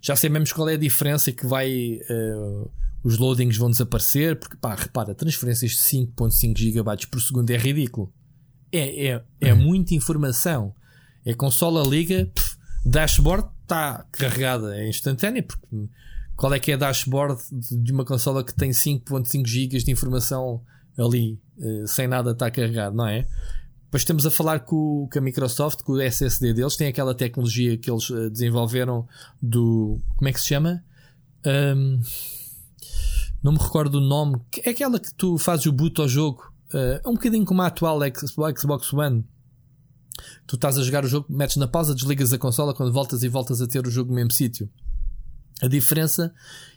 já 0.00 0.14
sabemos 0.14 0.52
qual 0.52 0.68
é 0.68 0.74
a 0.74 0.78
diferença 0.78 1.32
que 1.32 1.46
vai. 1.46 1.98
Uh, 2.08 2.70
os 3.02 3.18
loadings 3.18 3.56
vão 3.56 3.70
desaparecer, 3.70 4.38
porque 4.38 4.56
pá, 4.56 4.74
repara, 4.74 5.14
transferências 5.14 5.72
de 5.72 5.78
5.5 5.78 6.56
GB 6.56 7.06
por 7.10 7.20
segundo 7.20 7.50
é 7.50 7.56
ridículo 7.58 8.10
é, 8.76 9.06
é, 9.06 9.22
é 9.40 9.52
uhum. 9.52 9.62
muita 9.62 9.94
informação. 9.94 10.74
É 11.24 11.32
consola 11.32 11.82
liga, 11.86 12.30
pff, 12.34 12.56
dashboard 12.84 13.48
está 13.62 14.04
carregada, 14.12 14.76
é 14.76 14.88
instantânea, 14.88 15.42
porque 15.42 15.88
qual 16.36 16.52
é 16.52 16.58
que 16.58 16.70
é 16.70 16.74
a 16.74 16.78
dashboard 16.78 17.40
de 17.50 17.92
uma 17.92 18.04
consola 18.04 18.44
que 18.44 18.54
tem 18.54 18.70
5.5 18.70 19.46
GB 19.46 19.78
de 19.78 19.90
informação 19.90 20.60
ali, 20.98 21.40
uh, 21.58 21.86
sem 21.86 22.06
nada 22.06 22.32
estar 22.32 22.50
carregado, 22.50 22.96
não 22.96 23.06
é? 23.06 23.26
Depois 23.84 24.02
estamos 24.02 24.26
a 24.26 24.30
falar 24.30 24.60
com, 24.60 25.08
com, 25.10 25.18
a 25.18 25.22
Microsoft, 25.22 25.82
com 25.82 25.92
o 25.92 26.00
SSD 26.00 26.52
deles, 26.52 26.76
tem 26.76 26.88
aquela 26.88 27.14
tecnologia 27.14 27.78
que 27.78 27.90
eles 27.90 28.10
uh, 28.10 28.28
desenvolveram 28.28 29.06
do. 29.40 30.00
Como 30.16 30.28
é 30.28 30.32
que 30.32 30.40
se 30.40 30.48
chama? 30.48 30.84
Um, 31.46 32.00
não 33.42 33.52
me 33.52 33.58
recordo 33.58 33.98
o 33.98 34.00
nome. 34.00 34.40
É 34.64 34.70
aquela 34.70 34.98
que 34.98 35.14
tu 35.14 35.38
fazes 35.38 35.66
o 35.66 35.72
boot 35.72 36.00
ao 36.00 36.08
jogo 36.08 36.53
Uh, 36.74 37.08
um 37.08 37.12
bocadinho 37.12 37.44
como 37.44 37.62
a 37.62 37.68
atual 37.68 38.00
Xbox 38.12 38.92
One. 38.92 39.24
Tu 40.44 40.56
estás 40.56 40.76
a 40.76 40.82
jogar 40.82 41.04
o 41.04 41.08
jogo, 41.08 41.26
metes 41.28 41.56
na 41.56 41.68
pausa, 41.68 41.94
desligas 41.94 42.32
a 42.32 42.38
consola 42.38 42.74
quando 42.74 42.92
voltas 42.92 43.22
e 43.22 43.28
voltas 43.28 43.60
a 43.60 43.68
ter 43.68 43.86
o 43.86 43.90
jogo 43.90 44.10
no 44.10 44.16
mesmo 44.16 44.32
sítio. 44.32 44.68
A 45.62 45.68
diferença 45.68 46.34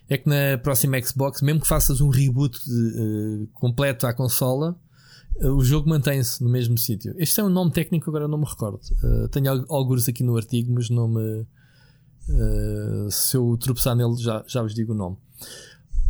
é 0.07 0.17
que 0.17 0.29
na 0.29 0.59
próxima 0.61 1.01
Xbox, 1.01 1.41
mesmo 1.41 1.61
que 1.61 1.67
faças 1.67 1.99
um 1.99 2.09
reboot 2.09 2.57
de, 2.63 3.01
uh, 3.01 3.47
completo 3.53 4.05
à 4.05 4.13
consola, 4.13 4.79
uh, 5.37 5.47
o 5.47 5.63
jogo 5.63 5.89
mantém-se 5.89 6.43
no 6.43 6.49
mesmo 6.49 6.77
sítio. 6.77 7.15
Este 7.17 7.39
é 7.39 7.43
um 7.43 7.49
nome 7.49 7.71
técnico, 7.71 8.07
agora 8.11 8.27
não 8.27 8.37
me 8.37 8.45
recordo. 8.45 8.79
Uh, 9.03 9.27
tenho 9.29 9.65
alguns 9.67 10.07
aqui 10.07 10.23
no 10.23 10.37
artigo, 10.37 10.71
mas 10.73 10.91
não 10.91 11.07
me. 11.07 11.45
se 13.09 13.35
eu 13.35 13.57
tropeçar 13.57 13.95
nele, 13.95 14.15
já, 14.17 14.43
já 14.47 14.61
vos 14.61 14.75
digo 14.75 14.93
o 14.93 14.95
nome. 14.95 15.17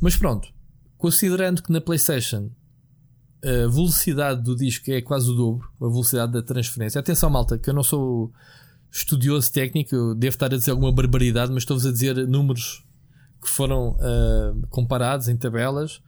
Mas 0.02 0.18
pronto, 0.18 0.50
considerando 0.98 1.64
que 1.64 1.72
na 1.72 1.80
PlayStation 1.80 2.52
a 3.44 3.68
velocidade 3.68 4.42
do 4.42 4.56
disco 4.56 4.90
é 4.92 5.02
quase 5.02 5.30
o 5.30 5.34
dobro, 5.34 5.70
a 5.82 5.88
velocidade 5.88 6.32
da 6.32 6.42
transferência. 6.42 7.00
Atenção, 7.00 7.30
malta, 7.30 7.58
que 7.58 7.70
eu 7.70 7.74
não 7.74 7.84
sou 7.84 8.32
estudioso 8.92 9.52
técnico, 9.52 9.94
eu 9.96 10.16
devo 10.16 10.36
estar 10.36 10.48
a 10.48 10.58
dizer 10.58 10.72
alguma 10.72 10.92
barbaridade, 10.92 11.52
mas 11.52 11.64
estou-vos 11.64 11.86
a 11.86 11.92
dizer 11.92 12.28
números 12.28 12.84
que 13.42 13.50
foram 13.50 13.92
uh, 13.92 14.68
comparados 14.70 15.28
em 15.28 15.38
tabelas. 15.38 16.02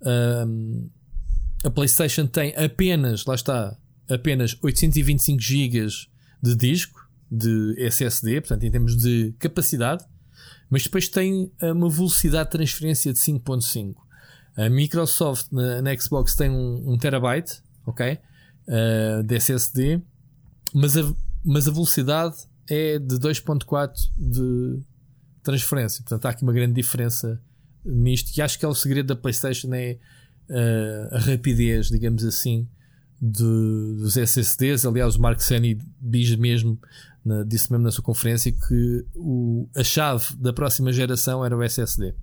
Uh, 0.00 0.90
a 1.64 1.70
PlayStation 1.70 2.26
tem 2.26 2.54
apenas, 2.56 3.24
lá 3.24 3.34
está, 3.34 3.76
apenas 4.10 4.56
825 4.60 5.40
GB 5.40 5.86
de 6.42 6.56
disco, 6.56 7.08
de 7.30 7.74
SSD, 7.78 8.40
portanto, 8.40 8.64
em 8.64 8.70
termos 8.70 8.96
de 8.96 9.34
capacidade, 9.38 10.04
mas 10.68 10.82
depois 10.82 11.08
tem 11.08 11.50
uma 11.62 11.88
velocidade 11.88 12.50
de 12.50 12.56
transferência 12.56 13.12
de 13.12 13.18
5.5. 13.18 13.94
A 14.56 14.68
Microsoft 14.68 15.48
na, 15.50 15.82
na 15.82 15.96
Xbox 15.96 16.34
tem 16.34 16.50
um, 16.50 16.92
um 16.92 16.98
terabyte, 16.98 17.60
ok? 17.86 18.18
Uh, 18.66 19.22
de 19.24 19.34
SSD, 19.34 20.00
mas 20.72 20.96
a, 20.96 21.14
mas 21.44 21.68
a 21.68 21.72
velocidade 21.72 22.36
é 22.70 22.98
de 22.98 23.16
2.4 23.16 23.92
de 24.16 24.80
transferência. 25.42 26.02
Portanto, 26.02 26.26
há 26.26 26.30
aqui 26.30 26.42
uma 26.42 26.52
grande 26.52 26.72
diferença 26.72 27.40
nisto. 27.84 28.36
E 28.36 28.40
acho 28.40 28.58
que 28.58 28.64
é 28.64 28.68
o 28.68 28.74
segredo 28.74 29.08
da 29.08 29.16
PlayStation 29.16 29.74
é 29.74 29.98
uh, 30.48 31.14
a 31.16 31.18
rapidez, 31.18 31.88
digamos 31.88 32.24
assim, 32.24 32.68
de, 33.20 33.96
dos 33.98 34.16
SSDs. 34.16 34.86
Aliás, 34.86 35.16
o 35.16 35.20
Mark 35.20 35.40
Seni 35.40 35.78
diz 36.00 36.34
mesmo, 36.36 36.78
na, 37.24 37.42
disse 37.42 37.70
mesmo 37.70 37.84
na 37.84 37.90
sua 37.90 38.04
conferência, 38.04 38.52
que 38.52 39.04
o, 39.14 39.68
a 39.76 39.82
chave 39.82 40.34
da 40.36 40.52
próxima 40.52 40.92
geração 40.92 41.44
era 41.44 41.56
o 41.56 41.62
SSD 41.62 42.14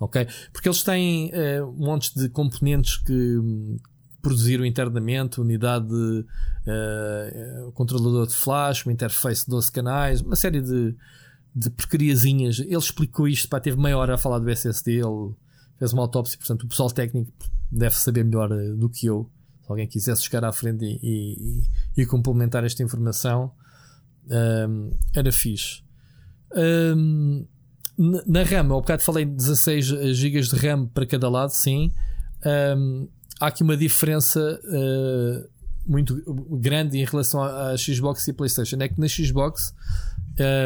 ok? 0.00 0.26
Porque 0.52 0.68
eles 0.68 0.82
têm 0.82 1.30
uh, 1.30 1.66
um 1.66 1.86
monte 1.86 2.12
de 2.18 2.28
componentes 2.30 2.96
que 2.96 3.38
um, 3.38 3.76
produziram 4.22 4.64
internamente, 4.64 5.40
unidade 5.40 5.86
de 5.86 6.24
uh, 6.66 7.72
controlador 7.72 8.26
de 8.26 8.34
flash, 8.34 8.84
uma 8.86 8.92
interface 8.92 9.44
de 9.44 9.50
12 9.50 9.70
canais, 9.70 10.20
uma 10.22 10.34
série 10.34 10.62
de, 10.62 10.96
de 11.54 11.70
porcariazinhas. 11.70 12.58
Ele 12.58 12.76
explicou 12.76 13.28
isto, 13.28 13.48
pá, 13.48 13.60
teve 13.60 13.78
meia 13.78 13.96
hora 13.96 14.14
a 14.14 14.18
falar 14.18 14.38
do 14.38 14.50
SSD, 14.50 14.94
ele 14.94 15.34
fez 15.78 15.92
uma 15.92 16.02
autópsia, 16.02 16.38
portanto 16.38 16.64
o 16.64 16.68
pessoal 16.68 16.90
técnico 16.90 17.30
deve 17.70 17.94
saber 17.94 18.24
melhor 18.24 18.50
uh, 18.50 18.76
do 18.76 18.88
que 18.88 19.06
eu. 19.06 19.30
Se 19.62 19.70
alguém 19.70 19.86
quisesse 19.86 20.22
chegar 20.22 20.44
à 20.44 20.52
frente 20.52 20.84
e, 20.84 21.62
e, 21.96 22.02
e 22.02 22.06
complementar 22.06 22.64
esta 22.64 22.82
informação, 22.82 23.52
um, 24.28 24.90
era 25.14 25.30
fixe. 25.30 25.82
Um, 26.56 27.46
na 28.26 28.42
RAM, 28.42 28.72
ao 28.72 28.80
bocado 28.80 29.02
falei 29.02 29.26
de 29.26 29.32
16 29.32 29.86
GB 30.16 30.40
de 30.40 30.56
RAM 30.56 30.86
para 30.86 31.04
cada 31.04 31.28
lado, 31.28 31.50
sim. 31.50 31.92
Um, 32.76 33.06
há 33.38 33.48
aqui 33.48 33.62
uma 33.62 33.76
diferença 33.76 34.58
uh, 34.64 35.50
muito 35.86 36.22
grande 36.58 36.98
em 36.98 37.04
relação 37.04 37.42
à, 37.42 37.76
Xbox 37.76 38.26
e 38.26 38.32
PlayStation. 38.32 38.76
É 38.80 38.88
que 38.88 38.98
na 38.98 39.06
Xbox, 39.06 39.74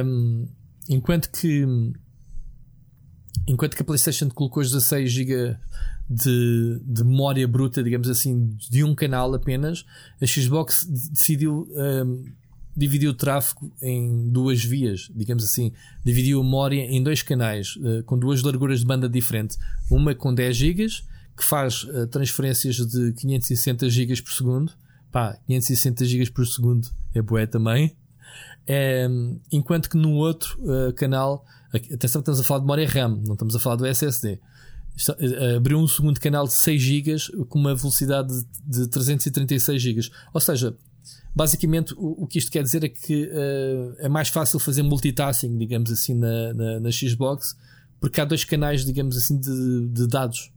um, 0.05 0.47
enquanto 0.89 1.29
que 1.31 1.67
enquanto 3.49 3.75
que 3.75 3.83
a 3.83 3.85
PlayStation 3.85 4.31
colocou 4.31 4.63
os 4.63 4.71
16 4.71 5.11
GB 5.11 5.57
de, 6.09 6.81
de 6.85 7.05
memória 7.05 7.47
bruta, 7.49 7.83
digamos 7.83 8.09
assim, 8.09 8.57
de 8.71 8.85
um 8.85 8.95
canal 8.95 9.35
apenas, 9.35 9.85
a 10.23 10.27
Xbox 10.27 10.87
decidiu 10.87 11.69
um, 11.71 12.25
dividiu 12.77 13.11
o 13.11 13.15
tráfego 13.15 13.73
em 13.81 14.29
duas 14.31 14.65
vias, 14.65 15.09
digamos 15.15 15.45
assim, 15.45 15.73
dividiu 16.05 16.41
a 16.41 16.45
memória 16.45 16.81
em 16.81 17.03
dois 17.03 17.23
canais, 17.23 17.77
uh, 17.77 18.03
com 18.05 18.19
duas 18.19 18.43
larguras 18.43 18.81
de 18.81 18.87
banda 18.87 19.09
diferentes. 19.09 19.59
Uma 19.91 20.15
com 20.15 20.35
10 20.35 20.57
GB, 20.57 20.87
que 21.37 21.45
faz 21.45 21.85
uh, 21.85 22.07
transferências 22.09 22.77
de 22.77 23.13
560 23.13 23.89
GB 23.89 24.23
por 24.23 24.33
segundo. 24.33 24.73
Pá, 25.13 25.39
560 25.47 26.05
GB 26.05 26.31
por 26.31 26.47
segundo 26.47 26.89
é 27.15 27.23
bué 27.23 27.47
também. 27.47 27.97
É, 28.67 29.07
enquanto 29.53 29.89
que 29.89 29.97
no 29.97 30.13
outro 30.15 30.59
uh, 30.63 30.93
canal, 30.95 31.45
atenção 31.73 32.21
que 32.21 32.31
estamos 32.31 32.41
a 32.41 32.45
falar 32.45 32.61
de 32.61 32.65
memória 32.65 32.89
RAM, 32.89 33.21
não 33.25 33.35
estamos 33.35 33.55
a 33.55 33.61
falar 33.61 33.77
do 33.77 33.87
SSD. 33.87 34.41
abriu 35.57 35.79
um 35.79 35.87
segundo 35.87 36.19
canal 36.19 36.47
de 36.47 36.55
6 36.55 36.83
GB 36.83 37.17
com 37.49 37.59
uma 37.59 37.75
velocidade 37.75 38.29
de, 38.67 38.81
de 38.81 38.89
336 38.89 39.81
GB. 39.81 40.01
Ou 40.33 40.41
seja, 40.41 40.77
basicamente 41.35 41.93
o, 41.95 42.23
o, 42.23 42.27
que 42.27 42.39
isto 42.39 42.51
quer 42.51 42.63
dizer 42.63 42.85
é 42.85 42.89
que 42.89 43.25
uh, 43.25 43.97
é 43.99 44.09
mais 44.09 44.29
fácil 44.29 44.59
fazer 44.59 44.83
multitasking, 44.83 45.59
digamos 45.59 45.91
assim, 45.91 46.15
na, 46.15 46.55
na, 46.55 46.81
na, 46.81 46.91
Xbox, 46.91 47.57
porque 48.01 48.21
há 48.21 48.25
dois 48.25 48.45
canais, 48.45 48.85
digamos 48.85 49.17
assim, 49.17 49.39
de, 49.39 49.89
de 49.89 50.07
dados. 50.07 50.53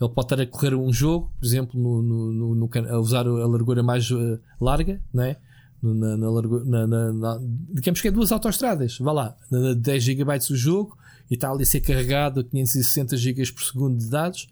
Ele 0.00 0.10
pode 0.10 0.26
estar 0.26 0.40
a 0.40 0.46
correr 0.46 0.74
um 0.74 0.92
jogo, 0.92 1.32
por 1.38 1.46
exemplo, 1.46 1.80
no, 1.80 2.02
no, 2.02 2.54
no, 2.54 2.70
a 2.88 2.98
usar 2.98 3.26
a 3.26 3.46
largura 3.46 3.82
mais 3.82 4.10
uh, 4.10 4.38
larga, 4.60 5.00
não 5.12 5.22
é? 5.22 5.36
Na, 5.80 6.16
na, 6.16 6.86
na, 6.86 7.12
na, 7.12 7.40
digamos 7.70 8.00
que 8.00 8.08
é 8.08 8.10
duas 8.10 8.32
autoestradas, 8.32 8.98
vá 8.98 9.12
lá, 9.12 9.36
na 9.48 9.74
10 9.74 10.02
GB 10.02 10.38
o 10.50 10.56
jogo 10.56 10.98
e 11.30 11.34
está 11.34 11.52
ali 11.52 11.62
a 11.62 11.66
ser 11.66 11.80
carregado 11.80 12.40
a 12.40 12.44
560 12.44 13.16
GB 13.16 13.52
por 13.52 13.62
segundo 13.62 13.96
de 13.96 14.10
dados, 14.10 14.48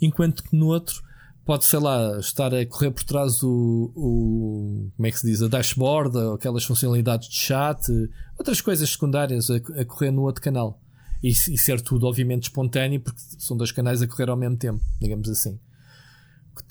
enquanto 0.00 0.42
que 0.42 0.56
no 0.56 0.68
outro 0.68 1.02
pode, 1.50 1.64
sei 1.64 1.80
lá, 1.80 2.16
estar 2.16 2.54
a 2.54 2.64
correr 2.64 2.92
por 2.92 3.02
trás 3.02 3.42
o, 3.42 3.92
o 3.96 4.92
como 4.94 5.06
é 5.08 5.10
que 5.10 5.18
se 5.18 5.26
diz, 5.26 5.42
a 5.42 5.48
dashboard, 5.48 6.16
aquelas 6.32 6.64
funcionalidades 6.64 7.28
de 7.28 7.34
chat, 7.34 7.90
outras 8.38 8.60
coisas 8.60 8.88
secundárias 8.88 9.50
a, 9.50 9.56
a 9.56 9.84
correr 9.84 10.12
no 10.12 10.22
outro 10.22 10.40
canal. 10.40 10.80
E, 11.20 11.30
e, 11.30 11.58
ser 11.58 11.80
tudo, 11.80 12.06
obviamente, 12.06 12.44
espontâneo, 12.44 13.00
porque 13.00 13.20
são 13.36 13.56
dois 13.56 13.72
canais 13.72 14.00
a 14.00 14.06
correr 14.06 14.30
ao 14.30 14.36
mesmo 14.36 14.56
tempo, 14.58 14.80
digamos 15.00 15.28
assim. 15.28 15.58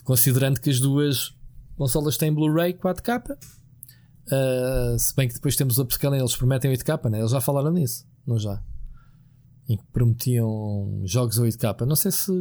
Considerando 0.06 0.62
que 0.62 0.70
as 0.70 0.80
duas 0.80 1.36
consolas 1.76 2.16
têm 2.16 2.34
Blu-ray 2.34 2.74
4K, 2.74 3.32
uh, 3.32 4.98
se 4.98 5.14
bem 5.14 5.28
que 5.28 5.34
depois 5.34 5.58
temos 5.58 5.78
o 5.78 5.82
upscaling, 5.82 6.20
eles 6.20 6.38
prometem 6.38 6.72
8K, 6.72 7.10
né? 7.10 7.20
eles 7.20 7.32
já 7.32 7.42
falaram 7.42 7.74
nisso, 7.74 8.08
não 8.26 8.40
já? 8.40 8.64
Em 9.68 9.76
que 9.76 9.84
prometiam 9.92 11.02
jogos 11.04 11.38
a 11.38 11.42
8K. 11.44 11.86
Não 11.86 11.98
sei 11.98 12.12
se 12.12 12.32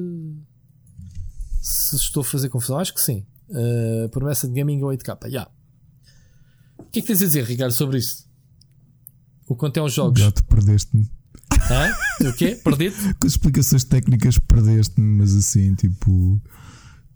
se 1.61 1.97
estou 1.97 2.23
a 2.23 2.25
fazer 2.25 2.49
confusão, 2.49 2.79
acho 2.79 2.95
que 2.95 3.01
sim. 3.01 3.27
Uh, 3.49 4.09
promessa 4.11 4.47
de 4.47 4.55
gaming 4.55 4.81
8K. 4.81 5.27
Yeah. 5.27 5.51
O 6.79 6.85
que 6.85 7.01
é 7.01 7.03
que 7.03 7.09
tens 7.09 7.23
a 7.23 7.27
dizer, 7.27 7.45
Ricardo, 7.45 7.73
sobre 7.73 7.99
isso? 7.99 8.29
O 9.47 9.57
quanto 9.57 9.79
é 9.79 9.83
os 9.83 9.93
jogos? 9.93 10.21
Já 10.21 10.31
te 10.31 10.43
perdeste-me. 10.43 11.11
O 12.21 12.33
quê? 12.35 12.59
Perdido? 12.63 12.97
Com 13.19 13.27
as 13.27 13.33
explicações 13.33 13.85
técnicas 13.85 14.39
perdeste-me, 14.39 15.19
mas 15.19 15.35
assim, 15.35 15.75
tipo. 15.75 16.41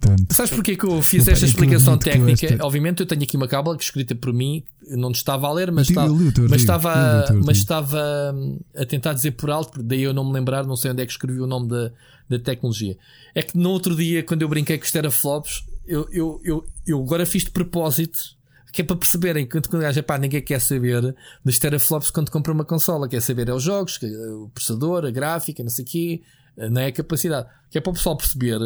Tanto. 0.02 0.34
Sabes 0.34 0.50
porquê 0.50 0.76
que 0.76 0.84
eu 0.84 1.00
fiz 1.00 1.28
esta 1.28 1.46
explicação 1.46 1.96
técnica? 1.96 2.44
Esta... 2.44 2.66
Obviamente 2.66 3.00
eu 3.00 3.06
tenho 3.06 3.22
aqui 3.22 3.36
uma 3.36 3.46
cábula 3.46 3.76
escrita 3.76 4.16
por 4.16 4.32
mim, 4.32 4.64
não 4.88 5.12
te 5.12 5.16
estava 5.16 5.46
a 5.46 5.52
ler, 5.52 5.70
mas, 5.70 5.88
estava, 5.88 6.12
mas, 6.50 6.60
estava, 6.60 7.40
mas 7.44 7.56
estava 7.58 8.32
hum, 8.34 8.58
a 8.76 8.84
tentar 8.84 9.12
dizer 9.12 9.30
por 9.30 9.48
alto, 9.48 9.80
daí 9.80 10.02
eu 10.02 10.12
não 10.12 10.24
me 10.24 10.32
lembrar, 10.32 10.66
não 10.66 10.74
sei 10.74 10.90
onde 10.90 11.02
é 11.02 11.06
que 11.06 11.12
escrevi 11.12 11.40
o 11.40 11.46
nome 11.46 11.68
da, 11.68 11.92
da 12.28 12.38
tecnologia. 12.40 12.98
É 13.32 13.42
que 13.42 13.56
no 13.56 13.70
outro 13.70 13.94
dia, 13.94 14.24
quando 14.24 14.42
eu 14.42 14.48
brinquei 14.48 14.76
com 14.76 14.84
os 14.84 14.90
teraflops, 14.90 15.62
eu, 15.86 16.08
eu, 16.10 16.40
eu, 16.42 16.64
eu 16.84 17.00
agora 17.00 17.24
fiz 17.24 17.44
de 17.44 17.52
propósito, 17.52 18.36
que 18.72 18.82
é 18.82 18.84
para 18.84 18.96
perceberem 18.96 19.46
que 19.46 19.60
quando 19.60 19.82
gajo, 19.82 20.02
pá, 20.02 20.18
ninguém 20.18 20.42
quer 20.42 20.60
saber 20.60 21.14
dos 21.44 21.58
teraflops 21.60 22.10
quando 22.10 22.28
compra 22.28 22.52
uma 22.52 22.64
consola, 22.64 23.08
quer 23.08 23.22
saber 23.22 23.48
é 23.48 23.54
os 23.54 23.62
jogos, 23.62 24.00
o 24.02 24.50
processador, 24.52 25.04
a 25.04 25.12
gráfica, 25.12 25.62
não 25.62 25.70
sei 25.70 25.84
o 25.84 25.88
quê, 25.88 26.22
não 26.56 26.80
é 26.80 26.86
a 26.86 26.92
capacidade. 26.92 27.46
Que 27.70 27.78
é 27.78 27.80
para 27.80 27.90
o 27.90 27.94
pessoal 27.94 28.16
perceber 28.16 28.58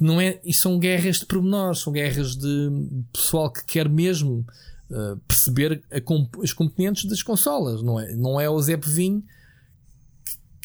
não 0.00 0.20
é, 0.20 0.40
e 0.44 0.52
são 0.52 0.78
guerras 0.78 1.20
de 1.20 1.26
pormenores, 1.26 1.80
são 1.80 1.92
guerras 1.92 2.36
de 2.36 2.70
pessoal 3.12 3.52
que 3.52 3.64
quer 3.64 3.88
mesmo 3.88 4.46
uh, 4.90 5.16
perceber 5.26 5.82
a, 5.90 6.42
as 6.42 6.52
componentes 6.52 7.04
das 7.06 7.22
consolas, 7.22 7.82
não 7.82 7.98
é? 7.98 8.14
Não 8.14 8.40
é 8.40 8.48
o 8.48 8.60
Zé 8.60 8.76
Povinho 8.76 9.22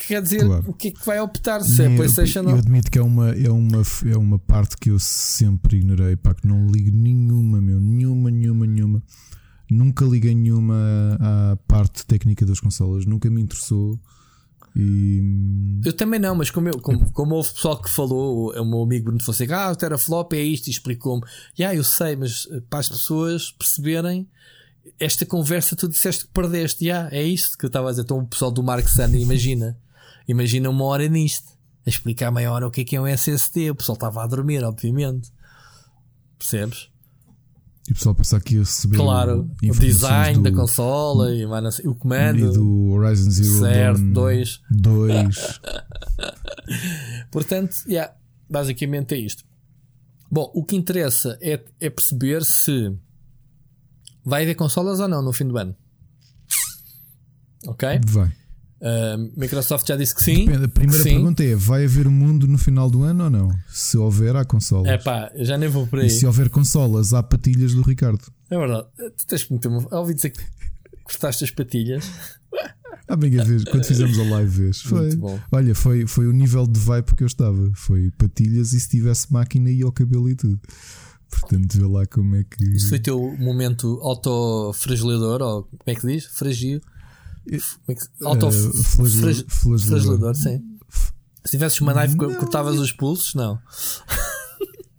quer 0.08 0.22
dizer 0.22 0.46
claro. 0.46 0.64
o 0.68 0.74
que 0.74 0.90
é 0.90 0.92
que 0.92 1.06
vai 1.06 1.20
optar 1.20 1.62
se 1.62 1.82
é 1.82 1.96
PlayStation 1.96 2.42
eu, 2.42 2.50
eu 2.50 2.56
admito 2.58 2.92
que 2.92 3.00
é 3.00 3.02
uma, 3.02 3.30
é, 3.32 3.50
uma, 3.50 3.82
é 4.06 4.18
uma 4.18 4.40
parte 4.40 4.78
que 4.78 4.90
eu 4.90 5.00
sempre 5.00 5.78
ignorei, 5.78 6.16
pá, 6.16 6.34
que 6.34 6.48
não 6.48 6.68
ligo 6.68 6.96
nenhuma, 6.96 7.62
meu, 7.62 7.80
nenhuma, 7.80 8.30
nenhuma, 8.30 8.66
nenhuma. 8.66 9.04
Nunca 9.70 10.06
liguei 10.06 10.36
nenhuma 10.36 10.76
à 11.20 11.58
parte 11.68 12.06
técnica 12.06 12.46
das 12.46 12.60
consolas, 12.60 13.06
nunca 13.06 13.30
me 13.30 13.42
interessou. 13.42 14.00
E... 14.76 15.22
Eu 15.86 15.94
também 15.94 16.20
não, 16.20 16.36
mas 16.36 16.50
como, 16.50 16.70
eu, 16.70 16.80
como, 16.80 17.12
como 17.12 17.36
houve 17.36 17.52
pessoal 17.54 17.80
que 17.80 17.90
falou, 17.90 18.52
o 18.52 18.66
meu 18.66 18.82
amigo 18.82 19.06
Bruno 19.06 19.24
Fonseca, 19.24 19.66
ah, 19.66 19.72
o 19.72 19.76
teraflop 19.76 20.34
é 20.34 20.42
isto, 20.42 20.68
e 20.68 20.72
explicou-me. 20.72 21.22
Já, 21.54 21.66
yeah, 21.66 21.80
eu 21.80 21.84
sei, 21.84 22.16
mas 22.16 22.48
eh, 22.52 22.62
para 22.70 22.80
as 22.80 22.90
pessoas 22.90 23.52
perceberem 23.52 24.28
esta 25.00 25.26
conversa, 25.26 25.76
tu 25.76 25.88
disseste 25.88 26.26
que 26.26 26.34
perdeste. 26.34 26.86
Yeah, 26.86 27.10
é 27.16 27.24
isto 27.24 27.58
que 27.58 27.66
eu 27.66 27.68
estava 27.68 27.88
a 27.88 27.92
dizer. 27.92 28.04
Então 28.04 28.20
o 28.20 28.28
pessoal 28.28 28.52
do 28.52 28.64
Mark 28.64 28.88
Sandy 28.88 29.20
imagina. 29.20 29.78
Imagina 30.28 30.70
uma 30.70 30.86
hora 30.86 31.08
nisto, 31.08 31.52
a 31.86 31.90
explicar 31.90 32.32
meia 32.32 32.52
hora 32.52 32.68
o 32.68 32.72
que 32.72 32.82
é 32.82 32.84
que 32.84 32.96
é 32.96 33.02
um 33.02 33.08
SSD. 33.08 33.72
O 33.72 33.76
pessoal 33.76 33.96
estava 33.96 34.24
a 34.24 34.28
dormir, 34.28 34.64
obviamente. 34.64 35.32
Percebes? 36.38 36.90
E 37.88 37.92
o 37.92 37.96
pessoal 37.96 38.16
pensar 38.16 38.40
que 38.42 38.56
ia 38.56 38.62
receber 38.62 38.96
claro, 38.96 39.50
o 39.62 39.76
design 39.76 40.38
do, 40.38 40.44
da 40.44 40.52
consola 40.52 41.36
e 41.36 41.46
o 41.86 41.96
comando 41.96 42.40
e 42.40 42.54
do 42.54 42.92
Horizon 42.92 43.30
Zero 43.30 43.60
certo, 43.60 44.14
2. 44.14 44.62
2. 44.72 45.60
Portanto, 47.30 47.76
yeah, 47.88 48.14
basicamente 48.50 49.16
é 49.16 49.18
isto. 49.18 49.44
Bom, 50.32 50.50
o 50.56 50.64
que 50.64 50.76
interessa 50.78 51.38
é, 51.42 51.62
é 51.80 51.90
perceber 51.90 52.44
se 52.44 52.98
vai 54.24 54.44
haver 54.44 54.56
consolas 54.56 55.00
ou 55.02 55.08
não 55.08 55.22
no 55.22 55.34
fim 55.34 55.48
do 55.48 55.58
ano. 55.58 55.76
Ok? 57.68 57.88
Vai. 58.06 58.34
Uh, 58.84 59.32
Microsoft 59.38 59.88
já 59.88 59.96
disse 59.96 60.14
que 60.14 60.22
sim. 60.22 60.46
Depende. 60.46 60.66
A 60.66 60.68
primeira 60.68 61.02
sim. 61.02 61.10
pergunta 61.12 61.42
é: 61.42 61.56
vai 61.56 61.86
haver 61.86 62.10
mundo 62.10 62.46
no 62.46 62.58
final 62.58 62.90
do 62.90 63.02
ano 63.04 63.24
ou 63.24 63.30
não? 63.30 63.50
Se 63.70 63.98
houver, 63.98 64.36
há 64.36 64.44
consolas. 64.44 64.92
É 64.92 64.98
pá, 64.98 65.32
já 65.36 65.58
nem 65.58 65.70
vou 65.70 65.88
por 65.88 66.00
aí. 66.00 66.08
E 66.08 66.10
se 66.10 66.26
houver 66.26 66.50
consolas, 66.50 67.14
há 67.14 67.24
patilhas 67.24 67.74
do 67.74 67.82
Ricardo. 67.82 68.22
É 68.50 68.58
verdade. 68.58 68.86
Tu 69.18 69.26
tens 69.26 69.46
que 69.46 69.54
meter 69.54 69.70
uma. 69.70 69.88
Ouvi 69.98 70.14
dizer 70.14 70.32
que 70.32 70.44
cortaste 71.06 71.46
as 71.46 71.52
patilhas. 71.52 72.12
A 73.08 73.16
minha 73.16 73.44
vez, 73.44 73.64
quando 73.64 73.86
fizemos 73.86 74.20
a 74.20 74.24
live 74.24 74.64
vez, 74.64 74.82
foi. 74.82 75.10
Olha, 75.52 75.74
foi, 75.74 76.06
foi 76.06 76.28
o 76.28 76.34
nível 76.34 76.68
de 76.68 76.80
vibe 76.80 77.16
que 77.16 77.24
eu 77.24 77.28
estava. 77.28 77.72
Foi 77.76 78.12
patilhas 78.18 78.74
e 78.74 78.80
se 78.82 78.90
tivesse 78.90 79.32
máquina 79.32 79.70
e 79.70 79.82
ao 79.82 79.94
cabelo 79.94 80.30
e 80.30 80.36
tudo. 80.36 80.60
Portanto, 81.30 81.78
vê 81.78 81.86
lá 81.86 82.06
como 82.06 82.36
é 82.36 82.44
que. 82.44 82.64
Isso 82.76 82.90
foi 82.90 82.98
o 82.98 83.02
teu 83.02 83.38
momento 83.40 84.00
autofragilador, 84.02 85.42
ou 85.42 85.64
como 85.64 85.82
é 85.86 85.96
que 85.96 86.06
diz? 86.06 86.26
Fragio. 86.26 86.82
Autoflagelador, 88.24 90.32
uh, 90.32 90.36
sim. 90.36 90.62
Se 91.46 91.52
tivesses 91.52 91.82
uma 91.82 91.94
knife, 91.94 92.16
não. 92.16 92.34
cortavas 92.36 92.80
os 92.80 92.92
pulsos? 92.92 93.34
Não. 93.34 93.60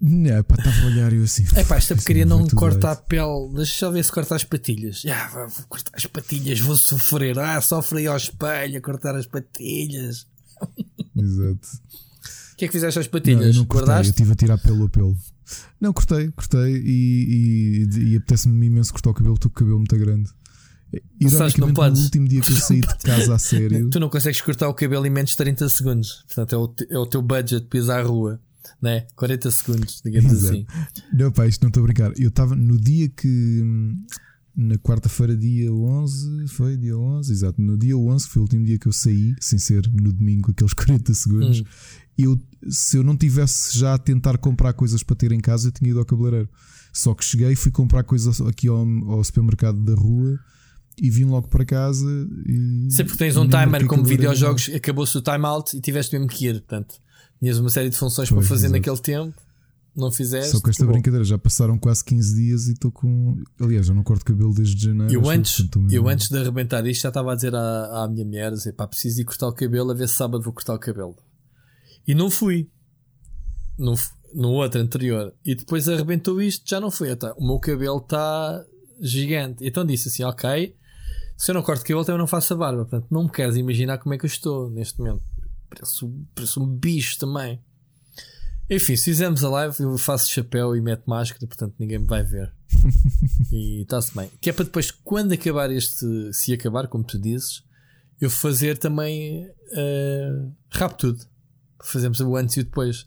Não, 0.07 0.45
pá, 0.45 0.57
estava 0.59 0.83
a 0.83 0.87
olhar 0.87 1.13
e 1.15 1.17
eu 1.17 1.25
assim. 1.25 1.47
É 1.57 1.65
pá, 1.65 1.77
esta 1.77 1.95
porcaria 1.95 2.27
não 2.27 2.47
corta 2.49 2.91
a 2.91 2.97
pele. 2.97 3.49
Deixa 3.55 3.79
só 3.79 3.91
ver 3.91 4.05
se 4.05 4.13
corta 4.13 4.35
as 4.35 4.45
patilhas. 4.45 5.03
Ah, 5.07 5.47
vou 5.47 5.67
cortar 5.67 5.93
as 5.95 6.05
patilhas, 6.05 6.61
vou 6.61 6.77
sofrer. 6.77 7.39
Ah, 7.39 7.59
sofre 7.63 8.01
aí 8.01 8.07
ao 8.07 8.17
espelho 8.17 8.77
a 8.77 8.81
cortar 8.83 9.17
as 9.17 9.27
patilhas. 9.27 10.27
Exato. 11.17 11.69
O 12.53 12.57
que 12.57 12.67
é 12.67 12.69
que 12.69 12.73
fizeste 12.73 13.01
às 13.01 13.07
patilhas? 13.07 13.41
Não, 13.41 13.47
eu 13.47 13.55
não 13.55 13.65
cortei, 13.65 13.95
eu 13.95 14.01
estive 14.03 14.33
a 14.33 14.35
tirar 14.35 14.59
pelo 14.59 14.85
a 14.85 14.89
pelo. 14.91 15.17
Não, 15.81 15.93
cortei, 15.93 16.31
cortei 16.33 16.83
e, 16.85 17.87
e, 17.91 17.99
e 18.11 18.17
apetece-me 18.17 18.67
imenso 18.67 18.93
cortar 18.93 19.11
o 19.11 19.15
cabelo, 19.15 19.37
estou 19.37 19.51
com 19.51 19.57
o 19.57 19.59
cabelo 19.61 19.79
muito 19.79 19.97
grande. 19.97 20.31
Ironicamente, 21.21 21.81
no 21.81 22.05
último 22.05 22.29
dia 22.29 22.41
que 22.41 22.51
eu 22.51 22.57
saí 22.57 22.81
de 22.81 22.99
casa 22.99 23.35
a 23.35 23.39
sério. 23.39 23.91
Tu 23.91 24.01
não 24.01 24.09
consegues 24.09 24.41
cortar 24.41 24.69
o 24.69 24.75
cabelo 24.75 25.07
em 25.07 25.11
menos 25.11 25.31
de 25.31 25.37
30 25.37 25.69
segundos. 25.69 26.25
Portanto, 26.27 26.53
é 26.55 26.59
o, 26.59 26.97
é 26.97 26.99
o 26.99 27.07
teu 27.07 27.23
budget 27.23 27.67
pisar 27.67 28.01
à 28.01 28.03
rua. 28.03 28.41
Né? 28.81 29.07
40 29.17 29.51
segundos, 29.51 30.03
digamos 30.05 30.33
Exato. 30.33 30.55
assim. 30.55 30.67
Não, 31.13 31.31
pá, 31.31 31.47
isto 31.47 31.63
não 31.63 31.69
estou 31.69 31.83
a 31.83 31.87
brincar. 31.87 32.13
Eu 32.19 32.29
estava 32.29 32.55
no 32.55 32.79
dia 32.79 33.09
que. 33.09 33.63
Na 34.57 34.77
quarta-feira, 34.77 35.37
dia 35.37 35.73
11, 35.73 36.47
foi 36.47 36.77
dia 36.77 36.97
11, 36.97 37.33
exato. 37.33 37.61
No 37.61 37.77
dia 37.77 37.97
11, 37.97 38.29
foi 38.29 38.39
o 38.39 38.45
último 38.45 38.65
dia 38.65 38.79
que 38.79 38.87
eu 38.87 38.93
saí, 38.93 39.35
sem 39.41 39.59
ser 39.59 39.91
no 39.93 40.13
domingo, 40.13 40.53
aqueles 40.53 40.73
40 40.75 41.13
segundos. 41.13 41.61
Hum. 41.61 41.65
Eu, 42.17 42.41
se 42.69 42.97
eu 42.97 43.03
não 43.03 43.17
tivesse 43.17 43.77
já 43.77 43.95
a 43.95 43.99
tentar 43.99 44.39
comprar 44.39 44.73
coisas 44.73 45.03
para 45.03 45.17
ter 45.17 45.33
em 45.33 45.41
casa, 45.41 45.69
eu 45.69 45.73
tinha 45.73 45.91
ido 45.91 45.99
ao 45.99 46.05
cabeleireiro. 46.05 46.49
Só 46.93 47.13
que 47.15 47.25
cheguei, 47.25 47.57
fui 47.57 47.73
comprar 47.73 48.05
coisas 48.05 48.41
aqui 48.41 48.69
ao, 48.69 48.87
ao 49.09 49.25
supermercado 49.25 49.83
da 49.83 49.95
rua 49.95 50.39
e 51.01 51.11
vim 51.11 51.25
logo 51.25 51.49
para 51.49 51.65
casa. 51.65 52.09
E 52.47 52.89
Sempre 52.91 53.13
que 53.13 53.19
tens 53.19 53.37
um 53.37 53.49
timer 53.49 53.87
como 53.87 54.05
videojogos, 54.05 54.71
acabou-se 54.75 55.17
o 55.17 55.23
timeout 55.23 55.77
e 55.77 55.81
tiveste 55.81 56.15
mesmo 56.17 56.29
que 56.29 56.47
ir. 56.47 56.55
Portanto, 56.55 56.97
tinhas 57.41 57.59
uma 57.59 57.71
série 57.71 57.91
de 57.91 57.97
funções 57.97 58.29
pois, 58.29 58.41
para 58.41 58.49
fazer 58.49 58.67
exato. 58.67 58.79
naquele 58.79 58.99
tempo, 58.99 59.35
não 59.95 60.11
fizeste. 60.11 60.53
Só 60.53 60.61
com 60.61 60.71
esta 60.71 60.87
brincadeira, 60.87 61.25
já 61.25 61.39
passaram 61.39 61.79
quase 61.79 62.05
15 62.05 62.35
dias 62.35 62.69
e 62.69 62.73
estou 62.73 62.91
com. 62.91 63.43
Aliás, 63.61 63.89
eu 63.89 63.95
não 63.95 64.03
corto 64.03 64.25
cabelo 64.25 64.55
desde 64.55 64.85
janeiro. 64.85 65.13
Eu, 65.13 65.29
antes, 65.29 65.69
eu 65.91 66.09
antes 66.09 66.29
de 66.29 66.39
arrebentar 66.39 66.87
isto 66.87 67.03
já 67.03 67.09
estava 67.09 67.33
a 67.33 67.35
dizer 67.35 67.55
à, 67.55 68.05
à 68.05 68.09
minha 68.09 68.25
mulher: 68.25 68.53
dizer, 68.53 68.73
pá, 68.73 68.87
preciso 68.87 69.21
ir 69.21 69.25
cortar 69.25 69.49
o 69.49 69.53
cabelo, 69.53 69.91
a 69.91 69.95
ver 69.95 70.09
se 70.09 70.15
sábado 70.15 70.43
vou 70.43 70.53
cortar 70.53 70.75
o 70.75 70.79
cabelo. 70.79 71.17
E 72.07 72.15
não 72.15 72.31
fui. 72.31 72.69
No, 73.77 73.95
no 74.33 74.51
outro 74.51 74.81
anterior. 74.81 75.35
E 75.45 75.57
depois 75.57 75.89
arrebentou 75.89 76.41
isto, 76.41 76.63
já 76.69 76.79
não 76.79 76.93
fui. 76.93 77.11
Então, 77.11 77.35
o 77.37 77.45
meu 77.45 77.59
cabelo 77.59 77.99
está 77.99 78.65
gigante. 79.01 79.67
Então 79.67 79.85
disse 79.85 80.09
assim: 80.09 80.23
ok 80.23 80.75
se 81.37 81.51
eu 81.51 81.55
não 81.55 81.63
corto 81.63 81.83
cabelo, 81.83 82.05
também 82.05 82.19
não 82.19 82.27
faço 82.27 82.55
a 82.55 82.57
barba. 82.57 82.85
Portanto, 82.85 83.07
não 83.11 83.25
me 83.25 83.31
queres 83.31 83.57
imaginar 83.57 83.99
como 83.99 84.15
é 84.15 84.19
que 84.19 84.25
eu 84.25 84.29
estou 84.29 84.71
neste 84.71 84.99
momento. 84.99 85.23
parece, 85.69 86.07
parece 86.35 86.59
um 86.59 86.67
bicho 86.67 87.19
também. 87.19 87.61
Enfim, 88.71 88.97
se 88.97 89.05
fizermos 89.05 89.45
a 89.45 89.51
live, 89.51 89.75
eu 89.81 89.99
faço 89.99 90.31
chapéu 90.31 90.75
e 90.75 90.81
meto 90.81 91.03
máscara, 91.07 91.47
portanto 91.47 91.75
ninguém 91.79 91.99
me 91.99 92.07
vai 92.07 92.23
ver. 92.23 92.53
e 93.53 93.83
está-se 93.83 94.15
bem. 94.17 94.31
Que 94.41 94.51
é 94.51 94.53
para 94.53 94.65
depois, 94.65 94.91
quando 94.91 95.33
acabar 95.33 95.71
este, 95.71 96.33
se 96.33 96.53
acabar, 96.53 96.89
como 96.89 97.05
tu 97.05 97.19
dizes, 97.19 97.63
eu 98.21 98.31
fazer 98.31 98.79
também 98.79 99.47
uh, 99.47 100.53
rápido 100.71 100.99
tudo. 100.99 101.27
Fazemos 101.83 102.21
o 102.21 102.37
antes 102.37 102.57
e 102.57 102.61
o 102.61 102.65
depois. 102.65 103.07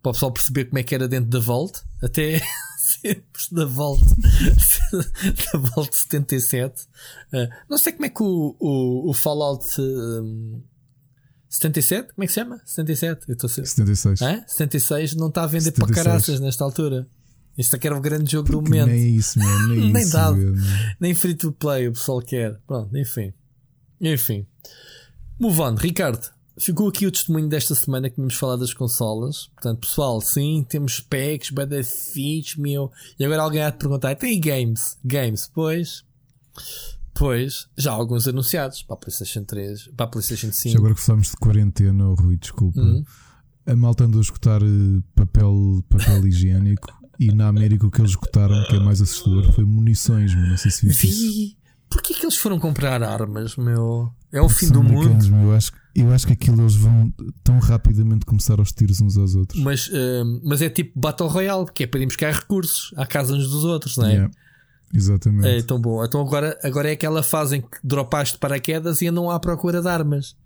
Para 0.00 0.10
o 0.10 0.12
pessoal 0.12 0.32
perceber 0.32 0.66
como 0.66 0.78
é 0.78 0.82
que 0.82 0.94
era 0.94 1.08
dentro 1.08 1.28
da 1.28 1.40
Vault, 1.40 1.82
até 2.02 2.40
sempre 3.00 3.42
da 3.52 3.64
Vault, 3.64 4.02
da 5.52 5.58
Vault 5.58 5.96
77. 5.96 6.82
Uh, 7.32 7.48
não 7.68 7.78
sei 7.78 7.92
como 7.92 8.06
é 8.06 8.08
que 8.08 8.22
o, 8.22 8.56
o, 8.58 9.10
o 9.10 9.14
Fallout. 9.14 9.64
Um, 9.80 10.62
77? 11.48 12.12
Como 12.12 12.24
é 12.24 12.26
que 12.26 12.32
se 12.32 12.40
chama? 12.40 12.60
77? 12.64 13.24
Eu 13.26 13.32
estou 13.32 13.48
a 13.48 13.50
ser... 13.50 13.66
76. 13.66 14.20
Hã? 14.20 14.44
76 14.46 15.14
não 15.14 15.28
está 15.28 15.44
a 15.44 15.46
vender 15.46 15.72
76. 15.72 15.94
para 15.94 16.04
caraças 16.04 16.40
nesta 16.40 16.62
altura. 16.62 17.08
Isto 17.56 17.74
aqui 17.74 17.86
era 17.88 17.96
o 17.96 18.00
grande 18.00 18.30
jogo 18.30 18.50
Porque 18.50 18.70
do 18.70 18.76
momento. 18.76 18.86
Nem 18.94 19.16
isso, 19.16 19.38
mesmo, 19.38 19.68
nem, 19.68 19.92
nem 19.92 20.02
isso 20.02 20.12
dado. 20.12 20.36
Mesmo. 20.36 20.66
Nem 21.00 21.14
free 21.14 21.34
to 21.34 21.50
play 21.50 21.88
o 21.88 21.92
pessoal 21.92 22.20
quer. 22.20 22.60
Pronto, 22.66 22.96
enfim. 22.96 23.32
Enfim. 24.00 24.46
Move 25.40 25.60
on. 25.60 25.74
Ricardo, 25.74 26.30
ficou 26.60 26.88
aqui 26.88 27.06
o 27.06 27.10
testemunho 27.10 27.48
desta 27.48 27.74
semana 27.74 28.08
que 28.08 28.16
tínhamos 28.16 28.34
falado 28.34 28.60
das 28.60 28.74
consolas. 28.74 29.46
Portanto, 29.54 29.80
pessoal, 29.80 30.20
sim, 30.20 30.64
temos 30.68 31.00
packs, 31.00 31.50
bada 31.50 31.82
fixe, 31.82 32.60
meu. 32.60 32.90
E 33.18 33.24
agora 33.24 33.42
alguém 33.42 33.62
há 33.62 33.70
de 33.70 33.78
perguntar: 33.78 34.14
tem 34.16 34.40
games? 34.40 34.98
Games, 35.04 35.50
pois. 35.54 36.04
Pois, 37.14 37.66
já 37.76 37.90
há 37.90 37.94
alguns 37.94 38.28
anunciados 38.28 38.82
para 38.82 38.94
a 38.94 38.98
PlayStation 38.98 39.42
3, 39.42 39.88
para 39.96 40.06
a 40.06 40.08
PlayStation 40.08 40.52
5. 40.52 40.72
Já 40.72 40.78
agora 40.78 40.94
que 40.94 41.00
falamos 41.00 41.30
de 41.30 41.36
quarentena, 41.36 42.08
oh, 42.08 42.14
Rui, 42.14 42.36
desculpa. 42.36 42.80
Uhum. 42.80 43.04
A 43.66 43.74
malta 43.74 44.04
andou 44.04 44.20
a 44.20 44.22
escutar 44.22 44.62
eh, 44.62 45.02
papel, 45.16 45.84
papel 45.88 46.26
higiênico 46.28 46.88
e 47.18 47.32
na 47.34 47.48
América 47.48 47.86
o 47.86 47.90
que 47.90 48.00
eles 48.00 48.12
escutaram, 48.12 48.64
que 48.68 48.76
é 48.76 48.78
mais 48.78 49.02
assustador, 49.02 49.52
foi 49.52 49.64
munições, 49.64 50.32
Não 50.34 50.56
sei 50.56 50.70
se 50.70 50.86
viste 50.86 51.06
Vi. 51.08 51.57
Porquê 51.88 52.14
que 52.14 52.24
eles 52.24 52.36
foram 52.36 52.58
comprar 52.58 53.02
armas, 53.02 53.56
meu? 53.56 54.12
É 54.30 54.40
o 54.40 54.48
fim 54.48 54.68
do 54.68 54.82
mundo. 54.82 55.26
Meu, 55.30 55.48
eu, 55.48 55.54
acho, 55.54 55.72
eu 55.94 56.12
acho 56.12 56.26
que 56.26 56.34
aquilo 56.34 56.60
eles 56.60 56.74
vão 56.74 57.12
tão 57.42 57.58
rapidamente 57.58 58.26
começar 58.26 58.58
aos 58.58 58.72
tiros 58.72 59.00
uns 59.00 59.16
aos 59.16 59.34
outros. 59.34 59.62
Mas, 59.62 59.88
uh, 59.88 60.40
mas 60.44 60.60
é 60.60 60.68
tipo 60.68 60.98
Battle 60.98 61.28
Royale, 61.28 61.66
que 61.72 61.84
é 61.84 61.86
para 61.86 62.00
ir 62.00 62.06
buscar 62.06 62.32
recursos 62.32 62.92
à 62.96 63.06
casa 63.06 63.34
uns 63.34 63.48
dos 63.48 63.64
outros, 63.64 63.96
não 63.96 64.06
é? 64.06 64.12
Yeah. 64.12 64.30
Exatamente. 64.92 65.48
É 65.48 65.62
tão 65.62 65.80
bom. 65.80 66.04
Então 66.04 66.20
agora, 66.20 66.58
agora 66.62 66.88
é 66.88 66.92
aquela 66.92 67.22
fase 67.22 67.56
em 67.56 67.60
que 67.60 67.78
dropaste 67.82 68.38
paraquedas 68.38 69.00
e 69.02 69.06
andam 69.06 69.30
à 69.30 69.38
procura 69.40 69.80
de 69.80 69.88
armas. 69.88 70.36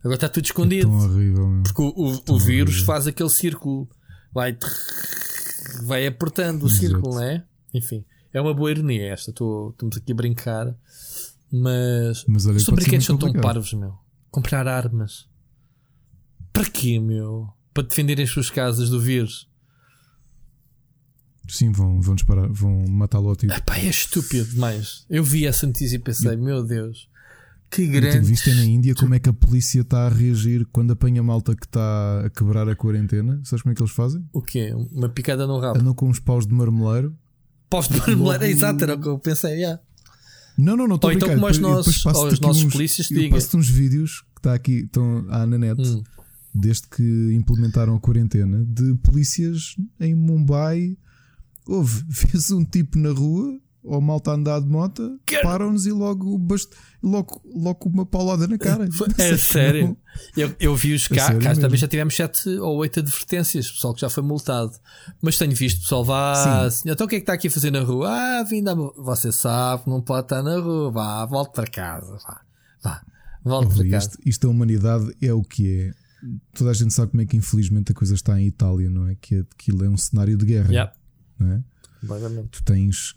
Agora 0.00 0.16
está 0.16 0.28
tudo 0.28 0.44
escondido. 0.44 0.88
É 0.88 0.90
tão 0.90 1.10
horrível, 1.10 1.48
meu. 1.48 1.62
Porque 1.62 1.82
o, 1.82 1.88
o, 1.88 2.34
o 2.34 2.38
vírus 2.38 2.74
horrível. 2.74 2.86
faz 2.86 3.06
aquele 3.06 3.30
círculo. 3.30 3.88
Vai, 4.32 4.56
vai 5.84 6.06
apertando 6.06 6.64
o 6.64 6.66
Exato. 6.66 6.80
círculo, 6.80 7.14
não 7.14 7.22
é? 7.22 7.44
Enfim, 7.72 8.04
é 8.34 8.40
uma 8.40 8.52
boa 8.52 8.70
ironia 8.70 9.12
esta. 9.12 9.32
Tô, 9.32 9.70
estamos 9.70 9.96
aqui 9.96 10.12
a 10.12 10.14
brincar. 10.14 10.76
Mas, 11.50 12.24
mas 12.26 12.46
olha, 12.46 12.56
os 12.56 12.64
são 13.04 13.16
tão 13.16 13.32
parvos, 13.32 13.72
meu. 13.72 13.94
Comprar 14.30 14.66
armas. 14.66 15.28
Para 16.52 16.68
quê, 16.68 16.98
meu? 16.98 17.48
Para 17.72 17.84
defenderem 17.84 18.24
as 18.24 18.30
suas 18.30 18.50
casas 18.50 18.90
do 18.90 19.00
vírus. 19.00 19.48
Sim, 21.48 21.70
vão, 21.70 22.00
vão 22.00 22.14
disparar, 22.14 22.48
vão 22.50 22.84
matá-lo 22.88 23.28
ao 23.28 23.36
tiro. 23.36 23.52
Epá, 23.52 23.76
é 23.76 23.86
estúpido 23.86 24.44
demais. 24.46 25.06
Eu 25.08 25.22
vi 25.22 25.46
essa 25.46 25.66
notícia 25.66 25.96
e 25.96 25.98
pensei, 25.98 26.34
eu, 26.34 26.38
meu 26.38 26.64
Deus, 26.64 27.08
que 27.70 27.86
grande. 27.86 28.26
Visto 28.26 28.52
na 28.54 28.64
Índia 28.64 28.94
como 28.94 29.14
é 29.14 29.18
que 29.18 29.28
a 29.28 29.32
polícia 29.32 29.80
está 29.80 30.06
a 30.06 30.08
reagir 30.08 30.66
quando 30.72 30.92
apanha 30.92 31.22
malta 31.22 31.54
que 31.54 31.66
está 31.66 32.24
a 32.24 32.30
quebrar 32.30 32.68
a 32.68 32.74
quarentena. 32.74 33.40
Sabes 33.44 33.62
como 33.62 33.72
é 33.72 33.74
que 33.74 33.82
eles 33.82 33.92
fazem? 33.92 34.24
O 34.32 34.40
quê? 34.40 34.72
Uma 34.92 35.08
picada 35.08 35.46
no 35.46 35.58
rabo? 35.58 35.78
Andam 35.78 35.94
com 35.94 36.08
uns 36.08 36.18
paus 36.20 36.46
de 36.46 36.54
marmeleiro. 36.54 37.16
Paus 37.68 37.88
de 37.88 37.98
marmeleiro, 37.98 38.44
exato, 38.44 38.84
era 38.84 38.94
o 38.94 39.00
que 39.00 39.08
eu 39.08 39.18
pensei, 39.18 39.60
já. 39.60 39.78
Não, 40.56 40.76
não, 40.76 40.86
não 40.86 40.96
estou 40.96 41.10
Ou 41.10 41.16
então 41.16 41.28
como 41.28 41.46
os 41.46 41.58
nossos, 41.58 42.04
os 42.04 42.40
nossos 42.40 42.64
uns, 42.64 42.72
polícias 42.72 43.08
te 43.08 43.28
passo 43.28 43.56
uns 43.56 43.68
vídeos 43.68 44.20
que 44.20 44.38
está 44.38 44.54
aqui, 44.54 44.84
estão 44.84 45.26
à 45.28 45.44
na 45.44 45.58
net, 45.58 45.80
hum. 45.80 46.02
desde 46.54 46.86
que 46.88 47.32
implementaram 47.34 47.96
a 47.96 48.00
quarentena, 48.00 48.64
de 48.64 48.94
polícias 49.02 49.76
em 49.98 50.14
Mumbai 50.14 50.96
houve, 51.66 52.04
vês 52.08 52.50
um 52.50 52.64
tipo 52.64 52.98
na 52.98 53.10
rua 53.10 53.58
ou 53.84 54.00
malta 54.00 54.30
a 54.30 54.34
andar 54.34 54.60
de 54.60 54.66
moto, 54.66 55.20
param-nos 55.42 55.84
e 55.86 55.92
logo, 55.92 56.38
bast... 56.38 56.74
logo, 57.02 57.42
logo 57.44 57.88
uma 57.88 58.06
paulada 58.06 58.48
na 58.48 58.56
cara. 58.56 58.88
É 59.18 59.36
sério. 59.36 59.96
Eu, 60.36 60.54
eu 60.58 60.74
vi 60.74 60.94
os 60.94 61.06
cá, 61.06 61.34
cá 61.38 61.54
também 61.54 61.76
já 61.76 61.86
tivemos 61.86 62.14
7 62.16 62.48
ou 62.58 62.78
8 62.78 63.00
advertências, 63.00 63.70
pessoal 63.70 63.92
que 63.94 64.00
já 64.00 64.08
foi 64.08 64.22
multado. 64.22 64.72
Mas 65.20 65.36
tenho 65.36 65.54
visto 65.54 65.82
pessoal, 65.82 66.04
vá, 66.04 66.70
senhor, 66.70 66.94
então 66.94 67.06
o 67.06 67.08
que 67.08 67.16
é 67.16 67.18
que 67.18 67.24
está 67.24 67.34
aqui 67.34 67.48
a 67.48 67.50
fazer 67.50 67.70
na 67.70 67.80
rua? 67.80 68.08
Ah, 68.10 68.42
vim 68.42 68.64
Você 68.96 69.30
sabe, 69.30 69.82
não 69.86 70.00
pode 70.00 70.26
estar 70.26 70.42
na 70.42 70.58
rua, 70.58 70.90
vá, 70.90 71.26
volte 71.26 71.52
para 71.52 71.66
casa, 71.66 72.16
vá, 72.26 72.40
vá, 72.82 73.02
volte 73.44 73.74
para 73.74 73.90
casa. 73.90 74.08
Isto, 74.08 74.18
isto 74.24 74.46
a 74.46 74.50
humanidade 74.50 75.14
é 75.20 75.32
o 75.32 75.42
que 75.42 75.80
é. 75.80 75.92
Toda 76.54 76.70
a 76.70 76.74
gente 76.74 76.94
sabe 76.94 77.10
como 77.10 77.22
é 77.22 77.26
que 77.26 77.36
infelizmente 77.36 77.92
a 77.92 77.94
coisa 77.94 78.14
está 78.14 78.40
em 78.40 78.46
Itália, 78.46 78.88
não 78.88 79.08
é? 79.08 79.14
Que 79.14 79.44
aquilo 79.52 79.84
é 79.84 79.90
um 79.90 79.96
cenário 79.96 80.38
de 80.38 80.46
guerra. 80.46 80.72
Yep. 80.72 80.92
Não 81.38 81.52
é? 81.52 81.62
Tu 82.50 82.62
tens. 82.62 83.14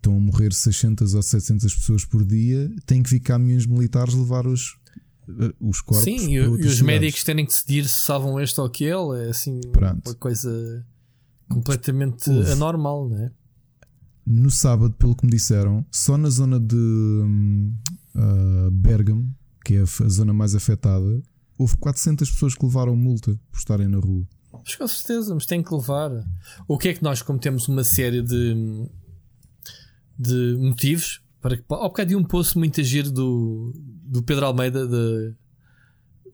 Estão 0.00 0.16
a 0.16 0.20
morrer 0.20 0.50
600 0.50 1.14
ou 1.14 1.22
700 1.22 1.74
pessoas 1.74 2.06
por 2.06 2.24
dia, 2.24 2.70
tem 2.86 3.02
que 3.02 3.10
vir 3.10 3.20
caminhões 3.20 3.66
militares 3.66 4.14
levar 4.14 4.46
os, 4.46 4.78
eh, 5.28 5.52
os 5.60 5.82
corpos. 5.82 6.04
Sim, 6.04 6.36
e, 6.36 6.40
os 6.40 6.56
cidades. 6.56 6.80
médicos 6.80 7.22
terem 7.22 7.44
que 7.44 7.52
decidir 7.52 7.86
se 7.86 8.06
salvam 8.06 8.40
este 8.40 8.58
ou 8.58 8.66
aquele, 8.66 9.26
é 9.26 9.28
assim 9.28 9.60
Pronto. 9.70 10.08
uma 10.08 10.14
coisa 10.14 10.86
completamente 11.50 12.30
anormal, 12.50 13.10
não 13.10 13.18
é? 13.18 13.30
No 14.26 14.50
sábado, 14.50 14.94
pelo 14.94 15.14
que 15.14 15.26
me 15.26 15.32
disseram, 15.32 15.84
só 15.90 16.16
na 16.16 16.30
zona 16.30 16.58
de 16.58 16.76
uh, 16.76 18.70
Bergamo, 18.70 19.34
que 19.62 19.74
é 19.74 19.82
a 19.82 20.08
zona 20.08 20.32
mais 20.32 20.54
afetada, 20.54 21.22
houve 21.58 21.76
400 21.76 22.30
pessoas 22.30 22.54
que 22.54 22.64
levaram 22.64 22.96
multa 22.96 23.38
por 23.50 23.58
estarem 23.58 23.86
na 23.86 23.98
rua. 23.98 24.26
Mas 24.52 24.74
com 24.76 24.88
certeza, 24.88 25.34
mas 25.34 25.46
tem 25.46 25.62
que 25.62 25.74
levar. 25.74 26.10
O 26.66 26.78
que 26.78 26.88
é 26.88 26.94
que 26.94 27.02
nós, 27.02 27.22
como 27.22 27.38
temos 27.38 27.68
uma 27.68 27.84
série 27.84 28.22
de, 28.22 28.88
de 30.20 30.56
motivos 30.58 31.22
para 31.40 31.56
que. 31.56 31.64
Ao 31.68 31.88
bocado 31.88 32.10
de 32.10 32.16
um 32.16 32.22
poço 32.22 32.58
muito 32.58 32.80
agir 32.80 33.08
do, 33.08 33.72
do 33.74 34.22
Pedro 34.22 34.46
Almeida, 34.46 34.86
de, 34.86 35.32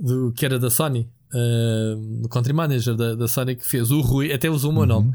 do, 0.01 0.33
que 0.33 0.45
era 0.45 0.59
da 0.59 0.69
Sony, 0.69 1.09
uh, 1.33 2.21
do 2.21 2.29
country 2.29 2.53
manager 2.53 2.97
da, 2.97 3.15
da 3.15 3.29
Sony, 3.29 3.55
que 3.55 3.67
fez 3.67 3.91
o 3.91 4.01
Rui, 4.01 4.33
até 4.33 4.51
usou 4.51 4.71
o 4.71 4.75
meu 4.75 4.83
uhum. 4.83 4.89
nome. 4.89 5.13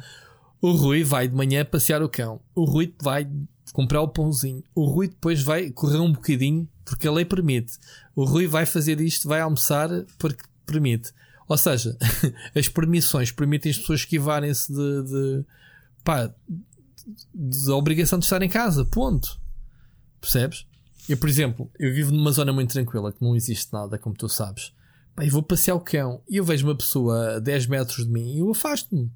O 0.61 0.72
Rui 0.72 1.03
vai 1.03 1.27
de 1.27 1.35
manhã 1.35 1.65
passear 1.65 2.02
o 2.02 2.10
cão. 2.10 2.39
O 2.56 2.64
Rui 2.64 2.93
vai 3.02 3.27
comprar 3.73 4.02
o 4.02 4.07
pãozinho. 4.07 4.64
O 4.73 4.85
Rui 4.85 5.07
depois 5.07 5.41
vai 5.41 5.72
correr 5.72 5.98
um 5.98 6.11
bocadinho 6.11 6.68
porque 6.85 7.07
a 7.07 7.11
lei 7.11 7.26
permite. 7.26 7.73
O 8.15 8.23
Rui 8.23 8.48
vai 8.48 8.65
fazer 8.65 9.02
isto, 9.02 9.27
vai 9.27 9.41
almoçar 9.41 9.89
porque 10.18 10.43
permite. 10.65 11.11
Ou 11.48 11.57
seja, 11.57 11.98
as 12.56 12.69
permissões 12.69 13.31
permitem 13.31 13.72
as 13.72 13.77
pessoas 13.77 14.02
esquivarem-se 14.02 14.72
de, 14.72 15.03
de, 15.03 15.45
pá, 16.03 16.31
da 17.33 17.75
obrigação 17.75 18.19
de 18.19 18.25
estar 18.25 18.41
em 18.41 18.49
casa. 18.49 18.85
Ponto. 18.85 19.39
Percebes? 20.19 20.65
Eu, 21.09 21.17
por 21.17 21.27
exemplo, 21.27 21.69
eu 21.79 21.93
vivo 21.93 22.11
numa 22.11 22.31
zona 22.31 22.53
muito 22.53 22.71
tranquila 22.71 23.11
que 23.11 23.21
não 23.21 23.35
existe 23.35 23.73
nada, 23.73 23.97
como 23.97 24.15
tu 24.15 24.29
sabes. 24.29 24.73
Pá, 25.15 25.25
eu 25.25 25.31
vou 25.31 25.43
passear 25.43 25.75
o 25.75 25.79
cão 25.79 26.21
e 26.29 26.38
eu 26.38 26.43
vejo 26.43 26.67
uma 26.67 26.75
pessoa 26.75 27.35
a 27.35 27.39
10 27.39 27.67
metros 27.67 28.05
de 28.05 28.11
mim 28.11 28.35
e 28.35 28.39
eu 28.39 28.51
afasto-me. 28.51 29.11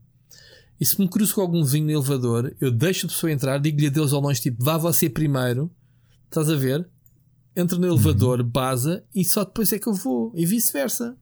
E 0.79 0.85
se 0.85 0.99
me 0.99 1.07
cruzo 1.07 1.35
com 1.35 1.41
algum 1.41 1.63
vizinho 1.63 1.85
no 1.85 1.91
elevador, 1.91 2.53
eu 2.59 2.69
deixo 2.69 3.05
a 3.05 3.09
pessoa 3.09 3.31
entrar, 3.31 3.59
digo-lhe 3.59 3.87
adeus 3.87 4.11
ao 4.11 4.19
longe, 4.19 4.41
tipo, 4.41 4.63
vá 4.63 4.77
você 4.77 5.09
primeiro, 5.09 5.71
estás 6.25 6.49
a 6.49 6.55
ver? 6.55 6.87
Entra 7.55 7.77
no 7.77 7.87
elevador, 7.87 8.41
uhum. 8.41 8.47
baza 8.47 9.03
e 9.13 9.23
só 9.23 9.45
depois 9.45 9.71
é 9.71 9.79
que 9.79 9.87
eu 9.87 9.93
vou, 9.93 10.33
e 10.35 10.45
vice-versa 10.45 11.17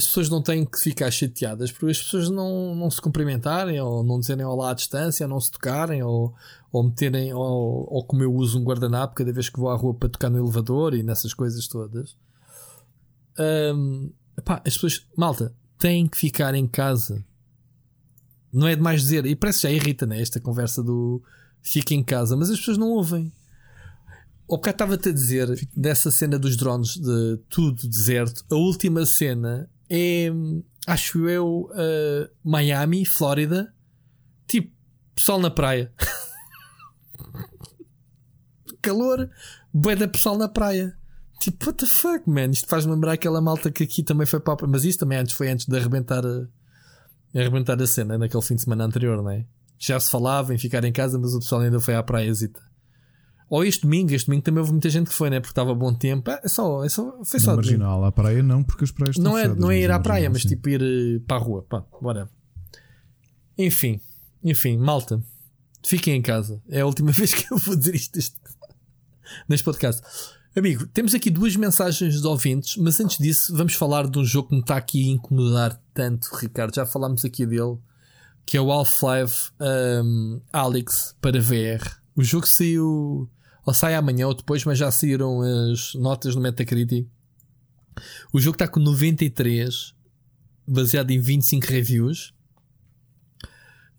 as 0.00 0.06
pessoas 0.06 0.30
não 0.30 0.40
têm 0.42 0.64
que 0.64 0.78
ficar 0.78 1.10
chateadas 1.10 1.70
porque 1.70 1.90
as 1.90 2.02
pessoas 2.02 2.30
não, 2.30 2.74
não 2.74 2.90
se 2.90 3.00
cumprimentarem 3.02 3.78
ou 3.80 4.02
não 4.02 4.18
dizerem 4.18 4.46
olá 4.46 4.70
à 4.70 4.74
distância, 4.74 5.26
ou 5.26 5.30
não 5.30 5.38
se 5.38 5.52
tocarem 5.52 6.02
ou, 6.02 6.34
ou 6.72 6.82
meterem 6.84 7.34
ou, 7.34 7.86
ou 7.86 8.02
como 8.04 8.22
eu 8.22 8.32
uso 8.34 8.58
um 8.58 8.64
guardanapo 8.64 9.14
cada 9.14 9.30
vez 9.30 9.50
que 9.50 9.60
vou 9.60 9.68
à 9.68 9.76
rua 9.76 9.92
para 9.92 10.08
tocar 10.08 10.30
no 10.30 10.38
elevador 10.38 10.94
e 10.94 11.02
nessas 11.02 11.34
coisas 11.34 11.68
todas. 11.68 12.16
Um, 13.38 14.10
epá, 14.38 14.62
as 14.66 14.72
pessoas, 14.72 15.06
malta, 15.14 15.54
têm 15.78 16.08
que 16.08 16.16
ficar 16.16 16.54
em 16.54 16.66
casa. 16.66 17.22
Não 18.50 18.66
é 18.66 18.74
demais 18.74 19.02
dizer, 19.02 19.26
e 19.26 19.36
parece 19.36 19.60
que 19.60 19.68
já 19.68 19.70
irrita 19.70 20.06
né, 20.06 20.20
esta 20.20 20.40
conversa 20.40 20.82
do 20.82 21.22
fica 21.62 21.92
em 21.92 22.02
casa, 22.02 22.36
mas 22.38 22.48
as 22.48 22.58
pessoas 22.58 22.78
não 22.78 22.88
ouvem. 22.88 23.30
O 24.48 24.56
bocado 24.56 24.76
estava-te 24.76 25.10
a 25.10 25.12
dizer 25.12 25.68
dessa 25.76 26.10
cena 26.10 26.38
dos 26.38 26.56
drones 26.56 26.96
de 26.96 27.38
tudo 27.50 27.86
deserto. 27.86 28.44
A 28.50 28.54
última 28.54 29.04
cena 29.04 29.68
é, 29.90 30.30
acho 30.86 31.28
eu, 31.28 31.68
uh, 31.72 32.30
Miami, 32.44 33.04
Flórida, 33.04 33.74
tipo, 34.46 34.72
pessoal 35.14 35.40
na 35.40 35.50
praia. 35.50 35.92
Calor, 38.80 39.28
bué 39.74 39.96
da 39.96 40.08
pessoal 40.08 40.38
na 40.38 40.48
praia. 40.48 40.96
Tipo, 41.40 41.66
what 41.66 41.78
the 41.78 41.86
fuck, 41.86 42.28
man? 42.28 42.50
Isto 42.50 42.68
faz 42.68 42.86
lembrar 42.86 43.12
aquela 43.12 43.40
malta 43.40 43.70
que 43.70 43.82
aqui 43.82 44.02
também 44.02 44.26
foi 44.26 44.40
para. 44.40 44.66
Mas 44.66 44.84
isto 44.84 45.00
também 45.00 45.18
antes 45.18 45.34
foi 45.34 45.50
antes 45.50 45.66
de 45.66 45.76
arrebentar 45.76 46.24
a, 46.24 46.46
arrebentar 47.34 47.80
a 47.80 47.86
cena 47.86 48.16
naquele 48.16 48.42
fim 48.42 48.54
de 48.54 48.62
semana 48.62 48.84
anterior, 48.84 49.16
não 49.16 49.30
é? 49.30 49.44
Já 49.78 49.98
se 49.98 50.10
falava 50.10 50.54
em 50.54 50.58
ficar 50.58 50.84
em 50.84 50.92
casa, 50.92 51.18
mas 51.18 51.34
o 51.34 51.40
pessoal 51.40 51.62
ainda 51.62 51.80
foi 51.80 51.94
à 51.94 52.02
praia 52.02 52.32
zita. 52.32 52.60
Ou 53.50 53.64
este 53.64 53.82
domingo, 53.82 54.14
este 54.14 54.26
domingo 54.26 54.44
também 54.44 54.60
houve 54.60 54.70
muita 54.70 54.88
gente 54.88 55.08
que 55.08 55.14
foi, 55.14 55.28
né? 55.28 55.40
Porque 55.40 55.50
estava 55.50 55.74
bom 55.74 55.92
tempo. 55.92 56.30
É 56.30 56.48
só, 56.48 56.84
é 56.84 56.88
só, 56.88 57.18
foi 57.24 57.40
só. 57.40 57.56
marginal, 57.56 58.04
à 58.04 58.12
praia 58.12 58.44
não, 58.44 58.62
porque 58.62 58.84
as 58.84 58.92
praias 58.92 59.16
não 59.16 59.36
estão 59.36 59.38
é, 59.38 59.42
fechadas, 59.42 59.60
não 59.60 59.70
é 59.72 59.74
mas 59.74 59.82
ir 59.82 59.84
à 59.84 59.88
marginal, 59.88 60.02
praia, 60.02 60.30
mas 60.30 60.42
tipo 60.42 60.68
ir 60.68 60.80
eh, 60.80 61.20
para 61.26 61.36
a 61.36 61.40
rua. 61.40 61.66
Pá, 61.68 61.84
bora. 62.00 62.30
Enfim, 63.58 64.00
enfim, 64.44 64.78
malta. 64.78 65.20
Fiquem 65.84 66.14
em 66.14 66.22
casa. 66.22 66.62
É 66.68 66.80
a 66.80 66.86
última 66.86 67.10
vez 67.12 67.34
que 67.34 67.52
eu 67.52 67.58
vou 67.58 67.74
dizer 67.74 67.96
isto 67.96 68.14
neste, 68.14 68.36
neste 69.48 69.64
podcast. 69.64 70.00
Amigo, 70.56 70.86
temos 70.86 71.12
aqui 71.12 71.28
duas 71.28 71.56
mensagens 71.56 72.20
de 72.20 72.26
ouvintes, 72.26 72.76
mas 72.76 73.00
antes 73.00 73.18
disso, 73.18 73.56
vamos 73.56 73.74
falar 73.74 74.08
de 74.08 74.16
um 74.16 74.24
jogo 74.24 74.48
que 74.48 74.54
me 74.54 74.60
está 74.60 74.76
aqui 74.76 75.08
a 75.08 75.12
incomodar 75.12 75.80
tanto, 75.92 76.28
Ricardo. 76.36 76.74
Já 76.74 76.86
falámos 76.86 77.24
aqui 77.24 77.44
dele, 77.46 77.78
que 78.46 78.56
é 78.56 78.60
o 78.60 78.70
Half-Life 78.70 79.50
um, 79.60 80.40
Alyx 80.52 81.16
para 81.20 81.40
VR. 81.40 82.00
O 82.16 82.22
jogo 82.22 82.46
saiu, 82.46 83.28
ou 83.64 83.74
sai 83.74 83.94
amanhã 83.94 84.26
ou 84.26 84.34
depois, 84.34 84.64
mas 84.64 84.78
já 84.78 84.90
saíram 84.90 85.40
as 85.42 85.94
notas 85.94 86.34
no 86.34 86.40
Metacritic. 86.40 87.06
O 88.32 88.40
jogo 88.40 88.54
está 88.54 88.66
com 88.66 88.80
93, 88.80 89.94
baseado 90.66 91.10
em 91.10 91.20
25 91.20 91.66
reviews. 91.66 92.34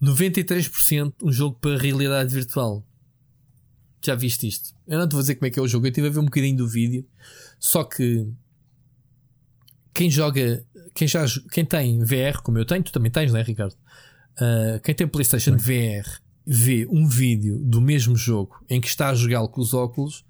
93% 0.02 1.14
um 1.22 1.32
jogo 1.32 1.58
para 1.60 1.78
realidade 1.78 2.34
virtual. 2.34 2.84
Já 4.04 4.16
viste 4.16 4.48
isto? 4.48 4.74
Eu 4.88 4.98
não 4.98 5.08
te 5.08 5.12
vou 5.12 5.22
dizer 5.22 5.36
como 5.36 5.46
é 5.46 5.50
que 5.52 5.60
é 5.60 5.62
o 5.62 5.68
jogo. 5.68 5.86
Eu 5.86 5.90
estive 5.90 6.08
a 6.08 6.12
ver 6.12 6.20
um 6.20 6.26
bocadinho 6.26 6.58
do 6.58 6.68
vídeo. 6.68 7.08
Só 7.60 7.84
que 7.84 8.28
quem 9.94 10.10
joga, 10.10 10.66
quem 10.96 11.08
já 11.08 11.24
quem 11.52 11.64
tem 11.64 12.04
VR, 12.04 12.42
como 12.44 12.58
eu 12.58 12.66
tenho, 12.66 12.84
tu 12.84 12.92
também 12.92 13.12
tens, 13.12 13.32
não 13.32 13.40
é, 13.40 13.44
Ricardo? 13.44 13.76
Uh, 14.38 14.80
quem 14.82 14.96
tem 14.96 15.08
PlayStation 15.08 15.56
VR 15.56 16.20
vê 16.54 16.86
um 16.92 17.08
vídeo 17.08 17.60
do 17.64 17.80
mesmo 17.80 18.14
jogo 18.14 18.62
em 18.70 18.82
que 18.82 18.88
está 18.88 19.08
a 19.08 19.16
jogá-lo 19.16 19.48
com 19.48 19.62
os 19.62 19.74
óculos 19.74 20.26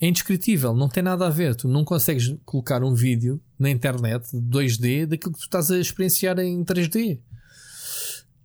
é 0.00 0.06
indescritível, 0.06 0.74
não 0.74 0.88
tem 0.88 1.02
nada 1.02 1.26
a 1.26 1.30
ver. 1.30 1.54
Tu 1.54 1.68
não 1.68 1.84
consegues 1.84 2.34
colocar 2.46 2.82
um 2.82 2.94
vídeo 2.94 3.38
na 3.58 3.68
internet 3.68 4.30
de 4.32 4.40
2D 4.40 5.04
daquilo 5.04 5.34
que 5.34 5.40
tu 5.40 5.44
estás 5.44 5.70
a 5.70 5.78
experienciar 5.78 6.38
em 6.38 6.64
3D. 6.64 7.20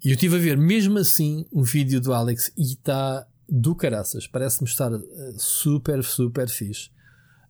E 0.03 0.09
eu 0.09 0.15
estive 0.15 0.35
a 0.35 0.39
ver, 0.39 0.57
mesmo 0.57 0.97
assim, 0.97 1.45
um 1.53 1.63
vídeo 1.63 2.01
do 2.01 2.13
Alex 2.13 2.51
e 2.57 2.63
está 2.73 3.25
do 3.47 3.73
caraças. 3.73 4.27
Parece-me 4.27 4.69
estar 4.69 4.91
eh, 4.91 4.99
super, 5.37 6.03
super 6.03 6.49
fixe. 6.49 6.89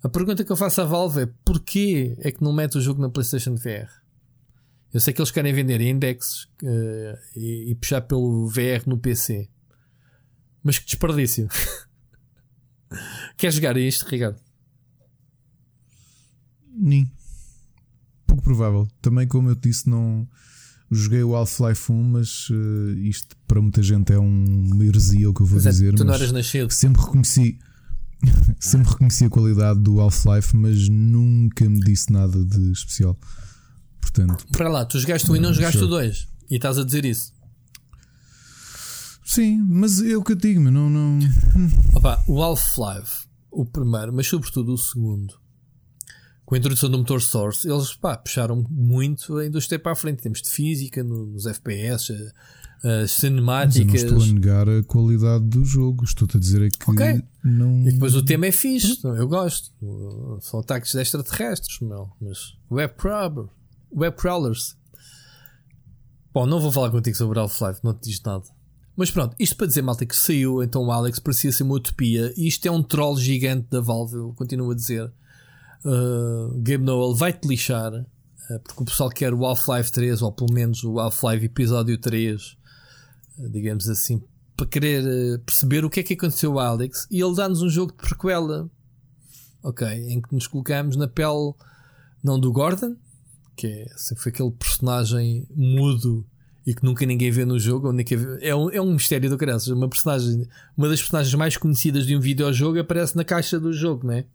A 0.03 0.07
pergunta 0.07 0.43
que 0.43 0.51
eu 0.51 0.55
faço 0.55 0.81
à 0.81 0.85
Valve 0.85 1.21
é 1.21 1.29
porquê 1.43 2.15
é 2.19 2.31
que 2.31 2.43
não 2.43 2.53
mete 2.53 2.77
o 2.77 2.81
jogo 2.81 3.01
na 3.01 3.09
PlayStation 3.09 3.55
VR? 3.55 3.89
Eu 4.93 4.99
sei 4.99 5.11
que 5.11 5.19
eles 5.19 5.31
querem 5.31 5.51
vender 5.51 5.81
indexes 5.81 6.47
eh, 6.63 7.19
e, 7.35 7.71
e 7.71 7.75
puxar 7.75 8.01
pelo 8.01 8.47
VR 8.47 8.83
no 8.85 8.99
PC. 8.99 9.49
Mas 10.65 10.79
que 10.79 10.85
desperdício. 10.87 11.47
Queres 13.37 13.55
jogar 13.55 13.75
a 13.75 13.79
isto, 13.79 14.03
Ricardo? 14.09 14.39
Nem. 16.75 17.09
Pouco 18.25 18.41
provável. 18.43 18.87
Também, 19.01 19.27
como 19.27 19.49
eu 19.49 19.55
disse, 19.55 19.87
não 19.89 20.27
joguei 20.91 21.23
o 21.23 21.35
Half-Life 21.35 21.91
1, 21.91 22.03
mas 22.03 22.47
eh, 22.51 22.99
isto 23.07 23.35
para 23.47 23.61
muita 23.61 23.81
gente 23.83 24.11
é 24.11 24.19
um- 24.19 24.71
uma 24.73 24.83
heresia 24.83 25.29
o 25.29 25.33
que 25.33 25.41
eu 25.41 25.45
vou 25.45 25.57
Mas 25.57 25.65
é, 25.67 25.69
dizer. 25.69 25.93
tu 25.93 26.03
não 26.03 26.11
mas 26.11 26.21
eras 26.21 26.31
nascido. 26.33 26.71
sempre 26.71 27.01
reconheci. 27.01 27.59
Sempre 28.59 28.89
reconheci 28.91 29.25
a 29.25 29.29
qualidade 29.29 29.79
do 29.81 29.99
Half-Life, 29.99 30.55
mas 30.55 30.89
nunca 30.89 31.69
me 31.69 31.79
disse 31.81 32.11
nada 32.11 32.43
de 32.43 32.71
especial. 32.71 33.15
Portanto, 34.01 34.47
Para 34.51 34.67
lá, 34.69 34.83
tu 34.85 34.97
jogaste 34.97 35.29
1 35.29 35.35
e 35.35 35.39
não 35.39 35.53
jogaste 35.53 35.77
o. 35.83 35.87
2. 35.87 36.27
E 36.49 36.55
estás 36.55 36.79
a 36.79 36.83
dizer 36.83 37.05
isso. 37.05 37.33
Sim, 39.25 39.57
mas 39.67 40.01
é 40.01 40.15
o 40.15 40.23
que 40.23 40.31
eu 40.33 40.35
digo, 40.37 40.61
meu, 40.61 40.71
não, 40.71 40.89
não. 40.89 41.19
Opa, 41.95 42.23
o 42.27 42.41
Half-Life, 42.41 43.25
o 43.51 43.65
primeiro, 43.65 44.13
mas 44.13 44.27
sobretudo 44.27 44.73
o 44.73 44.77
segundo, 44.77 45.33
com 46.45 46.53
a 46.55 46.57
introdução 46.57 46.89
do 46.89 46.97
motor 46.99 47.21
Source, 47.21 47.67
eles 47.67 47.95
pá, 47.95 48.15
puxaram 48.15 48.63
muito 48.69 49.37
a 49.37 49.45
indústria 49.47 49.79
para 49.79 49.93
a 49.93 49.95
frente. 49.95 50.21
Temos 50.21 50.41
de 50.43 50.49
física, 50.49 51.03
no- 51.03 51.25
nos 51.25 51.45
FPS, 51.47 52.11
a- 52.13 52.15
as 52.15 52.21
Mas 52.83 52.83
eu 52.83 52.91
não 52.91 53.07
cinemáticas. 53.07 54.03
estou 54.03 54.21
a 54.21 54.25
negar 54.27 54.69
a 54.69 54.83
qualidade 54.83 55.43
do 55.45 55.65
jogo. 55.65 56.03
Estou-te 56.03 56.37
a 56.37 56.39
dizer 56.39 56.61
é 56.61 56.69
que 56.69 57.23
não. 57.43 57.81
E 57.87 57.93
depois 57.93 58.13
o 58.13 58.23
tema 58.23 58.45
é 58.45 58.51
fixe, 58.51 58.99
eu 59.03 59.27
gosto. 59.27 59.71
São 60.41 60.59
ataques 60.59 60.91
de 60.91 60.99
extraterrestres, 61.01 61.79
meu. 61.81 62.11
Mas 62.21 62.53
web, 62.69 62.93
crawler, 62.95 63.47
web 63.91 64.15
crawlers. 64.15 64.77
Bom, 66.31 66.45
não 66.45 66.59
vou 66.59 66.71
falar 66.71 66.91
contigo 66.91 67.15
sobre 67.17 67.39
Half-Life, 67.39 67.79
não 67.83 67.93
te 67.95 68.09
diz 68.09 68.21
nada. 68.21 68.43
Mas 68.95 69.11
pronto, 69.11 69.35
isto 69.37 69.57
para 69.57 69.67
dizer, 69.67 69.81
malta, 69.81 70.05
que 70.05 70.15
saiu, 70.15 70.63
então 70.63 70.83
o 70.83 70.91
Alex 70.91 71.19
parecia 71.19 71.51
ser 71.51 71.63
uma 71.63 71.75
utopia. 71.75 72.33
E 72.37 72.47
isto 72.47 72.65
é 72.65 72.71
um 72.71 72.81
troll 72.81 73.17
gigante 73.17 73.67
da 73.69 73.81
Valve, 73.81 74.15
eu 74.15 74.33
continuo 74.33 74.71
a 74.71 74.75
dizer. 74.75 75.11
Uh, 75.83 76.49
Gabe 76.61 76.83
Nowell 76.83 77.13
vai-te 77.13 77.45
lixar, 77.47 77.93
uh, 77.93 78.59
porque 78.63 78.83
o 78.83 78.85
pessoal 78.85 79.09
quer 79.09 79.33
o 79.33 79.45
Half-Life 79.45 79.91
3, 79.91 80.21
ou 80.21 80.31
pelo 80.31 80.53
menos 80.53 80.83
o 80.83 80.97
Half-Life 80.97 81.45
Episódio 81.45 81.97
3, 81.97 82.57
uh, 83.37 83.49
digamos 83.49 83.89
assim, 83.89 84.23
para 84.55 84.65
querer 84.65 85.03
uh, 85.03 85.39
perceber 85.39 85.83
o 85.83 85.89
que 85.89 85.99
é 85.99 86.03
que 86.03 86.13
aconteceu 86.13 86.57
ao 86.57 86.65
Alex. 86.65 87.05
E 87.11 87.21
ele 87.21 87.35
dá-nos 87.35 87.61
um 87.61 87.69
jogo 87.69 87.91
de 87.91 87.97
prequela, 87.97 88.69
ok, 89.61 89.87
em 89.87 90.21
que 90.21 90.33
nos 90.33 90.47
colocamos 90.47 90.95
na 90.95 91.07
pele, 91.07 91.53
não 92.23 92.39
do 92.39 92.51
Gordon, 92.51 92.95
que 93.57 93.67
é, 93.67 93.87
sempre 93.97 94.23
foi 94.23 94.31
aquele 94.31 94.51
personagem 94.51 95.45
mudo 95.53 96.25
e 96.65 96.73
que 96.73 96.83
nunca 96.83 97.05
ninguém 97.05 97.29
vê 97.31 97.45
no 97.45 97.59
jogo. 97.59 97.91
vez- 97.93 98.41
É 98.41 98.55
um, 98.55 98.69
é 98.71 98.81
um 98.81 98.93
mistério 98.93 99.29
do 99.29 99.37
caralho. 99.37 99.59
Uma 99.75 99.87
personagem, 99.89 100.47
uma 100.75 100.87
das 100.89 100.99
personagens 100.99 101.33
mais 101.35 101.57
conhecidas 101.57 102.05
de 102.05 102.15
um 102.15 102.19
videojogo 102.19 102.79
aparece 102.79 103.15
na 103.15 103.23
caixa 103.23 103.59
do 103.59 103.71
jogo, 103.71 104.07
né? 104.07 104.25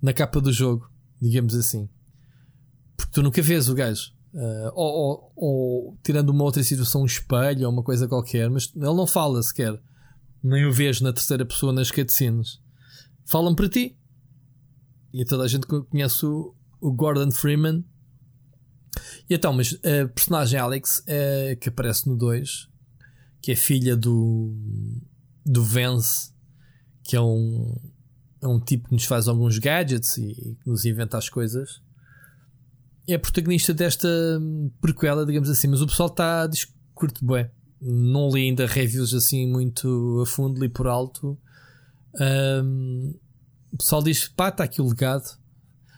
Na 0.00 0.12
capa 0.12 0.40
do 0.40 0.52
jogo, 0.52 0.88
digamos 1.20 1.54
assim. 1.54 1.88
Porque 2.96 3.12
tu 3.12 3.22
nunca 3.22 3.42
vês 3.42 3.68
o 3.68 3.74
gajo. 3.74 4.12
Ah, 4.36 4.72
ou, 4.74 4.92
ou- 4.92 5.32
ou 5.36 5.98
tirando 6.02 6.30
uma 6.30 6.44
outra 6.44 6.62
situação, 6.62 7.02
um 7.02 7.06
espelho 7.06 7.66
ou 7.66 7.72
uma 7.72 7.82
coisa 7.82 8.06
qualquer, 8.08 8.48
mas 8.50 8.70
ele 8.74 8.84
não 8.84 9.06
fala 9.06 9.42
sequer. 9.42 9.80
Nem 10.42 10.66
o 10.66 10.72
vês 10.72 11.00
na 11.00 11.12
terceira 11.12 11.44
pessoa 11.44 11.72
nas 11.72 11.90
cutscenes. 11.90 12.60
Falam 13.26 13.54
para 13.54 13.68
ti. 13.68 13.96
E 15.12 15.24
toda 15.24 15.44
a 15.44 15.48
gente 15.48 15.66
conhece 15.66 16.26
o 16.26 16.92
Gordon 16.92 17.30
Freeman. 17.30 17.84
E 19.28 19.34
então, 19.34 19.52
mas 19.52 19.74
a 19.74 20.08
personagem 20.08 20.58
Alex 20.58 21.02
eh, 21.06 21.56
que 21.60 21.68
aparece 21.68 22.08
no 22.08 22.16
2, 22.16 22.68
que 23.42 23.52
é 23.52 23.56
filha 23.56 23.96
do, 23.96 24.54
do 25.44 25.64
Vance, 25.64 26.32
que 27.02 27.16
é 27.16 27.20
um, 27.20 27.76
é 28.40 28.48
um 28.48 28.60
tipo 28.60 28.88
que 28.88 28.94
nos 28.94 29.04
faz 29.04 29.28
alguns 29.28 29.58
gadgets 29.58 30.16
e, 30.16 30.30
e 30.30 30.56
que 30.56 30.68
nos 30.68 30.84
inventa 30.84 31.18
as 31.18 31.28
coisas, 31.28 31.82
é 33.06 33.18
protagonista 33.18 33.74
desta 33.74 34.08
hum, 34.40 34.70
prequela, 34.80 35.26
digamos 35.26 35.50
assim. 35.50 35.68
Mas 35.68 35.80
o 35.80 35.86
pessoal 35.86 36.08
está 36.08 36.48
curte 36.94 37.24
bem. 37.24 37.50
Não 37.80 38.30
li 38.30 38.48
ainda 38.48 38.66
reviews 38.66 39.12
assim 39.12 39.46
muito 39.46 40.22
a 40.22 40.26
fundo, 40.26 40.60
li 40.60 40.68
por 40.68 40.86
alto. 40.86 41.38
Hum, 42.18 43.14
o 43.72 43.76
pessoal 43.76 44.02
diz: 44.02 44.28
pá, 44.28 44.48
está 44.48 44.64
aqui 44.64 44.80
o 44.80 44.88
legado. 44.88 45.24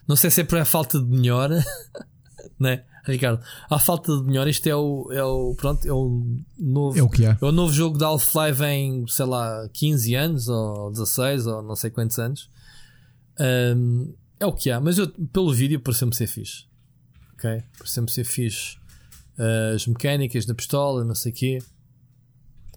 Não 0.08 0.16
sei 0.16 0.30
se 0.30 0.40
é 0.40 0.44
por 0.44 0.58
a 0.58 0.64
falta 0.64 1.00
de 1.00 1.06
melhora, 1.06 1.64
né, 2.58 2.84
Ricardo? 3.04 3.42
A 3.70 3.78
falta 3.78 4.16
de 4.16 4.22
melhora, 4.24 4.48
isto 4.50 4.66
é 4.66 4.74
o, 4.76 5.08
é 5.12 5.22
o, 5.22 5.54
pronto, 5.54 5.86
é 5.86 5.92
o 5.92 6.22
novo, 6.58 6.98
É 6.98 7.02
o 7.02 7.08
que 7.08 7.24
há. 7.26 7.36
é 7.40 7.44
o 7.44 7.52
novo 7.52 7.72
jogo 7.72 7.98
da 7.98 8.06
Half-Life 8.06 8.62
em, 8.64 9.06
sei 9.06 9.24
lá, 9.26 9.68
15 9.72 10.14
anos 10.14 10.48
ou 10.48 10.90
16 10.90 11.46
ou 11.46 11.62
não 11.62 11.76
sei 11.76 11.90
quantos 11.90 12.18
anos. 12.18 12.50
Hum, 13.38 14.14
é 14.40 14.46
o 14.46 14.52
que 14.52 14.70
há, 14.70 14.80
mas 14.80 14.98
eu, 14.98 15.08
pelo 15.32 15.52
vídeo 15.52 15.80
pareceu-me 15.80 16.14
ser 16.14 16.26
fixe. 16.26 16.64
Ok? 17.34 17.62
Pareceu-me 17.78 18.10
ser 18.10 18.24
fixe. 18.24 18.76
As 19.74 19.86
mecânicas 19.86 20.46
da 20.46 20.54
pistola, 20.54 21.04
não 21.04 21.14
sei 21.14 21.30
o 21.30 21.34
quê. 21.34 21.58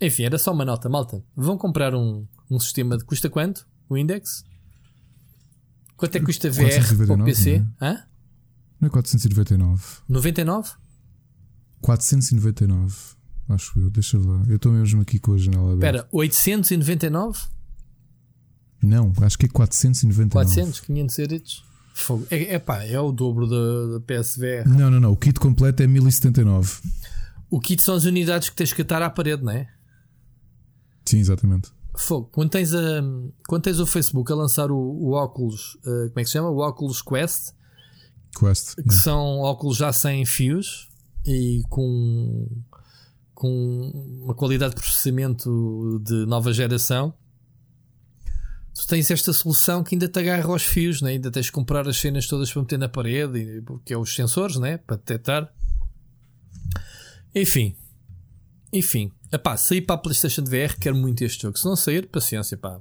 Enfim, 0.02 0.24
era 0.24 0.38
só 0.38 0.52
uma 0.52 0.66
nota, 0.66 0.90
malta. 0.90 1.24
Vão 1.36 1.58
comprar 1.58 1.96
um, 1.96 2.26
um 2.50 2.60
sistema 2.60 2.98
de 2.98 3.04
custa 3.06 3.30
quanto? 3.30 3.66
O 3.90 3.98
Index? 3.98 4.44
Quanto 5.98 6.16
é 6.16 6.20
que 6.20 6.26
custa 6.26 6.50
VR 6.50 6.58
para 6.58 6.66
o 6.66 7.18
499, 7.18 7.24
PC? 7.26 7.60
não 7.60 7.88
Hã? 7.88 8.04
Não 8.80 8.88
é 8.88 8.90
499. 8.90 9.84
99? 10.08 10.70
499. 11.82 12.96
Acho 13.50 13.80
eu. 13.80 13.90
Deixa 13.90 14.18
lá. 14.18 14.44
Eu 14.48 14.58
estou 14.58 14.72
mesmo 14.72 15.02
aqui 15.02 15.20
com 15.20 15.34
a 15.34 15.38
janela 15.38 15.74
aberta. 15.74 15.98
Espera, 15.98 16.10
899? 16.12 17.40
Não, 18.82 19.12
acho 19.22 19.38
que 19.38 19.46
é 19.46 19.50
499. 19.50 20.32
400? 20.32 20.80
500 20.80 21.20
euros? 21.20 21.66
Fogo. 21.94 22.28
É, 22.30 22.56
é 22.56 22.60
pá, 22.60 22.84
é 22.84 23.00
o 23.00 23.12
dobro 23.12 23.48
da, 23.48 23.98
da 23.98 24.00
PSVR. 24.00 24.68
Não, 24.68 24.90
não, 24.90 25.00
não. 25.00 25.12
O 25.12 25.18
kit 25.18 25.40
completo 25.40 25.84
é 25.84 25.88
1079. 25.88 26.80
O 27.50 27.60
kit 27.60 27.82
são 27.82 27.96
as 27.96 28.06
unidades 28.06 28.50
que 28.50 28.56
tens 28.56 28.72
que 28.72 28.84
atar 28.84 29.02
à 29.02 29.10
parede, 29.10 29.44
não 29.44 29.52
é? 29.52 29.68
Sim, 31.04 31.20
exatamente. 31.20 31.72
quando, 32.32 32.52
tens 32.52 32.74
a, 32.74 33.02
quando 33.48 33.64
tens 33.64 33.80
o 33.80 33.86
Facebook 33.86 34.32
a 34.32 34.36
lançar 34.36 34.72
o, 34.72 34.78
o 34.78 35.12
óculos, 35.12 35.76
uh, 35.84 36.08
como 36.10 36.20
é 36.20 36.22
que 36.22 36.26
se 36.26 36.34
chama? 36.34 36.50
O 36.50 36.60
óculos 36.60 37.02
Quest, 37.02 37.54
Quest 38.38 38.76
que 38.76 38.82
yeah. 38.82 39.02
são 39.02 39.40
óculos 39.40 39.78
já 39.78 39.92
sem 39.92 40.26
fios 40.26 40.90
e 41.26 41.62
com, 41.70 42.48
com 43.34 43.92
uma 44.24 44.34
qualidade 44.34 44.76
de 44.76 44.82
processamento 44.82 46.02
de 46.04 46.26
nova 46.26 46.54
geração. 46.54 47.14
Tu 48.74 48.88
tens 48.88 49.12
esta 49.12 49.34
solução 49.34 49.84
que 49.84 49.96
ainda 49.96 50.08
te 50.08 50.20
agarra 50.20 50.46
aos 50.46 50.64
fios, 50.64 51.02
né? 51.02 51.12
ainda 51.12 51.30
tens 51.30 51.48
de 51.48 51.52
comprar 51.52 51.88
as 51.88 51.98
cenas 51.98 52.28
todas 52.28 52.52
para 52.52 52.62
meter 52.62 52.80
na 52.80 52.88
parede, 52.88 53.64
que 53.84 53.94
é 53.94 53.98
os 53.98 54.16
sensores, 54.16 54.56
né? 54.56 54.78
para 54.78 54.96
detectar. 54.96 55.54
Enfim, 57.36 57.76
enfim, 58.72 59.12
epá, 59.32 59.58
sair 59.58 59.82
para 59.82 59.96
a 59.96 60.00
PlayStation 60.00 60.44
VR, 60.44 60.78
quero 60.80 60.96
muito 60.96 61.24
este 61.24 61.42
jogo. 61.42 61.58
Se 61.58 61.66
não 61.66 61.76
sair, 61.76 62.08
paciência, 62.08 62.56
pá. 62.58 62.80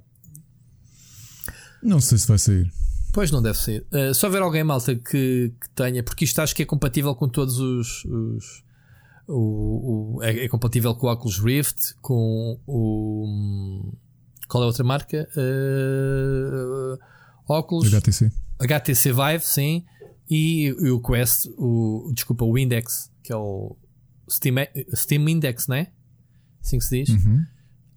Não 1.82 2.00
sei 2.00 2.18
se 2.18 2.28
vai 2.28 2.38
sair. 2.38 2.70
Pois 3.18 3.32
não 3.32 3.42
deve 3.42 3.58
sair. 3.58 3.84
Uh, 3.92 4.14
se 4.14 4.24
houver 4.24 4.40
alguém 4.42 4.62
malta 4.62 4.94
que, 4.94 5.52
que, 5.60 5.70
tenha, 5.74 6.04
porque 6.04 6.24
isto 6.24 6.38
acho 6.40 6.54
que 6.54 6.62
é 6.62 6.64
compatível 6.64 7.16
com 7.16 7.28
todos 7.28 7.58
os. 7.58 8.04
os 8.04 8.62
o, 9.26 10.18
o 10.18 10.22
é, 10.22 10.44
é, 10.44 10.48
compatível 10.48 10.94
com 10.94 11.08
o 11.08 11.12
Oculus 11.12 11.40
Rift, 11.40 11.96
com 12.00 12.60
o. 12.64 13.92
Qual 14.46 14.62
é 14.62 14.66
a 14.66 14.68
outra 14.68 14.84
marca? 14.84 15.28
Uh, 15.36 16.96
Oculus. 17.52 17.92
HTC. 17.92 18.30
HTC 18.60 19.12
Vive, 19.12 19.44
sim. 19.44 19.84
E, 20.30 20.66
e 20.66 20.90
o 20.90 21.00
Quest, 21.00 21.48
o, 21.58 22.12
desculpa, 22.14 22.44
o 22.44 22.56
Index, 22.56 23.10
que 23.24 23.32
é 23.32 23.36
o 23.36 23.76
Steam, 24.30 24.54
Steam 24.94 25.28
Index, 25.28 25.66
não 25.66 25.74
é? 25.74 25.90
Assim 26.62 26.78
que 26.78 26.84
se 26.84 27.04
diz. 27.04 27.08
Uhum. 27.24 27.44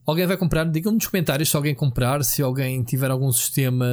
Alguém 0.05 0.25
vai 0.25 0.35
comprar? 0.35 0.65
Digam-me 0.65 0.97
nos 0.97 1.07
comentários 1.07 1.49
se 1.49 1.55
alguém 1.55 1.75
comprar, 1.75 2.23
se 2.23 2.41
alguém 2.41 2.83
tiver 2.83 3.11
algum 3.11 3.31
sistema. 3.31 3.85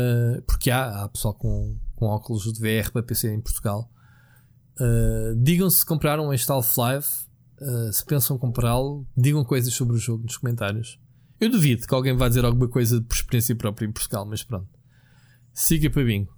Porque 0.47 0.71
há, 0.71 1.05
há 1.05 1.09
pessoal 1.09 1.35
com, 1.35 1.77
com 1.95 2.07
óculos 2.07 2.51
de 2.53 2.61
VR 2.61 2.91
para 2.91 3.03
PC 3.03 3.33
em 3.33 3.41
Portugal. 3.41 3.91
Uh, 4.81 5.35
digam 5.43 5.69
se 5.69 5.85
compraram 5.85 6.33
este 6.33 6.51
Half-Life. 6.51 7.29
Uh, 7.61 7.93
se 7.93 8.05
pensam 8.05 8.39
comprá-lo, 8.39 9.07
digam 9.17 9.45
coisas 9.45 9.75
sobre 9.75 9.97
o 9.97 9.99
jogo 9.99 10.23
nos 10.23 10.37
comentários. 10.37 10.99
Eu 11.41 11.51
duvido 11.51 11.87
que 11.87 11.95
alguém 11.95 12.17
vá 12.17 12.29
dizer 12.29 12.45
alguma 12.45 12.69
coisa 12.69 13.01
por 13.03 13.15
experiência 13.15 13.55
própria 13.55 13.87
em 13.87 13.93
Portugal, 13.93 14.25
mas 14.25 14.43
pronto. 14.43 14.69
Siga 15.53 15.91
para 15.91 16.05
bingo. 16.05 16.33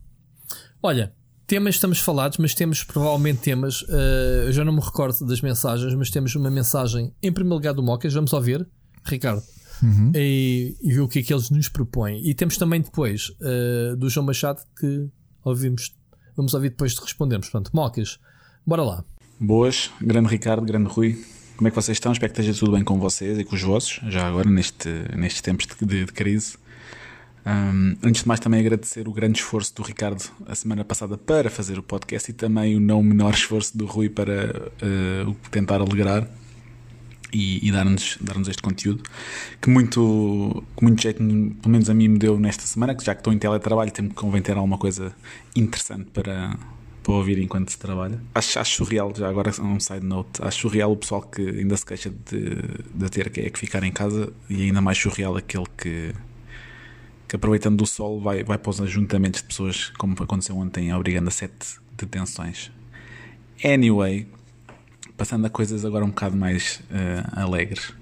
Olha, 0.83 1.15
temas 1.47 1.75
estamos 1.75 2.01
falados, 2.01 2.39
mas 2.39 2.55
temos 2.55 2.83
provavelmente 2.83 3.41
temas. 3.41 3.83
Uh, 3.83 4.47
eu 4.47 4.53
já 4.53 4.65
não 4.65 4.73
me 4.73 4.81
recordo 4.81 5.27
das 5.27 5.43
mensagens, 5.43 5.95
mas 5.95 6.11
temos 6.11 6.35
uma 6.35 6.51
mensagem 6.51 7.15
em 7.23 7.33
primeiro 7.33 7.57
lugar 7.57 7.75
do 7.75 7.83
Mocas. 7.83 8.15
Vamos 8.15 8.33
ouvir, 8.33 8.67
Ricardo. 9.05 9.43
Uhum. 9.83 10.13
E, 10.15 10.77
e, 10.81 10.93
ver 10.93 11.01
o 11.01 11.09
que 11.09 11.21
é 11.21 11.23
que 11.23 11.33
eles 11.33 11.51
nos 11.51 11.69
propõem. 11.69 12.21
E 12.25 12.35
temos 12.35 12.57
também 12.57 12.81
depois 12.81 13.31
uh, 13.41 13.97
do 13.97 14.09
João 14.09 14.27
Machado 14.27 14.61
que 14.79 15.09
ouvimos. 15.45 15.95
Vamos 16.37 16.55
ouvir 16.55 16.71
depois 16.71 16.95
de 16.95 17.01
respondermos. 17.01 17.49
Portanto, 17.49 17.75
Mocas, 17.75 18.19
bora 18.67 18.83
lá. 18.83 19.05
Boas, 19.39 19.91
grande 20.01 20.29
Ricardo, 20.29 20.65
grande 20.65 20.89
Rui. 20.89 21.19
Como 21.57 21.69
é 21.69 21.71
que 21.71 21.77
vocês 21.77 21.97
estão? 21.97 22.13
Espero 22.13 22.33
que 22.33 22.41
esteja 22.41 22.59
tudo 22.59 22.73
bem 22.73 22.85
com 22.85 22.99
vocês 22.99 23.39
e 23.39 23.45
com 23.45 23.55
os 23.55 23.63
vossos, 23.63 24.01
já 24.09 24.27
agora 24.27 24.49
neste, 24.49 24.89
nestes 25.15 25.43
tempos 25.43 25.67
de, 25.67 25.87
de, 25.87 26.05
de 26.07 26.13
crise. 26.13 26.57
Um, 27.45 27.97
antes 28.03 28.23
de 28.23 28.29
mais, 28.29 28.39
também 28.39 28.61
agradecer 28.61 29.09
o 29.09 29.13
grande 29.13 29.39
esforço 29.39 29.75
do 29.75 29.83
Ricardo 29.83 30.23
a 30.47 30.55
semana 30.55 30.85
passada 30.85 31.17
para 31.17 31.51
fazer 31.51 31.79
o 31.79 31.83
podcast 31.83 32.31
e 32.31 32.35
também 32.35 32.77
o 32.77 32.81
não 32.81 33.03
menor 33.03 33.33
esforço 33.35 33.77
do 33.77 33.87
Rui 33.87 34.09
para 34.09 34.71
uh, 34.83 35.35
tentar 35.51 35.81
alegrar 35.81 36.29
e, 37.33 37.67
e 37.67 37.73
dar-nos 37.73 38.19
dar 38.21 38.41
este 38.41 38.63
conteúdo 38.63 39.03
que 39.61 39.71
muito, 39.71 40.65
que 40.77 40.85
muito 40.85 41.01
jeito, 41.03 41.19
pelo 41.19 41.69
menos 41.69 41.89
a 41.91 41.95
mim, 41.95 42.09
me 42.09 42.19
deu 42.19 42.39
nesta 42.39 42.65
semana. 42.65 42.95
Que 42.95 43.05
já 43.05 43.15
que 43.15 43.21
estou 43.21 43.33
em 43.33 43.39
teletrabalho, 43.39 43.93
que 43.93 44.03
convém 44.11 44.43
ter 44.43 44.57
alguma 44.57 44.79
coisa 44.79 45.15
interessante 45.55 46.11
para, 46.11 46.57
para 47.03 47.13
ouvir 47.13 47.39
enquanto 47.39 47.71
se 47.71 47.79
trabalha. 47.79 48.21
Acho, 48.35 48.59
acho 48.59 48.77
surreal, 48.77 49.13
já 49.17 49.29
agora 49.29 49.51
um 49.61 49.79
side 49.81 50.05
note, 50.05 50.43
acho 50.43 50.61
surreal 50.61 50.93
o 50.93 50.97
pessoal 50.97 51.23
que 51.23 51.43
ainda 51.43 51.77
se 51.77 51.87
queixa 51.87 52.11
de, 52.11 52.57
de 52.95 53.11
ter 53.11 53.31
que, 53.31 53.41
é 53.41 53.51
que 53.51 53.59
ficar 53.59 53.83
em 53.83 53.93
casa 53.93 54.33
e 54.49 54.65
ainda 54.65 54.81
mais 54.81 54.99
surreal 54.99 55.37
aquele 55.37 55.67
que 55.77 56.13
que 57.31 57.37
aproveitando 57.37 57.77
do 57.77 57.87
sol 57.87 58.21
vai, 58.21 58.43
vai 58.43 58.59
para 58.59 58.71
os 58.71 58.81
ajuntamentos 58.81 59.41
de 59.41 59.47
pessoas, 59.47 59.91
como 59.91 60.17
aconteceu 60.21 60.57
ontem, 60.57 60.93
obrigando 60.93 61.29
a 61.29 61.31
sete 61.31 61.79
detenções. 61.97 62.73
Anyway, 63.65 64.27
passando 65.21 65.45
a 65.45 65.51
coisas 65.51 65.85
agora 65.85 66.03
um 66.03 66.09
bocado 66.09 66.35
mais 66.35 66.81
uh, 66.91 67.39
alegres. 67.39 67.93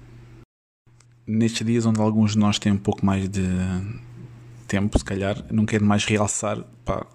Nestes 1.27 1.67
dias 1.67 1.85
onde 1.85 1.99
alguns 1.99 2.31
de 2.31 2.37
nós 2.37 2.57
têm 2.57 2.71
um 2.71 2.77
pouco 2.77 3.05
mais 3.05 3.27
de 3.27 3.45
tempo, 4.69 4.97
se 4.97 5.03
calhar, 5.03 5.43
não 5.51 5.65
quero 5.65 5.83
mais 5.83 6.05
realçar, 6.05 6.63
pá, 6.85 7.05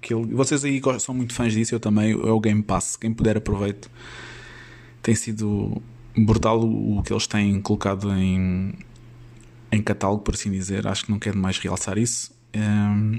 que 0.00 0.14
vocês 0.14 0.64
aí 0.64 0.80
são 0.98 1.14
muito 1.14 1.34
fãs 1.34 1.52
disso, 1.52 1.74
eu 1.74 1.78
também, 1.78 2.12
é 2.12 2.14
o 2.14 2.40
Game 2.40 2.62
Pass, 2.62 2.96
quem 2.96 3.12
puder 3.12 3.36
aproveite. 3.36 3.86
Tem 5.02 5.14
sido 5.14 5.82
brutal 6.16 6.58
o 6.62 7.02
que 7.02 7.12
eles 7.12 7.26
têm 7.26 7.60
colocado 7.60 8.10
em, 8.14 8.72
em 9.70 9.82
catálogo, 9.82 10.22
por 10.22 10.36
assim 10.36 10.50
dizer. 10.50 10.86
Acho 10.86 11.04
que 11.04 11.10
não 11.10 11.18
quero 11.18 11.36
mais 11.36 11.58
realçar 11.58 11.98
isso. 11.98 12.32
Um, 12.56 13.18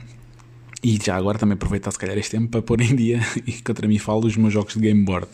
e 0.83 0.97
já 1.03 1.15
agora 1.15 1.37
também 1.37 1.53
aproveitar 1.53 1.91
se 1.91 1.99
calhar 1.99 2.17
este 2.17 2.31
tempo 2.31 2.49
para 2.49 2.61
pôr 2.63 2.81
em 2.81 2.95
dia 2.95 3.19
e 3.45 3.53
contra 3.61 3.87
mim 3.87 3.99
falo 3.99 4.25
os 4.25 4.35
meus 4.35 4.51
jogos 4.51 4.73
de 4.73 4.79
Game 4.79 5.05
Board. 5.05 5.27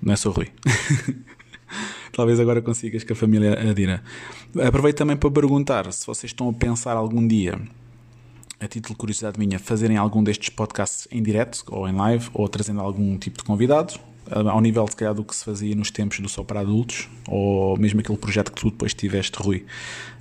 Não 0.00 0.12
é 0.12 0.16
só 0.16 0.30
Rui. 0.30 0.48
Talvez 2.12 2.40
agora 2.40 2.60
consigas 2.60 3.04
que 3.04 3.12
a 3.12 3.16
família 3.16 3.70
adira. 3.70 4.02
Aproveito 4.66 4.96
também 4.96 5.16
para 5.16 5.30
perguntar 5.30 5.92
se 5.92 6.06
vocês 6.06 6.30
estão 6.30 6.48
a 6.48 6.52
pensar 6.52 6.96
algum 6.96 7.26
dia, 7.26 7.60
a 8.60 8.66
título 8.66 8.94
de 8.94 8.98
curiosidade 8.98 9.38
minha, 9.38 9.58
fazerem 9.58 9.96
algum 9.96 10.22
destes 10.22 10.48
podcasts 10.48 11.06
em 11.10 11.22
direto 11.22 11.62
ou 11.68 11.88
em 11.88 11.92
live 11.92 12.28
ou 12.32 12.48
trazendo 12.48 12.80
algum 12.80 13.16
tipo 13.18 13.38
de 13.38 13.44
convidados, 13.44 14.00
ao 14.30 14.60
nível 14.60 14.86
se 14.88 14.96
calhar 14.96 15.14
do 15.14 15.24
que 15.24 15.34
se 15.34 15.44
fazia 15.44 15.74
nos 15.74 15.90
tempos 15.90 16.20
do 16.20 16.28
Só 16.28 16.42
para 16.42 16.60
Adultos 16.60 17.08
ou 17.26 17.76
mesmo 17.78 18.00
aquele 18.00 18.18
projeto 18.18 18.52
que 18.52 18.60
tu 18.60 18.70
depois 18.70 18.92
tiveste, 18.92 19.38
Rui, 19.40 19.64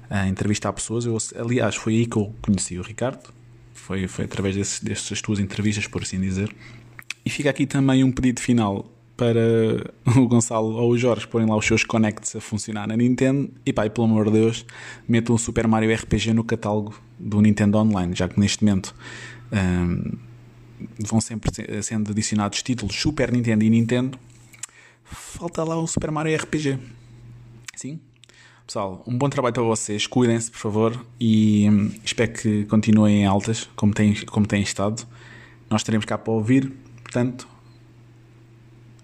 a 0.10 0.28
entrevistar 0.28 0.72
pessoas. 0.74 1.06
Eu, 1.06 1.18
aliás, 1.36 1.76
foi 1.76 1.96
aí 1.96 2.06
que 2.06 2.18
eu 2.18 2.34
conheci 2.42 2.78
o 2.78 2.82
Ricardo, 2.82 3.34
foi, 3.74 4.08
foi 4.08 4.26
através 4.26 4.56
desse, 4.56 4.84
dessas 4.84 5.22
tuas 5.22 5.40
entrevistas, 5.40 5.88
por 5.88 6.02
assim 6.02 6.20
dizer. 6.20 6.54
E 7.26 7.30
fica 7.30 7.50
aqui 7.50 7.66
também 7.66 8.04
um 8.04 8.12
pedido 8.12 8.40
final 8.40 8.86
para 9.18 9.92
o 10.16 10.28
Gonçalo 10.28 10.76
ou 10.76 10.92
o 10.92 10.98
Jorge 10.98 11.28
porem 11.28 11.48
lá 11.48 11.58
os 11.58 11.66
seus 11.66 11.84
connects 11.84 12.36
a 12.36 12.40
funcionar 12.40 12.88
na 12.88 12.96
Nintendo 12.96 13.50
e 13.66 13.74
pá, 13.74 13.86
e 13.86 13.90
pelo 13.90 14.06
amor 14.06 14.26
de 14.26 14.34
Deus, 14.34 14.66
metam 15.08 15.36
o 15.36 15.40
Super 15.40 15.68
Mario 15.68 15.94
RPG 15.94 16.34
no 16.34 16.44
catálogo 16.44 16.94
do 17.20 17.42
Nintendo 17.42 17.80
Online, 17.80 18.16
já 18.16 18.30
que 18.30 18.40
neste 18.40 18.64
momento 18.64 18.96
um, 19.52 20.18
vão 21.00 21.20
sempre 21.20 21.52
sendo 21.82 22.12
adicionados 22.12 22.62
títulos 22.62 22.96
Super 22.96 23.32
Nintendo 23.32 23.64
e 23.64 23.70
Nintendo. 23.70 24.18
Falta 25.04 25.64
lá 25.64 25.76
o 25.78 25.88
Super 25.88 26.12
Mario 26.12 26.38
RPG. 26.38 26.78
Sim? 27.76 28.00
Pessoal, 28.66 29.02
um 29.08 29.18
bom 29.18 29.30
trabalho 29.30 29.54
para 29.54 29.64
vocês. 29.64 30.06
Cuidem-se, 30.06 30.52
por 30.52 30.58
favor. 30.58 31.06
E 31.20 31.70
hum, 31.70 31.92
espero 32.04 32.34
que 32.34 32.66
continuem 32.66 33.26
altas, 33.26 33.70
como 33.78 33.94
têm, 33.94 34.14
como 34.26 34.46
têm 34.46 34.62
estado. 34.62 35.08
Nós 35.70 35.82
estaremos 35.82 36.06
cá 36.06 36.18
para 36.18 36.34
ouvir. 36.34 36.74
Portanto, 37.02 37.48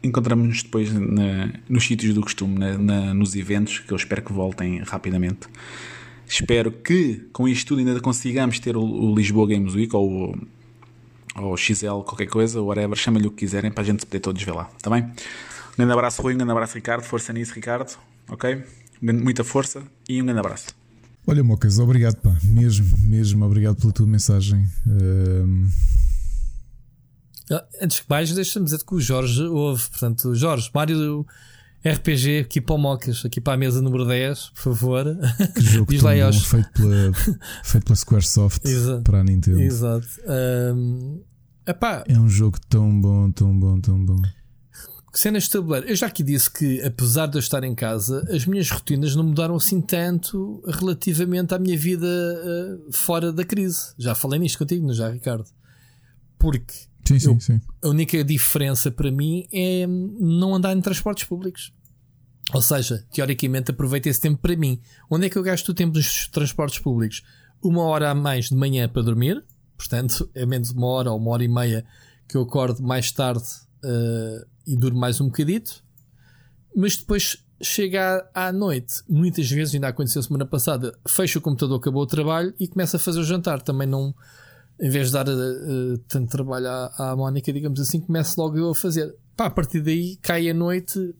encontramos-nos 0.03 0.63
depois 0.63 0.91
na, 0.93 1.53
nos 1.69 1.85
sítios 1.85 2.13
do 2.13 2.21
costume, 2.21 2.59
na, 2.59 2.77
na, 2.77 3.13
nos 3.13 3.35
eventos, 3.35 3.79
que 3.79 3.91
eu 3.91 3.97
espero 3.97 4.21
que 4.21 4.33
voltem 4.33 4.79
rapidamente. 4.79 5.47
Espero 6.27 6.71
que 6.71 7.27
com 7.31 7.47
isto 7.47 7.69
tudo 7.69 7.79
ainda 7.79 7.99
consigamos 7.99 8.59
ter 8.59 8.75
o, 8.75 8.83
o 8.83 9.15
Lisboa 9.15 9.47
Games 9.47 9.73
Week 9.73 9.95
ou, 9.95 10.37
ou 11.35 11.57
XL, 11.57 12.01
qualquer 12.05 12.27
coisa, 12.27 12.61
whatever, 12.61 12.97
chama-lhe 12.97 13.27
o 13.27 13.31
que 13.31 13.37
quiserem 13.37 13.71
para 13.71 13.83
a 13.83 13.85
gente 13.85 14.05
poder 14.05 14.19
todos 14.19 14.41
ver 14.43 14.53
lá, 14.53 14.69
está 14.75 14.89
bem? 14.89 15.03
Um 15.03 15.77
grande 15.77 15.93
abraço, 15.93 16.21
Rui, 16.21 16.33
um 16.33 16.37
grande 16.37 16.51
abraço, 16.51 16.75
Ricardo. 16.75 17.03
Força 17.03 17.33
nisso, 17.33 17.53
Ricardo, 17.53 17.97
ok? 18.29 18.63
Muita 19.01 19.43
força 19.43 19.81
e 20.07 20.21
um 20.21 20.25
grande 20.25 20.39
abraço. 20.39 20.67
Olha, 21.25 21.43
Mocas, 21.43 21.79
obrigado, 21.79 22.15
pá, 22.17 22.37
mesmo, 22.43 22.85
mesmo, 22.99 23.45
obrigado 23.45 23.77
pela 23.77 23.93
tua 23.93 24.05
mensagem. 24.05 24.65
Uh 24.85 25.67
antes 27.81 27.99
que 27.99 28.05
mais, 28.09 28.33
deixa-me 28.33 28.65
dizer 28.65 28.83
que 28.83 28.95
o 28.95 28.99
Jorge 28.99 29.43
ouve. 29.43 29.89
Portanto, 29.89 30.33
Jorge, 30.35 30.69
Mário 30.73 31.25
RPG 31.85 32.39
aqui 32.39 32.61
para 32.61 32.75
o 32.75 32.77
Mocas, 32.77 33.25
aqui 33.25 33.41
para 33.41 33.53
a 33.53 33.57
mesa 33.57 33.81
número 33.81 34.05
10, 34.05 34.51
por 34.51 34.61
favor. 34.61 35.17
Que 35.53 35.61
jogo 35.61 35.91
Diz 35.91 36.01
lá 36.01 36.13
bom, 36.15 36.39
feito, 36.39 36.71
pela, 36.71 37.13
feito 37.63 37.83
pela 37.83 37.95
Squaresoft 37.95 38.65
Exato. 38.65 39.03
para 39.03 39.19
a 39.19 39.23
Nintendo. 39.23 39.59
Exato. 39.59 40.07
Um, 40.75 41.21
epá, 41.67 42.05
é 42.07 42.17
um 42.17 42.29
jogo 42.29 42.57
tão 42.69 43.01
bom, 43.01 43.29
tão 43.31 43.59
bom, 43.59 43.81
tão 43.81 44.05
bom. 44.05 44.21
Cenas 45.13 45.43
de 45.43 45.49
tabuleiro. 45.51 45.87
Eu 45.87 45.95
já 45.95 46.07
aqui 46.07 46.23
disse 46.23 46.49
que, 46.49 46.81
apesar 46.81 47.27
de 47.27 47.35
eu 47.35 47.39
estar 47.39 47.63
em 47.65 47.75
casa, 47.75 48.25
as 48.33 48.45
minhas 48.45 48.71
rotinas 48.71 49.13
não 49.13 49.25
mudaram 49.25 49.55
assim 49.55 49.81
tanto 49.81 50.63
relativamente 50.65 51.53
à 51.53 51.59
minha 51.59 51.77
vida 51.77 52.07
uh, 52.07 52.91
fora 52.93 53.31
da 53.31 53.43
crise. 53.43 53.93
Já 53.97 54.15
falei 54.15 54.39
nisto 54.39 54.57
contigo, 54.57 54.87
não 54.87 54.93
já, 54.93 55.09
Ricardo? 55.09 55.45
Porque 56.39 56.73
Sim, 57.05 57.19
sim, 57.19 57.29
eu, 57.31 57.39
sim. 57.39 57.61
A 57.83 57.89
única 57.89 58.23
diferença 58.23 58.89
para 58.89 59.11
mim 59.11 59.47
é 59.51 59.85
não 59.87 60.55
andar 60.55 60.75
em 60.75 60.81
transportes 60.81 61.25
públicos. 61.25 61.73
Ou 62.53 62.61
seja, 62.61 63.05
teoricamente 63.11 63.71
aproveito 63.71 64.07
esse 64.07 64.19
tempo 64.19 64.41
para 64.41 64.55
mim. 64.55 64.79
Onde 65.09 65.27
é 65.27 65.29
que 65.29 65.37
eu 65.37 65.43
gasto 65.43 65.69
o 65.69 65.73
tempo 65.73 65.93
dos 65.93 66.27
transportes 66.27 66.79
públicos? 66.79 67.23
Uma 67.61 67.83
hora 67.83 68.11
a 68.11 68.15
mais 68.15 68.49
de 68.49 68.55
manhã 68.55 68.87
para 68.89 69.01
dormir, 69.01 69.43
portanto, 69.77 70.29
é 70.35 70.45
menos 70.45 70.71
uma 70.71 70.87
hora 70.87 71.11
ou 71.11 71.17
uma 71.17 71.31
hora 71.31 71.43
e 71.43 71.47
meia 71.47 71.85
que 72.27 72.35
eu 72.35 72.41
acordo 72.41 72.83
mais 72.83 73.11
tarde 73.11 73.47
uh, 73.83 74.45
e 74.67 74.75
durmo 74.75 74.99
mais 74.99 75.21
um 75.21 75.25
bocadito. 75.25 75.83
Mas 76.75 76.97
depois 76.97 77.37
chega 77.61 78.29
à, 78.33 78.51
noite, 78.51 78.95
muitas 79.07 79.49
vezes, 79.49 79.73
ainda 79.73 79.87
aconteceu 79.87 80.21
semana 80.21 80.45
passada, 80.45 80.97
fecho 81.07 81.39
o 81.39 81.41
computador, 81.41 81.77
acabou 81.77 82.03
o 82.03 82.07
trabalho 82.07 82.53
e 82.59 82.67
começa 82.67 82.97
a 82.97 82.99
fazer 82.99 83.19
o 83.19 83.23
jantar. 83.23 83.61
Também 83.61 83.87
não, 83.87 84.13
em 84.79 84.89
vez 84.89 85.07
de 85.07 85.13
dar 85.13 85.27
uh, 85.27 85.97
tanto 86.07 86.29
trabalho 86.29 86.67
à, 86.67 87.11
à 87.11 87.15
Mónica, 87.15 87.53
digamos 87.53 87.79
assim, 87.79 87.99
começo 87.99 88.39
logo 88.39 88.57
eu 88.57 88.69
a 88.71 88.75
fazer. 88.75 89.15
Pá, 89.35 89.45
a 89.45 89.49
partir 89.49 89.81
daí 89.81 90.17
cai 90.17 90.49
a 90.49 90.53
noite 90.53 91.15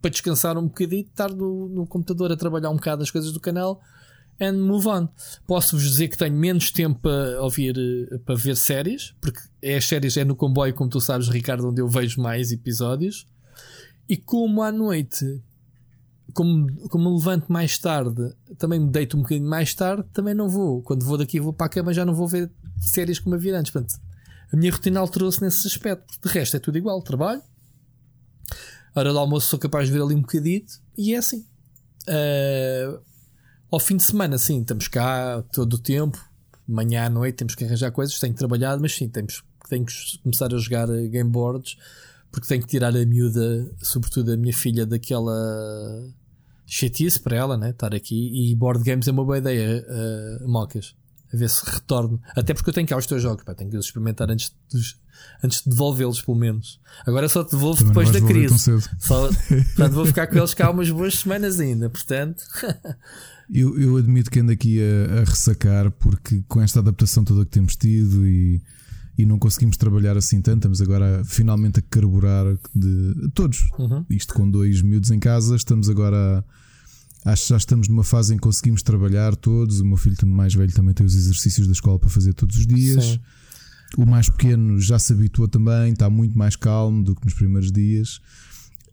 para 0.00 0.10
descansar 0.10 0.56
um 0.56 0.66
bocadinho, 0.66 1.02
estar 1.02 1.30
no, 1.30 1.68
no 1.68 1.86
computador 1.86 2.30
a 2.32 2.36
trabalhar 2.36 2.70
um 2.70 2.76
bocado 2.76 3.02
as 3.02 3.10
coisas 3.10 3.32
do 3.32 3.40
canal 3.40 3.80
and 4.40 4.54
move 4.54 4.86
on. 4.86 5.08
Posso-vos 5.46 5.84
dizer 5.84 6.08
que 6.08 6.16
tenho 6.16 6.36
menos 6.36 6.70
tempo 6.70 7.00
para 7.00 7.42
ouvir, 7.42 7.76
eh, 7.76 8.18
para 8.18 8.36
ver 8.36 8.56
séries, 8.56 9.14
porque 9.20 9.40
é 9.60 9.76
as 9.76 9.84
séries 9.84 10.16
é 10.16 10.24
no 10.24 10.36
comboio, 10.36 10.74
como 10.74 10.88
tu 10.88 11.00
sabes, 11.00 11.28
Ricardo, 11.28 11.68
onde 11.68 11.80
eu 11.80 11.88
vejo 11.88 12.20
mais 12.20 12.52
episódios. 12.52 13.26
E 14.08 14.16
como 14.16 14.62
à 14.62 14.70
noite 14.70 15.42
como, 16.38 16.88
como 16.88 17.10
me 17.10 17.18
levanto 17.18 17.52
mais 17.52 17.76
tarde, 17.78 18.32
também 18.58 18.78
me 18.78 18.88
deito 18.88 19.16
um 19.16 19.22
bocadinho 19.22 19.50
mais 19.50 19.74
tarde, 19.74 20.04
também 20.12 20.34
não 20.34 20.48
vou. 20.48 20.80
Quando 20.82 21.04
vou 21.04 21.18
daqui 21.18 21.40
vou 21.40 21.52
para 21.52 21.66
a 21.66 21.68
cama, 21.68 21.92
já 21.92 22.04
não 22.04 22.14
vou 22.14 22.28
ver 22.28 22.48
séries 22.80 23.18
como 23.18 23.34
havia 23.34 23.58
antes. 23.58 23.72
Portanto, 23.72 24.00
a 24.52 24.56
minha 24.56 24.70
rotina 24.70 25.00
alterou-se 25.00 25.42
nesse 25.42 25.66
aspecto. 25.66 26.14
De 26.22 26.32
resto, 26.32 26.56
é 26.56 26.60
tudo 26.60 26.78
igual. 26.78 27.02
Trabalho. 27.02 27.42
Hora 28.94 29.12
do 29.12 29.18
almoço 29.18 29.48
sou 29.48 29.58
capaz 29.58 29.88
de 29.88 29.92
ver 29.92 30.00
ali 30.00 30.14
um 30.14 30.20
bocadito 30.20 30.74
e 30.96 31.12
é 31.12 31.18
assim. 31.18 31.44
Uh, 32.08 33.02
ao 33.68 33.80
fim 33.80 33.96
de 33.96 34.04
semana, 34.04 34.38
sim, 34.38 34.60
estamos 34.60 34.86
cá 34.86 35.42
todo 35.52 35.74
o 35.74 35.78
tempo. 35.78 36.24
Manhã 36.68 37.06
à 37.06 37.10
noite 37.10 37.34
temos 37.34 37.56
que 37.56 37.64
arranjar 37.64 37.90
coisas. 37.90 38.16
Tenho 38.16 38.34
trabalhado, 38.34 38.80
mas 38.80 38.94
sim, 38.94 39.08
temos, 39.08 39.42
tenho 39.68 39.84
que 39.84 39.92
começar 40.22 40.54
a 40.54 40.56
jogar 40.56 40.86
game 41.08 41.30
boards 41.30 41.76
porque 42.30 42.46
tenho 42.46 42.62
que 42.62 42.68
tirar 42.68 42.94
a 42.94 43.06
miúda, 43.06 43.70
sobretudo 43.82 44.32
a 44.32 44.36
minha 44.36 44.52
filha, 44.52 44.86
daquela 44.86 45.34
chatice 46.68 47.18
para 47.18 47.36
ela, 47.36 47.56
né? 47.56 47.70
Estar 47.70 47.94
aqui. 47.94 48.30
E 48.34 48.54
board 48.54 48.84
games 48.84 49.08
é 49.08 49.10
uma 49.10 49.24
boa 49.24 49.38
ideia, 49.38 49.84
uh, 49.88 50.48
Mocas. 50.48 50.94
A 51.32 51.36
ver 51.36 51.48
se 51.48 51.64
retorno. 51.64 52.20
Até 52.36 52.54
porque 52.54 52.70
eu 52.70 52.74
tenho 52.74 52.86
cá 52.86 52.96
os 52.96 53.06
teus 53.06 53.22
jogos, 53.22 53.44
pá, 53.44 53.54
tenho 53.54 53.70
que 53.70 53.76
os 53.76 53.86
experimentar 53.86 54.30
antes 54.30 54.52
de, 54.72 54.80
antes 55.42 55.62
de 55.62 55.70
devolvê-los, 55.70 56.22
pelo 56.22 56.38
menos. 56.38 56.80
Agora 57.06 57.28
só 57.28 57.44
te 57.44 57.52
devolvo 57.52 57.78
Também 57.78 57.88
depois 57.88 58.10
da 58.10 58.20
crise. 58.20 58.80
Só, 58.98 59.28
portanto, 59.28 59.92
vou 59.92 60.06
ficar 60.06 60.26
com 60.26 60.38
eles 60.38 60.54
cá 60.54 60.70
umas 60.70 60.90
boas 60.90 61.18
semanas 61.18 61.60
ainda, 61.60 61.90
portanto. 61.90 62.42
eu, 63.52 63.78
eu 63.78 63.96
admito 63.96 64.30
que 64.30 64.40
ando 64.40 64.52
aqui 64.52 64.80
a, 64.80 65.20
a 65.20 65.24
ressacar, 65.24 65.90
porque 65.90 66.42
com 66.48 66.62
esta 66.62 66.80
adaptação 66.80 67.24
toda 67.24 67.44
que 67.44 67.50
temos 67.50 67.76
tido 67.76 68.26
e 68.26 68.62
e 69.18 69.26
não 69.26 69.36
conseguimos 69.36 69.76
trabalhar 69.76 70.16
assim 70.16 70.40
tanto. 70.40 70.58
Estamos 70.58 70.80
agora 70.80 71.22
finalmente 71.24 71.80
a 71.80 71.82
carburar 71.82 72.46
de 72.72 73.28
todos. 73.34 73.68
Uhum. 73.76 74.06
Isto 74.08 74.32
com 74.32 74.48
dois 74.48 74.80
miúdos 74.80 75.10
em 75.10 75.18
casa, 75.18 75.56
estamos 75.56 75.90
agora. 75.90 76.44
Acho 77.28 77.42
que 77.42 77.48
já 77.50 77.56
estamos 77.58 77.88
numa 77.88 78.04
fase 78.04 78.32
em 78.32 78.36
que 78.36 78.42
conseguimos 78.42 78.82
trabalhar 78.82 79.36
todos. 79.36 79.80
O 79.80 79.84
meu 79.84 79.98
filho 79.98 80.16
mais 80.26 80.54
velho 80.54 80.72
também 80.72 80.94
tem 80.94 81.04
os 81.04 81.14
exercícios 81.14 81.66
da 81.66 81.72
escola 81.72 81.98
para 81.98 82.08
fazer 82.08 82.32
todos 82.32 82.56
os 82.56 82.66
dias. 82.66 83.04
Sim. 83.04 83.20
O 83.98 84.06
mais 84.06 84.30
pequeno 84.30 84.80
já 84.80 84.98
se 84.98 85.12
habituou 85.12 85.46
também, 85.46 85.92
está 85.92 86.08
muito 86.08 86.36
mais 86.36 86.56
calmo 86.56 87.02
do 87.02 87.14
que 87.14 87.24
nos 87.24 87.34
primeiros 87.34 87.70
dias. 87.70 88.20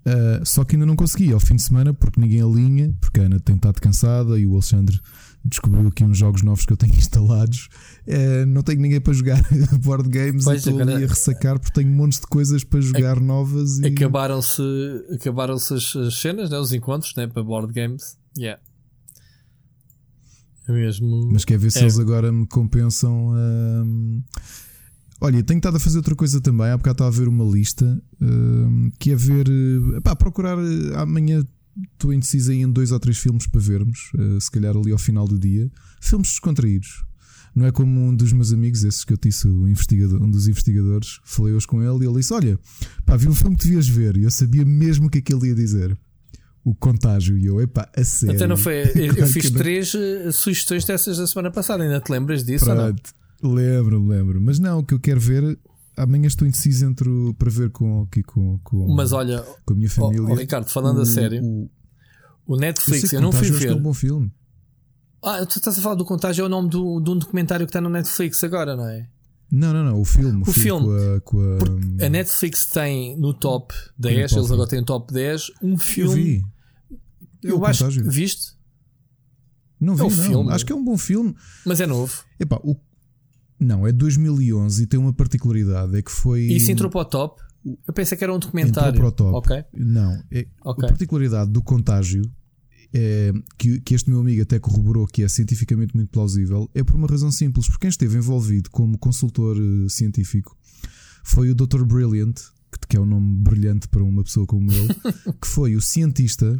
Uh, 0.05 0.45
só 0.45 0.63
que 0.63 0.75
ainda 0.75 0.85
não 0.85 0.95
consegui 0.95 1.31
ao 1.33 1.39
fim 1.39 1.55
de 1.55 1.63
semana 1.63 1.93
porque 1.93 2.19
ninguém 2.19 2.41
alinha, 2.41 2.93
porque 2.99 3.21
a 3.21 3.23
Ana 3.23 3.39
tem 3.39 3.55
estado 3.55 3.81
cansada 3.81 4.37
e 4.37 4.45
o 4.45 4.53
Alexandre 4.53 4.99
descobriu 5.43 5.87
aqui 5.87 6.03
uns 6.03 6.17
jogos 6.17 6.41
novos 6.41 6.65
que 6.65 6.73
eu 6.73 6.77
tenho 6.77 6.93
instalados. 6.97 7.69
É, 8.05 8.45
não 8.45 8.61
tenho 8.61 8.81
ninguém 8.81 8.99
para 8.99 9.13
jogar 9.13 9.41
board 9.81 10.09
games 10.09 10.43
pois, 10.43 10.57
estou 10.57 10.73
agora... 10.73 10.95
ali 10.95 11.05
a 11.05 11.07
ressacar 11.07 11.57
porque 11.57 11.73
tenho 11.73 11.89
montes 11.89 12.19
de 12.19 12.27
coisas 12.27 12.63
para 12.63 12.81
jogar 12.81 13.19
novas. 13.19 13.79
E... 13.79 13.87
Acabaram-se 13.87 14.61
acabaram 15.13 15.55
as, 15.55 15.71
as 15.71 16.19
cenas, 16.19 16.49
né? 16.49 16.59
os 16.59 16.73
encontros 16.73 17.13
né? 17.15 17.27
para 17.27 17.41
board 17.41 17.73
games. 17.73 18.17
Yeah. 18.37 18.61
É 20.67 20.71
mesmo. 20.71 21.29
Mas 21.31 21.45
quer 21.45 21.57
ver 21.57 21.71
se 21.71 21.79
é. 21.79 21.81
eles 21.83 21.99
agora 21.99 22.31
me 22.31 22.45
compensam. 22.47 23.33
Hum... 23.35 24.23
Olha, 25.21 25.41
tenho 25.43 25.57
estado 25.57 25.77
a 25.77 25.79
fazer 25.79 25.97
outra 25.97 26.15
coisa 26.15 26.41
também. 26.41 26.67
Há 26.67 26.77
bocado 26.77 26.95
estava 26.95 27.09
a 27.09 27.19
ver 27.19 27.27
uma 27.27 27.45
lista 27.45 28.01
hum, 28.21 28.91
que 28.99 29.11
é 29.11 29.15
ver. 29.15 29.47
Pá, 30.03 30.15
procurar 30.15 30.57
eh, 30.57 30.95
amanhã 30.95 31.43
estou 31.93 32.13
indeciso 32.13 32.51
em 32.51 32.69
dois 32.69 32.91
ou 32.91 32.99
três 32.99 33.17
filmes 33.17 33.47
para 33.47 33.59
vermos, 33.59 34.11
uh, 34.15 34.39
se 34.39 34.49
calhar 34.49 34.75
ali 34.75 34.91
ao 34.91 34.97
final 34.97 35.27
do 35.27 35.37
dia. 35.37 35.71
Filmes 35.99 36.29
descontraídos. 36.29 37.03
Não 37.55 37.65
é 37.65 37.71
como 37.71 38.01
um 38.01 38.13
dos 38.13 38.33
meus 38.33 38.51
amigos, 38.51 38.83
esses 38.83 39.05
que 39.05 39.13
eu 39.13 39.17
disse, 39.17 39.47
um, 39.47 39.67
investigador, 39.67 40.21
um 40.21 40.29
dos 40.29 40.47
investigadores, 40.47 41.21
falei 41.23 41.53
hoje 41.53 41.65
com 41.65 41.81
ele 41.81 42.03
e 42.03 42.07
ele 42.07 42.19
disse: 42.19 42.33
Olha, 42.33 42.59
pá, 43.05 43.15
vi 43.15 43.29
um 43.29 43.35
filme 43.35 43.55
que 43.55 43.63
devias 43.63 43.87
ver. 43.87 44.17
E 44.17 44.23
eu 44.23 44.31
sabia 44.31 44.65
mesmo 44.65 45.07
o 45.07 45.09
que 45.09 45.19
é 45.19 45.21
que 45.21 45.33
ele 45.33 45.47
ia 45.47 45.55
dizer. 45.55 45.97
O 46.65 46.73
contágio. 46.73 47.37
E 47.37 47.45
eu, 47.45 47.61
epá, 47.61 47.87
a 47.95 48.03
sério. 48.03 48.35
Então 48.35 48.47
não 48.47 48.57
foi. 48.57 48.91
Eu, 48.95 49.13
eu 49.13 49.27
fiz 49.27 49.51
três 49.53 49.93
uh, 49.93 50.31
sugestões 50.33 50.83
dessas 50.83 51.17
da 51.17 51.27
semana 51.27 51.51
passada, 51.51 51.83
ainda 51.83 52.01
te 52.01 52.11
lembras 52.11 52.43
disso 52.43 52.65
Pronto. 52.65 52.81
ou 53.43 53.49
não? 53.49 53.55
Lembro, 53.55 54.07
lembro. 54.07 54.41
Mas 54.41 54.57
não, 54.57 54.79
o 54.79 54.83
que 54.83 54.95
eu 54.95 54.99
quero 54.99 55.19
ver 55.19 55.57
amanhã 55.97 56.27
estou 56.27 56.47
indeciso 56.47 56.85
entre 56.85 57.09
para 57.37 57.49
ver 57.49 57.69
com, 57.69 58.03
aqui 58.03 58.21
com, 58.23 58.59
com, 58.63 58.87
Mas 58.93 59.11
olha, 59.11 59.41
com 59.65 59.73
a 59.73 59.77
minha 59.77 59.89
família. 59.89 60.23
Oh, 60.23 60.31
oh 60.31 60.35
Ricardo, 60.35 60.67
falando 60.67 60.97
o, 60.97 61.01
a 61.01 61.05
sério, 61.05 61.43
o, 61.43 61.69
o 62.45 62.57
Netflix, 62.57 63.13
eu, 63.13 63.19
eu 63.19 63.21
não 63.21 63.31
fui 63.31 63.49
ver. 63.51 63.69
É 63.69 63.73
um 63.73 63.81
bom 63.81 63.93
filme. 63.93 64.31
Ah, 65.23 65.45
tu 65.45 65.57
estás 65.57 65.77
a 65.79 65.81
falar 65.81 65.95
do 65.95 66.05
Contágio, 66.05 66.43
é 66.43 66.45
o 66.45 66.49
nome 66.49 66.69
do, 66.69 66.99
de 66.99 67.09
um 67.09 67.17
documentário 67.17 67.65
que 67.65 67.69
está 67.69 67.81
no 67.81 67.89
Netflix 67.89 68.43
agora, 68.43 68.75
não 68.75 68.87
é? 68.87 69.07
Não, 69.51 69.73
não, 69.73 69.83
não, 69.83 70.01
o 70.01 70.05
filme. 70.05 70.41
O, 70.41 70.51
filme. 70.51 70.85
Com 70.85 71.15
a, 71.15 71.21
com 71.21 71.39
a... 72.01 72.05
a, 72.05 72.09
Netflix 72.09 72.67
tem 72.67 73.17
no 73.17 73.33
top 73.33 73.73
10, 73.97 74.33
eles 74.33 74.51
agora 74.51 74.67
têm 74.67 74.79
o 74.79 74.85
top 74.85 75.13
10, 75.13 75.51
um 75.61 75.77
filme. 75.77 76.43
Eu. 77.45 77.55
Eu, 77.55 77.57
eu 77.57 77.65
acho. 77.65 78.03
Viste? 78.03 78.55
Não 79.79 79.93
é 79.93 79.97
vi, 79.97 80.01
é 80.01 80.05
não. 80.05 80.09
Filme. 80.09 80.51
Acho 80.51 80.65
que 80.65 80.71
é 80.71 80.75
um 80.75 80.83
bom 80.83 80.97
filme. 80.97 81.35
Mas 81.65 81.79
é 81.79 81.87
novo. 81.87 82.23
Epá, 82.39 82.59
o 82.63 82.75
não, 83.59 83.87
é 83.87 83.91
2011 83.91 84.83
e 84.83 84.85
tem 84.85 84.99
uma 84.99 85.13
particularidade: 85.13 85.95
é 85.95 86.01
que 86.01 86.11
foi. 86.11 86.43
Isso 86.43 86.71
entrou 86.71 86.89
para 86.89 87.01
o 87.01 87.05
top? 87.05 87.41
Eu 87.87 87.93
pensei 87.93 88.17
que 88.17 88.23
era 88.23 88.33
um 88.33 88.39
documentário. 88.39 88.89
Entrou 88.89 89.11
para 89.11 89.25
o 89.25 89.31
top. 89.31 89.47
Okay. 89.47 89.63
Não, 89.73 90.11
é, 90.31 90.47
okay. 90.63 90.85
a 90.85 90.87
particularidade 90.87 91.51
do 91.51 91.63
contágio 91.63 92.21
é, 92.93 93.33
que, 93.57 93.81
que, 93.81 93.95
este 93.95 94.09
meu 94.09 94.19
amigo 94.19 94.41
até 94.43 94.59
corroborou 94.59 95.07
que 95.07 95.23
é 95.23 95.27
cientificamente 95.27 95.95
muito 95.95 96.09
plausível 96.09 96.69
é 96.75 96.83
por 96.83 96.95
uma 96.95 97.07
razão 97.07 97.31
simples: 97.31 97.67
porque 97.67 97.81
quem 97.81 97.89
esteve 97.89 98.17
envolvido 98.17 98.69
como 98.69 98.97
consultor 98.97 99.57
uh, 99.57 99.89
científico 99.89 100.55
foi 101.23 101.49
o 101.49 101.55
Dr. 101.55 101.83
Brilliant, 101.85 102.35
que, 102.71 102.87
que 102.89 102.97
é 102.97 102.99
um 102.99 103.05
nome 103.05 103.37
brilhante 103.41 103.87
para 103.87 104.03
uma 104.03 104.23
pessoa 104.23 104.45
como 104.45 104.71
ele, 104.71 104.93
que 105.41 105.47
foi 105.47 105.75
o 105.75 105.81
cientista 105.81 106.55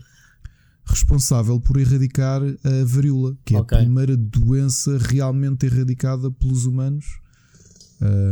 responsável 0.86 1.60
por 1.60 1.78
erradicar 1.78 2.41
a 2.41 2.86
varíola, 2.86 3.36
que 3.44 3.56
é 3.56 3.60
okay. 3.60 3.78
a 3.78 3.82
primeira 3.82 4.16
doença 4.16 4.98
realmente 4.98 5.66
erradicada 5.66 6.30
pelos 6.32 6.66
humanos. 6.66 7.06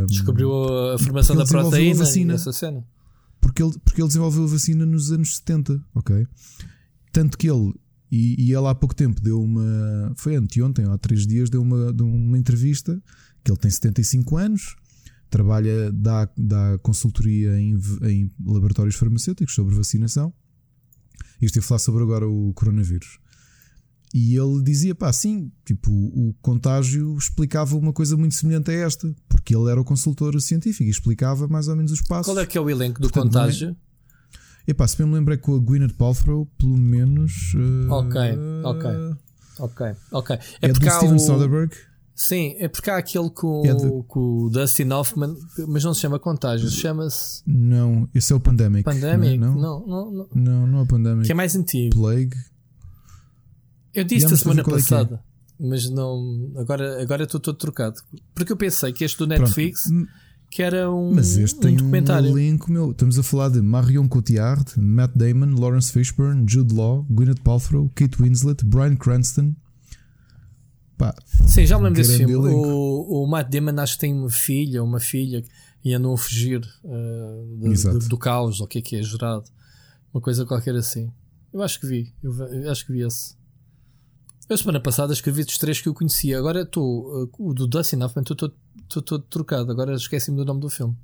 Descobriu 0.06 0.52
a 0.92 0.98
formação 0.98 1.36
da 1.36 1.44
proteína 1.44 1.96
vacina, 1.96 2.34
essa 2.34 2.52
cena. 2.52 2.84
Porque 3.40 3.62
ele, 3.62 3.72
porque 3.84 4.00
ele 4.00 4.08
desenvolveu 4.08 4.44
a 4.44 4.46
vacina 4.46 4.86
nos 4.86 5.10
anos 5.10 5.36
70, 5.36 5.82
ok? 5.94 6.26
Tanto 7.12 7.36
que 7.36 7.50
ele, 7.50 7.74
e, 8.10 8.46
e 8.46 8.54
ele 8.54 8.66
há 8.66 8.74
pouco 8.74 8.94
tempo 8.94 9.20
deu 9.20 9.42
uma. 9.42 10.12
Foi 10.16 10.36
anteontem, 10.36 10.84
há 10.86 10.96
três 10.96 11.26
dias, 11.26 11.50
deu 11.50 11.60
uma, 11.60 11.92
deu 11.92 12.06
uma 12.06 12.38
entrevista 12.38 13.02
que 13.42 13.50
ele 13.50 13.58
tem 13.58 13.70
75 13.70 14.36
anos, 14.36 14.76
trabalha, 15.28 15.92
dá, 15.92 16.28
dá 16.36 16.78
consultoria 16.78 17.60
em, 17.60 17.78
em 18.02 18.30
laboratórios 18.46 18.94
farmacêuticos 18.94 19.54
sobre 19.54 19.74
vacinação 19.74 20.32
e 21.44 21.46
estive 21.46 21.64
a 21.64 21.68
falar 21.68 21.78
sobre 21.78 22.02
agora 22.02 22.28
o 22.28 22.52
coronavírus. 22.54 23.18
E 24.12 24.36
ele 24.36 24.62
dizia, 24.62 24.94
pá, 24.94 25.12
sim, 25.12 25.50
tipo, 25.64 25.90
o 25.90 26.32
contágio 26.40 27.16
explicava 27.18 27.76
uma 27.76 27.92
coisa 27.92 28.16
muito 28.16 28.36
semelhante 28.36 28.70
a 28.70 28.74
esta, 28.74 29.12
porque 29.28 29.56
ele 29.56 29.68
era 29.68 29.80
o 29.80 29.84
consultor 29.84 30.40
científico 30.40 30.84
e 30.84 30.90
explicava 30.90 31.48
mais 31.48 31.66
ou 31.66 31.74
menos 31.74 31.90
os 31.90 32.00
passos. 32.00 32.32
Qual 32.32 32.38
é 32.38 32.46
que 32.46 32.56
é 32.56 32.60
o 32.60 32.70
elenco 32.70 33.00
do 33.00 33.10
Portanto, 33.10 33.32
contágio? 33.32 33.76
É... 34.66 34.70
Epá, 34.70 34.86
se 34.86 34.96
bem 34.96 35.06
me 35.06 35.14
lembrei 35.14 35.36
com 35.36 35.56
a 35.56 35.58
Gwyneth 35.58 35.94
Paltrow, 35.94 36.46
pelo 36.56 36.76
menos. 36.76 37.54
Uh... 37.54 37.90
Ok, 37.90 38.20
ok, 38.62 38.90
ok, 39.58 39.86
ok. 40.12 40.36
É, 40.62 40.68
é 40.68 40.72
do 40.72 40.78
Steven 40.78 41.16
o... 41.16 41.18
Soderbergh. 41.18 41.74
Sim, 42.14 42.54
é 42.58 42.68
porque 42.68 42.90
há 42.90 42.96
aquele 42.96 43.28
com, 43.28 43.62
é 43.66 43.74
de... 43.74 43.90
com 44.06 44.44
o 44.44 44.50
Dustin 44.50 44.88
Hoffman, 44.90 45.34
mas 45.66 45.82
não 45.82 45.92
se 45.92 46.00
chama 46.00 46.18
Contágio, 46.18 46.70
chama-se. 46.70 47.42
Não, 47.44 48.08
esse 48.14 48.32
é 48.32 48.36
o 48.36 48.40
Pandemic. 48.40 48.84
Pandemic? 48.84 49.38
Não, 49.38 49.54
não, 49.54 49.86
não. 49.86 50.12
Não, 50.12 50.28
não, 50.34 50.66
não 50.66 50.78
é 50.78 50.82
o 50.82 50.86
Pandemic. 50.86 51.26
Que 51.26 51.32
é 51.32 51.34
mais 51.34 51.56
antigo. 51.56 51.96
Plague. 51.96 52.36
Eu 53.92 54.04
disse 54.04 54.32
a 54.32 54.36
semana 54.36 54.60
é 54.60 54.62
é. 54.62 54.70
passada, 54.70 55.22
é 55.60 55.66
mas 55.68 55.90
não. 55.90 56.52
Agora, 56.56 57.02
agora 57.02 57.24
estou 57.24 57.40
todo 57.40 57.56
trocado. 57.56 57.96
Porque 58.34 58.52
eu 58.52 58.56
pensei 58.56 58.92
que 58.92 59.04
este 59.04 59.18
do 59.18 59.26
Netflix, 59.26 59.88
Pronto. 59.88 60.08
que 60.50 60.62
era 60.62 60.90
um, 60.90 61.14
Mas 61.14 61.36
este 61.36 61.56
um 61.58 61.60
tem 61.60 61.74
um 61.74 61.76
documentário. 61.78 62.28
elenco, 62.30 62.70
meu. 62.70 62.92
Estamos 62.92 63.18
a 63.18 63.22
falar 63.22 63.48
de 63.48 63.60
Marion 63.60 64.08
Cotillard, 64.08 64.64
Matt 64.78 65.12
Damon, 65.16 65.54
Lawrence 65.58 65.92
Fishburne, 65.92 66.44
Jude 66.48 66.74
Law, 66.74 67.04
Gwyneth 67.10 67.40
Paltrow, 67.42 67.90
Kate 67.94 68.20
Winslet, 68.20 68.64
Bryan 68.64 68.96
Cranston. 68.96 69.54
Pá, 70.96 71.14
Sim, 71.46 71.66
já 71.66 71.76
me 71.76 71.84
lembro 71.84 71.96
desse 72.02 72.16
filme. 72.18 72.32
O, 72.54 73.24
o 73.24 73.26
Matt 73.26 73.50
Damon 73.50 73.80
acho 73.80 73.94
que 73.94 74.00
tem 74.00 74.12
uma 74.14 74.30
filha, 74.30 74.82
uma 74.82 75.00
filha 75.00 75.42
e 75.84 75.92
andam 75.92 76.12
a 76.12 76.16
fugir 76.18 76.60
uh, 76.84 77.58
de- 77.58 77.68
de- 77.98 78.08
do 78.08 78.16
caos, 78.16 78.60
ou 78.60 78.66
o 78.66 78.68
que 78.68 78.78
é 78.78 78.82
que 78.82 78.96
é 78.96 79.02
gerado. 79.02 79.44
Uma 80.12 80.20
coisa 80.20 80.46
qualquer 80.46 80.74
assim. 80.76 81.10
Eu 81.52 81.62
acho 81.62 81.78
que 81.80 81.86
vi. 81.86 82.12
Eu, 82.22 82.32
eu 82.32 82.70
acho 82.70 82.86
que 82.86 82.92
vi 82.92 83.00
esse. 83.02 83.34
Eu 84.48 84.56
semana 84.58 84.78
passada 84.80 85.12
escrevi 85.12 85.42
dos 85.44 85.58
três 85.58 85.80
que 85.80 85.88
eu 85.88 85.94
conhecia. 85.94 86.38
Agora 86.38 86.62
estou. 86.62 87.24
uh, 87.24 87.30
o 87.38 87.52
do 87.54 87.66
Dustin 87.66 87.96
Hoffman 88.02 88.22
estou 88.22 89.02
todo 89.02 89.24
trocado. 89.24 89.70
Agora 89.72 89.94
esqueci-me 89.94 90.36
do 90.36 90.44
nome 90.44 90.60
do 90.60 90.68
filme. 90.70 90.96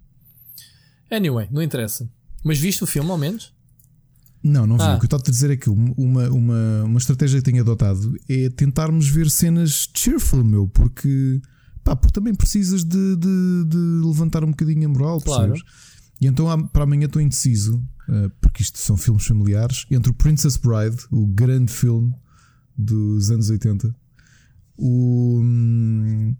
Anyway, 1.10 1.48
não 1.50 1.62
interessa. 1.62 2.08
Mas 2.44 2.58
viste 2.58 2.84
o 2.84 2.86
filme 2.86 3.10
ao 3.10 3.18
menos? 3.18 3.52
Não, 4.42 4.66
não 4.66 4.76
vi. 4.76 4.82
Ah. 4.84 4.94
O 4.94 4.98
que 4.98 5.04
eu 5.04 5.06
estou 5.06 5.18
a 5.18 5.22
te 5.22 5.30
dizer 5.30 5.50
é 5.50 5.56
que 5.56 5.68
uma, 5.68 6.28
uma, 6.30 6.84
uma 6.84 6.98
estratégia 6.98 7.38
que 7.40 7.44
tenho 7.44 7.60
adotado 7.62 8.16
é 8.28 8.48
tentarmos 8.48 9.08
ver 9.08 9.28
cenas 9.30 9.88
cheerful, 9.94 10.42
meu, 10.42 10.66
porque, 10.66 11.40
pá, 11.84 11.94
porque 11.94 12.12
também 12.12 12.34
precisas 12.34 12.82
de, 12.82 13.16
de, 13.16 13.64
de 13.66 13.76
levantar 14.02 14.42
um 14.42 14.50
bocadinho 14.50 14.88
a 14.88 14.92
moral, 14.92 15.20
Claro. 15.20 15.52
percebes? 15.52 15.62
E 16.20 16.26
então 16.26 16.66
para 16.68 16.84
amanhã 16.84 17.06
estou 17.06 17.20
indeciso, 17.20 17.82
eh, 18.08 18.30
porque 18.40 18.62
isto 18.62 18.78
são 18.78 18.96
filmes 18.96 19.24
familiares, 19.26 19.86
entre 19.90 20.10
o 20.10 20.14
Princess 20.14 20.56
Bride, 20.58 20.96
o 21.10 21.26
grande 21.26 21.72
filme 21.72 22.14
dos 22.76 23.30
anos 23.30 23.48
80, 23.50 23.94
o. 24.76 25.40
hum, 25.42 26.34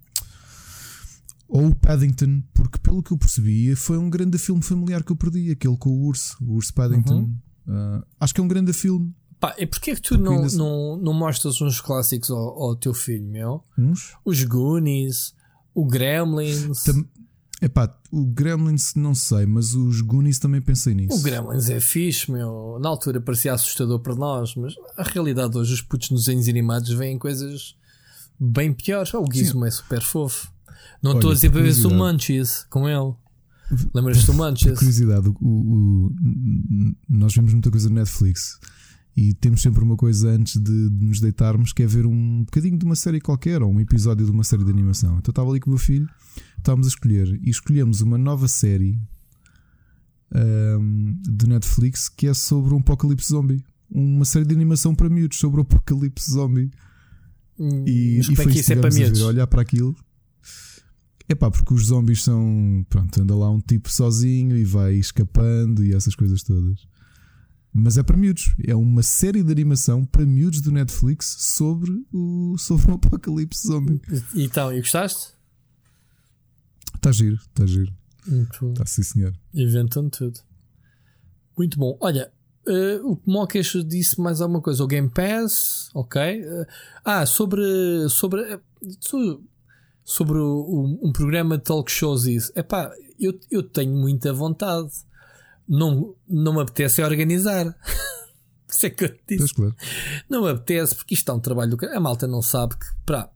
ou 1.49 1.67
o 1.69 1.75
Paddington, 1.75 2.43
porque 2.55 2.79
pelo 2.79 3.03
que 3.03 3.11
eu 3.13 3.19
percebi, 3.19 3.75
foi 3.75 3.99
um 3.99 4.09
grande 4.09 4.39
filme 4.39 4.63
familiar 4.63 5.03
que 5.03 5.11
eu 5.11 5.17
perdi, 5.17 5.51
aquele 5.51 5.77
com 5.77 5.91
o 5.91 6.05
urso, 6.07 6.37
o 6.41 6.55
urso 6.55 6.73
Paddington. 6.73 7.23
Uhum. 7.23 7.37
Ah, 7.71 8.05
acho 8.21 8.35
que 8.35 8.41
é 8.41 8.45
um 8.45 8.49
grande 8.49 8.73
filme. 8.73 9.15
Pá, 9.39 9.55
e 9.59 9.67
porquê 9.67 9.93
é 9.93 9.95
que 9.95 10.03
tu 10.03 10.17
Porque 10.19 10.25
não, 10.25 10.43
ainda 10.43 10.57
não, 10.57 10.97
não 10.99 11.15
mostras 11.15 11.61
uns 11.63 11.81
clássicos 11.81 12.31
ao, 12.31 12.63
ao 12.63 12.77
teu 12.77 12.93
filho, 12.93 13.25
meu? 13.25 13.63
Uns. 13.79 14.15
Os 14.25 14.43
Goonies, 14.45 15.35
o 15.75 15.87
Gremlins. 15.87 16.83
Tam- 16.85 17.07
Epá, 17.63 17.95
o 18.11 18.25
Gremlins 18.25 18.95
não 18.95 19.15
sei, 19.15 19.45
mas 19.45 19.75
os 19.75 20.01
Goonies 20.01 20.39
também 20.39 20.63
pensei 20.63 20.95
nisso. 20.95 21.15
O 21.19 21.23
Gremlins 21.23 21.69
é 21.69 21.79
fixe, 21.79 22.31
meu. 22.31 22.79
Na 22.81 22.89
altura 22.89 23.21
parecia 23.21 23.53
assustador 23.53 24.01
para 24.01 24.15
nós, 24.15 24.55
mas 24.57 24.75
a 24.97 25.03
realidade 25.03 25.57
hoje, 25.59 25.75
os 25.75 25.83
putos 25.83 26.11
nos 26.11 26.25
desenhos 26.25 26.49
animados 26.49 26.91
veem 26.91 27.19
coisas 27.19 27.77
bem 28.39 28.73
piores. 28.73 29.13
O 29.13 29.25
Gizmo 29.31 29.67
é 29.67 29.71
super 29.71 30.01
fofo. 30.03 30.51
Não 31.03 31.13
estou 31.13 31.31
a 31.31 31.35
dizer 31.35 31.51
para 31.51 31.61
ver 31.63 31.73
se 31.75 31.87
o. 31.87 31.91
Munchies 31.91 32.65
com 32.71 32.89
ele. 32.89 33.15
Lembras-te 33.95 34.27
do 34.27 34.35
Munchies? 34.35 34.79
curiosidade, 34.79 35.29
o, 35.29 35.35
o- 35.41 36.15
nós 37.09 37.35
vemos 37.35 37.53
muita 37.53 37.71
coisa 37.71 37.89
no 37.89 37.95
Netflix 37.97 38.59
e 39.17 39.35
temos 39.35 39.61
sempre 39.63 39.83
uma 39.83 39.97
coisa 39.97 40.31
antes 40.31 40.57
de, 40.61 40.89
de 40.91 41.05
nos 41.05 41.21
deitarmos 41.21 41.73
que 41.73 41.83
é 41.83 41.87
ver 41.87 42.07
um 42.07 42.41
bocadinho 42.45 42.79
de 42.79 42.85
uma 42.85 42.95
série 42.97 43.21
qualquer 43.21 43.63
ou 43.63 43.71
um 43.73 43.81
episódio 43.81 44.25
de 44.25 44.31
uma 44.33 44.45
série 44.45 44.65
de 44.65 44.71
animação. 44.71 45.11
Então 45.19 45.25
eu 45.29 45.31
estava 45.33 45.51
ali 45.51 45.61
com 45.61 45.71
o 45.71 45.73
meu 45.75 45.79
filho, 45.79 46.09
estávamos 46.59 46.87
a 46.87 46.91
escolher 46.91 47.39
e 47.43 47.51
escolhemos 47.51 48.01
uma 48.01 48.17
nova 48.19 48.47
série 48.49 48.99
ahm, 50.33 51.15
de 51.29 51.47
Netflix 51.49 52.09
que 52.09 52.27
é 52.27 52.35
sobre 52.35 52.75
um 52.75 52.79
apocalipse 52.79 53.29
zombie. 53.29 53.65
Uma 53.91 54.25
série 54.25 54.45
de 54.45 54.55
animação 54.55 54.95
para 54.95 55.09
miúdos 55.09 55.39
sobre 55.39 55.59
o 55.61 55.63
apocalipse 55.63 56.31
zombie. 56.31 56.71
Hum, 57.59 57.85
E, 57.87 58.15
mas 58.19 58.27
e 58.27 58.37
como 58.37 58.49
é 58.49 58.53
que 58.53 58.61
isso 58.61 58.73
é 58.73 58.77
para 58.77 58.91
miúdos? 58.91 59.21
olhar 59.23 59.47
para 59.49 59.63
aquilo. 59.63 59.97
É 61.31 61.35
pá, 61.37 61.49
porque 61.49 61.73
os 61.73 61.87
zombies 61.87 62.25
são. 62.25 62.85
Pronto, 62.91 63.23
anda 63.23 63.37
lá 63.37 63.49
um 63.49 63.61
tipo 63.61 63.89
sozinho 63.89 64.57
e 64.57 64.65
vai 64.65 64.95
escapando 64.95 65.85
e 65.85 65.95
essas 65.95 66.17
coisas 66.17 66.43
todas. 66.43 66.89
Mas 67.73 67.97
é 67.97 68.03
para 68.03 68.17
miúdos. 68.17 68.53
É 68.67 68.75
uma 68.75 69.01
série 69.05 69.41
de 69.45 69.53
animação 69.53 70.05
para 70.05 70.27
miúdos 70.27 70.61
do 70.61 70.73
Netflix 70.73 71.37
sobre 71.39 72.05
o, 72.13 72.57
sobre 72.59 72.91
o 72.91 72.95
apocalipse 72.95 73.69
zombie. 73.69 74.03
E 74.35 74.43
então, 74.45 74.73
e 74.73 74.81
gostaste? 74.81 75.33
Está 76.97 77.13
giro, 77.13 77.37
está 77.37 77.65
giro. 77.65 77.95
Muito. 78.27 78.71
Está 78.73 78.85
sim, 78.87 79.05
senhor. 79.05 79.33
Inventando 79.55 80.11
tudo. 80.11 80.41
Muito 81.57 81.79
bom. 81.79 81.97
Olha, 82.01 82.33
eh, 82.67 83.01
o 83.05 83.17
Mocas 83.25 83.73
disse 83.87 84.21
mais 84.21 84.41
alguma 84.41 84.61
coisa. 84.61 84.83
O 84.83 84.87
Game 84.89 85.09
Pass, 85.09 85.91
ok. 85.95 86.21
Eh, 86.21 86.67
ah, 87.05 87.25
sobre. 87.25 87.63
Sobre. 88.09 88.41
eh, 88.43 88.61
so- 88.99 89.41
sobre 90.11 90.39
o- 90.39 90.43
o- 90.45 91.09
um 91.09 91.13
programa 91.13 91.57
de 91.57 91.63
talk 91.65 91.91
shows. 91.91 92.25
Isso. 92.27 92.53
Epá, 92.57 92.91
eu, 93.19 93.39
eu 93.51 93.63
tenho 93.63 93.95
muita 93.95 94.33
vontade. 94.33 94.89
Não, 95.69 96.15
não 96.29 96.55
me 96.55 96.63
apetece 96.63 97.01
é 97.01 97.05
organizar. 97.07 97.77
Isso 98.69 98.87
é 98.87 98.91
que 98.91 99.05
eu 99.05 99.09
te 99.09 99.37
disse. 99.37 99.55
Claro. 99.55 99.75
Não 100.29 100.43
me 100.45 100.51
apetece, 100.51 100.95
porque 100.95 101.15
isto 101.15 101.31
é 101.31 101.35
um 101.35 101.41
trabalho 101.41 101.77
do. 101.77 101.87
A 101.87 102.01
malta 102.01 102.27
não 102.27 102.41
sabe 102.43 102.77
que, 102.77 102.87
para 103.05 103.29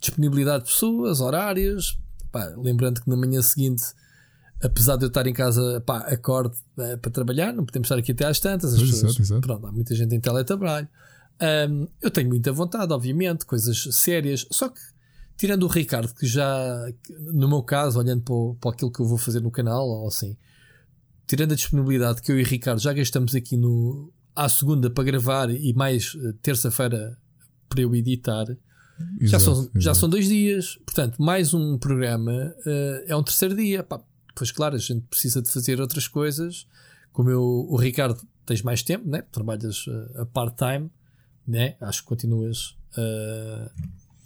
disponibilidade 0.00 0.64
de 0.64 0.70
pessoas, 0.70 1.20
horários. 1.20 1.98
Pá, 2.30 2.44
lembrando 2.58 3.00
que 3.02 3.08
na 3.08 3.16
manhã 3.16 3.40
seguinte, 3.42 3.82
apesar 4.62 4.96
de 4.96 5.04
eu 5.04 5.08
estar 5.08 5.26
em 5.26 5.32
casa, 5.32 5.80
pá, 5.86 5.98
acorde 6.00 6.56
eh, 6.78 6.96
para 6.98 7.10
trabalhar, 7.10 7.52
não 7.54 7.64
podemos 7.64 7.86
estar 7.86 7.96
aqui 7.98 8.12
até 8.12 8.26
às 8.26 8.38
tantas. 8.40 8.72
As 8.74 8.78
Pois, 8.78 8.90
pessoas, 8.90 9.12
exato, 9.12 9.22
exato. 9.22 9.40
Pronto, 9.42 9.66
há 9.66 9.72
muita 9.72 9.94
gente 9.94 10.14
em 10.14 10.20
teletrabalho. 10.20 10.88
Ahm, 11.40 11.86
eu 12.02 12.10
tenho 12.10 12.28
muita 12.28 12.52
vontade, 12.52 12.92
obviamente, 12.92 13.44
coisas 13.46 13.82
sérias. 13.92 14.46
Só 14.52 14.68
que, 14.68 14.80
tirando 15.36 15.64
o 15.64 15.68
Ricardo, 15.68 16.14
que 16.14 16.26
já, 16.26 16.86
no 17.32 17.48
meu 17.48 17.62
caso, 17.62 17.98
olhando 17.98 18.22
para, 18.22 18.60
para 18.60 18.70
aquilo 18.70 18.90
que 18.90 19.00
eu 19.00 19.06
vou 19.06 19.18
fazer 19.18 19.40
no 19.40 19.50
canal, 19.50 19.86
ou 19.86 20.08
assim, 20.08 20.36
tirando 21.26 21.52
a 21.52 21.56
disponibilidade 21.56 22.22
que 22.22 22.32
eu 22.32 22.38
e 22.38 22.42
o 22.42 22.46
Ricardo 22.46 22.80
já 22.80 22.92
gastamos 22.92 23.34
aqui 23.34 23.56
no, 23.56 24.12
à 24.34 24.48
segunda 24.48 24.88
para 24.90 25.04
gravar 25.04 25.50
e 25.50 25.72
mais 25.74 26.16
eh, 26.16 26.32
terça-feira 26.42 27.18
para 27.68 27.80
eu 27.80 27.94
editar, 27.94 28.46
já, 29.20 29.36
Exato, 29.36 29.44
são, 29.44 29.70
já 29.74 29.94
são 29.94 30.08
dois 30.08 30.26
dias. 30.26 30.78
Portanto, 30.84 31.20
mais 31.20 31.52
um 31.52 31.76
programa 31.78 32.54
eh, 32.64 33.04
é 33.08 33.16
um 33.16 33.22
terceiro 33.22 33.54
dia. 33.54 33.82
Pá, 33.82 34.00
pois 34.34 34.50
claro, 34.50 34.74
a 34.74 34.78
gente 34.78 35.02
precisa 35.02 35.42
de 35.42 35.50
fazer 35.50 35.80
outras 35.80 36.08
coisas. 36.08 36.66
Como 37.12 37.30
eu, 37.30 37.42
o 37.42 37.76
Ricardo, 37.76 38.20
tens 38.44 38.62
mais 38.62 38.82
tempo, 38.82 39.08
né? 39.08 39.22
trabalhas 39.30 39.84
eh, 39.88 40.22
a 40.22 40.26
part-time, 40.26 40.90
né? 41.46 41.76
acho 41.80 42.02
que 42.02 42.08
continuas. 42.08 42.76
eh, 42.96 43.70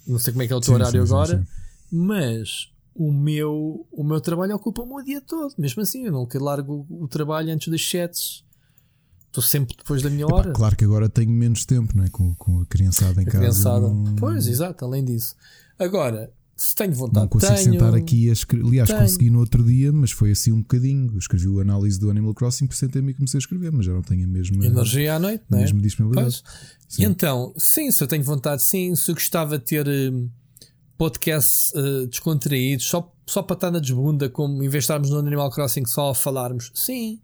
não 0.07 0.19
sei 0.19 0.33
como 0.33 0.43
é 0.43 0.47
que 0.47 0.53
é 0.53 0.57
o 0.57 0.61
teu 0.61 0.69
Sim, 0.75 0.81
horário 0.81 1.07
sim, 1.07 1.13
agora, 1.13 1.39
sim. 1.39 1.47
mas 1.91 2.69
o 2.95 3.13
meu, 3.13 3.87
o 3.93 4.03
meu 4.05 4.21
trabalho 4.21 4.55
ocupa-me 4.57 4.93
o 4.93 5.03
dia 5.03 5.21
todo. 5.21 5.55
Mesmo 5.59 5.83
assim, 5.83 6.05
eu 6.07 6.13
nunca 6.13 6.39
largo 6.43 6.87
o 6.91 7.07
trabalho 7.09 7.53
antes 7.53 7.69
das 7.69 7.83
sete. 7.89 8.45
Estou 9.27 9.43
sempre 9.45 9.77
depois 9.77 10.03
da 10.03 10.11
minha 10.11 10.25
Epá, 10.27 10.35
hora. 10.35 10.53
claro 10.53 10.77
que 10.77 10.85
agora 10.85 11.09
tenho 11.09 11.31
menos 11.31 11.65
tempo, 11.65 11.97
não 11.97 12.05
é? 12.05 12.09
Com, 12.11 12.35
com 12.35 12.61
a 12.63 12.67
criançada 12.67 13.21
em 13.21 13.23
A 13.23 13.27
casa. 13.27 13.39
criançada. 13.39 13.89
Não, 13.89 14.17
Pois, 14.17 14.49
exato, 14.49 14.85
além 14.85 15.05
disso. 15.05 15.37
Agora, 15.79 16.33
se 16.63 16.75
tenho 16.75 16.93
vontade, 16.93 17.21
não 17.21 17.27
consigo 17.27 17.55
tenho. 17.55 17.73
sentar 17.73 17.95
aqui 17.95 18.29
a 18.29 18.33
escrever. 18.35 18.67
Aliás, 18.67 18.89
Tenho. 18.91 19.01
consegui 19.01 19.31
no 19.31 19.39
outro 19.39 19.65
dia, 19.65 19.91
mas 19.91 20.11
foi 20.11 20.33
assim 20.33 20.53
um 20.53 20.61
bocadinho. 20.61 21.11
Eu 21.11 21.19
escrevi 21.19 21.49
o 21.49 21.59
análise 21.59 21.99
do 21.99 22.11
Animal 22.11 22.35
Crossing, 22.35 22.67
por 22.67 22.77
sentei-me 22.77 23.13
e 23.13 23.15
comecei 23.15 23.39
a 23.39 23.41
escrever, 23.41 23.73
mas 23.73 23.87
já 23.87 23.95
não 23.95 24.03
tenho 24.03 24.25
a 24.25 24.27
mesma, 24.27 24.67
Energia 24.67 25.15
à 25.15 25.19
noite, 25.19 25.43
a 25.49 25.53
não 25.53 25.59
é? 25.59 25.63
mesma 25.63 25.81
disponibilidade. 25.81 26.43
Sim. 26.87 27.05
Então, 27.07 27.55
sim, 27.57 27.91
se 27.91 28.05
eu 28.05 28.07
tenho 28.07 28.23
vontade, 28.23 28.63
sim, 28.63 28.95
se 28.95 29.11
eu 29.11 29.15
gostava 29.15 29.59
de 29.59 29.65
ter 29.65 29.89
hum, 29.89 30.29
podcasts 30.99 31.73
eh, 31.75 32.07
descontraídos, 32.09 32.85
só, 32.85 33.11
só 33.27 33.43
para 33.43 33.55
estar 33.55 33.71
na 33.71 33.79
desbunda, 33.79 34.29
como 34.29 34.57
em 34.63 34.69
vez 34.69 34.73
de 34.73 34.79
estarmos 34.81 35.09
no 35.09 35.17
Animal 35.17 35.51
Crossing 35.51 35.87
só 35.87 36.11
a 36.11 36.15
falarmos, 36.15 36.71
sim. 36.75 37.21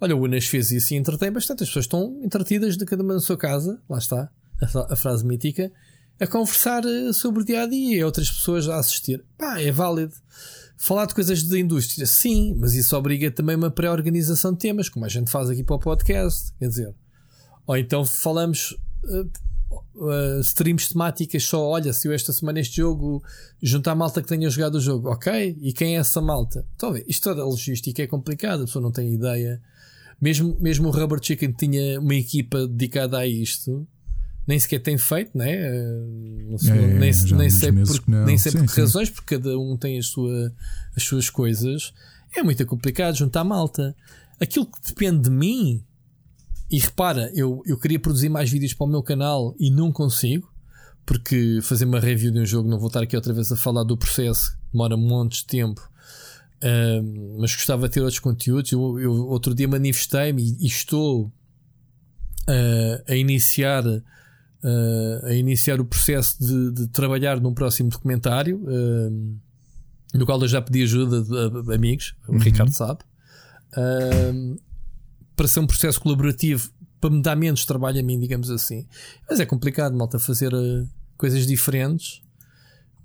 Olha, 0.00 0.14
o 0.14 0.22
Unas 0.22 0.46
fez 0.46 0.70
isso 0.70 0.94
e 0.94 0.96
entretém 0.96 1.32
bastante. 1.32 1.64
As 1.64 1.70
pessoas 1.70 1.86
estão 1.86 2.20
entretidas 2.22 2.76
de 2.76 2.84
cada 2.84 3.02
uma 3.02 3.14
na 3.14 3.20
sua 3.20 3.36
casa, 3.36 3.80
lá 3.88 3.98
está, 3.98 4.30
a, 4.62 4.92
a 4.92 4.96
frase 4.96 5.26
mítica, 5.26 5.72
a 6.20 6.26
conversar 6.26 6.84
eh, 6.84 7.12
sobre 7.12 7.42
o 7.42 7.44
dia 7.44 7.62
a 7.62 7.66
dia 7.66 7.98
e 7.98 8.04
outras 8.04 8.30
pessoas 8.30 8.68
a 8.68 8.76
assistir. 8.76 9.24
Pá, 9.36 9.60
é 9.60 9.70
válido. 9.70 10.14
Falar 10.78 11.06
de 11.06 11.14
coisas 11.14 11.42
da 11.42 11.58
indústria, 11.58 12.06
sim, 12.06 12.54
mas 12.58 12.74
isso 12.74 12.96
obriga 12.96 13.30
também 13.30 13.56
uma 13.56 13.70
pré-organização 13.70 14.52
de 14.52 14.58
temas, 14.58 14.88
como 14.88 15.04
a 15.04 15.08
gente 15.08 15.30
faz 15.30 15.48
aqui 15.48 15.64
para 15.64 15.76
o 15.76 15.78
podcast. 15.78 16.52
Quer 16.58 16.68
dizer, 16.68 16.94
ou 17.66 17.76
então 17.76 18.04
falamos 18.04 18.76
uh, 19.04 19.30
uh, 19.94 20.40
streams 20.40 20.90
temáticas 20.90 21.44
só, 21.44 21.66
olha, 21.66 21.92
se 21.92 22.06
eu 22.06 22.12
esta 22.12 22.32
semana 22.32 22.60
este 22.60 22.76
jogo 22.76 23.22
juntar 23.62 23.92
a 23.92 23.94
malta 23.94 24.20
que 24.20 24.28
tenha 24.28 24.50
jogado 24.50 24.76
o 24.76 24.80
jogo, 24.80 25.10
ok? 25.10 25.56
E 25.60 25.72
quem 25.72 25.96
é 25.96 26.00
essa 26.00 26.20
malta? 26.20 26.66
Então, 26.76 26.92
vê, 26.92 27.04
isto 27.08 27.24
toda 27.24 27.40
a 27.40 27.46
logística 27.46 28.02
é 28.02 28.06
complicada, 28.06 28.62
a 28.62 28.66
pessoa 28.66 28.82
não 28.82 28.92
tem 28.92 29.12
ideia. 29.12 29.60
Mesmo, 30.20 30.56
mesmo 30.60 30.88
o 30.88 30.90
Rubber 30.90 31.18
Chicken 31.22 31.52
tinha 31.52 32.00
uma 32.00 32.14
equipa 32.14 32.66
dedicada 32.66 33.18
a 33.18 33.26
isto, 33.26 33.86
nem 34.46 34.58
sequer 34.58 34.80
tem 34.80 34.96
feito, 34.96 35.36
né? 35.36 35.52
Sei, 36.58 36.72
É, 36.72 36.86
nem, 36.86 36.98
nem 36.98 37.50
sei 37.50 37.72
por, 37.72 38.08
nem 38.08 38.38
sei 38.38 38.52
Sim, 38.52 38.58
por 38.58 38.66
que 38.66 38.72
sim. 38.74 38.80
razões, 38.80 39.10
porque 39.10 39.36
cada 39.36 39.58
um 39.58 39.76
tem 39.76 39.98
a 39.98 40.02
sua, 40.02 40.52
as 40.96 41.02
suas 41.02 41.28
coisas. 41.28 41.92
É 42.34 42.42
muito 42.42 42.64
complicado 42.66 43.16
juntar 43.16 43.42
malta. 43.44 43.96
Aquilo 44.40 44.66
que 44.66 44.80
depende 44.86 45.24
de 45.24 45.30
mim, 45.30 45.82
e 46.70 46.78
repara, 46.78 47.30
eu, 47.34 47.62
eu 47.66 47.78
queria 47.78 47.98
produzir 47.98 48.28
mais 48.28 48.50
vídeos 48.50 48.74
para 48.74 48.86
o 48.86 48.90
meu 48.90 49.02
canal 49.02 49.54
e 49.58 49.70
não 49.70 49.90
consigo, 49.90 50.52
porque 51.04 51.60
fazer 51.62 51.84
uma 51.84 52.00
review 52.00 52.30
de 52.30 52.40
um 52.40 52.46
jogo, 52.46 52.68
não 52.68 52.78
vou 52.78 52.88
estar 52.88 53.02
aqui 53.02 53.16
outra 53.16 53.32
vez 53.32 53.50
a 53.50 53.56
falar 53.56 53.84
do 53.84 53.96
processo, 53.96 54.56
demora 54.72 54.96
montes 54.96 55.40
de 55.40 55.46
tempo. 55.46 55.80
Uh, 56.56 57.38
mas 57.40 57.54
gostava 57.54 57.86
de 57.86 57.94
ter 57.94 58.00
outros 58.00 58.18
conteúdos. 58.18 58.72
Eu, 58.72 58.98
eu 58.98 59.12
outro 59.28 59.54
dia 59.54 59.68
manifestei-me 59.68 60.42
e, 60.42 60.64
e, 60.64 60.66
estou 60.66 61.26
uh, 61.26 63.02
a 63.06 63.14
iniciar 63.14 63.84
a 65.24 65.32
iniciar 65.34 65.80
o 65.80 65.84
processo 65.84 66.38
de, 66.40 66.72
de, 66.72 66.88
trabalhar 66.88 67.40
num 67.40 67.54
próximo 67.54 67.88
documentário 67.88 68.60
no 70.14 70.24
qual 70.24 70.40
eu 70.40 70.48
já 70.48 70.62
pedi 70.62 70.82
ajuda 70.82 71.22
de, 71.22 71.62
de 71.62 71.74
amigos, 71.74 72.16
o 72.26 72.32
uhum. 72.32 72.38
Ricardo 72.38 72.72
sabe, 72.72 73.00
para 75.36 75.46
ser 75.46 75.60
um 75.60 75.66
processo 75.66 76.00
colaborativo 76.00 76.70
para 77.00 77.10
me 77.10 77.22
dar 77.22 77.36
menos 77.36 77.64
trabalho 77.64 78.00
a 78.00 78.02
mim, 78.02 78.18
digamos 78.18 78.50
assim. 78.50 78.86
Mas 79.28 79.40
é 79.40 79.46
complicado, 79.46 79.96
malta, 79.96 80.18
fazer 80.18 80.52
uh, 80.52 80.88
coisas 81.16 81.46
diferentes. 81.46 82.22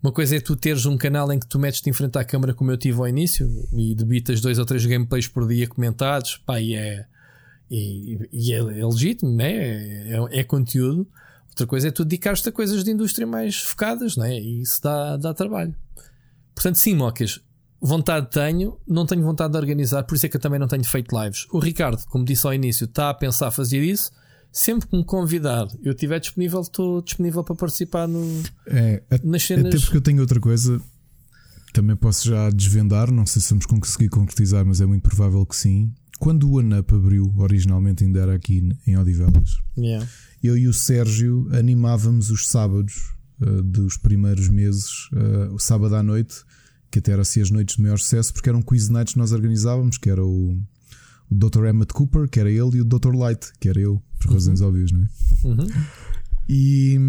Uma 0.01 0.11
coisa 0.11 0.35
é 0.35 0.39
tu 0.39 0.55
teres 0.55 0.85
um 0.85 0.97
canal 0.97 1.31
em 1.31 1.39
que 1.39 1.45
tu 1.45 1.59
metes-te 1.59 1.89
em 1.89 1.93
frente 1.93 2.17
à 2.17 2.23
câmara, 2.23 2.53
como 2.53 2.71
eu 2.71 2.77
tive 2.77 2.97
ao 2.99 3.07
início, 3.07 3.47
e 3.71 3.93
debitas 3.93 4.41
dois 4.41 4.57
ou 4.57 4.65
três 4.65 4.85
gameplays 4.85 5.27
por 5.27 5.47
dia 5.47 5.67
comentados, 5.67 6.37
pá, 6.37 6.59
e 6.59 6.73
é, 6.73 7.05
e, 7.69 8.17
e 8.31 8.53
é, 8.53 8.57
é, 8.57 8.85
legítimo, 8.85 9.31
né? 9.35 9.51
É, 9.53 10.13
é, 10.13 10.39
é, 10.39 10.43
conteúdo. 10.43 11.07
Outra 11.51 11.67
coisa 11.67 11.89
é 11.89 11.91
tu 11.91 12.03
dedicar-te 12.03 12.47
a 12.47 12.51
coisas 12.51 12.83
de 12.83 12.91
indústria 12.91 13.27
mais 13.27 13.57
focadas, 13.57 14.15
né? 14.15 14.39
E 14.39 14.61
isso 14.61 14.81
dá, 14.81 15.17
dá 15.17 15.33
trabalho. 15.33 15.75
Portanto, 16.55 16.75
sim, 16.75 16.95
Mocas, 16.95 17.39
vontade 17.81 18.29
tenho, 18.29 18.77
não 18.87 19.05
tenho 19.05 19.21
vontade 19.23 19.51
de 19.51 19.57
organizar, 19.57 20.03
por 20.03 20.15
isso 20.15 20.25
é 20.25 20.29
que 20.29 20.37
eu 20.37 20.41
também 20.41 20.59
não 20.59 20.67
tenho 20.67 20.83
feito 20.83 21.17
lives. 21.17 21.47
O 21.51 21.59
Ricardo, 21.59 22.03
como 22.07 22.23
disse 22.23 22.45
ao 22.45 22.53
início, 22.53 22.85
está 22.85 23.09
a 23.09 23.13
pensar 23.13 23.51
fazer 23.51 23.81
isso. 23.81 24.11
Sempre 24.51 24.87
que 24.87 24.97
me 24.97 25.05
convidar, 25.05 25.65
eu 25.81 25.93
estiver 25.93 26.19
disponível, 26.19 26.59
estou 26.59 27.01
disponível 27.01 27.41
para 27.41 27.55
participar 27.55 28.05
no, 28.05 28.43
é, 28.67 29.01
nas 29.23 29.43
cenas. 29.43 29.67
Até 29.67 29.79
porque 29.79 29.97
eu 29.97 30.01
tenho 30.01 30.19
outra 30.19 30.41
coisa, 30.41 30.81
também 31.71 31.95
posso 31.95 32.27
já 32.27 32.49
desvendar, 32.49 33.09
não 33.09 33.25
sei 33.25 33.41
se 33.41 33.49
vamos 33.49 33.65
conseguir 33.65 34.09
concretizar, 34.09 34.65
mas 34.65 34.81
é 34.81 34.85
muito 34.85 35.03
provável 35.03 35.45
que 35.45 35.55
sim. 35.55 35.93
Quando 36.22 36.52
o 36.52 36.60
ANUP 36.60 36.93
abriu, 36.93 37.34
originalmente 37.35 38.03
ainda 38.03 38.19
era 38.19 38.35
aqui 38.35 38.69
em 38.85 38.95
Odivelas, 38.95 39.57
yeah. 39.76 40.07
eu 40.43 40.56
e 40.56 40.68
o 40.68 40.73
Sérgio 40.73 41.49
animávamos 41.52 42.30
os 42.30 42.48
sábados 42.48 43.15
uh, 43.41 43.64
dos 43.64 43.98
primeiros 43.98 44.48
meses, 44.48 45.10
uh, 45.14 45.52
o 45.52 45.57
sábado 45.57 45.95
à 45.95 46.03
noite, 46.03 46.43
que 46.91 46.99
até 46.99 47.14
era 47.14 47.23
assim 47.23 47.41
as 47.41 47.49
noites 47.49 47.76
de 47.76 47.81
maior 47.81 47.98
sucesso, 47.98 48.31
porque 48.34 48.48
eram 48.48 48.61
quiz 48.61 48.88
nights 48.88 49.14
que 49.14 49.19
nós 49.19 49.31
organizávamos, 49.31 49.98
que 49.98 50.11
era 50.11 50.23
o, 50.23 50.52
o 51.27 51.35
Dr. 51.35 51.65
Emmett 51.65 51.91
Cooper, 51.91 52.30
que 52.30 52.39
era 52.39 52.52
ele, 52.52 52.77
e 52.77 52.81
o 52.81 52.85
Dr. 52.85 53.15
Light, 53.15 53.52
que 53.60 53.68
era 53.68 53.80
eu, 53.80 53.99
por 54.19 54.27
uhum. 54.27 54.34
razões 54.35 54.61
óbvias, 54.61 54.91
não 54.91 55.02
é? 55.02 55.07
Uhum. 55.43 55.68
E, 56.48 56.99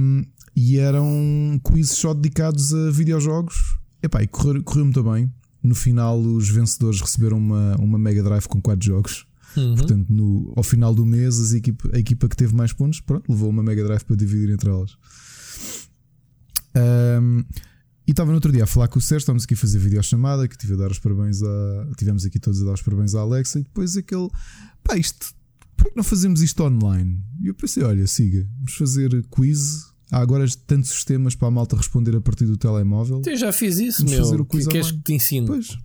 e 0.57 0.79
eram 0.79 1.61
quizzes 1.63 1.99
só 1.99 2.15
dedicados 2.15 2.73
a 2.73 2.91
videojogos. 2.91 3.77
Epá, 4.03 4.23
e 4.23 4.27
correu, 4.27 4.63
correu 4.63 4.87
muito 4.87 5.05
bem. 5.05 5.31
No 5.63 5.75
final, 5.75 6.21
os 6.21 6.49
vencedores 6.49 7.01
receberam 7.01 7.39
uma, 7.39 7.77
uma 7.77 7.99
Mega 7.99 8.23
Drive 8.23 8.47
com 8.47 8.61
4 8.61 8.85
jogos. 8.85 9.27
Uhum. 9.57 9.75
Portanto, 9.77 10.07
no, 10.09 10.53
ao 10.57 10.63
final 10.63 10.95
do 10.95 11.05
mês, 11.05 11.53
a 11.53 11.57
equipa, 11.57 11.91
a 11.93 11.99
equipa 11.99 12.29
que 12.29 12.37
teve 12.37 12.55
mais 12.55 12.73
pontos 12.73 13.01
pronto, 13.01 13.31
levou 13.31 13.51
uma 13.51 13.63
Mega 13.63 13.85
Drive 13.85 14.05
para 14.05 14.17
dividir 14.17 14.51
entre 14.51 14.69
elas. 14.69 14.97
Um, 16.75 17.45
e 18.07 18.11
estava 18.11 18.31
no 18.31 18.35
outro 18.35 18.51
dia 18.51 18.65
a 18.65 18.67
falar 18.67 18.89
com 18.89 18.99
o 18.99 19.03
Sérgio, 19.03 19.23
estávamos 19.23 19.45
aqui 19.45 19.55
a 19.55 19.57
fazer 19.57 19.79
videochamada, 19.79 20.49
que 20.49 20.57
tive 20.57 20.75
a 20.75 20.77
dar 20.77 20.91
os 20.91 20.99
parabéns 20.99 21.43
a. 21.43 21.89
Tivemos 21.97 22.25
aqui 22.25 22.39
todos 22.39 22.61
a 22.63 22.65
dar 22.65 22.73
os 22.73 22.83
parabéns 22.83 23.15
à 23.15 23.21
Alexa, 23.21 23.61
e 23.61 23.63
depois 23.63 23.97
aquele. 23.97 24.29
Pá, 24.83 24.97
isto. 24.97 25.33
Por 25.77 25.91
que 25.91 25.97
não 25.97 26.05
fazemos 26.05 26.43
isto 26.43 26.63
online? 26.63 27.21
E 27.41 27.49
eu 27.49 27.55
pensei, 27.55 27.83
olha, 27.83 28.07
siga, 28.07 28.47
vamos 28.57 28.75
fazer 28.75 29.25
quiz. 29.31 29.92
Há 30.13 30.19
agora 30.19 30.45
tantos 30.67 30.91
sistemas 30.91 31.35
para 31.35 31.49
a 31.49 31.51
malta 31.51 31.75
responder 31.75 32.15
a 32.15 32.21
partir 32.21 32.45
do 32.45 32.59
telemóvel. 32.59 33.23
Eu 33.25 33.35
já 33.35 33.51
fiz 33.51 33.79
isso, 33.79 34.01
vamos 34.01 34.13
meu. 34.13 34.25
Fazer 34.25 34.41
o 34.43 34.45
que, 34.45 34.67
queres 34.67 34.93
que 34.93 34.99
te 34.99 35.15
ensine? 35.15 35.47
Pois. 35.47 35.79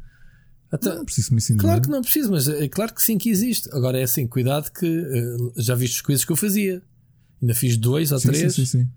Até, 0.70 0.94
não 0.94 1.06
preciso 1.06 1.32
me 1.32 1.38
ensinar. 1.38 1.62
Claro 1.62 1.82
que 1.82 1.90
não 1.90 2.02
preciso, 2.02 2.30
mas 2.30 2.46
é 2.50 2.68
claro 2.68 2.94
que 2.94 3.02
sim 3.02 3.18
que 3.18 3.30
existe. 3.30 3.70
Agora 3.72 3.98
é 3.98 4.04
assim, 4.04 4.28
cuidado 4.28 4.70
que 4.70 4.86
uh, 4.86 5.54
já 5.56 5.76
viste 5.76 5.96
os 5.96 6.02
quizzes 6.02 6.26
que 6.26 6.32
eu 6.34 6.36
fazia. 6.36 6.84
Ainda 7.42 7.56
fiz 7.56 7.78
dois 7.78 8.12
ou 8.12 8.20
sim, 8.20 8.28
três. 8.28 8.54
Sim, 8.54 8.66
sim, 8.66 8.80
sim. 8.80 8.90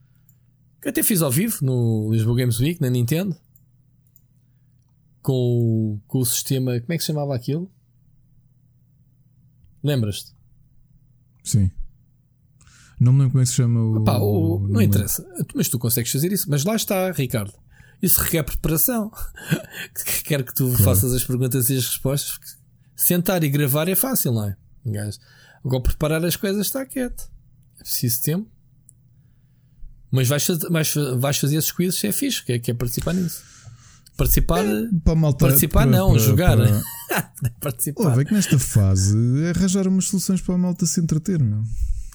Que 0.82 0.88
até 0.88 1.00
fiz 1.00 1.22
ao 1.22 1.30
vivo 1.30 1.58
no 1.64 2.10
Lisboa 2.10 2.36
Games 2.36 2.58
Week, 2.58 2.80
na 2.80 2.90
Nintendo. 2.90 3.36
Com, 5.22 6.00
com 6.08 6.18
o 6.18 6.26
sistema. 6.26 6.80
Como 6.80 6.92
é 6.92 6.96
que 6.96 7.04
se 7.04 7.06
chamava 7.06 7.36
aquilo? 7.36 7.70
Lembras-te? 9.80 10.32
Sim. 11.44 11.70
Não 13.00 13.14
me 13.14 13.20
lembro 13.20 13.32
como 13.32 13.42
é 13.42 13.44
que 13.44 13.50
se 13.50 13.56
chama 13.56 13.80
o. 13.80 13.96
Opa, 13.96 14.18
o 14.18 14.68
não 14.68 14.82
interessa. 14.82 15.26
Mas 15.54 15.70
tu 15.70 15.78
consegues 15.78 16.12
fazer 16.12 16.30
isso. 16.30 16.50
Mas 16.50 16.64
lá 16.64 16.76
está, 16.76 17.10
Ricardo. 17.10 17.54
Isso 18.02 18.20
requer 18.20 18.42
preparação. 18.42 19.10
Quero 20.24 20.44
que 20.44 20.54
tu 20.54 20.66
claro. 20.66 20.84
faças 20.84 21.14
as 21.14 21.24
perguntas 21.24 21.70
e 21.70 21.78
as 21.78 21.86
respostas. 21.86 22.38
Sentar 22.94 23.42
e 23.42 23.48
gravar 23.48 23.88
é 23.88 23.94
fácil, 23.94 24.32
não 24.32 24.44
é? 24.44 24.56
Agora 25.64 25.82
preparar 25.82 26.24
as 26.24 26.36
coisas 26.36 26.66
está 26.66 26.84
quieto. 26.84 27.30
É 27.78 27.82
preciso 27.82 28.20
tempo. 28.22 28.50
Mas 30.10 30.28
vais, 30.28 30.46
vais, 30.70 30.94
vais 31.18 31.38
fazer 31.38 31.56
esses 31.56 31.72
quizzes, 31.72 32.02
é 32.04 32.12
fixe, 32.12 32.44
que 32.44 32.52
é, 32.52 32.58
que 32.58 32.70
é 32.70 32.74
participar 32.74 33.14
nisso. 33.14 33.42
Participar, 34.16 34.64
é, 34.64 34.88
para 35.02 35.14
malta, 35.14 35.46
participar 35.46 35.86
para, 35.86 35.96
não, 35.96 36.10
para, 36.10 36.18
jogar. 36.18 36.56
Para... 36.56 37.50
participar. 37.60 38.18
Oh, 38.18 38.24
que 38.24 38.34
nesta 38.34 38.58
fase 38.58 39.16
é 39.44 39.50
arranjar 39.50 39.86
umas 39.86 40.06
soluções 40.06 40.42
para 40.42 40.54
a 40.56 40.58
malta 40.58 40.84
se 40.84 41.00
entreter, 41.00 41.42
meu. 41.42 41.62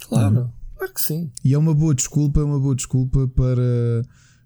Claro, 0.07 0.53
claro 0.77 0.93
que 0.93 1.01
sim. 1.01 1.31
E 1.43 1.53
é 1.53 1.57
uma 1.57 1.73
boa 1.73 1.93
desculpa, 1.93 2.39
é 2.39 2.43
uma 2.43 2.59
boa 2.59 2.75
desculpa 2.75 3.27
para 3.27 4.03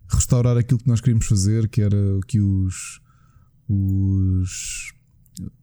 restaurar 0.07 0.57
aquilo 0.57 0.79
que 0.79 0.87
nós 0.87 0.99
queríamos 0.99 1.25
fazer, 1.25 1.67
que 1.67 1.81
era 1.81 1.97
que 2.27 2.39
os 2.39 3.01
os 3.67 4.93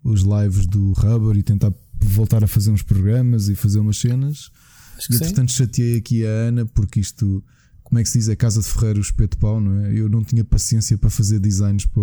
os 0.02 0.22
lives 0.22 0.66
do 0.66 0.92
Rubber 0.92 1.36
e 1.36 1.42
tentar 1.42 1.72
voltar 2.00 2.42
a 2.42 2.46
fazer 2.46 2.70
uns 2.70 2.82
programas 2.82 3.48
e 3.48 3.54
fazer 3.54 3.80
umas 3.80 3.98
cenas. 3.98 4.50
Acho 4.96 5.08
que 5.08 5.14
e 5.14 5.16
entretanto 5.16 5.52
chateei 5.52 5.98
aqui 5.98 6.24
a 6.24 6.30
Ana 6.30 6.64
porque 6.64 7.00
isto 7.00 7.44
como 7.86 8.00
é 8.00 8.02
que 8.02 8.08
se 8.08 8.18
diz? 8.18 8.28
A 8.28 8.34
casa 8.34 8.60
de 8.60 8.66
ferreiro, 8.66 9.00
espeto 9.00 9.38
pau, 9.38 9.60
não 9.60 9.84
é? 9.84 9.92
Eu 9.96 10.08
não 10.08 10.24
tinha 10.24 10.44
paciência 10.44 10.98
para 10.98 11.08
fazer 11.08 11.38
designs 11.38 11.86
para, 11.86 12.02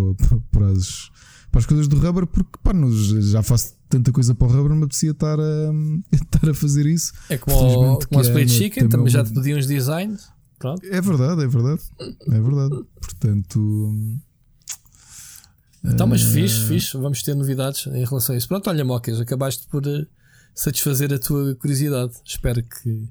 para, 0.49 0.68
as, 0.68 1.11
para 1.54 1.60
as 1.60 1.68
coisas 1.68 1.88
do 1.88 1.98
rubber, 1.98 2.26
porque 2.26 2.58
pá, 2.64 2.72
já 3.22 3.44
faço 3.44 3.76
tanta 3.88 4.12
coisa 4.12 4.34
para 4.34 4.48
o 4.48 4.50
rubber, 4.50 4.76
me 4.76 4.86
apetecia 4.86 5.12
estar 5.12 5.40
a, 5.40 5.72
estar 6.12 6.50
a 6.50 6.54
fazer 6.56 6.88
isso. 6.88 7.14
É 7.30 7.38
como, 7.38 8.00
como 8.08 8.20
o 8.20 8.22
Split 8.22 8.50
Chicken, 8.50 8.90
também 8.90 9.10
já 9.10 9.24
te 9.24 9.32
pediam 9.32 9.60
uns 9.60 9.68
designs. 9.68 10.28
Pronto. 10.58 10.84
É 10.84 11.00
verdade, 11.00 11.44
é 11.44 11.48
verdade. 11.48 11.82
É 12.00 12.42
verdade. 12.42 12.84
Portanto. 13.00 13.94
Então, 15.84 16.08
mas 16.08 16.24
uh... 16.24 16.32
fixe, 16.32 16.60
fixe. 16.62 16.98
Vamos 16.98 17.22
ter 17.22 17.36
novidades 17.36 17.86
em 17.86 18.04
relação 18.04 18.34
a 18.34 18.38
isso. 18.38 18.48
Pronto, 18.48 18.68
olha, 18.68 18.84
Mocas, 18.84 19.22
acabaste 19.22 19.68
por 19.68 19.86
eh, 19.86 20.08
satisfazer 20.56 21.14
a 21.14 21.20
tua 21.20 21.54
curiosidade. 21.56 22.14
Espero 22.26 22.64
que. 22.64 23.08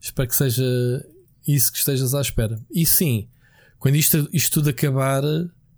Espero 0.00 0.28
que 0.28 0.36
seja 0.36 0.64
isso 1.48 1.72
que 1.72 1.78
estejas 1.78 2.14
à 2.14 2.20
espera. 2.20 2.60
E 2.70 2.86
sim, 2.86 3.26
quando 3.80 3.96
isto, 3.96 4.28
isto 4.32 4.52
tudo 4.52 4.70
acabar, 4.70 5.24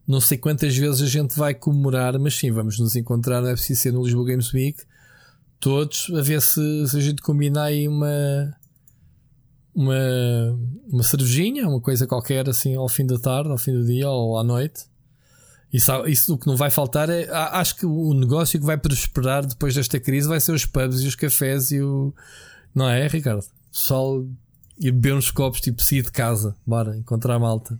não 0.08 0.22
sei 0.22 0.38
quantas 0.38 0.74
vezes 0.74 1.02
a 1.02 1.06
gente 1.06 1.36
vai 1.36 1.54
comemorar, 1.54 2.18
mas 2.18 2.34
sim, 2.34 2.50
vamos 2.50 2.78
nos 2.78 2.96
encontrar 2.96 3.42
na 3.42 3.50
FCC 3.50 3.92
no 3.92 4.02
Lisboa 4.02 4.24
Games 4.24 4.50
Week, 4.54 4.82
todos, 5.60 6.10
a 6.16 6.22
ver 6.22 6.40
se, 6.40 6.88
se 6.88 6.96
a 6.96 7.00
gente 7.00 7.20
combinar 7.20 7.64
aí 7.64 7.86
uma, 7.86 8.56
uma, 9.74 10.58
uma 10.90 11.02
cervejinha, 11.02 11.68
uma 11.68 11.80
coisa 11.80 12.06
qualquer 12.06 12.48
assim 12.48 12.74
ao 12.74 12.88
fim 12.88 13.04
da 13.04 13.18
tarde, 13.18 13.50
ao 13.50 13.58
fim 13.58 13.72
do 13.72 13.84
dia 13.84 14.08
ou 14.08 14.38
à 14.38 14.42
noite. 14.42 14.86
Isso, 15.70 15.92
isso 16.06 16.34
o 16.34 16.38
que 16.38 16.46
não 16.46 16.56
vai 16.56 16.70
faltar 16.70 17.10
é. 17.10 17.28
Acho 17.30 17.76
que 17.76 17.84
o 17.84 18.14
negócio 18.14 18.58
que 18.58 18.64
vai 18.64 18.78
prosperar 18.78 19.44
depois 19.44 19.74
desta 19.74 20.00
crise 20.00 20.26
vai 20.26 20.40
ser 20.40 20.52
os 20.52 20.64
pubs 20.64 21.02
e 21.02 21.06
os 21.06 21.14
cafés 21.14 21.70
e 21.70 21.82
o. 21.82 22.14
Não 22.74 22.88
é, 22.88 23.06
Ricardo? 23.06 23.44
Só 23.70 24.22
e 24.80 24.90
beber 24.90 25.14
uns 25.14 25.30
copos 25.30 25.60
tipo 25.60 25.82
sair 25.82 26.02
de 26.02 26.10
casa, 26.10 26.56
bora, 26.66 26.96
encontrar 26.96 27.38
malta. 27.38 27.78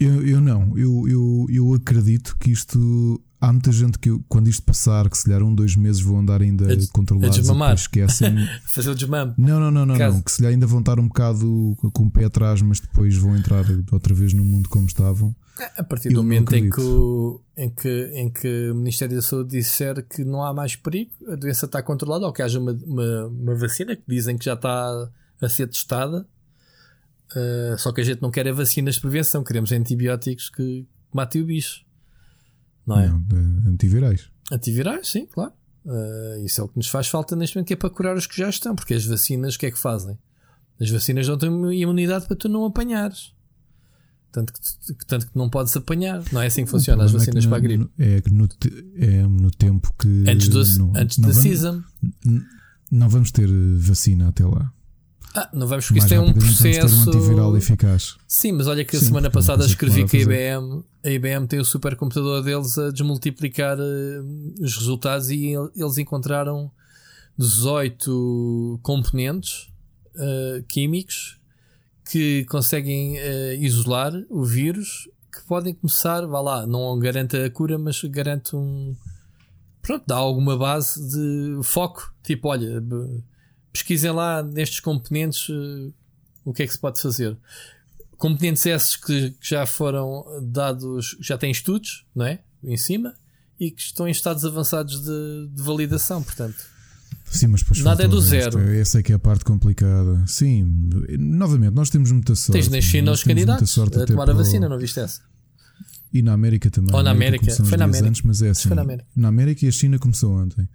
Eu, 0.00 0.26
eu 0.26 0.40
não, 0.40 0.78
eu, 0.78 1.08
eu, 1.08 1.46
eu 1.50 1.74
acredito 1.74 2.36
que 2.38 2.50
isto. 2.50 3.20
Há 3.40 3.52
muita 3.52 3.70
gente 3.70 3.98
que, 4.00 4.10
quando 4.28 4.48
isto 4.48 4.62
passar, 4.64 5.08
que 5.08 5.16
se 5.16 5.24
calhar 5.24 5.44
um, 5.44 5.54
dois 5.54 5.76
meses 5.76 6.00
vão 6.00 6.18
andar 6.18 6.42
ainda 6.42 6.72
a, 6.72 6.76
controlados 6.92 7.38
a 7.50 7.74
esquecem. 7.74 8.34
Fazer 8.66 8.90
o 8.90 8.94
desmame. 8.96 9.32
Não, 9.38 9.60
não, 9.60 9.70
não, 9.70 9.86
não, 9.86 9.96
não, 9.96 10.20
Que 10.20 10.30
se 10.30 10.38
calhar 10.38 10.52
ainda 10.52 10.66
vão 10.66 10.80
estar 10.80 10.98
um 10.98 11.06
bocado 11.06 11.76
com 11.92 12.06
o 12.06 12.10
pé 12.10 12.24
atrás, 12.24 12.60
mas 12.62 12.80
depois 12.80 13.16
vão 13.16 13.36
entrar 13.36 13.64
outra 13.92 14.12
vez 14.12 14.32
no 14.32 14.44
mundo 14.44 14.68
como 14.68 14.86
estavam. 14.86 15.34
A 15.76 15.82
partir 15.82 16.10
do 16.10 16.22
momento 16.22 16.54
em 16.54 16.70
que, 16.70 16.80
o, 16.80 17.40
em, 17.56 17.70
que, 17.70 18.10
em 18.14 18.30
que 18.30 18.70
o 18.70 18.74
Ministério 18.74 19.16
da 19.16 19.22
Saúde 19.22 19.50
disser 19.50 20.04
que 20.08 20.24
não 20.24 20.44
há 20.44 20.54
mais 20.54 20.76
perigo, 20.76 21.10
a 21.28 21.34
doença 21.34 21.66
está 21.66 21.82
controlada, 21.82 22.26
ou 22.26 22.32
que 22.32 22.42
haja 22.42 22.60
uma, 22.60 22.72
uma, 22.84 23.26
uma 23.26 23.54
vacina 23.56 23.96
que 23.96 24.02
dizem 24.06 24.38
que 24.38 24.44
já 24.44 24.54
está 24.54 25.10
a 25.40 25.48
ser 25.48 25.68
testada. 25.68 26.26
Uh, 27.36 27.78
só 27.78 27.92
que 27.92 28.00
a 28.00 28.04
gente 28.04 28.22
não 28.22 28.30
quer 28.30 28.48
a 28.48 28.52
vacinas 28.52 28.94
de 28.94 29.00
prevenção, 29.00 29.44
queremos 29.44 29.70
antibióticos 29.72 30.48
que 30.48 30.86
matem 31.12 31.42
o 31.42 31.46
bicho. 31.46 31.84
Não 32.86 32.98
é? 32.98 33.08
Não, 33.08 33.70
antivirais. 33.70 34.30
Antivirais, 34.50 35.08
sim, 35.08 35.26
claro. 35.26 35.52
Uh, 35.84 36.44
isso 36.44 36.60
é 36.60 36.64
o 36.64 36.68
que 36.68 36.76
nos 36.76 36.88
faz 36.88 37.08
falta 37.08 37.36
neste 37.36 37.56
momento, 37.56 37.68
que 37.68 37.74
é 37.74 37.76
para 37.76 37.90
curar 37.90 38.16
os 38.16 38.26
que 38.26 38.36
já 38.36 38.48
estão, 38.48 38.74
porque 38.74 38.94
as 38.94 39.04
vacinas, 39.04 39.54
o 39.54 39.58
que 39.58 39.66
é 39.66 39.70
que 39.70 39.78
fazem? 39.78 40.18
As 40.80 40.90
vacinas 40.90 41.26
não 41.28 41.36
têm 41.36 41.80
imunidade 41.80 42.26
para 42.26 42.36
tu 42.36 42.48
não 42.48 42.64
apanhares. 42.64 43.32
Tanto 44.30 44.52
que, 44.52 44.60
tanto 45.06 45.26
que 45.26 45.36
não 45.36 45.48
podes 45.48 45.74
apanhar. 45.76 46.22
Não 46.32 46.42
é 46.42 46.46
assim 46.46 46.64
que 46.64 46.70
funciona 46.70 47.02
as 47.02 47.12
vacinas 47.12 47.44
é 47.44 47.48
para 47.48 47.56
a 47.56 47.60
gripe. 47.60 47.90
É, 47.98 48.20
que 48.20 48.30
no, 48.30 48.48
é 48.96 49.22
no 49.26 49.50
tempo 49.50 49.92
que. 49.98 50.24
Antes, 50.28 50.48
do, 50.48 50.78
não, 50.78 50.92
antes 50.94 51.18
não 51.18 51.28
da 51.28 51.34
vamos, 51.34 51.50
season. 51.50 51.82
Não 52.90 53.08
vamos 53.08 53.30
ter 53.30 53.48
vacina 53.78 54.28
até 54.28 54.44
lá. 54.44 54.72
Ah, 55.34 55.48
não 55.52 55.66
vamos 55.66 55.86
porque 55.86 55.98
isto 55.98 56.14
é 56.14 56.20
um 56.20 56.32
processo. 56.32 57.10
Um 57.10 57.12
antiviral 57.12 57.56
eficaz. 57.56 58.16
Sim, 58.26 58.52
mas 58.52 58.66
olha 58.66 58.84
que 58.84 58.96
a 58.96 59.00
semana 59.00 59.30
passada 59.30 59.64
escrevi 59.64 60.04
que 60.06 60.16
a 60.16 60.20
IBM, 60.20 60.82
a 61.04 61.10
IBM 61.10 61.46
tem 61.46 61.60
o 61.60 61.64
supercomputador 61.64 62.42
deles 62.42 62.76
a 62.78 62.90
desmultiplicar 62.90 63.78
uh, 63.78 64.54
os 64.60 64.76
resultados 64.76 65.30
e 65.30 65.52
eles 65.76 65.98
encontraram 65.98 66.70
18 67.36 68.80
componentes 68.82 69.70
uh, 70.16 70.62
químicos 70.68 71.38
que 72.10 72.44
conseguem 72.46 73.16
uh, 73.18 73.54
isolar 73.62 74.12
o 74.30 74.44
vírus 74.44 75.08
que 75.30 75.42
podem 75.46 75.74
começar, 75.74 76.26
vá 76.26 76.40
lá, 76.40 76.66
não 76.66 76.98
garante 76.98 77.36
a 77.36 77.50
cura, 77.50 77.78
mas 77.78 78.02
garante 78.04 78.56
um. 78.56 78.96
Pronto, 79.80 80.04
dá 80.06 80.16
alguma 80.16 80.56
base 80.56 81.00
de 81.08 81.60
foco. 81.62 82.12
Tipo, 82.22 82.48
olha, 82.48 82.82
pesquisem 83.78 84.10
lá 84.10 84.42
nestes 84.42 84.80
componentes 84.80 85.48
uh, 85.48 85.92
o 86.44 86.52
que 86.52 86.62
é 86.62 86.66
que 86.66 86.72
se 86.72 86.78
pode 86.78 87.00
fazer. 87.00 87.36
Componentes 88.16 88.66
esses 88.66 88.96
que, 88.96 89.30
que 89.30 89.50
já 89.50 89.64
foram 89.64 90.24
dados, 90.42 91.16
já 91.20 91.38
têm 91.38 91.50
estudos, 91.50 92.04
não 92.14 92.26
é? 92.26 92.40
Em 92.62 92.76
cima 92.76 93.14
e 93.60 93.70
que 93.70 93.80
estão 93.80 94.06
em 94.06 94.10
estados 94.10 94.44
avançados 94.44 95.02
de, 95.02 95.48
de 95.52 95.62
validação, 95.62 96.22
portanto. 96.22 96.56
Sim, 97.26 97.48
mas 97.48 97.60
depois 97.60 97.80
Nada 97.80 98.04
é 98.04 98.08
do 98.08 98.20
zero. 98.20 98.58
Essa 98.72 99.00
é 99.00 99.02
que 99.02 99.12
é 99.12 99.14
a 99.14 99.18
parte 99.18 99.44
complicada. 99.44 100.24
Sim, 100.26 100.64
novamente, 101.18 101.74
nós 101.74 101.90
temos 101.90 102.10
muita 102.10 102.34
sorte. 102.34 102.52
Tens 102.52 102.68
na 102.68 102.80
China 102.80 103.12
os 103.12 103.22
candidatos 103.22 103.78
a 103.78 104.06
tomar 104.06 104.30
a 104.30 104.32
vacina, 104.32 104.68
não 104.68 104.78
viste 104.78 104.98
essa? 104.98 105.20
E 106.12 106.22
na 106.22 106.32
América 106.32 106.70
também. 106.70 106.94
Ou 106.94 107.02
na 107.02 107.10
América, 107.10 107.50
foi 107.64 107.76
na 107.76 107.84
América. 107.84 108.08
Antes, 108.08 108.22
mas 108.22 108.40
é 108.40 108.50
assim. 108.50 108.68
Foi 108.68 108.76
na 108.76 108.82
América. 108.82 109.08
Na 109.14 109.28
América 109.28 109.66
e 109.66 109.68
a 109.68 109.72
China 109.72 109.98
começou 109.98 110.32
ontem. 110.32 110.66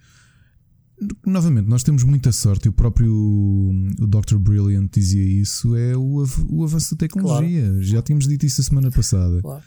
Novamente, 1.26 1.68
nós 1.68 1.84
temos 1.84 2.04
muita 2.04 2.32
sorte, 2.32 2.66
e 2.66 2.70
o 2.70 2.74
próprio 2.74 3.14
o 3.14 4.08
Dr. 4.08 4.38
Brilliant 4.38 4.90
dizia 4.92 5.24
isso: 5.24 5.76
é 5.76 5.96
o, 5.96 6.24
o 6.50 6.64
avanço 6.64 6.96
da 6.96 7.00
tecnologia. 7.00 7.64
Claro. 7.64 7.84
Já 7.84 8.02
tínhamos 8.02 8.28
dito 8.28 8.46
isso 8.46 8.62
a 8.62 8.64
semana 8.64 8.92
passada. 8.92 9.42
Claro. 9.42 9.64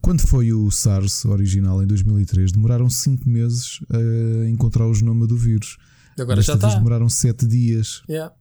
Quando 0.00 0.26
foi 0.26 0.52
o 0.52 0.70
SARS 0.70 1.24
original 1.26 1.82
em 1.82 1.86
2003, 1.86 2.52
demoraram 2.52 2.88
5 2.88 3.28
meses 3.28 3.80
a 3.90 4.48
encontrar 4.48 4.86
o 4.86 4.94
genoma 4.94 5.26
do 5.26 5.36
vírus. 5.36 5.76
Agora 6.18 6.36
Desta 6.36 6.52
já 6.52 6.68
está. 6.68 6.78
demoraram 6.78 7.08
7 7.08 7.46
dias. 7.46 8.02
Yeah. 8.08 8.34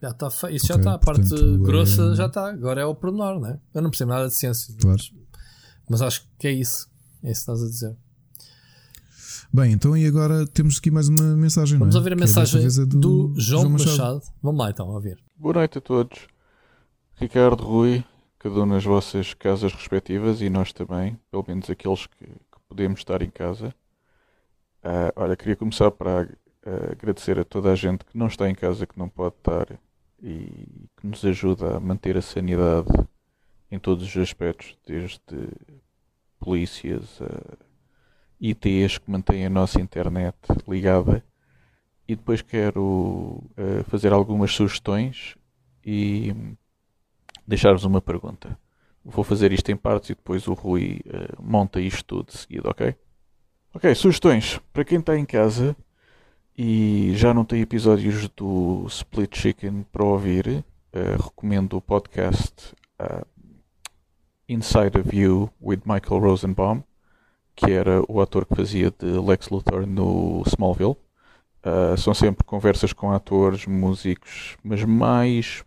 Já 0.00 0.10
está 0.10 0.28
Isso 0.28 0.44
okay, 0.46 0.58
já 0.58 0.76
está. 0.76 0.94
A 0.94 0.98
parte 0.98 1.28
portanto, 1.28 1.58
grossa 1.58 2.12
é... 2.12 2.14
já 2.14 2.26
está. 2.26 2.50
Agora 2.50 2.80
é 2.80 2.84
o 2.84 2.94
pormenor, 2.94 3.40
não 3.40 3.48
é? 3.48 3.60
Eu 3.74 3.82
não 3.82 3.90
percebo 3.90 4.10
nada 4.10 4.28
de 4.28 4.34
ciência. 4.34 4.74
Claro. 4.78 4.98
Mas, 4.98 5.12
mas 5.88 6.02
acho 6.02 6.28
que 6.38 6.46
é 6.46 6.52
isso. 6.52 6.88
É 7.22 7.32
isso 7.32 7.44
que 7.44 7.52
estás 7.52 7.62
a 7.62 7.66
dizer. 7.66 7.96
Bem, 9.50 9.72
então 9.72 9.96
e 9.96 10.06
agora 10.06 10.46
temos 10.46 10.76
aqui 10.78 10.90
mais 10.90 11.08
uma 11.08 11.34
mensagem. 11.34 11.78
Vamos 11.78 11.94
é? 11.94 11.98
ouvir 11.98 12.12
a 12.12 12.16
mensagem 12.16 12.62
é 12.62 12.68
do, 12.68 12.86
do, 12.86 13.34
João, 13.34 13.62
João 13.62 13.70
Machado. 13.70 13.90
Machado. 13.90 14.22
Vamos 14.42 14.60
lá 14.60 14.70
então, 14.70 14.90
a 14.90 14.92
ouvir. 14.92 15.18
Boa 15.34 15.54
noite 15.54 15.78
a 15.78 15.80
todos. 15.80 16.28
Ricardo, 17.14 17.64
Rui, 17.64 18.04
cada 18.38 18.60
um 18.60 18.66
nas 18.66 18.84
vossas 18.84 19.32
casas 19.32 19.72
respectivas 19.72 20.42
e 20.42 20.50
nós 20.50 20.72
também, 20.74 21.18
pelo 21.30 21.44
menos 21.48 21.68
aqueles 21.70 22.06
que, 22.06 22.26
que 22.26 22.58
podemos 22.68 23.00
estar 23.00 23.22
em 23.22 23.30
casa. 23.30 23.74
Uh, 24.84 25.10
olha, 25.16 25.34
queria 25.34 25.56
começar 25.56 25.90
para 25.90 26.24
uh, 26.24 26.92
agradecer 26.92 27.38
a 27.38 27.44
toda 27.44 27.72
a 27.72 27.74
gente 27.74 28.04
que 28.04 28.18
não 28.18 28.26
está 28.26 28.50
em 28.50 28.54
casa, 28.54 28.86
que 28.86 28.98
não 28.98 29.08
pode 29.08 29.36
estar 29.36 29.66
e 30.22 30.90
que 31.00 31.06
nos 31.06 31.24
ajuda 31.24 31.76
a 31.76 31.80
manter 31.80 32.18
a 32.18 32.22
sanidade 32.22 32.88
em 33.70 33.78
todos 33.78 34.04
os 34.06 34.16
aspectos, 34.18 34.76
desde 34.86 35.18
polícias 36.38 37.18
a 37.22 37.67
ITs 38.40 38.98
que 38.98 39.10
mantêm 39.10 39.46
a 39.46 39.50
nossa 39.50 39.80
internet 39.80 40.36
ligada. 40.66 41.24
E 42.06 42.16
depois 42.16 42.40
quero 42.40 42.82
uh, 42.82 43.84
fazer 43.88 44.12
algumas 44.12 44.52
sugestões 44.52 45.36
e 45.84 46.34
deixar-vos 47.46 47.84
uma 47.84 48.00
pergunta. 48.00 48.58
Vou 49.04 49.22
fazer 49.22 49.52
isto 49.52 49.70
em 49.70 49.76
partes 49.76 50.10
e 50.10 50.14
depois 50.14 50.46
o 50.48 50.54
Rui 50.54 51.00
uh, 51.06 51.42
monta 51.42 51.80
isto 51.80 52.04
tudo 52.04 52.26
de 52.28 52.38
seguida, 52.38 52.70
ok? 52.70 52.94
Ok, 53.74 53.94
sugestões. 53.94 54.58
Para 54.72 54.84
quem 54.84 55.00
está 55.00 55.18
em 55.18 55.26
casa 55.26 55.76
e 56.56 57.12
já 57.14 57.34
não 57.34 57.44
tem 57.44 57.60
episódios 57.60 58.28
do 58.30 58.86
Split 58.88 59.36
Chicken 59.36 59.84
para 59.92 60.04
ouvir, 60.04 60.48
uh, 60.48 61.22
recomendo 61.22 61.76
o 61.76 61.80
podcast 61.82 62.74
Inside 64.48 64.98
of 64.98 65.14
You 65.14 65.50
with 65.60 65.82
Michael 65.84 66.20
Rosenbaum 66.20 66.82
que 67.58 67.72
era 67.72 68.00
o 68.08 68.20
ator 68.20 68.46
que 68.46 68.54
fazia 68.54 68.88
de 68.96 69.04
Lex 69.04 69.48
Luthor 69.48 69.84
no 69.84 70.44
Smallville. 70.46 70.96
Uh, 71.66 71.96
são 71.98 72.14
sempre 72.14 72.44
conversas 72.44 72.92
com 72.92 73.10
atores, 73.10 73.66
músicos, 73.66 74.56
mas 74.62 74.84
mais 74.84 75.64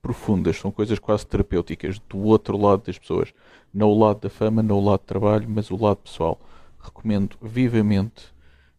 profundas, 0.00 0.56
são 0.56 0.70
coisas 0.70 0.98
quase 0.98 1.26
terapêuticas, 1.26 1.98
do 2.08 2.18
outro 2.18 2.56
lado 2.56 2.84
das 2.86 2.98
pessoas. 2.98 3.34
Não 3.74 3.90
o 3.90 3.98
lado 3.98 4.20
da 4.20 4.30
fama, 4.30 4.62
não 4.62 4.78
o 4.78 4.84
lado 4.84 5.00
do 5.00 5.06
trabalho, 5.06 5.46
mas 5.46 5.70
o 5.70 5.76
lado 5.76 5.98
pessoal. 5.98 6.40
Recomendo 6.80 7.36
vivamente 7.42 8.24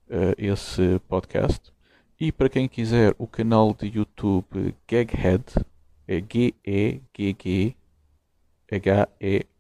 uh, 0.09 0.33
esse 0.35 0.99
podcast. 1.07 1.71
E 2.19 2.31
para 2.31 2.49
quem 2.49 2.67
quiser, 2.67 3.13
o 3.19 3.27
canal 3.27 3.75
de 3.75 3.95
YouTube 3.95 4.73
Gaghead, 4.87 5.43
é 6.07 6.15
G-E-G-G-H-E 6.19 7.75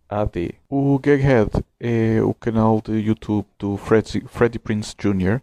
AD. 0.09 0.55
O 0.69 0.99
Gaghead 0.99 1.51
é 1.79 2.21
o 2.21 2.33
canal 2.33 2.81
de 2.81 2.93
YouTube 2.93 3.45
do 3.57 3.77
Freddy, 3.77 4.23
Freddie 4.27 4.59
Prince 4.59 4.95
Jr. 4.97 5.37
Uh, 5.37 5.41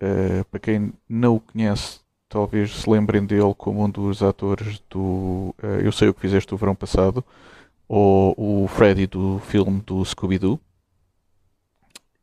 eh, 0.00 0.44
para 0.50 0.60
quem 0.60 0.92
não 1.08 1.36
o 1.36 1.40
conhece, 1.40 2.00
talvez 2.28 2.74
se 2.74 2.90
lembrem 2.90 3.24
dele 3.24 3.54
como 3.56 3.84
um 3.84 3.90
dos 3.90 4.22
atores 4.22 4.82
do 4.90 5.54
uh, 5.62 5.80
Eu 5.82 5.92
Sei 5.92 6.08
O 6.08 6.14
Que 6.14 6.20
Fizeste 6.20 6.52
o 6.52 6.56
Verão 6.56 6.74
Passado 6.74 7.24
ou 7.88 8.34
o 8.64 8.68
Freddy 8.68 9.06
do 9.06 9.38
filme 9.40 9.80
do 9.82 10.04
Scooby-Doo. 10.04 10.58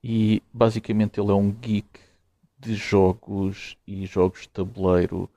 E 0.03 0.41
basicamente 0.51 1.19
ele 1.19 1.31
é 1.31 1.35
um 1.35 1.51
geek 1.51 1.88
de 2.57 2.76
jogos 2.76 3.77
e 3.88 4.06
jogos 4.06 4.41
de 4.41 4.49
tabuleiro 4.49 5.30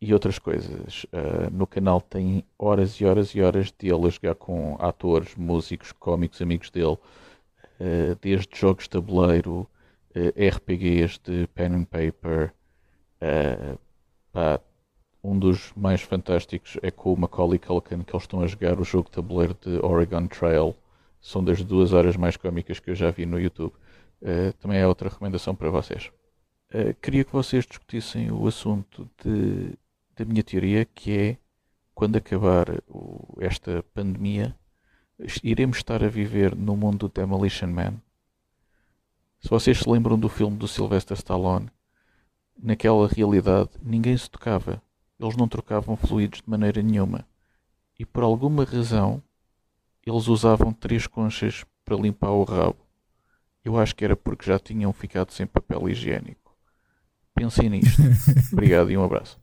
e 0.00 0.12
outras 0.12 0.38
coisas. 0.38 1.04
Uh, 1.04 1.50
no 1.50 1.66
canal 1.66 2.00
tem 2.00 2.44
horas 2.58 2.94
e 3.00 3.04
horas 3.04 3.30
e 3.34 3.40
horas 3.40 3.70
dele 3.70 4.06
a 4.06 4.10
jogar 4.10 4.34
com 4.34 4.76
atores, 4.78 5.34
músicos, 5.34 5.92
cómicos, 5.92 6.40
amigos 6.42 6.70
dele, 6.70 6.98
uh, 7.80 8.16
desde 8.20 8.48
jogos 8.58 8.84
de 8.84 8.90
tabuleiro, 8.90 9.60
uh, 9.60 9.68
eh, 10.14 10.48
RPGs 10.48 11.18
de 11.22 11.46
pen 11.48 11.74
and 11.74 11.84
paper. 11.84 12.52
Pá, 14.32 14.60
um 15.24 15.38
dos 15.38 15.72
mais 15.74 16.02
fantásticos 16.02 16.78
é 16.82 16.90
com 16.90 17.12
o 17.14 17.18
Macaulay 17.18 17.58
Culkin, 17.58 18.02
que 18.02 18.12
eles 18.12 18.22
estão 18.22 18.42
a 18.42 18.46
jogar 18.46 18.78
o 18.78 18.84
jogo 18.84 19.06
de 19.06 19.12
tabuleiro 19.12 19.56
de 19.60 19.78
Oregon 19.84 20.26
Trail. 20.28 20.74
São 21.20 21.42
das 21.42 21.62
duas 21.64 21.92
horas 21.92 22.16
mais 22.16 22.36
cómicas 22.36 22.78
que 22.78 22.90
eu 22.90 22.94
já 22.94 23.10
vi 23.10 23.26
no 23.26 23.40
YouTube. 23.40 23.72
também 24.60 24.78
é 24.78 24.86
outra 24.86 25.08
recomendação 25.08 25.54
para 25.54 25.70
vocês. 25.70 26.12
Queria 27.02 27.24
que 27.24 27.32
vocês 27.32 27.66
discutissem 27.66 28.30
o 28.30 28.46
assunto 28.46 29.08
de 29.24 29.76
da 30.16 30.24
minha 30.24 30.42
teoria, 30.42 30.84
que 30.84 31.16
é 31.16 31.36
quando 31.94 32.16
acabar 32.16 32.82
o, 32.88 33.36
esta 33.40 33.82
pandemia, 33.94 34.56
iremos 35.42 35.78
estar 35.78 36.02
a 36.02 36.08
viver 36.08 36.54
no 36.54 36.76
mundo 36.76 37.08
do 37.08 37.20
Demolition 37.20 37.68
Man. 37.68 37.94
Se 39.40 39.48
vocês 39.48 39.78
se 39.78 39.88
lembram 39.88 40.18
do 40.18 40.28
filme 40.28 40.56
do 40.56 40.66
Sylvester 40.66 41.16
Stallone, 41.16 41.70
naquela 42.58 43.06
realidade 43.06 43.70
ninguém 43.82 44.16
se 44.16 44.30
tocava, 44.30 44.82
eles 45.20 45.36
não 45.36 45.48
trocavam 45.48 45.96
fluidos 45.96 46.40
de 46.40 46.50
maneira 46.50 46.82
nenhuma. 46.82 47.26
E 47.98 48.04
por 48.04 48.22
alguma 48.22 48.64
razão 48.64 49.22
eles 50.04 50.28
usavam 50.28 50.72
três 50.72 51.06
conchas 51.06 51.64
para 51.84 51.96
limpar 51.96 52.30
o 52.30 52.44
rabo. 52.44 52.76
Eu 53.64 53.78
acho 53.78 53.96
que 53.96 54.04
era 54.04 54.14
porque 54.14 54.46
já 54.46 54.58
tinham 54.58 54.92
ficado 54.92 55.32
sem 55.32 55.46
papel 55.46 55.88
higiênico. 55.88 56.54
Pensem 57.34 57.68
nisto. 57.68 58.00
Obrigado 58.52 58.90
e 58.90 58.96
um 58.96 59.04
abraço. 59.04 59.38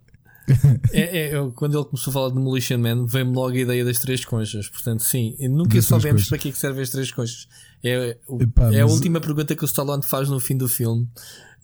É, 0.92 1.30
é, 1.30 1.52
quando 1.56 1.78
ele 1.78 1.86
começou 1.86 2.12
a 2.12 2.14
falar 2.14 2.30
de 2.30 2.36
Demolition 2.36 2.78
Man, 2.78 3.06
veio-me 3.06 3.34
logo 3.34 3.56
a 3.56 3.60
ideia 3.60 3.86
das 3.86 4.00
três 4.00 4.26
conchas. 4.26 4.68
Portanto, 4.68 5.04
sim, 5.04 5.36
nunca 5.50 5.82
soubemos 5.82 6.28
para 6.28 6.38
que, 6.38 6.50
é 6.50 6.52
que 6.52 6.58
servem 6.58 6.82
as 6.84 6.90
três 6.90 7.12
conchas. 7.12 7.48
É, 7.84 8.18
Epá, 8.40 8.74
é 8.74 8.82
a 8.82 8.86
última 8.86 9.20
pergunta 9.20 9.56
que 9.56 9.64
o 9.64 9.66
Stallone 9.66 10.04
faz 10.04 10.30
no 10.30 10.40
fim 10.40 10.58
do 10.58 10.68
filme. 10.68 11.08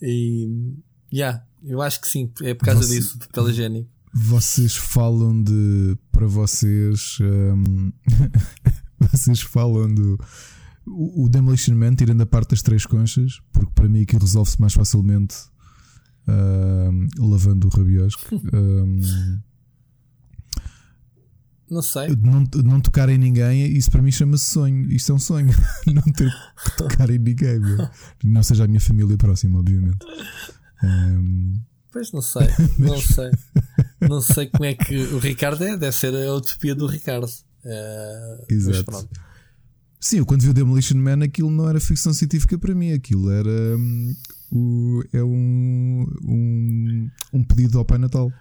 E, 0.01 0.49
yeah, 1.13 1.43
eu 1.63 1.81
acho 1.81 2.01
que 2.01 2.07
sim, 2.07 2.31
é 2.41 2.53
por 2.53 2.65
causa 2.65 2.81
Você, 2.81 2.95
disso, 2.95 3.17
do 3.17 3.27
papel 3.27 3.49
higiênico. 3.49 3.89
Vocês 4.13 4.75
falam 4.75 5.43
de. 5.43 5.97
Para 6.11 6.25
vocês. 6.25 7.17
Um, 7.21 7.91
vocês 9.11 9.41
falam 9.41 9.93
do. 9.93 10.19
O, 10.87 11.29
Demolition 11.29 11.75
Man, 11.75 11.93
tirando 11.93 12.21
a 12.21 12.25
parte 12.25 12.51
das 12.51 12.63
três 12.63 12.83
conchas, 12.83 13.39
porque 13.51 13.71
para 13.75 13.87
mim 13.87 14.01
aqui 14.01 14.17
resolve-se 14.17 14.59
mais 14.59 14.73
facilmente 14.73 15.35
uh, 16.29 17.29
lavando 17.29 17.67
o 17.67 17.69
rabiosco. 17.69 18.23
Uh, 18.51 19.39
Não 21.69 21.83
sei. 21.83 22.07
Não, 22.15 22.43
não 22.63 22.81
tocar 22.81 23.09
em 23.09 23.17
ninguém, 23.17 23.77
isso 23.77 23.91
para 23.91 24.01
mim 24.01 24.11
chama-se 24.11 24.45
sonho. 24.45 24.91
Isto 24.91 25.11
é 25.11 25.15
um 25.15 25.19
sonho. 25.19 25.53
não 25.85 26.01
ter 26.01 26.31
que 26.31 26.77
tocar 26.77 27.09
em 27.11 27.19
ninguém, 27.19 27.59
meu. 27.59 27.87
Não 28.23 28.41
seja 28.41 28.63
a 28.63 28.67
minha 28.67 28.79
família 28.79 29.15
próxima, 29.17 29.59
obviamente. 29.59 29.99
Um, 30.83 31.59
Pois 31.91 32.11
não 32.11 32.21
sei, 32.21 32.47
não 32.77 32.97
sei. 33.01 33.31
Não 34.01 34.21
sei 34.21 34.47
como 34.47 34.65
é 34.65 34.73
que 34.75 34.95
o 34.95 35.19
Ricardo 35.19 35.63
é, 35.63 35.75
deve 35.75 35.95
ser 35.95 36.15
a 36.15 36.33
utopia 36.35 36.75
do 36.75 36.85
Ricardo. 36.85 37.25
Uh, 37.25 38.45
exato. 38.49 38.85
pronto. 38.85 39.09
Sim, 39.99 40.19
eu 40.19 40.25
quando 40.25 40.41
vi 40.41 40.49
o 40.49 40.53
Demolition 40.53 40.97
Man, 40.97 41.23
aquilo 41.23 41.51
não 41.51 41.67
era 41.67 41.79
ficção 41.79 42.13
científica 42.13 42.57
para 42.57 42.73
mim, 42.73 42.93
aquilo 42.93 43.29
era. 43.31 43.77
O, 44.51 45.03
é 45.13 45.23
um, 45.23 46.07
um, 46.23 47.09
um 47.33 47.43
pedido 47.43 47.77
ao 47.77 47.85
Pai 47.85 47.97
Natal. 47.97 48.31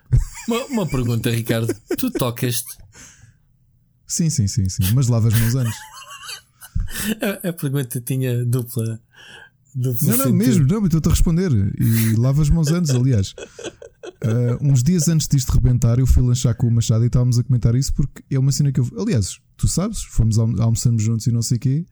Uma, 0.47 0.65
uma 0.67 0.87
pergunta, 0.87 1.31
Ricardo. 1.31 1.75
Tu 1.97 2.11
tocas-te? 2.11 2.79
Sim, 4.07 4.31
sim, 4.31 4.47
sim, 4.49 4.69
sim. 4.69 4.83
Mas 4.95 5.09
lava 5.09 5.29
as 5.29 5.39
mãos 5.39 5.55
antes. 5.55 5.77
A, 7.21 7.49
a 7.49 7.53
pergunta 7.53 8.01
tinha 8.01 8.45
dupla. 8.45 9.01
dupla 9.75 10.09
Não, 10.09 10.17
não, 10.17 10.25
sentido. 10.25 10.35
mesmo, 10.35 10.67
não, 10.67 10.81
mas 10.81 10.95
estou 10.95 11.11
a 11.11 11.15
responder. 11.15 11.51
E 11.79 12.17
lava 12.17 12.41
as 12.41 12.49
mãos 12.49 12.69
antes, 12.69 12.91
aliás. 12.91 13.35
Ah, 14.23 14.59
uns 14.61 14.83
dias 14.83 15.09
antes 15.09 15.29
disto 15.29 15.53
rebentar, 15.53 15.99
eu 15.99 16.07
fui 16.07 16.23
lanchar 16.23 16.55
com 16.55 16.67
o 16.67 16.71
Machado 16.71 17.05
e 17.05 17.07
estávamos 17.07 17.39
a 17.39 17.45
comentar 17.45 17.75
isso 17.75 17.93
porque 17.95 18.23
é 18.31 18.39
uma 18.39 18.51
cena 18.51 18.73
que 18.73 18.81
eu. 18.81 18.89
Aliás, 18.99 19.39
tu 19.57 19.69
sabes, 19.69 20.03
fomos 20.03 20.39
almo 20.39 20.61
almoçamos 20.61 21.03
juntos 21.03 21.27
e 21.27 21.31
não 21.31 21.43
sei 21.43 21.57
o 21.59 21.61
quê. 21.61 21.87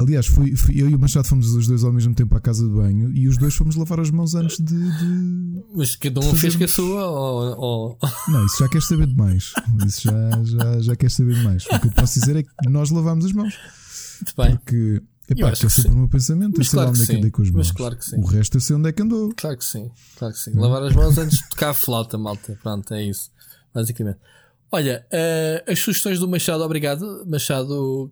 Aliás, 0.00 0.26
fui, 0.26 0.56
fui- 0.56 0.80
eu 0.80 0.88
e 0.88 0.94
o 0.94 0.98
Machado 0.98 1.26
fomos 1.28 1.50
os 1.54 1.66
dois 1.66 1.84
ao 1.84 1.92
mesmo 1.92 2.14
tempo 2.14 2.34
à 2.34 2.40
casa 2.40 2.66
de 2.66 2.72
banho 2.72 3.12
e 3.14 3.28
os 3.28 3.36
dois 3.36 3.54
fomos 3.54 3.76
lavar 3.76 4.00
as 4.00 4.10
mãos 4.10 4.34
antes 4.34 4.56
de. 4.56 4.64
de- 4.74 5.62
Mas 5.74 5.94
cada 5.94 6.20
um 6.20 6.34
fez 6.34 6.56
com 6.56 6.64
a 6.64 6.68
sua 6.68 7.06
ou, 7.06 7.58
ou- 7.60 7.98
Não, 8.28 8.46
isso 8.46 8.56
já 8.60 8.68
queres 8.68 8.86
saber 8.88 9.06
demais. 9.06 9.52
Isso 9.86 10.02
já, 10.02 10.30
já, 10.44 10.80
já 10.80 10.96
queres 10.96 11.14
saber 11.14 11.34
demais. 11.34 11.66
O 11.66 11.78
que 11.80 11.86
eu 11.88 11.92
posso 11.92 12.18
dizer 12.18 12.36
é 12.36 12.42
que 12.42 12.48
nós 12.70 12.90
lavámos 12.90 13.26
as 13.26 13.32
mãos. 13.32 13.54
Muito 14.20 14.34
bem. 14.36 14.56
Porque. 14.56 15.02
Eu 15.28 15.36
Epá, 15.36 15.52
que 15.52 15.64
é 15.64 15.68
que 15.68 15.70
sempre 15.72 15.92
o 15.92 15.96
meu 15.96 16.08
pensamento. 16.08 16.54
Mas 16.58 16.66
eu 16.66 16.70
sei 16.70 16.76
lá 16.78 16.84
claro 16.86 16.90
onde 16.98 17.02
é 17.02 17.06
que 17.06 17.12
que 17.12 17.18
andei 17.18 17.30
com 17.30 17.42
as 17.42 17.50
mãos. 17.50 17.56
Mas 17.58 17.70
claro 17.76 17.96
que 17.96 18.04
sim. 18.04 18.16
O 18.16 18.24
resto 18.26 18.56
eu 18.56 18.60
sei 18.60 18.76
onde 18.76 18.88
é 18.88 18.92
que 18.92 19.02
andou. 19.02 19.32
Claro 19.36 19.56
que 19.58 19.64
sim, 19.64 19.90
claro 20.18 20.34
que 20.34 20.40
sim. 20.40 20.50
Hum. 20.56 20.60
Lavar 20.60 20.82
as 20.82 20.92
mãos 20.94 21.16
antes 21.18 21.38
de 21.38 21.48
tocar 21.50 21.70
a 21.70 21.74
flauta, 21.74 22.18
malta. 22.18 22.58
Pronto, 22.62 22.92
é 22.94 23.04
isso. 23.04 23.30
Basicamente. 23.72 24.18
Olha, 24.72 25.04
eh, 25.12 25.64
as 25.68 25.78
sugestões 25.78 26.18
do 26.18 26.26
Machado, 26.28 26.62
obrigado. 26.64 27.24
Machado, 27.28 28.10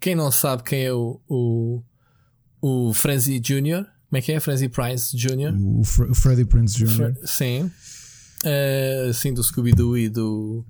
quem 0.00 0.14
não 0.14 0.30
sabe 0.30 0.62
quem 0.62 0.84
é 0.84 0.92
o, 0.92 1.20
o, 1.28 1.82
o 2.60 2.92
Frenzy 2.94 3.38
Jr., 3.40 3.84
como 4.08 4.18
é 4.18 4.20
que 4.22 4.32
é? 4.32 4.38
Frenzy 4.40 4.68
Price 4.68 5.16
Jr. 5.16 5.52
O, 5.60 5.82
Fre- 5.84 6.10
o 6.10 6.14
Freddie 6.14 6.44
Prince 6.44 6.76
Jr. 6.78 6.88
Fre- 6.88 7.14
sim. 7.26 7.70
Eh, 8.44 9.10
sim, 9.12 9.34
do 9.34 9.42
Scooby-Doo 9.42 9.98
e 9.98 10.08
do 10.08 10.64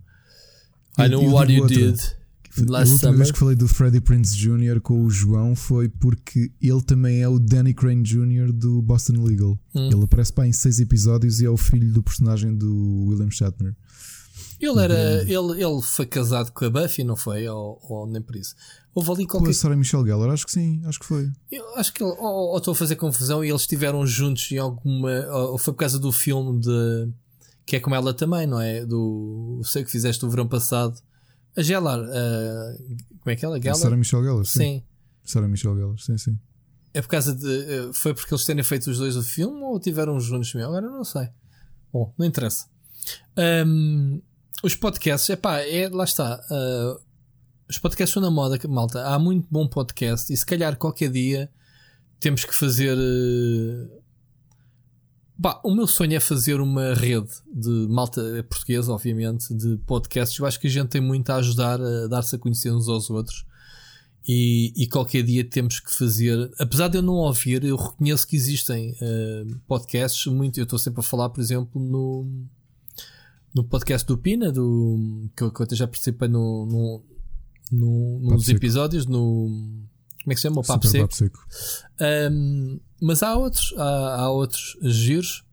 I 0.98 1.02
E- 1.02 1.08
Know 1.08 1.22
e 1.22 1.24
eu 1.26 1.30
What 1.32 1.52
You 1.52 1.62
outra. 1.64 1.76
Did 1.76 1.98
A 2.00 2.78
última 2.80 2.86
Summer. 2.86 3.16
vez 3.18 3.30
que 3.30 3.38
falei 3.38 3.54
do 3.54 3.68
Freddie 3.68 4.00
Prince 4.00 4.34
Jr. 4.34 4.80
com 4.80 5.02
o 5.04 5.10
João 5.10 5.54
foi 5.54 5.90
porque 5.90 6.50
ele 6.62 6.80
também 6.82 7.20
é 7.20 7.28
o 7.28 7.38
Danny 7.38 7.74
Crane 7.74 8.02
Jr. 8.02 8.50
do 8.52 8.80
Boston 8.80 9.22
Legal. 9.22 9.58
Hum. 9.74 9.90
Ele 9.92 10.04
aparece 10.04 10.32
pá, 10.32 10.46
em 10.46 10.52
seis 10.52 10.80
episódios 10.80 11.40
e 11.42 11.44
é 11.44 11.50
o 11.50 11.56
filho 11.58 11.92
do 11.92 12.02
personagem 12.02 12.54
do 12.56 13.08
William 13.08 13.30
Shatner. 13.30 13.74
Ele, 14.58 14.80
era, 14.82 15.22
ele, 15.24 15.62
ele 15.62 15.82
foi 15.82 16.06
casado 16.06 16.50
com 16.52 16.64
a 16.64 16.70
Buffy, 16.70 17.04
não 17.04 17.14
foi? 17.16 17.46
Ou, 17.46 17.78
ou 17.82 18.06
nem 18.06 18.22
por 18.22 18.36
isso? 18.36 18.54
Houve 18.98 19.10
ali 19.12 19.26
Com 19.26 19.32
qualquer 19.32 19.50
a 19.50 19.54
Sarah 19.54 19.76
Michelle 19.76 20.06
Gellar, 20.06 20.30
acho 20.30 20.46
que 20.46 20.52
sim, 20.52 20.80
acho 20.86 20.98
que 20.98 21.04
foi. 21.04 21.30
Eu 21.52 21.76
acho 21.76 21.92
que 21.92 22.02
ele, 22.02 22.12
ou, 22.12 22.52
ou 22.52 22.56
estou 22.56 22.72
a 22.72 22.74
fazer 22.74 22.96
confusão 22.96 23.44
e 23.44 23.50
eles 23.50 23.60
estiveram 23.60 24.06
juntos 24.06 24.50
em 24.50 24.56
alguma. 24.56 25.10
Ou 25.50 25.58
foi 25.58 25.74
por 25.74 25.80
causa 25.80 25.98
do 25.98 26.10
filme 26.10 26.58
de. 26.60 27.10
Que 27.66 27.76
é 27.76 27.80
como 27.80 27.94
ela 27.94 28.14
também, 28.14 28.46
não 28.46 28.58
é? 28.58 28.86
Do. 28.86 29.60
Sei 29.64 29.84
que 29.84 29.90
fizeste 29.90 30.24
o 30.24 30.30
verão 30.30 30.48
passado. 30.48 30.98
A 31.54 31.60
Gellar. 31.60 32.00
a- 32.00 32.76
como 33.20 33.32
é 33.32 33.36
que 33.36 33.44
ela? 33.44 33.56
A 33.56 33.60
Gellar? 33.60 33.76
Sarah 33.76 33.96
Michelle 33.98 34.24
Gellar, 34.24 34.44
sim. 34.46 34.58
Sim. 34.58 34.82
Sarah 35.24 35.48
Michelle 35.48 35.76
Gellar, 35.76 35.98
sim, 35.98 36.16
sim. 36.16 36.38
É 36.94 37.02
por 37.02 37.08
causa 37.08 37.34
de. 37.34 37.46
eh, 37.46 37.90
Foi 37.92 38.14
porque 38.14 38.32
eles 38.32 38.46
terem 38.46 38.64
feito 38.64 38.90
os 38.90 38.96
dois 38.96 39.14
o 39.14 39.22
filme 39.22 39.60
ou 39.60 39.78
tiveram 39.78 40.18
juntos 40.18 40.54
mesmo? 40.54 40.70
Agora 40.70 40.88
não 40.90 41.04
sei. 41.04 41.28
Bom, 41.92 42.14
não 42.16 42.24
interessa. 42.24 42.64
Ahm, 43.36 44.20
os 44.62 44.74
podcasts, 44.74 45.28
epá, 45.28 45.60
é, 45.60 45.86
lá 45.90 46.04
está. 46.04 46.40
ah, 46.50 46.96
os 47.68 47.78
podcasts 47.78 48.14
são 48.14 48.22
na 48.22 48.30
moda, 48.30 48.58
malta. 48.68 49.06
Há 49.06 49.18
muito 49.18 49.46
bom 49.50 49.66
podcast 49.66 50.32
e 50.32 50.36
se 50.36 50.46
calhar 50.46 50.76
qualquer 50.76 51.10
dia 51.10 51.50
temos 52.20 52.44
que 52.44 52.54
fazer. 52.54 52.96
eh, 52.96 53.88
pá, 55.42 55.60
o 55.64 55.74
meu 55.74 55.86
sonho 55.86 56.14
é 56.14 56.20
fazer 56.20 56.60
uma 56.60 56.94
rede 56.94 57.28
de 57.52 57.86
malta 57.88 58.22
portuguesa, 58.48 58.92
obviamente, 58.92 59.52
de 59.52 59.78
podcasts. 59.78 60.38
Eu 60.38 60.46
acho 60.46 60.60
que 60.60 60.68
a 60.68 60.70
gente 60.70 60.88
tem 60.88 61.00
muito 61.00 61.30
a 61.30 61.36
ajudar 61.36 61.80
a 61.80 62.06
dar-se 62.06 62.36
a 62.36 62.38
conhecer 62.38 62.70
uns 62.70 62.88
aos 62.88 63.10
outros. 63.10 63.44
E, 64.28 64.72
e 64.76 64.88
qualquer 64.88 65.22
dia 65.22 65.44
temos 65.44 65.78
que 65.78 65.92
fazer, 65.92 66.50
apesar 66.58 66.88
de 66.88 66.98
eu 66.98 67.02
não 67.02 67.14
ouvir, 67.14 67.62
eu 67.64 67.76
reconheço 67.76 68.26
que 68.26 68.36
existem 68.36 68.96
eh, 69.00 69.44
podcasts. 69.66 70.26
Muito, 70.26 70.58
eu 70.58 70.64
estou 70.64 70.78
sempre 70.78 71.00
a 71.00 71.02
falar, 71.02 71.30
por 71.30 71.40
exemplo, 71.40 71.80
no, 71.80 72.26
no 73.54 73.64
podcast 73.64 74.06
do 74.06 74.18
Pina, 74.18 74.52
do, 74.52 75.28
que, 75.36 75.42
eu, 75.42 75.50
que 75.52 75.60
eu 75.60 75.64
até 75.64 75.76
já 75.76 75.86
participei 75.86 76.28
no, 76.28 76.66
no, 76.66 77.04
no- 77.72 78.20
nos 78.20 78.44
Seco. 78.44 78.58
episódios, 78.58 79.06
no 79.06 79.48
como 80.22 80.32
é 80.32 80.34
que 80.34 80.40
se 80.40 80.42
chama? 80.42 80.60
O 80.60 80.64
Papo 80.64 80.86
Super 80.86 81.12
Seco. 81.14 81.38
Papo 81.38 81.54
Seco. 81.54 82.32
Um, 82.32 82.80
mas 83.00 83.22
há 83.22 83.36
outros, 83.36 83.72
há, 83.76 84.16
há 84.22 84.30
outros 84.30 84.76
giros 84.82 85.44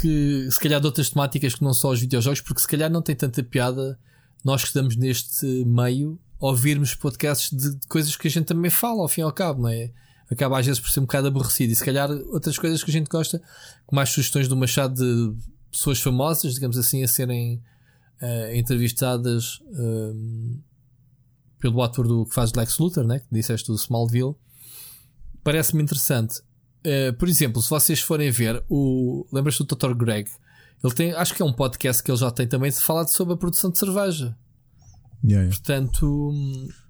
que 0.00 0.48
se 0.50 0.58
calhar 0.60 0.80
de 0.80 0.86
outras 0.86 1.10
temáticas 1.10 1.54
que 1.54 1.62
não 1.62 1.72
só 1.74 1.90
os 1.90 2.00
videojogos, 2.00 2.40
porque 2.40 2.60
se 2.60 2.68
calhar 2.68 2.90
não 2.90 3.02
tem 3.02 3.14
tanta 3.14 3.42
piada 3.42 3.98
nós 4.44 4.62
que 4.62 4.68
estamos 4.68 4.96
neste 4.96 5.46
meio 5.64 6.18
ouvirmos 6.38 6.94
podcasts 6.94 7.50
de, 7.50 7.74
de 7.78 7.86
coisas 7.86 8.14
que 8.16 8.28
a 8.28 8.30
gente 8.30 8.44
também 8.46 8.70
fala 8.70 9.00
ao 9.02 9.08
fim 9.08 9.20
e 9.22 9.24
ao 9.24 9.32
cabo, 9.32 9.62
não 9.62 9.68
é? 9.68 9.90
Acaba 10.30 10.58
às 10.58 10.66
vezes 10.66 10.80
por 10.80 10.90
ser 10.90 11.00
um 11.00 11.04
bocado 11.04 11.28
aborrecido 11.28 11.72
e 11.72 11.76
se 11.76 11.84
calhar 11.84 12.10
outras 12.10 12.58
coisas 12.58 12.82
que 12.82 12.90
a 12.90 12.92
gente 12.92 13.08
gosta, 13.08 13.40
com 13.86 13.94
mais 13.96 14.08
sugestões 14.10 14.48
do 14.48 14.56
Machado 14.56 14.94
de 14.94 15.36
pessoas 15.70 16.00
famosas, 16.00 16.54
digamos 16.54 16.76
assim, 16.78 17.02
a 17.02 17.08
serem 17.08 17.62
eh, 18.20 18.56
entrevistadas 18.58 19.60
pelo 21.58 21.82
ator 21.82 22.06
do 22.06 22.24
que 22.26 22.34
faz 22.34 22.52
Lex 22.52 22.78
Luthor, 22.78 23.04
né? 23.04 23.20
que 23.20 23.26
disseste 23.32 23.68
do 23.68 23.74
Smallville, 23.76 24.34
parece-me 25.42 25.82
interessante. 25.82 26.40
Eh, 26.84 27.12
por 27.12 27.28
exemplo, 27.28 27.60
se 27.60 27.70
vocês 27.70 28.00
forem 28.00 28.30
ver 28.30 28.62
o. 28.68 29.26
Lembras-te 29.32 29.64
do 29.64 29.74
Dr. 29.74 29.94
Greg? 29.94 30.30
Ele 30.84 30.94
tem, 30.94 31.12
acho 31.12 31.34
que 31.34 31.42
é 31.42 31.44
um 31.44 31.52
podcast 31.52 32.02
que 32.02 32.10
ele 32.10 32.18
já 32.18 32.30
tem 32.30 32.46
também 32.46 32.70
de 32.70 32.78
falar 32.78 33.06
sobre 33.08 33.34
a 33.34 33.36
produção 33.36 33.70
de 33.70 33.78
cerveja. 33.78 34.36
Yeah, 35.24 35.46
yeah. 35.46 35.50
Portanto, 35.50 36.32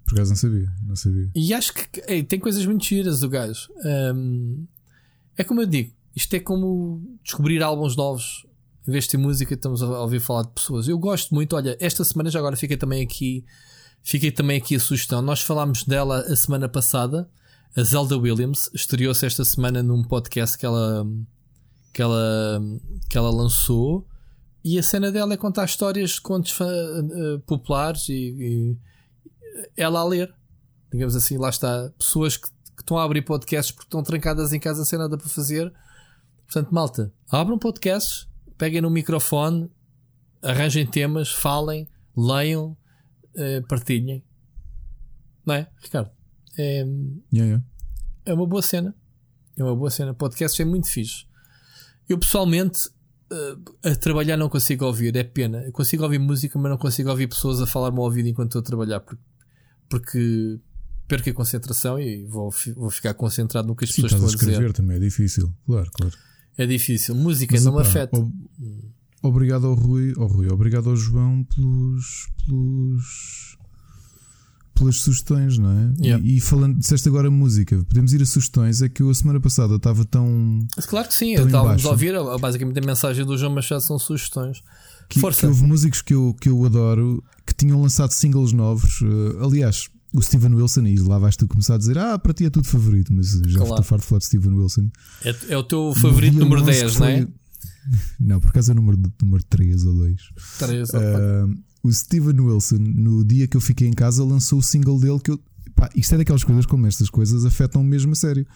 Por 0.05 0.14
acaso 0.14 0.30
não 0.30 0.36
sabia, 0.36 0.68
não 0.82 0.97
sabia. 0.97 1.30
e 1.34 1.55
acho 1.55 1.72
que 1.72 2.02
ei, 2.09 2.22
tem 2.22 2.38
coisas 2.38 2.66
muito 2.66 2.84
giras 2.84 3.20
do 3.20 3.28
gajo. 3.28 3.68
Hum, 4.14 4.66
é 5.38 5.44
como 5.44 5.62
eu 5.62 5.66
digo, 5.66 5.93
isto 6.14 6.34
é 6.34 6.40
como 6.40 7.18
descobrir 7.22 7.62
álbuns 7.62 7.97
novos. 7.97 8.44
Em 8.86 8.93
vez 8.93 9.05
de 9.05 9.10
ter 9.10 9.16
música, 9.16 9.55
estamos 9.55 9.82
a 9.82 10.01
ouvir 10.01 10.20
falar 10.20 10.43
de 10.43 10.51
pessoas. 10.51 10.86
Eu 10.88 10.98
gosto 10.98 11.34
muito, 11.34 11.56
olha, 11.56 11.76
esta 11.80 12.05
semana 12.05 12.30
já 12.30 12.38
agora 12.38 12.56
fiquei 12.56 12.76
também 12.76 13.02
aqui. 13.02 13.44
Fiquei 14.08 14.30
também 14.30 14.58
aqui 14.58 14.76
a 14.76 14.80
sugestão. 14.80 15.20
Nós 15.20 15.40
falámos 15.40 15.82
dela 15.82 16.20
a 16.20 16.36
semana 16.36 16.68
passada. 16.68 17.28
A 17.76 17.82
Zelda 17.82 18.16
Williams 18.16 18.70
estreou-se 18.72 19.26
esta 19.26 19.44
semana 19.44 19.82
num 19.82 20.04
podcast 20.04 20.56
que 20.56 20.64
ela, 20.64 21.04
que 21.92 22.00
ela, 22.00 22.62
que 23.10 23.18
ela 23.18 23.30
lançou. 23.30 24.06
E 24.64 24.78
a 24.78 24.82
cena 24.82 25.10
dela 25.10 25.34
é 25.34 25.36
contar 25.36 25.64
histórias 25.64 26.10
de 26.10 26.20
contos 26.20 26.52
fa- 26.52 26.64
eh, 26.64 27.38
populares 27.46 28.08
e, 28.08 28.14
e 28.14 28.76
ela 29.76 29.98
a 29.98 30.04
ler. 30.04 30.32
Digamos 30.92 31.16
assim, 31.16 31.36
lá 31.36 31.48
está. 31.48 31.92
Pessoas 31.98 32.36
que, 32.36 32.46
que 32.76 32.82
estão 32.82 32.96
a 32.98 33.02
abrir 33.02 33.22
podcasts 33.22 33.74
porque 33.74 33.88
estão 33.88 34.04
trancadas 34.04 34.52
em 34.52 34.60
casa 34.60 34.84
sem 34.84 34.98
nada 35.00 35.18
para 35.18 35.28
fazer. 35.28 35.72
Portanto, 36.46 36.72
malta, 36.72 37.12
abram 37.28 37.58
podcasts, 37.58 38.28
peguem 38.56 38.80
no 38.80 38.88
microfone, 38.88 39.68
arranjem 40.40 40.86
temas, 40.86 41.28
falem, 41.32 41.88
leiam, 42.16 42.70
eh, 42.70 42.85
partilhem. 43.68 44.24
Não 45.44 45.54
é, 45.54 45.68
Ricardo? 45.82 46.10
É, 46.58 46.78
Yeah, 46.80 47.18
yeah. 47.32 47.64
é 48.24 48.34
uma 48.34 48.46
boa 48.46 48.62
cena. 48.62 48.94
É 49.56 49.62
uma 49.62 49.74
boa 49.76 49.90
cena. 49.90 50.12
Podcast 50.14 50.60
é 50.60 50.64
muito 50.64 50.88
fixe. 50.88 51.24
Eu 52.08 52.18
pessoalmente 52.18 52.78
eh, 53.30 53.90
a 53.90 53.96
trabalhar 53.96 54.36
não 54.36 54.48
consigo 54.48 54.84
ouvir, 54.84 55.14
é 55.16 55.24
pena. 55.24 55.62
Eu 55.64 55.72
consigo 55.72 56.02
ouvir 56.02 56.18
música, 56.18 56.58
mas 56.58 56.70
não 56.70 56.78
consigo 56.78 57.10
ouvir 57.10 57.26
pessoas 57.28 57.60
a 57.60 57.66
falar-me 57.66 57.98
ao 57.98 58.04
ouvido 58.04 58.28
enquanto 58.28 58.48
estou 58.50 58.60
a 58.60 58.64
trabalhar 58.64 59.00
porque, 59.00 59.22
porque 59.88 60.58
perco 61.08 61.30
a 61.30 61.32
concentração 61.34 61.98
e 62.00 62.24
vou, 62.26 62.50
vou 62.74 62.90
ficar 62.90 63.14
concentrado 63.14 63.66
no 63.68 63.74
que 63.76 63.84
as 63.84 63.90
Sim, 63.90 64.02
pessoas 64.02 64.12
estás 64.12 64.32
estão 64.34 64.48
a 64.48 64.50
dizer. 64.50 64.52
escrever 64.52 64.72
também, 64.74 64.96
é 64.96 65.00
difícil. 65.00 65.52
Claro, 65.66 65.90
claro. 65.92 66.14
É 66.58 66.66
difícil. 66.66 67.14
Música 67.14 67.54
Mas, 67.54 67.64
não 67.64 67.74
me 67.74 67.80
afeta. 67.82 68.16
ob- 68.18 68.32
Obrigado 69.22 69.66
ao 69.66 69.74
Rui, 69.74 70.12
ao 70.16 70.26
Rui, 70.26 70.48
obrigado 70.48 70.90
ao 70.90 70.97
João 70.97 71.44
pelos. 71.44 72.28
pelos 72.47 73.56
pelas 74.74 74.97
sugestões, 75.01 75.56
não 75.56 75.70
é? 75.70 75.94
Yeah. 76.05 76.22
E, 76.22 76.36
e 76.36 76.40
falando, 76.40 76.78
disseste 76.78 77.09
agora 77.09 77.30
música, 77.30 77.82
podemos 77.88 78.12
ir 78.12 78.20
a 78.20 78.26
sugestões. 78.26 78.82
É 78.82 78.88
que 78.90 79.02
eu 79.02 79.09
a 79.09 79.14
semana 79.14 79.40
passada 79.40 79.76
estava 79.76 80.05
tão. 80.05 80.59
Claro 80.86 81.09
que 81.09 81.14
sim, 81.14 81.34
Tão 81.34 81.47
estávamos 81.47 81.86
a 81.86 81.88
ouvir. 81.90 82.12
Basicamente, 82.38 82.78
a 82.78 82.86
mensagem 82.86 83.24
do 83.24 83.38
João 83.38 83.55
Machado 83.55 83.80
são 83.80 83.98
sugestões. 83.98 84.62
que, 85.09 85.18
Força. 85.18 85.40
que 85.40 85.47
houve 85.47 85.62
músicos 85.64 86.02
que 86.02 86.12
eu, 86.12 86.36
que 86.38 86.51
eu 86.51 86.62
adoro 86.66 87.24
que 87.47 87.55
tinham 87.55 87.80
lançado 87.80 88.10
singles 88.10 88.52
novos. 88.52 89.01
eh, 89.02 89.43
aliás, 89.44 89.88
o 90.12 90.20
Steven 90.20 90.55
Wilson, 90.55 90.86
e 90.86 90.98
lá 90.98 91.18
vais 91.18 91.36
tu 91.36 91.48
começar 91.48 91.76
a 91.76 91.78
dizer: 91.78 91.97
Ah, 91.97 92.18
para 92.18 92.34
ti 92.34 92.44
é 92.44 92.51
tudo 92.51 92.66
favorito, 92.66 93.14
mas 93.14 93.28
já 93.30 93.40
Claro. 93.60 93.64
estou 93.70 93.82
farto 93.82 94.02
de 94.02 94.09
falar 94.09 94.18
de 94.18 94.26
Steven 94.26 94.52
Wilson. 94.52 94.90
É, 95.24 95.34
é 95.48 95.56
o 95.56 95.62
teu 95.62 95.94
favorito 95.94 96.34
número 96.38 96.60
11 96.60 96.70
que 96.72 96.80
10, 96.80 96.97
não 96.98 97.06
é? 97.06 97.26
Não, 98.20 98.40
por 98.40 98.48
acaso 98.48 98.70
é 98.70 98.74
o 98.74 98.76
número, 98.76 98.98
número 99.22 99.44
3 99.44 99.84
ou 99.84 99.94
2. 99.94 100.20
Três, 100.58 100.90
opa. 100.90 101.00
Ah, 101.00 101.48
o 101.82 101.92
Steven 101.92 102.40
Wilson, 102.40 102.78
no 102.78 103.24
dia 103.24 103.46
que 103.46 103.56
eu 103.56 103.60
fiquei 103.60 103.88
em 103.88 103.92
casa, 103.92 104.24
lançou 104.24 104.58
o 104.58 104.62
single 104.62 104.98
dele 104.98 105.20
que 105.20 105.30
eu. 105.30 105.40
Pá, 105.74 105.90
isto 105.94 106.14
é 106.14 106.18
daquelas 106.18 106.42
coisas 106.42 106.64
como 106.64 106.86
estas 106.86 107.10
coisas 107.10 107.44
afetam 107.44 107.82
mesmo 107.84 108.12
a 108.12 108.14
sério. 108.14 108.46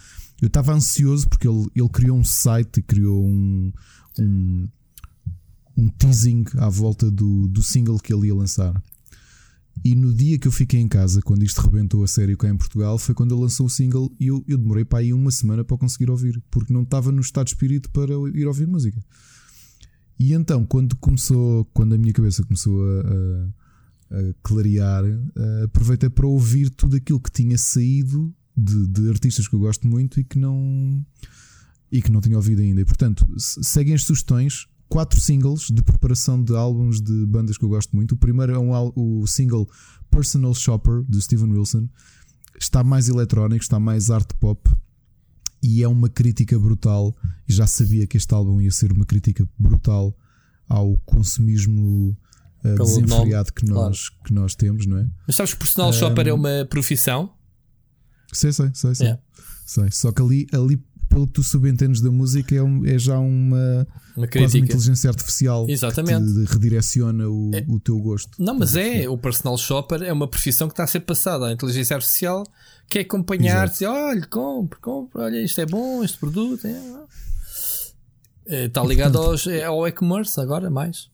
Eu 0.40 0.48
estava 0.48 0.72
ansioso 0.72 1.28
porque 1.28 1.46
ele, 1.46 1.66
ele 1.76 1.88
criou 1.88 2.16
um 2.16 2.24
site 2.24 2.78
e 2.78 2.82
criou 2.82 3.24
um, 3.24 3.70
um, 4.18 4.68
um 5.76 5.88
teasing 5.88 6.44
à 6.56 6.68
volta 6.68 7.10
do, 7.10 7.46
do 7.46 7.62
single 7.62 7.98
que 7.98 8.12
ele 8.12 8.28
ia 8.28 8.34
lançar. 8.34 8.82
E 9.84 9.94
no 9.94 10.12
dia 10.12 10.38
que 10.38 10.46
eu 10.46 10.52
fiquei 10.52 10.78
em 10.80 10.88
casa, 10.88 11.22
quando 11.22 11.42
isto 11.42 11.60
rebentou 11.62 12.02
a 12.04 12.06
sério 12.06 12.36
cá 12.36 12.48
em 12.48 12.56
Portugal, 12.56 12.98
foi 12.98 13.14
quando 13.14 13.34
ele 13.34 13.40
lançou 13.42 13.66
o 13.66 13.70
single 13.70 14.12
e 14.20 14.26
eu, 14.26 14.44
eu 14.46 14.58
demorei 14.58 14.84
para 14.84 14.98
aí 14.98 15.12
uma 15.12 15.30
semana 15.30 15.64
para 15.64 15.78
conseguir 15.78 16.10
ouvir, 16.10 16.42
porque 16.50 16.72
não 16.72 16.82
estava 16.82 17.10
no 17.10 17.20
estado 17.20 17.46
de 17.46 17.52
espírito 17.52 17.90
para 17.90 18.12
ir 18.34 18.46
ouvir 18.46 18.66
música. 18.66 19.02
E 20.18 20.34
então, 20.34 20.66
quando 20.66 20.94
começou, 20.96 21.64
quando 21.72 21.94
a 21.94 21.98
minha 21.98 22.12
cabeça 22.12 22.42
começou 22.44 22.82
a, 22.82 23.00
a- 23.00 23.48
a 24.18 24.34
clarear, 24.42 25.04
eh, 25.04 25.62
aproveitei 25.64 26.10
para 26.10 26.26
ouvir 26.26 26.68
tudo 26.70 26.96
aquilo 26.96 27.20
que 27.20 27.30
tinha 27.30 27.56
saído 27.56 28.34
de, 28.56 28.86
de 28.88 29.08
artistas 29.08 29.46
que 29.48 29.54
eu 29.54 29.60
gosto 29.60 29.86
muito 29.86 30.18
e 30.20 30.24
que 30.24 30.38
não 30.38 31.06
e 31.92 32.02
que 32.02 32.10
não 32.12 32.20
tinha 32.20 32.36
ouvido 32.36 32.60
ainda. 32.60 32.80
E 32.80 32.84
portanto, 32.84 33.26
se- 33.38 33.62
seguem 33.64 33.94
as 33.94 34.02
sugestões. 34.02 34.66
Quatro 34.90 35.20
singles 35.20 35.68
de 35.70 35.82
preparação 35.84 36.42
de 36.42 36.54
álbuns 36.54 37.00
de 37.00 37.24
bandas 37.24 37.56
que 37.56 37.64
eu 37.64 37.68
gosto 37.68 37.94
muito. 37.94 38.12
O 38.12 38.18
primeiro 38.18 38.52
é 38.52 38.58
um, 38.58 38.72
o 38.96 39.24
single 39.26 39.66
Personal 40.10 40.52
Shopper 40.52 41.04
de 41.08 41.22
Steven 41.22 41.52
Wilson. 41.52 41.88
Está 42.58 42.82
mais 42.82 43.08
eletrónico, 43.08 43.62
está 43.62 43.78
mais 43.78 44.10
art 44.10 44.30
pop 44.40 44.68
e 45.62 45.82
é 45.82 45.88
uma 45.88 46.08
crítica 46.08 46.58
brutal. 46.58 47.16
E 47.48 47.52
já 47.52 47.68
sabia 47.68 48.04
que 48.04 48.16
este 48.16 48.34
álbum 48.34 48.60
ia 48.60 48.70
ser 48.72 48.92
uma 48.92 49.06
crítica 49.06 49.48
brutal 49.56 50.12
ao 50.68 50.96
consumismo 51.06 52.16
Pelo 52.60 52.84
desenfreado 52.84 53.52
que, 53.52 53.64
claro. 53.66 53.88
nós, 53.88 54.08
que 54.08 54.32
nós 54.32 54.54
temos, 54.56 54.86
não 54.86 54.98
é? 54.98 55.08
Mas 55.24 55.36
sabes 55.36 55.54
que 55.54 55.60
personal 55.60 55.92
shopper 55.92 56.26
é 56.26 56.32
uma 56.32 56.66
profissão? 56.68 57.32
Sei, 58.32 58.52
sei, 58.52 58.70
sei, 58.74 58.94
sei. 58.94 59.06
Yeah. 59.06 59.22
sei. 59.64 59.90
Só 59.92 60.12
que 60.12 60.20
ali, 60.20 60.46
ali, 60.52 60.82
pelo 61.10 61.26
que 61.26 61.34
tu 61.34 61.42
subentendes 61.42 62.00
da 62.00 62.10
música, 62.10 62.54
é, 62.54 62.62
um- 62.62 62.86
é 62.86 62.98
já 62.98 63.18
uma 63.18 63.86
Uma 64.16 64.26
quase 64.26 64.58
uma 64.58 64.64
inteligência 64.64 65.10
artificial 65.10 65.66
Exatamente. 65.68 66.24
que 66.34 66.46
te 66.46 66.52
redireciona 66.54 67.28
o, 67.28 67.50
É. 67.52 67.64
o 67.68 67.78
teu 67.78 67.98
gosto. 67.98 68.30
Não, 68.42 68.58
mas 68.58 68.74
é, 68.76 69.06
o 69.08 69.18
personal 69.18 69.58
shopper 69.58 70.02
é 70.02 70.12
uma 70.12 70.26
profissão 70.28 70.68
que 70.68 70.72
está 70.72 70.84
a 70.84 70.86
ser 70.86 71.00
passada. 71.00 71.46
A 71.48 71.52
inteligência 71.52 71.94
artificial 71.96 72.44
quer 72.88 73.00
acompanhar-te, 73.00 73.84
olha, 73.84 74.26
compre, 74.26 74.78
compre, 74.80 75.20
olha, 75.20 75.42
isto 75.42 75.60
é 75.60 75.66
bom, 75.66 76.02
este 76.02 76.16
produto. 76.18 76.66
É. 76.66 76.80
É, 78.46 78.64
Está 78.66 78.82
ligado 78.82 79.16
aos, 79.18 79.46
é, 79.46 79.64
ao 79.64 79.86
e-commerce 79.86 80.40
agora, 80.40 80.70
mais. 80.70 81.08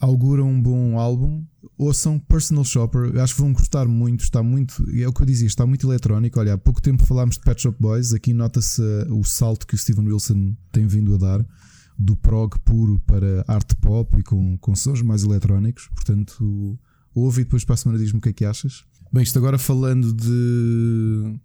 Augura 0.00 0.44
um 0.44 0.60
bom 0.60 0.98
álbum. 0.98 1.44
Ouçam 1.78 2.18
Personal 2.18 2.64
Shopper, 2.64 3.18
acho 3.20 3.34
que 3.34 3.40
vão 3.40 3.52
gostar 3.52 3.86
muito. 3.86 4.22
Está 4.22 4.42
muito, 4.42 4.84
é 4.94 5.08
o 5.08 5.12
que 5.12 5.22
eu 5.22 5.26
dizia, 5.26 5.46
está 5.46 5.66
muito 5.66 5.86
eletrónico. 5.86 6.38
Olha, 6.38 6.54
há 6.54 6.58
pouco 6.58 6.82
tempo 6.82 7.04
falámos 7.04 7.36
de 7.36 7.42
Pet 7.42 7.62
Shop 7.62 7.76
Boys. 7.80 8.12
Aqui 8.12 8.32
nota-se 8.32 8.82
eh, 8.82 9.06
o 9.10 9.24
salto 9.24 9.66
que 9.66 9.74
o 9.74 9.78
Steven 9.78 10.06
Wilson 10.06 10.54
tem 10.70 10.86
vindo 10.86 11.14
a 11.14 11.18
dar 11.18 11.46
do 11.98 12.16
prog 12.16 12.58
puro 12.64 12.98
para 13.06 13.44
art 13.46 13.74
pop 13.80 14.18
e 14.18 14.22
com, 14.22 14.56
com 14.58 14.74
sons 14.74 15.02
mais 15.02 15.22
eletrónicos. 15.22 15.88
Portanto, 15.94 16.78
ouve 17.14 17.42
e 17.42 17.44
depois 17.44 17.64
para 17.64 17.74
a 17.74 17.76
semana 17.76 17.98
diz-me 17.98 18.18
o 18.18 18.22
que 18.22 18.30
é 18.30 18.32
que 18.32 18.44
achas. 18.44 18.84
Bem, 19.12 19.22
isto 19.22 19.38
agora 19.38 19.58
falando 19.58 20.12
de 20.12 21.38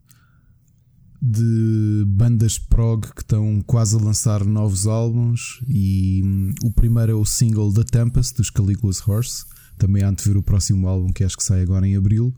de 1.21 2.03
bandas 2.07 2.59
prog 2.59 3.07
que 3.15 3.21
estão 3.21 3.61
quase 3.65 3.95
a 3.95 3.99
lançar 3.99 4.45
novos 4.45 4.85
álbuns 4.85 5.59
e 5.67 6.21
hum, 6.23 6.53
o 6.63 6.71
primeiro 6.71 7.11
é 7.11 7.15
o 7.15 7.25
single 7.25 7.73
The 7.73 7.83
Tempest 7.83 8.37
dos 8.37 8.49
Caligula's 8.49 9.05
Horse. 9.05 9.45
Também 9.77 10.03
há 10.03 10.11
de 10.11 10.23
ver 10.23 10.37
o 10.37 10.43
próximo 10.43 10.87
álbum 10.87 11.11
que 11.11 11.23
acho 11.23 11.37
que 11.37 11.43
sai 11.43 11.61
agora 11.61 11.87
em 11.87 11.95
abril. 11.95 12.35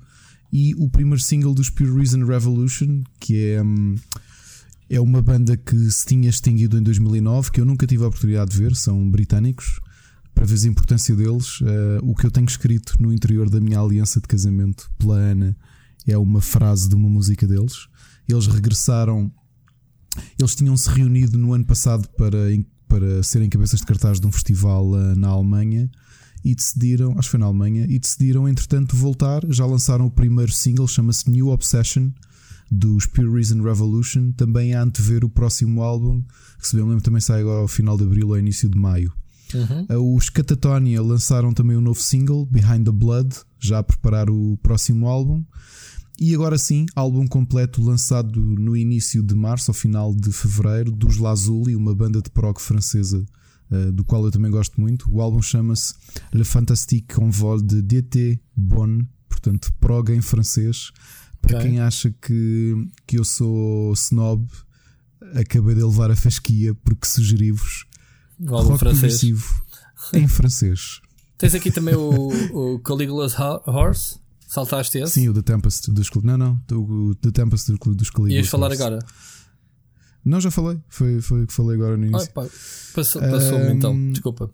E 0.51 0.73
o 0.75 0.89
primeiro 0.89 1.21
single 1.21 1.53
dos 1.53 1.69
Pure 1.69 1.91
Reason 1.91 2.25
Revolution 2.25 3.03
que 3.19 3.53
é 3.53 3.61
hum, 3.61 3.95
é 4.89 4.99
uma 4.99 5.21
banda 5.21 5.55
que 5.55 5.77
se 5.91 6.05
tinha 6.05 6.29
extinguido 6.29 6.77
em 6.77 6.81
2009 6.81 7.51
que 7.51 7.61
eu 7.61 7.65
nunca 7.65 7.85
tive 7.85 8.03
a 8.03 8.07
oportunidade 8.07 8.51
de 8.51 8.57
ver 8.57 8.75
são 8.75 9.09
britânicos. 9.09 9.79
Para 10.33 10.45
ver 10.45 10.57
a 10.63 10.67
importância 10.69 11.13
deles 11.13 11.59
eh, 11.61 11.99
o 12.01 12.15
que 12.15 12.25
eu 12.25 12.31
tenho 12.31 12.47
escrito 12.47 12.93
no 12.97 13.11
interior 13.11 13.49
da 13.49 13.59
minha 13.59 13.77
aliança 13.77 14.21
de 14.21 14.27
casamento 14.27 14.89
pela 14.97 15.17
Ana 15.17 15.55
é 16.07 16.17
uma 16.17 16.39
frase 16.39 16.87
de 16.87 16.95
uma 16.95 17.09
música 17.09 17.45
deles 17.45 17.88
eles 18.29 18.47
regressaram. 18.47 19.31
Eles 20.37 20.55
tinham-se 20.55 20.89
reunido 20.89 21.37
no 21.37 21.53
ano 21.53 21.65
passado 21.65 22.07
para, 22.17 22.37
para 22.87 23.23
serem 23.23 23.49
cabeças 23.49 23.79
de 23.79 23.85
cartaz 23.85 24.19
de 24.19 24.27
um 24.27 24.31
festival 24.31 24.97
eh, 24.97 25.15
na 25.15 25.29
Alemanha 25.29 25.89
e 26.43 26.55
decidiram, 26.55 27.11
acho 27.11 27.27
que 27.27 27.31
foi 27.31 27.39
na 27.39 27.45
Alemanha, 27.45 27.85
e 27.89 27.99
decidiram 27.99 28.47
entretanto 28.47 28.95
voltar. 28.95 29.41
Já 29.49 29.65
lançaram 29.65 30.05
o 30.05 30.11
primeiro 30.11 30.51
single, 30.51 30.87
chama-se 30.87 31.29
New 31.29 31.49
Obsession, 31.49 32.11
dos 32.71 33.05
Pure 33.05 33.31
Reason 33.31 33.61
Revolution. 33.61 34.31
Também 34.33 34.73
há 34.73 34.85
de 34.85 35.01
ver 35.01 35.23
o 35.23 35.29
próximo 35.29 35.81
álbum, 35.81 36.23
que 36.59 36.67
se 36.67 36.75
bem 36.75 36.83
me 36.83 36.89
lembro 36.91 37.03
também 37.03 37.21
sai 37.21 37.41
agora 37.41 37.61
ao 37.61 37.67
final 37.67 37.97
de 37.97 38.03
abril 38.03 38.29
ou 38.29 38.37
início 38.37 38.69
de 38.69 38.77
maio. 38.77 39.13
Uhum. 39.53 39.97
Uh, 39.97 40.15
Os 40.15 40.29
Catatonia 40.29 41.01
lançaram 41.01 41.53
também 41.53 41.75
um 41.75 41.81
novo 41.81 41.99
single, 41.99 42.45
Behind 42.45 42.85
the 42.85 42.91
Blood, 42.91 43.35
já 43.59 43.79
a 43.79 43.83
preparar 43.83 44.29
o 44.29 44.57
próximo 44.61 45.07
álbum. 45.07 45.43
E 46.19 46.33
agora 46.35 46.57
sim, 46.57 46.85
álbum 46.95 47.25
completo 47.27 47.81
lançado 47.81 48.39
no 48.41 48.75
início 48.75 49.23
de 49.23 49.33
março, 49.35 49.71
ao 49.71 49.75
final 49.75 50.13
de 50.13 50.31
fevereiro, 50.31 50.91
dos 50.91 51.17
Lazuli, 51.17 51.75
uma 51.75 51.95
banda 51.95 52.21
de 52.21 52.29
prog 52.29 52.59
francesa, 52.59 53.25
uh, 53.71 53.91
do 53.93 54.03
qual 54.03 54.25
eu 54.25 54.31
também 54.31 54.51
gosto 54.51 54.79
muito. 54.81 55.09
O 55.09 55.21
álbum 55.21 55.41
chama-se 55.41 55.93
Le 56.33 56.43
Fantastique 56.43 57.21
Envol 57.21 57.61
de 57.61 57.81
DT 57.81 58.39
Bonne, 58.55 59.07
portanto, 59.29 59.71
prog 59.79 60.09
em 60.11 60.21
francês. 60.21 60.91
Para 61.41 61.57
Ok. 61.59 61.69
quem 61.69 61.79
acha 61.79 62.13
que, 62.21 62.75
que 63.07 63.17
eu 63.17 63.23
sou 63.23 63.93
snob, 63.93 64.45
acabei 65.35 65.73
de 65.75 65.81
levar 65.83 66.11
a 66.11 66.15
fasquia 66.17 66.75
porque 66.75 67.07
sugeri-vos 67.07 67.85
rock 68.45 68.77
francês. 68.77 69.23
em 70.13 70.27
francês. 70.27 70.99
Tens 71.37 71.55
aqui 71.55 71.71
também 71.71 71.95
o, 71.95 72.73
o 72.75 72.79
Caligula's 72.79 73.39
Ho- 73.39 73.61
Horse. 73.65 74.19
Saltaste 74.49 74.97
esse? 74.97 75.13
Sim, 75.13 75.29
o 75.29 75.33
The 75.35 75.43
Tempest 75.43 75.91
dos 75.91 76.09
Não, 76.23 76.35
não, 76.35 76.59
o 76.73 77.13
The 77.13 77.29
Tempest 77.29 77.71
do- 77.71 77.93
dos. 77.95 78.09
Ias 78.29 78.47
falar 78.47 78.71
agora. 78.71 78.97
Não, 80.25 80.41
já 80.41 80.49
falei. 80.49 80.79
Foi, 80.89 81.21
foi 81.21 81.43
o 81.43 81.47
que 81.47 81.53
falei 81.53 81.75
agora 81.75 81.95
no 81.95 82.03
Ah, 82.05 82.07
início. 82.07 82.31
passou- 82.33 83.21
Passou-me 83.21 83.67
Ahm, 83.67 83.77
então, 83.77 84.11
desculpa. 84.11 84.51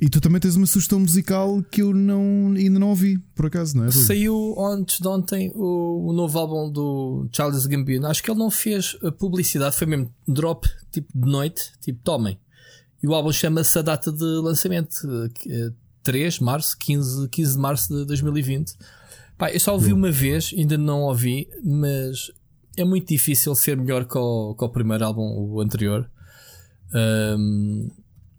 E 0.00 0.08
tu 0.08 0.20
também 0.20 0.40
tens 0.40 0.54
uma 0.56 0.66
sugestão 0.66 1.00
musical 1.00 1.60
que 1.70 1.82
eu 1.82 1.92
não, 1.92 2.54
ainda 2.56 2.78
não 2.78 2.88
ouvi, 2.90 3.18
por 3.34 3.46
acaso, 3.46 3.76
não 3.76 3.84
é? 3.84 3.90
Saiu 3.90 4.54
antes 4.64 5.00
de 5.00 5.06
ontem 5.08 5.50
o, 5.54 6.08
o 6.08 6.12
novo 6.12 6.38
álbum 6.38 6.70
do 6.70 7.28
Charles 7.32 7.66
Gambino. 7.66 8.06
Acho 8.06 8.22
que 8.22 8.30
ele 8.30 8.38
não 8.38 8.50
fez 8.50 8.96
a 9.02 9.10
publicidade, 9.12 9.76
foi 9.76 9.86
mesmo 9.88 10.12
drop, 10.26 10.68
tipo 10.92 11.08
de 11.12 11.30
noite, 11.30 11.72
tipo 11.80 12.00
tomem. 12.02 12.38
E 13.02 13.06
o 13.08 13.14
álbum 13.14 13.32
chama-se 13.32 13.76
a 13.78 13.82
data 13.82 14.10
de 14.12 14.24
lançamento, 14.24 14.96
eh, 15.04 15.28
que 15.34 15.52
é 15.52 15.70
3 16.02 16.34
de 16.34 16.42
março, 16.44 16.76
15, 16.78 17.28
15 17.28 17.52
de 17.54 17.58
março 17.58 17.92
de 17.94 18.04
2020. 18.04 18.74
Pá, 19.38 19.50
eu 19.50 19.60
só 19.60 19.72
ouvi 19.72 19.92
uma 19.92 20.10
vez, 20.10 20.54
ainda 20.56 20.78
não 20.78 21.02
ouvi, 21.02 21.48
mas 21.64 22.30
é 22.76 22.84
muito 22.84 23.08
difícil 23.08 23.54
ser 23.54 23.76
melhor 23.76 24.04
que 24.04 24.16
o, 24.16 24.54
que 24.54 24.64
o 24.64 24.68
primeiro 24.68 25.04
álbum, 25.04 25.22
o 25.22 25.60
anterior. 25.60 26.08
Ahm, 26.94 27.88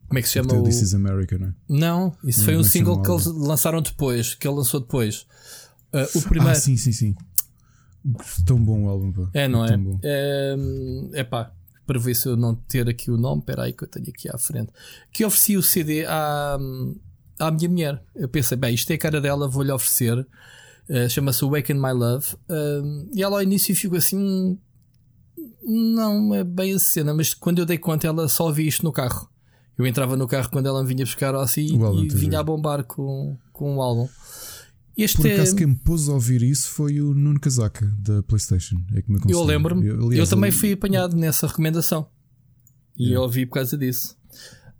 como 0.07 0.19
é 0.19 0.21
que 0.21 0.27
se 0.27 0.33
chama? 0.35 0.53
O... 0.53 0.63
This 0.63 0.81
is 0.81 0.93
America, 0.93 1.37
não 1.37 1.47
é? 1.47 1.53
Não, 1.67 2.17
isso 2.23 2.43
foi 2.43 2.53
Não, 2.53 2.59
um 2.59 2.63
mas 2.63 2.71
single 2.71 3.01
que 3.01 3.09
eles 3.09 3.25
lançaram 3.25 3.81
depois, 3.81 4.35
que 4.35 4.47
ele 4.47 4.55
lançou 4.55 4.79
depois. 4.79 5.25
Uh, 5.91 6.17
o 6.17 6.21
primeiro. 6.21 6.51
Ah, 6.51 6.55
sim, 6.55 6.77
sim, 6.77 6.91
sim. 6.91 7.15
Tão 8.45 8.63
bom 8.63 8.83
o 8.83 8.89
álbum, 8.89 9.11
pá. 9.11 9.29
é, 9.33 9.47
não 9.47 9.65
é? 9.65 9.79
É, 10.03 10.55
é 11.13 11.23
pá, 11.23 11.51
para 11.85 11.99
ver 11.99 12.15
se 12.15 12.27
eu 12.27 12.35
não 12.35 12.53
ter 12.53 12.87
aqui 12.87 13.09
o 13.09 13.17
nome, 13.17 13.39
espera 13.39 13.63
aí 13.63 13.73
que 13.73 13.83
eu 13.83 13.87
tenho 13.87 14.07
aqui 14.09 14.29
à 14.29 14.37
frente. 14.37 14.71
Que 15.11 15.25
ofereci 15.25 15.57
o 15.57 15.63
CD 15.63 16.05
à, 16.05 16.57
à 17.39 17.51
minha 17.51 17.69
mulher. 17.69 18.03
Eu 18.15 18.27
pensei, 18.27 18.57
bem, 18.57 18.73
isto 18.75 18.91
é 18.91 18.95
a 18.95 18.99
cara 18.99 19.21
dela, 19.21 19.47
vou-lhe 19.47 19.71
oferecer. 19.71 20.27
Uh, 20.89 21.09
Chama-se 21.09 21.43
Awaken 21.43 21.75
My 21.75 21.91
Love. 21.93 22.35
Um, 22.49 23.09
e 23.13 23.23
ela 23.23 23.37
ao 23.37 23.43
início 23.43 23.75
ficou 23.75 23.97
assim. 23.97 24.17
"Hum, 24.17 24.57
Não 25.65 26.35
é 26.35 26.43
bem 26.43 26.73
a 26.73 26.79
cena, 26.79 27.13
mas 27.13 27.33
quando 27.33 27.59
eu 27.59 27.65
dei 27.65 27.77
conta, 27.77 28.05
ela 28.07 28.27
só 28.27 28.45
ouvia 28.47 28.67
isto 28.67 28.83
no 28.83 28.91
carro. 28.91 29.29
Eu 29.77 29.87
entrava 29.87 30.15
no 30.17 30.27
carro 30.27 30.49
quando 30.51 30.67
ela 30.67 30.81
me 30.83 30.87
vinha 30.93 31.05
buscar 31.05 31.33
assim 31.35 31.65
e 32.03 32.07
vinha 32.09 32.39
a 32.39 32.43
bombar 32.43 32.83
com, 32.83 33.37
com 33.53 33.77
o 33.77 33.81
álbum. 33.81 34.07
Este 34.95 35.17
Por 35.17 35.25
é, 35.25 35.33
acaso, 35.35 35.55
quem 35.55 35.67
me 35.67 35.75
pôs 35.75 36.07
a 36.09 36.13
ouvir 36.13 36.43
isso 36.43 36.69
foi 36.69 37.01
o 37.01 37.13
Nuno 37.15 37.39
Casaca 37.39 37.85
da 37.97 38.21
PlayStation. 38.21 38.75
É 38.93 39.01
que 39.01 39.11
me 39.11 39.19
eu 39.27 39.43
lembro-me, 39.43 39.87
eu, 39.87 40.07
aliás, 40.07 40.29
também 40.29 40.49
ele- 40.49 40.57
fui 40.57 40.73
apanhado 40.73 41.15
nessa 41.15 41.47
recomendação 41.47 42.07
e 42.95 43.03
Yeah. 43.05 43.17
eu 43.17 43.21
ouvi 43.23 43.45
por 43.47 43.53
causa 43.55 43.75
disso. 43.77 44.15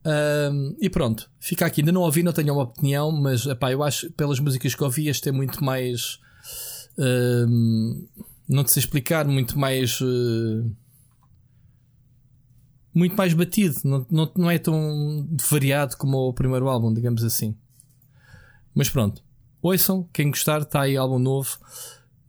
Um, 0.05 0.75
e 0.80 0.89
pronto, 0.89 1.30
fica 1.39 1.65
aqui. 1.65 1.81
Ainda 1.81 1.91
não 1.91 2.01
ouvi, 2.01 2.23
não 2.23 2.34
tenho 2.34 2.53
uma 2.53 2.63
opinião, 2.63 3.11
mas 3.11 3.45
epá, 3.45 3.71
eu 3.71 3.84
acho 3.84 4.11
pelas 4.11 4.39
músicas 4.39 4.75
que 4.75 4.84
ouvi, 4.84 5.07
este 5.07 5.30
é 5.30 5.31
muito 5.31 5.63
mais. 5.63 6.19
Um, 6.97 8.07
não 8.47 8.63
te 8.63 8.71
sei 8.71 8.81
explicar, 8.81 9.25
muito 9.25 9.57
mais. 9.57 9.99
Uh, 10.01 10.69
muito 12.93 13.15
mais 13.15 13.34
batido, 13.34 13.75
não, 13.84 14.05
não, 14.11 14.31
não 14.38 14.51
é 14.51 14.59
tão 14.59 15.27
variado 15.49 15.97
como 15.97 16.17
o 16.30 16.34
primeiro 16.34 16.69
álbum, 16.69 16.93
digamos 16.93 17.23
assim. 17.23 17.57
Mas 18.75 18.88
pronto, 18.88 19.23
ouçam, 19.61 20.07
quem 20.13 20.30
gostar, 20.30 20.61
está 20.61 20.81
aí 20.81 20.95
álbum 20.95 21.17
novo. 21.17 21.57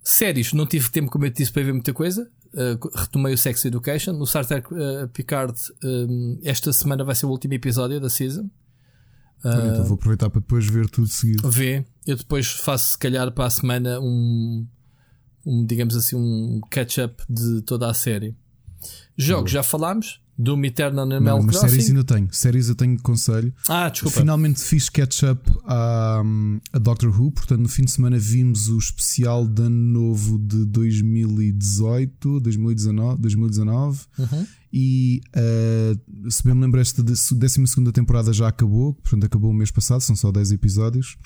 Séries, 0.02 0.52
não 0.52 0.66
tive 0.66 0.90
tempo, 0.90 1.10
como 1.10 1.26
eu 1.26 1.30
disse, 1.30 1.52
para 1.52 1.64
ver 1.64 1.72
muita 1.72 1.92
coisa. 1.92 2.30
Uh, 2.54 2.78
retomei 2.96 3.34
o 3.34 3.38
Sex 3.38 3.64
Education. 3.64 4.12
No 4.12 4.26
Star 4.26 4.46
Trek 4.46 4.72
uh, 4.72 5.08
Picard, 5.08 5.58
um, 5.82 6.38
esta 6.44 6.72
semana 6.72 7.02
vai 7.02 7.14
ser 7.14 7.26
o 7.26 7.30
último 7.30 7.52
episódio 7.54 8.00
da 8.00 8.08
season. 8.08 8.48
Uh, 9.44 9.72
então 9.72 9.84
vou 9.84 9.96
aproveitar 9.96 10.30
para 10.30 10.40
depois 10.40 10.64
ver 10.64 10.88
tudo 10.88 11.08
seguido. 11.08 11.50
Vê, 11.50 11.84
eu 12.06 12.16
depois 12.16 12.46
faço, 12.46 12.92
se 12.92 12.98
calhar, 12.98 13.30
para 13.32 13.46
a 13.46 13.50
semana 13.50 13.98
um, 14.00 14.64
um 15.44 15.66
digamos 15.66 15.96
assim, 15.96 16.14
um 16.14 16.60
catch-up 16.70 17.22
de 17.28 17.60
toda 17.62 17.90
a 17.90 17.94
série. 17.94 18.36
Jogos, 19.16 19.50
já 19.50 19.62
falámos. 19.62 20.20
Doom 20.36 20.64
Eternal 20.64 21.06
na 21.06 21.16
Animal 21.16 21.46
Crossing. 21.46 21.68
séries 21.68 21.88
ainda 21.88 22.04
tenho. 22.04 22.28
Séries 22.32 22.68
eu 22.68 22.74
tenho 22.74 23.00
conselho. 23.00 23.54
Ah, 23.68 23.88
desculpa. 23.88 24.18
Finalmente 24.18 24.60
fiz 24.60 24.88
catch-up 24.88 25.40
a, 25.64 26.22
a 26.72 26.78
Doctor 26.78 27.08
Who. 27.08 27.30
Portanto, 27.30 27.60
no 27.60 27.68
fim 27.68 27.84
de 27.84 27.92
semana 27.92 28.18
vimos 28.18 28.68
o 28.68 28.78
especial 28.78 29.46
de 29.46 29.62
ano 29.62 29.76
novo 29.76 30.38
de 30.38 30.64
2018, 30.66 32.40
2019. 32.40 33.20
2019 33.20 34.00
uhum. 34.18 34.46
E 34.76 35.20
uh, 35.36 36.30
se 36.30 36.42
bem 36.42 36.52
me 36.52 36.62
lembro, 36.62 36.80
esta 36.80 37.00
12 37.00 37.36
temporada 37.92 38.32
já 38.32 38.48
acabou. 38.48 38.94
Portanto, 38.94 39.24
acabou 39.24 39.50
o 39.50 39.54
mês 39.54 39.70
passado. 39.70 40.00
São 40.00 40.16
só 40.16 40.32
10 40.32 40.50
episódios. 40.50 41.16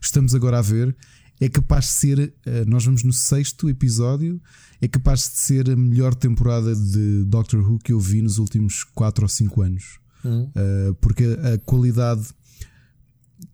Estamos 0.00 0.34
agora 0.34 0.58
a 0.58 0.62
ver 0.62 0.96
é 1.40 1.48
capaz 1.48 1.86
de 1.86 1.90
ser. 1.92 2.34
Eh, 2.44 2.64
nós 2.66 2.84
vamos 2.84 3.02
no 3.02 3.12
sexto 3.12 3.68
episódio. 3.68 4.40
É 4.80 4.88
capaz 4.88 5.20
de 5.30 5.38
ser 5.38 5.70
a 5.70 5.76
melhor 5.76 6.14
temporada 6.14 6.74
de 6.74 7.24
Doctor 7.24 7.60
Who 7.60 7.78
que 7.78 7.92
eu 7.92 8.00
vi 8.00 8.22
nos 8.22 8.38
últimos 8.38 8.84
4 8.84 9.24
ou 9.24 9.28
5 9.28 9.62
anos. 9.62 9.98
Uhum. 10.24 10.44
Uh, 10.44 10.94
porque 11.00 11.24
a 11.24 11.58
qualidade 11.58 12.26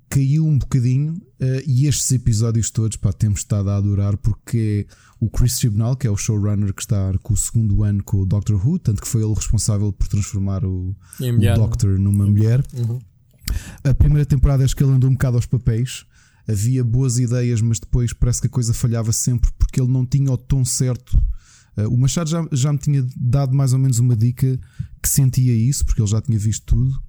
caiu 0.09 0.47
um 0.47 0.59
bocadinho 0.59 1.15
uh, 1.15 1.63
e 1.67 1.87
estes 1.87 2.11
episódios 2.13 2.71
todos 2.71 2.97
pá, 2.97 3.13
temos 3.13 3.41
estado 3.41 3.71
a 3.71 3.77
adorar 3.77 4.17
porque 4.17 4.87
é 4.89 4.95
o 5.21 5.31
Chris 5.31 5.59
Chibnall, 5.59 5.97
que 5.97 6.07
é 6.07 6.11
o 6.11 6.17
showrunner 6.17 6.73
que 6.75 6.83
está 6.83 7.13
com 7.23 7.35
o 7.35 7.37
segundo 7.37 7.83
ano 7.83 8.03
com 8.03 8.19
o 8.19 8.27
Doctor 8.27 8.57
Who, 8.57 8.79
tanto 8.79 9.01
que 9.01 9.09
foi 9.09 9.23
ele 9.23 9.35
responsável 9.35 9.93
por 9.93 10.09
transformar 10.09 10.65
o, 10.65 10.95
o 11.21 11.57
Doctor 11.57 11.99
numa 11.99 12.27
mulher. 12.27 12.65
Uhum. 12.75 12.99
A 13.85 13.95
primeira 13.95 14.27
temporada 14.27 14.65
acho 14.65 14.75
que 14.75 14.83
ele 14.83 14.93
andou 14.93 15.09
um 15.09 15.15
bocado 15.15 15.37
aos 15.37 15.47
papéis 15.47 16.05
havia 16.49 16.83
boas 16.85 17.19
ideias, 17.19 17.61
mas 17.61 17.79
depois 17.79 18.13
parece 18.13 18.41
que 18.41 18.47
a 18.47 18.51
coisa 18.51 18.75
falhava 18.75 19.13
sempre 19.13 19.51
porque 19.59 19.81
ele 19.81 19.91
não 19.91 20.05
tinha 20.05 20.31
o 20.31 20.37
tom 20.37 20.65
certo. 20.65 21.17
Uh, 21.77 21.89
o 21.89 21.97
Machado 21.97 22.29
já, 22.29 22.47
já 22.53 22.73
me 22.73 22.79
tinha 22.79 23.07
dado 23.17 23.55
mais 23.55 23.73
ou 23.73 23.79
menos 23.79 23.99
uma 23.99 24.17
dica 24.17 24.59
que 25.03 25.09
sentia 25.09 25.55
isso, 25.55 25.85
porque 25.85 26.01
ele 26.01 26.11
já 26.11 26.21
tinha 26.21 26.39
visto 26.39 26.65
tudo. 26.67 27.03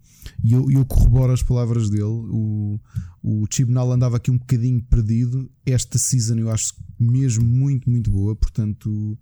E 0.43 0.53
eu, 0.53 0.71
eu 0.71 0.85
corroboro 0.85 1.33
as 1.33 1.43
palavras 1.43 1.89
dele. 1.89 2.03
O, 2.03 2.79
o 3.21 3.45
Chibnall 3.49 3.91
andava 3.91 4.17
aqui 4.17 4.31
um 4.31 4.37
bocadinho 4.37 4.81
perdido. 4.83 5.49
Esta 5.65 5.97
season 5.97 6.35
eu 6.35 6.49
acho 6.49 6.73
mesmo 6.99 7.43
muito, 7.43 7.89
muito 7.89 8.09
boa. 8.09 8.35
Portanto, 8.35 9.17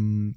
um, 0.00 0.34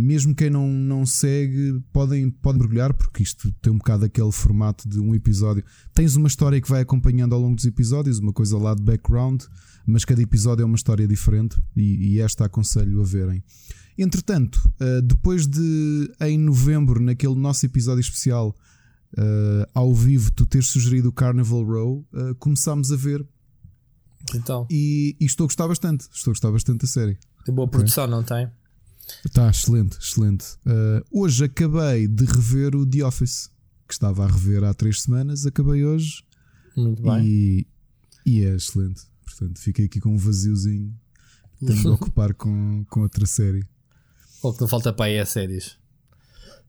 mesmo 0.00 0.34
quem 0.34 0.48
não, 0.48 0.66
não 0.66 1.04
segue, 1.04 1.80
podem, 1.92 2.30
podem 2.30 2.60
mergulhar, 2.60 2.94
porque 2.94 3.22
isto 3.22 3.52
tem 3.60 3.72
um 3.72 3.78
bocado 3.78 4.04
aquele 4.04 4.32
formato 4.32 4.88
de 4.88 4.98
um 4.98 5.14
episódio. 5.14 5.62
Tens 5.92 6.16
uma 6.16 6.28
história 6.28 6.60
que 6.60 6.68
vai 6.68 6.80
acompanhando 6.80 7.34
ao 7.34 7.40
longo 7.40 7.56
dos 7.56 7.66
episódios, 7.66 8.18
uma 8.18 8.32
coisa 8.32 8.56
lá 8.56 8.74
de 8.74 8.82
background, 8.82 9.42
mas 9.86 10.04
cada 10.04 10.22
episódio 10.22 10.62
é 10.62 10.66
uma 10.66 10.76
história 10.76 11.06
diferente 11.06 11.56
e, 11.76 12.14
e 12.14 12.20
esta 12.20 12.46
aconselho 12.46 13.00
a 13.00 13.04
verem. 13.04 13.42
Entretanto, 13.98 14.56
uh, 14.80 15.02
depois 15.02 15.46
de 15.46 16.10
em 16.20 16.38
novembro, 16.38 17.00
naquele 17.00 17.34
nosso 17.34 17.66
episódio 17.66 18.00
especial 18.00 18.56
uh, 19.18 19.68
ao 19.74 19.94
vivo, 19.94 20.30
tu 20.32 20.46
teres 20.46 20.68
sugerido 20.68 21.10
o 21.10 21.12
Carnival 21.12 21.62
Row, 21.62 22.06
uh, 22.12 22.34
começámos 22.36 22.90
a 22.90 22.96
ver. 22.96 23.26
Então. 24.34 24.66
E, 24.70 25.16
e, 25.20 25.24
estou 25.24 25.44
a 25.44 25.48
gostar 25.48 25.68
bastante. 25.68 26.08
Estou 26.12 26.30
a 26.30 26.32
gostar 26.32 26.50
bastante 26.50 26.80
da 26.80 26.86
série. 26.86 27.18
Tem 27.44 27.54
boa 27.54 27.68
produção, 27.68 28.04
okay. 28.04 28.16
não 28.16 28.22
tem? 28.22 28.50
Está 29.24 29.50
excelente, 29.50 29.98
excelente. 29.98 30.46
Uh, 30.66 31.04
hoje 31.10 31.44
acabei 31.44 32.06
de 32.06 32.24
rever 32.24 32.74
o 32.74 32.86
The 32.86 33.04
Office, 33.04 33.50
que 33.86 33.94
estava 33.94 34.24
a 34.24 34.26
rever 34.26 34.64
há 34.64 34.74
três 34.74 35.02
semanas. 35.02 35.46
Acabei 35.46 35.84
hoje. 35.84 36.24
Muito 36.76 37.02
bem. 37.02 37.26
E, 37.26 37.66
e 38.24 38.44
é 38.44 38.54
excelente. 38.54 39.02
Portanto, 39.24 39.58
fiquei 39.60 39.86
aqui 39.86 40.00
com 40.00 40.14
um 40.14 40.18
vaziozinho. 40.18 40.94
Tenho 41.64 41.80
de 41.80 41.88
ocupar 41.88 42.34
com, 42.34 42.84
com 42.88 43.00
outra 43.00 43.26
série. 43.26 43.64
O 44.42 44.52
que 44.52 44.60
não 44.60 44.68
falta 44.68 44.92
para 44.92 45.06
aí 45.06 45.14
é 45.14 45.24
séries. 45.24 45.78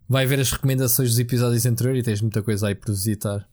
Vai 0.08 0.26
ver 0.26 0.40
as 0.40 0.52
recomendações 0.52 1.10
dos 1.12 1.20
episódios 1.20 1.66
anteriores 1.66 2.02
e 2.02 2.04
tens 2.04 2.22
muita 2.22 2.44
coisa 2.44 2.68
aí 2.68 2.76
para 2.76 2.94
visitar. 2.94 3.50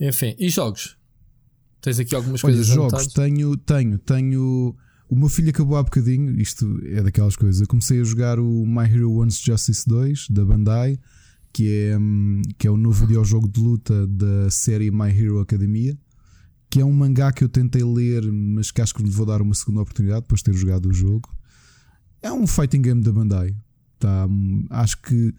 Enfim, 0.00 0.34
e 0.38 0.48
jogos? 0.48 0.96
Tens 1.80 1.98
aqui 1.98 2.14
algumas 2.14 2.42
Olha, 2.42 2.54
coisas 2.54 2.66
jogos, 2.66 3.06
tenho, 3.08 3.56
tenho, 3.58 3.98
tenho 3.98 4.74
o 5.08 5.16
meu 5.16 5.28
filho 5.28 5.50
acabou 5.50 5.76
há 5.76 5.82
bocadinho, 5.82 6.40
isto 6.40 6.80
é 6.84 7.02
daquelas 7.02 7.36
coisas. 7.36 7.60
Eu 7.60 7.66
comecei 7.66 8.00
a 8.00 8.04
jogar 8.04 8.38
o 8.38 8.66
My 8.66 8.84
Hero 8.84 9.12
Wants 9.12 9.40
Justice 9.40 9.86
2 9.86 10.28
da 10.30 10.44
Bandai, 10.44 10.98
que 11.52 11.70
é, 11.70 11.98
hum, 11.98 12.42
que 12.58 12.66
é 12.66 12.70
o 12.70 12.76
novo 12.76 13.06
videojogo 13.06 13.48
de 13.48 13.60
luta 13.60 14.06
da 14.06 14.50
série 14.50 14.90
My 14.90 15.10
Hero 15.10 15.40
Academia, 15.40 15.96
que 16.70 16.80
é 16.80 16.84
um 16.84 16.92
mangá 16.92 17.32
que 17.32 17.44
eu 17.44 17.48
tentei 17.48 17.84
ler, 17.84 18.30
mas 18.32 18.70
que 18.70 18.80
acho 18.80 18.94
que 18.94 19.02
lhe 19.02 19.10
vou 19.10 19.26
dar 19.26 19.40
uma 19.40 19.54
segunda 19.54 19.82
oportunidade 19.82 20.22
depois 20.22 20.40
de 20.40 20.44
ter 20.44 20.54
jogado 20.54 20.86
o 20.86 20.92
jogo. 20.92 21.32
É 22.20 22.32
um 22.32 22.46
fighting 22.46 22.82
game 22.82 23.02
da 23.02 23.12
Bandai. 23.12 23.54
Tá, 23.98 24.26
hum, 24.26 24.66
acho 24.70 25.00
que 25.02 25.34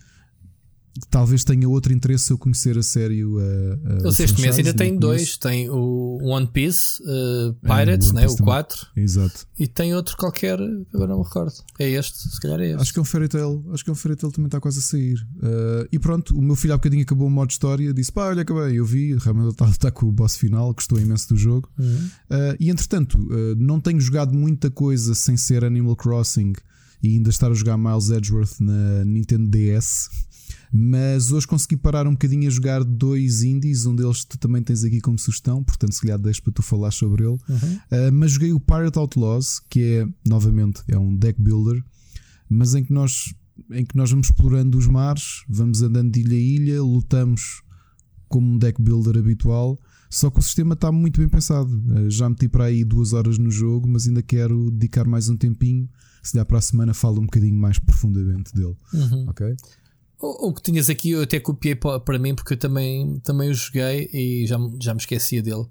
talvez 1.10 1.44
tenha 1.44 1.68
outro 1.68 1.94
interesse 1.94 2.32
eu 2.32 2.38
conhecer 2.38 2.78
a 2.78 2.84
sério 2.84 3.38
a, 3.40 4.08
a 4.08 4.12
sei, 4.12 4.26
este 4.26 4.42
mês 4.42 4.58
ainda 4.58 4.74
tem 4.74 4.98
dois. 4.98 5.38
tem 5.38 5.70
o 5.70 6.20
One 6.22 6.48
Piece 6.48 7.02
uh, 7.04 7.54
Pirates, 7.62 8.12
é, 8.12 8.14
né, 8.14 8.28
o 8.28 8.38
4 8.38 8.88
exato. 8.96 9.48
E 9.60 9.68
tem 9.68 9.94
outro 9.94 10.16
qualquer 10.16 10.58
agora 10.94 11.10
não 11.10 11.20
me 11.20 11.24
recordo. 11.24 11.54
É 11.80 11.90
este, 11.90 12.18
se 12.18 12.40
calhar 12.40 12.60
é 12.62 12.72
este. 12.72 12.82
Acho 12.82 12.94
que 12.94 13.00
é 13.00 13.02
um 13.02 13.06
Fairy 13.06 13.28
Tail 13.28 13.66
acho 13.74 13.84
que 13.84 13.90
é 13.90 13.94
um 13.94 13.96
Fairy 13.96 14.16
Tail 14.16 14.32
também 14.32 14.48
está 14.48 14.60
quase 14.60 14.80
a 14.80 14.82
sair. 14.82 15.16
Uh, 15.38 15.88
e 15.92 16.00
pronto, 16.00 16.38
o 16.38 16.42
meu 16.42 16.56
filho 16.56 16.74
há 16.74 16.78
bocadinho 16.78 17.04
acabou 17.04 17.28
o 17.28 17.32
modo 17.32 17.52
história 17.52 17.94
disse 17.94 18.12
pá, 18.12 18.28
olha, 18.28 18.44
acabei, 18.44 18.80
eu 18.80 18.86
vi 18.86 19.16
realmente 19.16 19.52
está, 19.52 19.68
está 19.68 19.92
com 19.92 20.06
o 20.06 20.12
boss 20.12 20.38
final, 20.38 20.74
gostou 20.74 21.00
imenso 21.00 21.30
do 21.30 21.38
jogo. 21.38 21.70
Uhum. 21.78 22.10
uh, 22.32 22.56
e 22.60 22.70
entretanto 22.70 23.18
não 23.58 23.80
tenho 23.80 24.00
jogado 24.00 24.34
muita 24.34 24.70
coisa 24.70 25.14
sem 25.14 25.36
ser 25.36 25.64
Animal 25.64 25.96
Crossing 25.96 26.54
e 27.04 27.10
ainda 27.10 27.30
estar 27.30 27.52
a 27.52 27.54
jogar 27.54 27.78
Miles 27.78 28.10
Edgeworth 28.10 28.60
na 28.60 29.04
Nintendo 29.04 29.50
DS 29.50 30.10
mas 30.78 31.32
hoje 31.32 31.48
consegui 31.48 31.78
parar 31.78 32.06
um 32.06 32.12
bocadinho 32.12 32.46
a 32.48 32.50
jogar 32.50 32.84
dois 32.84 33.44
indies, 33.44 33.86
um 33.86 33.96
deles 33.96 34.26
tu 34.26 34.38
também 34.38 34.62
tens 34.62 34.84
aqui 34.84 35.00
como 35.00 35.18
sugestão, 35.18 35.64
portanto, 35.64 35.94
se 35.94 36.02
calhar 36.02 36.20
deixo 36.20 36.44
para 36.44 36.52
tu 36.52 36.62
falar 36.62 36.92
sobre 36.92 37.24
ele. 37.24 37.38
Uhum. 37.48 37.76
Uh, 37.90 38.12
mas 38.12 38.34
joguei 38.34 38.52
o 38.52 38.60
Pirate 38.60 39.00
Outlaws, 39.00 39.62
que 39.70 39.80
é, 39.80 40.08
novamente, 40.28 40.84
é 40.90 41.00
um 41.00 41.16
deck 41.16 41.42
builder, 41.42 41.82
mas 42.50 42.76
em 42.76 42.84
que 42.84 42.92
nós, 42.92 43.34
em 43.72 43.86
que 43.86 43.96
nós 43.96 44.12
vamos 44.12 44.28
explorando 44.28 44.78
os 44.78 44.86
mares, 44.86 45.46
vamos 45.48 45.82
andando 45.82 46.12
de 46.12 46.20
ilha 46.20 46.36
a 46.36 46.40
ilha, 46.40 46.84
lutamos 46.84 47.64
como 48.28 48.52
um 48.52 48.58
deck 48.58 48.82
builder 48.82 49.18
habitual. 49.18 49.80
Só 50.10 50.30
que 50.30 50.40
o 50.40 50.44
sistema 50.44 50.74
está 50.74 50.92
muito 50.92 51.22
bem 51.22 51.30
pensado. 51.30 51.72
Uh, 51.72 52.10
já 52.10 52.28
meti 52.28 52.50
para 52.50 52.66
aí 52.66 52.84
duas 52.84 53.14
horas 53.14 53.38
no 53.38 53.50
jogo, 53.50 53.88
mas 53.88 54.10
ainda 54.10 54.22
quero 54.22 54.70
dedicar 54.72 55.08
mais 55.08 55.30
um 55.30 55.38
tempinho. 55.38 55.88
Se 56.22 56.34
der 56.34 56.44
para 56.44 56.58
a 56.58 56.62
semana, 56.62 56.94
falo 56.94 57.22
um 57.22 57.26
bocadinho 57.26 57.56
mais 57.56 57.80
profundamente 57.80 58.54
dele. 58.54 58.76
Uhum. 58.94 59.30
Ok? 59.30 59.56
O, 60.26 60.50
o, 60.50 60.54
que 60.54 60.62
tinhas 60.62 60.90
aqui 60.90 61.12
eu 61.12 61.22
até 61.22 61.40
copiei 61.40 61.76
para, 61.76 62.00
para 62.00 62.18
mim 62.18 62.34
porque 62.34 62.54
eu 62.54 62.58
também, 62.58 63.20
também 63.24 63.50
o 63.50 63.54
joguei 63.54 64.10
e 64.12 64.46
já, 64.48 64.58
já 64.82 64.94
me 64.94 65.00
esquecia 65.00 65.42
dele. 65.42 65.66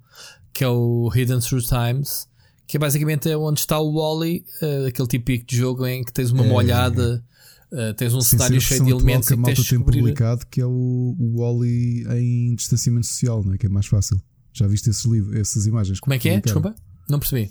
Que 0.52 0.62
é 0.62 0.68
o 0.68 1.10
Hidden 1.12 1.40
Through 1.40 1.62
Times, 1.62 2.28
que 2.66 2.76
é 2.76 2.80
basicamente 2.80 3.28
é 3.28 3.36
onde 3.36 3.60
está 3.60 3.78
o 3.78 3.92
Wally, 3.92 4.44
uh, 4.62 4.86
aquele 4.86 5.08
típico 5.08 5.46
de 5.46 5.56
jogo 5.56 5.86
em 5.86 6.04
que 6.04 6.12
tens 6.12 6.30
uma 6.30 6.44
é, 6.44 6.48
molhada. 6.48 7.24
Uh, 7.72 7.92
tens 7.94 8.14
um 8.14 8.20
cenário 8.20 8.60
cheio 8.60 8.84
de 8.84 8.90
elementos 8.92 9.26
que 9.26 9.34
a 9.34 9.36
malta 9.36 9.62
tem 9.68 9.80
publicado 9.80 10.46
que 10.46 10.60
é 10.60 10.66
o, 10.66 11.16
o 11.18 11.40
Wally 11.40 12.04
em 12.16 12.54
distanciamento 12.54 13.06
social, 13.06 13.42
não 13.42 13.54
é? 13.54 13.58
que 13.58 13.66
é 13.66 13.68
mais 13.68 13.86
fácil. 13.86 14.22
Já 14.52 14.68
viste 14.68 14.88
esses 14.88 15.04
livros, 15.04 15.34
essas 15.36 15.66
imagens? 15.66 15.98
Como 15.98 16.14
é 16.14 16.18
que 16.18 16.28
é? 16.28 16.40
Desculpa, 16.40 16.76
não 17.08 17.18
percebi. 17.18 17.50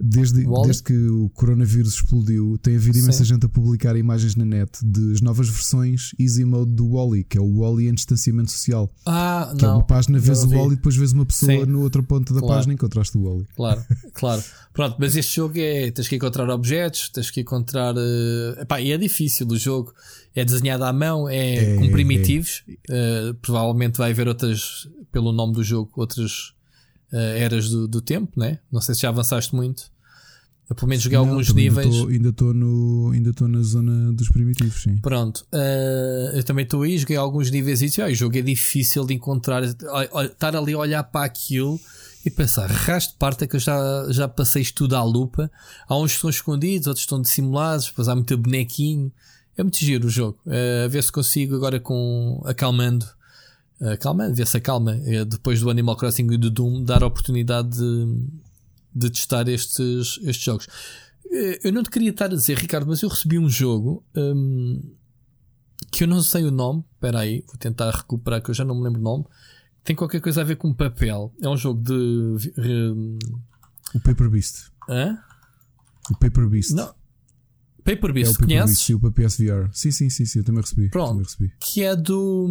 Desde, 0.00 0.44
desde 0.64 0.82
que 0.82 0.92
o 0.92 1.30
coronavírus 1.30 1.94
explodiu, 1.94 2.58
tem 2.58 2.74
havido 2.76 2.98
imensa 2.98 3.18
Sim. 3.24 3.34
gente 3.34 3.46
a 3.46 3.48
publicar 3.48 3.96
imagens 3.96 4.34
na 4.34 4.44
net 4.44 4.70
das 4.84 5.20
novas 5.20 5.48
versões 5.48 6.10
Easy 6.18 6.44
Mode 6.44 6.72
do 6.72 6.90
Wally, 6.94 7.22
que 7.22 7.38
é 7.38 7.40
o 7.40 7.60
Wally 7.60 7.88
em 7.88 7.94
distanciamento 7.94 8.50
social. 8.50 8.92
Ah, 9.06 9.54
Que 9.56 9.64
é 9.64 9.68
não. 9.68 9.76
uma 9.76 9.84
página, 9.84 10.18
vês 10.18 10.42
o. 10.42 10.48
Wally 10.48 10.72
e 10.72 10.76
depois 10.76 10.96
vês 10.96 11.12
uma 11.12 11.24
pessoa 11.24 11.52
Sim. 11.52 11.66
no 11.66 11.80
outro 11.82 12.02
ponto 12.02 12.34
da 12.34 12.40
Claro. 12.40 12.54
página 12.56 12.72
e 12.72 12.74
encontraste 12.74 13.16
o 13.16 13.22
Wally. 13.22 13.46
Claro, 13.54 13.84
claro. 14.14 14.42
Pronto, 14.72 14.96
mas 14.98 15.14
este 15.14 15.36
jogo 15.36 15.54
é. 15.58 15.90
Tens 15.92 16.08
que 16.08 16.16
encontrar 16.16 16.50
objetos, 16.50 17.08
tens 17.10 17.30
que 17.30 17.40
encontrar. 17.42 17.94
eh, 17.96 18.62
epá, 18.62 18.80
e 18.80 18.90
é 18.90 18.98
difícil 18.98 19.46
o 19.46 19.56
jogo. 19.56 19.92
É 20.34 20.44
desenhado 20.44 20.82
à 20.82 20.92
mão, 20.92 21.28
é, 21.28 21.54
É, 21.54 21.76
com 21.76 21.84
é. 21.84 21.90
primitivos. 21.90 22.64
Eh, 22.90 23.32
provavelmente 23.40 23.96
vai 23.98 24.10
haver 24.10 24.26
outras, 24.26 24.88
pelo 25.12 25.30
nome 25.30 25.52
do 25.52 25.62
jogo, 25.62 25.92
outras 25.96 26.52
eh, 27.14 27.38
eras 27.44 27.70
do, 27.70 27.86
do 27.86 28.00
tempo, 28.00 28.38
né? 28.38 28.58
Não 28.72 28.80
sei 28.80 28.94
se 28.94 29.02
já 29.02 29.08
avançaste 29.08 29.54
muito. 29.54 29.94
Eu 30.68 30.74
pelo 30.74 30.88
menos 30.88 31.04
joguei 31.04 31.18
Não, 31.18 31.28
alguns 31.28 31.52
níveis. 31.52 31.94
Ainda 32.08 32.30
estou 32.30 32.52
no, 32.52 33.10
ainda 33.12 33.30
estou 33.30 33.46
na 33.46 33.62
zona 33.62 34.12
dos 34.12 34.28
primitivos, 34.28 34.82
sim. 34.82 34.96
Pronto, 34.96 35.46
eh, 35.52 36.32
eu 36.34 36.42
também 36.42 36.64
estou 36.64 36.82
aí, 36.82 36.98
joguei 36.98 37.16
alguns 37.16 37.50
níveis 37.50 37.82
e 37.82 38.02
ah, 38.02 38.06
o 38.06 38.14
jogo 38.14 38.36
é 38.36 38.42
difícil 38.42 39.06
de 39.06 39.14
encontrar, 39.14 39.62
estar 39.62 40.56
ali 40.56 40.72
a 40.72 40.78
olhar 40.78 41.04
para 41.04 41.26
aquilo 41.26 41.78
e 42.26 42.30
pensar, 42.30 42.68
rasto 42.70 43.14
parte 43.18 43.44
é 43.44 43.46
que 43.46 43.54
eu 43.54 43.60
já, 43.60 43.78
já 44.08 44.26
passei 44.26 44.62
isto 44.62 44.74
tudo 44.74 44.96
à 44.96 45.04
lupa. 45.04 45.50
Há 45.86 45.96
uns 45.98 46.12
que 46.12 46.16
estão 46.16 46.30
escondidos, 46.30 46.88
outros 46.88 47.04
estão 47.04 47.20
dissimulados, 47.20 47.86
depois 47.86 48.08
há 48.08 48.14
muito 48.14 48.36
bonequinho. 48.36 49.12
É 49.56 49.62
muito 49.62 49.78
giro 49.78 50.08
o 50.08 50.10
jogo. 50.10 50.38
Eh, 50.46 50.84
a 50.86 50.88
ver 50.88 51.04
se 51.04 51.12
consigo 51.12 51.54
agora 51.54 51.78
com 51.78 52.42
acalmando, 52.44 53.06
eh, 53.84 53.92
acalmando, 53.92 54.34
ver 54.34 54.46
se 54.46 54.56
acalma, 54.56 54.96
eh, 55.04 55.24
depois 55.24 55.60
do 55.60 55.70
Animal 55.70 55.96
Crossing 55.96 56.32
e 56.32 56.36
do 56.38 56.50
Doom, 56.50 56.82
dar 56.84 57.02
a 57.02 57.06
oportunidade 57.06 57.70
de, 57.70 58.26
de 58.94 59.10
testar 59.10 59.48
estes, 59.48 60.18
estes 60.22 60.42
jogos. 60.44 60.66
Eh, 61.30 61.60
Eu 61.64 61.72
não 61.72 61.82
te 61.82 61.90
queria 61.90 62.10
estar 62.10 62.26
a 62.26 62.28
dizer, 62.28 62.58
Ricardo, 62.58 62.86
mas 62.86 63.02
eu 63.02 63.08
recebi 63.08 63.38
um 63.38 63.48
jogo 63.48 64.04
hum, 64.16 64.80
que 65.90 66.04
eu 66.04 66.08
não 66.08 66.22
sei 66.22 66.44
o 66.44 66.50
nome. 66.50 66.84
Espera 66.94 67.20
aí, 67.20 67.44
vou 67.46 67.56
tentar 67.56 67.90
recuperar 67.90 68.42
que 68.42 68.50
eu 68.50 68.54
já 68.54 68.64
não 68.64 68.74
me 68.74 68.82
lembro 68.82 69.00
o 69.00 69.04
nome. 69.04 69.24
Tem 69.84 69.94
qualquer 69.94 70.20
coisa 70.20 70.40
a 70.40 70.44
ver 70.44 70.56
com 70.56 70.72
papel. 70.72 71.32
É 71.42 71.48
um 71.48 71.56
jogo 71.56 71.82
de. 71.82 71.92
hum, 72.58 73.18
O 73.94 74.00
Paper 74.00 74.30
Beast. 74.30 74.70
hã? 74.88 75.18
O 76.10 76.16
Paper 76.18 76.48
Beast. 76.48 76.70
Não. 76.72 76.94
Paper 77.84 78.08
é 78.08 78.10
o 78.10 78.14
Beast, 78.14 78.32
Paper 78.32 78.46
conheces? 78.46 78.76
Beast 78.76 78.90
o 78.94 79.00
para 79.00 79.10
PSVR. 79.10 79.68
Sim, 79.74 79.90
sim, 79.90 80.08
sim, 80.08 80.24
sim, 80.24 80.38
eu 80.38 80.44
também 80.44 80.62
recebi. 80.62 80.88
Pronto. 80.88 81.08
Também 81.10 81.24
recebi. 81.24 81.52
Que 81.60 81.82
é 81.82 81.94
do. 81.94 82.48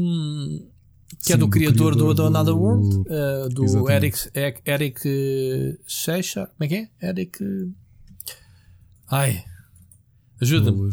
Que 1.26 1.34
é 1.34 1.36
Sim, 1.36 1.40
do 1.40 1.50
criador 1.50 1.96
do, 1.96 2.14
do 2.14 2.24
Another 2.26 2.54
do- 2.54 2.60
World, 2.60 3.04
eh, 3.10 3.50
do 3.50 3.64
Exatamente. 3.66 4.30
Eric, 4.34 4.62
Eric, 4.66 5.02
eh, 5.06 5.78
Shesha. 5.88 6.48
Como 6.48 6.64
é 6.64 6.68
que 6.68 6.76
é? 6.76 6.90
Eric. 7.10 7.44
eh, 7.44 7.68
Ai, 9.10 9.44
ajuda-me. 10.42 10.90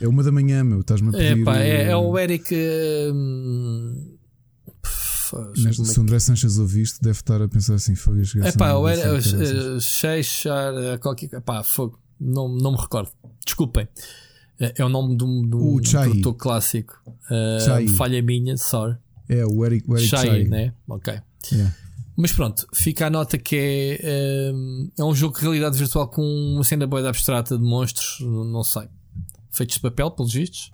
É 0.00 0.08
uma 0.08 0.22
da 0.22 0.32
manhã, 0.32 0.62
meu. 0.64 0.80
Estás-me 0.80 1.14
a 1.14 1.18
É, 1.20 1.30
pedir. 1.34 1.48
é, 1.48 1.82
é 1.90 1.96
o 1.96 2.18
eh, 2.18 2.22
Eric. 2.24 2.54
eh, 2.54 3.10
hum, 3.12 4.16
como 5.30 5.68
é 5.68 5.72
Se 5.72 5.98
o 5.98 6.02
André 6.02 6.18
Sanches 6.20 6.58
ouviste, 6.58 7.00
deve 7.00 7.18
estar 7.18 7.40
a 7.42 7.48
pensar 7.48 7.74
assim: 7.74 7.92
este 7.94 8.38
gajo 8.38 8.38
É 8.48 8.52
pá, 8.52 8.74
o 8.74 8.88
Eric. 8.88 9.02
eh, 10.46 10.98
qualquer 10.98 11.28
coisa. 11.28 11.40
Pá, 11.40 11.62
fogo. 11.62 11.98
Não, 12.20 12.48
não 12.48 12.72
me 12.72 12.78
recordo. 12.78 13.10
Desculpem. 13.44 13.88
É, 14.60 14.74
é 14.76 14.84
o 14.84 14.88
nome 14.88 15.16
de 15.16 15.24
um, 15.24 15.42
de 15.48 15.56
um 15.56 15.76
produtor 15.80 16.34
clássico. 16.34 16.94
Eh, 17.30 17.58
Chai. 17.64 17.88
falha 17.88 18.22
minha, 18.22 18.56
sorry. 18.56 18.96
É 19.28 19.44
o 19.44 19.64
Eric, 19.64 19.90
o 19.90 19.96
Eric 19.96 20.08
Chai, 20.08 20.26
Chai. 20.26 20.44
né? 20.44 20.72
Ok. 20.88 21.20
Yeah. 21.52 21.74
Mas 22.16 22.32
pronto, 22.32 22.66
fica 22.72 23.06
a 23.06 23.10
nota 23.10 23.36
que 23.36 23.56
é, 23.56 24.00
eh, 24.02 24.52
é 24.98 25.04
um 25.04 25.14
jogo 25.14 25.36
de 25.36 25.42
realidade 25.42 25.76
virtual 25.76 26.06
com 26.08 26.22
uma 26.22 26.62
cena 26.62 26.86
boa 26.86 27.08
abstrata 27.08 27.58
de 27.58 27.64
monstros, 27.64 28.20
não 28.20 28.62
sei, 28.62 28.88
feitos 29.50 29.76
de 29.76 29.82
papel, 29.82 30.10
pelos 30.12 30.32
vistos. 30.32 30.70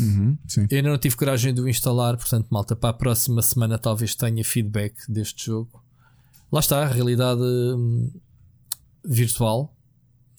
Uhum. 0.00 0.36
Eu 0.70 0.76
ainda 0.78 0.90
não 0.90 0.98
tive 0.98 1.16
coragem 1.16 1.54
de 1.54 1.60
o 1.60 1.68
instalar, 1.68 2.16
portanto, 2.16 2.48
malta, 2.50 2.74
para 2.74 2.90
a 2.90 2.92
próxima 2.92 3.42
semana 3.42 3.78
talvez 3.78 4.16
tenha 4.16 4.44
feedback 4.44 4.94
deste 5.08 5.46
jogo. 5.46 5.82
Lá 6.50 6.60
está, 6.60 6.82
a 6.82 6.86
realidade 6.86 7.40
hum, 7.40 8.10
virtual. 9.04 9.74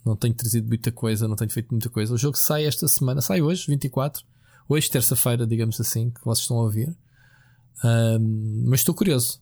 Não 0.05 0.15
tenho 0.15 0.33
trazido 0.33 0.67
muita 0.67 0.91
coisa, 0.91 1.27
não 1.27 1.35
tenho 1.35 1.49
feito 1.49 1.71
muita 1.71 1.89
coisa. 1.89 2.13
O 2.13 2.17
jogo 2.17 2.37
sai 2.37 2.65
esta 2.65 2.87
semana, 2.87 3.21
sai 3.21 3.41
hoje, 3.41 3.65
24. 3.67 4.23
Hoje, 4.67 4.89
terça-feira, 4.89 5.47
digamos 5.47 5.79
assim, 5.79 6.09
que 6.09 6.23
vocês 6.23 6.43
estão 6.43 6.57
a 6.57 6.63
ouvir. 6.63 6.93
Hum, 7.83 8.63
mas 8.67 8.79
estou 8.81 8.93
curioso. 8.95 9.41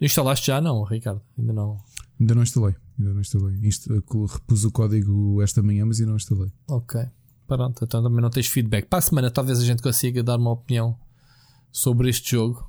Instalaste 0.00 0.46
já? 0.46 0.60
Não, 0.60 0.82
Ricardo? 0.82 1.20
Ainda 1.38 1.52
não. 1.52 1.78
Ainda 2.20 2.34
não 2.34 2.42
instalei. 2.42 2.74
Ainda 2.98 3.14
não 3.14 3.20
instalei. 3.20 3.56
Insta- 3.62 3.92
repus 3.94 4.64
o 4.64 4.70
código 4.70 5.40
esta 5.42 5.62
manhã, 5.62 5.84
mas 5.86 5.98
ainda 6.00 6.10
não 6.10 6.16
instalei. 6.16 6.50
Ok. 6.68 7.00
Pronto, 7.46 7.84
então 7.84 8.02
também 8.02 8.20
não 8.20 8.30
tens 8.30 8.46
feedback. 8.46 8.86
Para 8.86 8.98
a 8.98 9.02
semana 9.02 9.30
talvez 9.30 9.58
a 9.58 9.64
gente 9.64 9.82
consiga 9.82 10.22
dar 10.22 10.38
uma 10.38 10.50
opinião 10.52 10.96
sobre 11.70 12.08
este 12.08 12.30
jogo. 12.32 12.68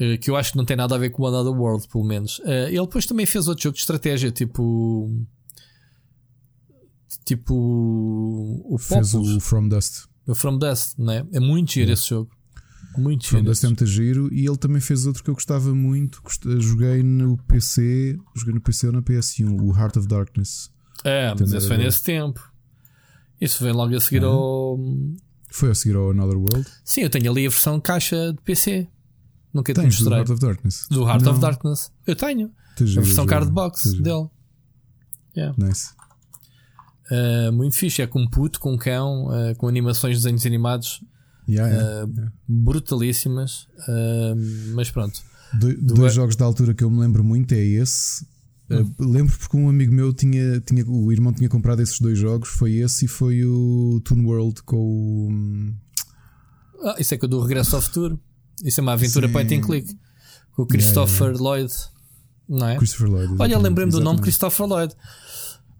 eh, 0.00 0.16
Que 0.18 0.30
eu 0.30 0.36
acho 0.36 0.52
que 0.52 0.58
não 0.58 0.64
tem 0.64 0.76
nada 0.76 0.94
a 0.94 0.98
ver 0.98 1.10
com 1.10 1.22
o 1.22 1.26
Another 1.26 1.52
World, 1.52 1.86
pelo 1.88 2.04
menos. 2.04 2.40
Eh, 2.44 2.68
Ele 2.70 2.80
depois 2.86 3.06
também 3.06 3.24
fez 3.26 3.46
outro 3.48 3.62
jogo 3.64 3.74
de 3.74 3.80
estratégia, 3.80 4.30
tipo. 4.32 5.08
Tipo. 7.24 7.54
O 8.68 8.76
Fez 8.78 9.14
o 9.14 9.40
From 9.40 9.68
Dust. 9.68 10.06
o 10.26 10.34
From 10.34 10.58
Dust, 10.58 10.94
não 10.98 11.12
é? 11.12 11.26
É 11.32 11.40
muito 11.40 11.72
giro 11.72 11.92
esse 11.92 12.08
jogo. 12.08 12.30
Muito 12.96 13.26
giro. 13.26 13.48
É 13.48 13.52
esse 13.52 13.66
muito 13.66 13.86
giro. 13.86 14.32
E 14.32 14.46
ele 14.46 14.56
também 14.56 14.80
fez 14.80 15.06
outro 15.06 15.22
que 15.24 15.30
eu 15.30 15.34
gostava 15.34 15.74
muito. 15.74 16.22
gost- 16.22 16.44
Joguei 16.60 17.02
no 17.02 17.36
PC. 17.38 18.16
Joguei 18.36 18.54
no 18.54 18.60
PC 18.60 18.86
ou 18.86 18.92
na 18.92 19.02
PS1. 19.02 19.60
O 19.60 19.76
Heart 19.76 19.96
of 19.96 20.06
Darkness. 20.08 20.70
É, 21.02 21.30
mas 21.30 21.38
Também 21.40 21.56
esse 21.58 21.66
foi 21.68 21.76
nesse 21.76 22.02
tempo. 22.02 22.52
Isso 23.40 23.62
vem 23.62 23.72
logo 23.72 23.94
a 23.96 24.00
seguir 24.00 24.24
ao. 24.24 24.78
Foi 25.50 25.70
a 25.70 25.74
seguir 25.74 25.96
ao 25.96 26.10
Another 26.10 26.36
World. 26.38 26.64
Sim, 26.84 27.02
eu 27.02 27.10
tenho 27.10 27.30
ali 27.30 27.46
a 27.46 27.50
versão 27.50 27.78
caixa 27.80 28.32
de 28.32 28.40
PC. 28.42 28.88
Nunca 29.52 29.72
te 29.72 29.80
Tens 29.80 29.98
do 29.98 30.10
mostrei. 30.10 30.18
Heart 30.18 30.30
of 30.30 30.40
Darkness. 30.40 30.86
Do 30.90 31.02
Heart 31.08 31.22
Não. 31.22 31.32
of 31.32 31.40
Darkness. 31.40 31.92
Eu 32.06 32.16
tenho. 32.16 32.50
Tens 32.76 32.88
A 32.90 32.92
giro, 32.92 33.04
versão 33.04 33.24
giro. 33.24 33.36
card 33.36 33.50
box 33.52 33.82
Tens 33.82 33.92
giro. 33.92 34.02
dele. 34.04 34.28
Yeah. 35.36 35.54
Nice. 35.58 35.90
Uh, 37.10 37.52
muito 37.52 37.76
fixe. 37.76 38.02
É 38.02 38.06
com 38.06 38.26
puto, 38.26 38.58
com 38.58 38.76
cão, 38.78 39.26
uh, 39.28 39.54
com 39.56 39.68
animações 39.68 40.16
de 40.16 40.22
desenhos 40.22 40.46
animados 40.46 41.04
Yeah, 41.48 41.74
Uh, 41.74 42.08
yeah, 42.10 42.32
brutalíssimas. 42.48 43.68
Uh, 43.88 44.72
mas 44.74 44.90
pronto. 44.90 45.20
Do- 45.52 45.76
do- 45.76 45.94
dois 45.94 46.14
jogos 46.14 46.36
da 46.36 46.44
altura 46.44 46.74
que 46.74 46.82
eu 46.82 46.90
me 46.90 47.00
lembro 47.00 47.22
muito 47.22 47.52
é 47.52 47.62
esse. 47.62 48.24
Hum. 48.70 48.90
Uh, 48.98 49.04
lembro 49.12 49.36
porque 49.38 49.56
um 49.56 49.68
amigo 49.68 49.92
meu 49.92 50.12
tinha, 50.12 50.60
tinha. 50.60 50.84
O 50.86 51.12
irmão 51.12 51.32
tinha 51.32 51.48
comprado 51.48 51.80
esses 51.82 52.00
dois 52.00 52.18
jogos. 52.18 52.48
Foi 52.48 52.72
esse 52.76 53.04
e 53.04 53.08
foi 53.08 53.44
o 53.44 54.00
Toon 54.04 54.24
World 54.24 54.62
com 54.62 54.76
o. 54.76 55.74
Ah, 56.88 56.96
isso 56.98 57.14
é 57.14 57.18
que 57.18 57.24
eu 57.24 57.28
do 57.28 57.40
Regresso 57.40 57.76
ao 57.76 57.82
Futuro. 57.82 58.18
Isso 58.62 58.80
é 58.80 58.82
uma 58.82 58.92
aventura 58.92 59.26
Sim. 59.26 59.32
point 59.32 59.54
and 59.54 59.60
click. 59.60 59.94
Com 60.52 60.62
o 60.62 60.66
Christopher 60.66 61.36
Lloyd. 61.36 61.72
Não 62.48 62.68
é? 62.68 62.76
Christopher 62.76 63.08
Lloyd. 63.10 63.34
Olha, 63.38 63.58
lembrei-me 63.58 63.92
do 63.92 64.00
nome. 64.00 64.20
Christopher 64.20 64.66
Lloyd. 64.66 64.94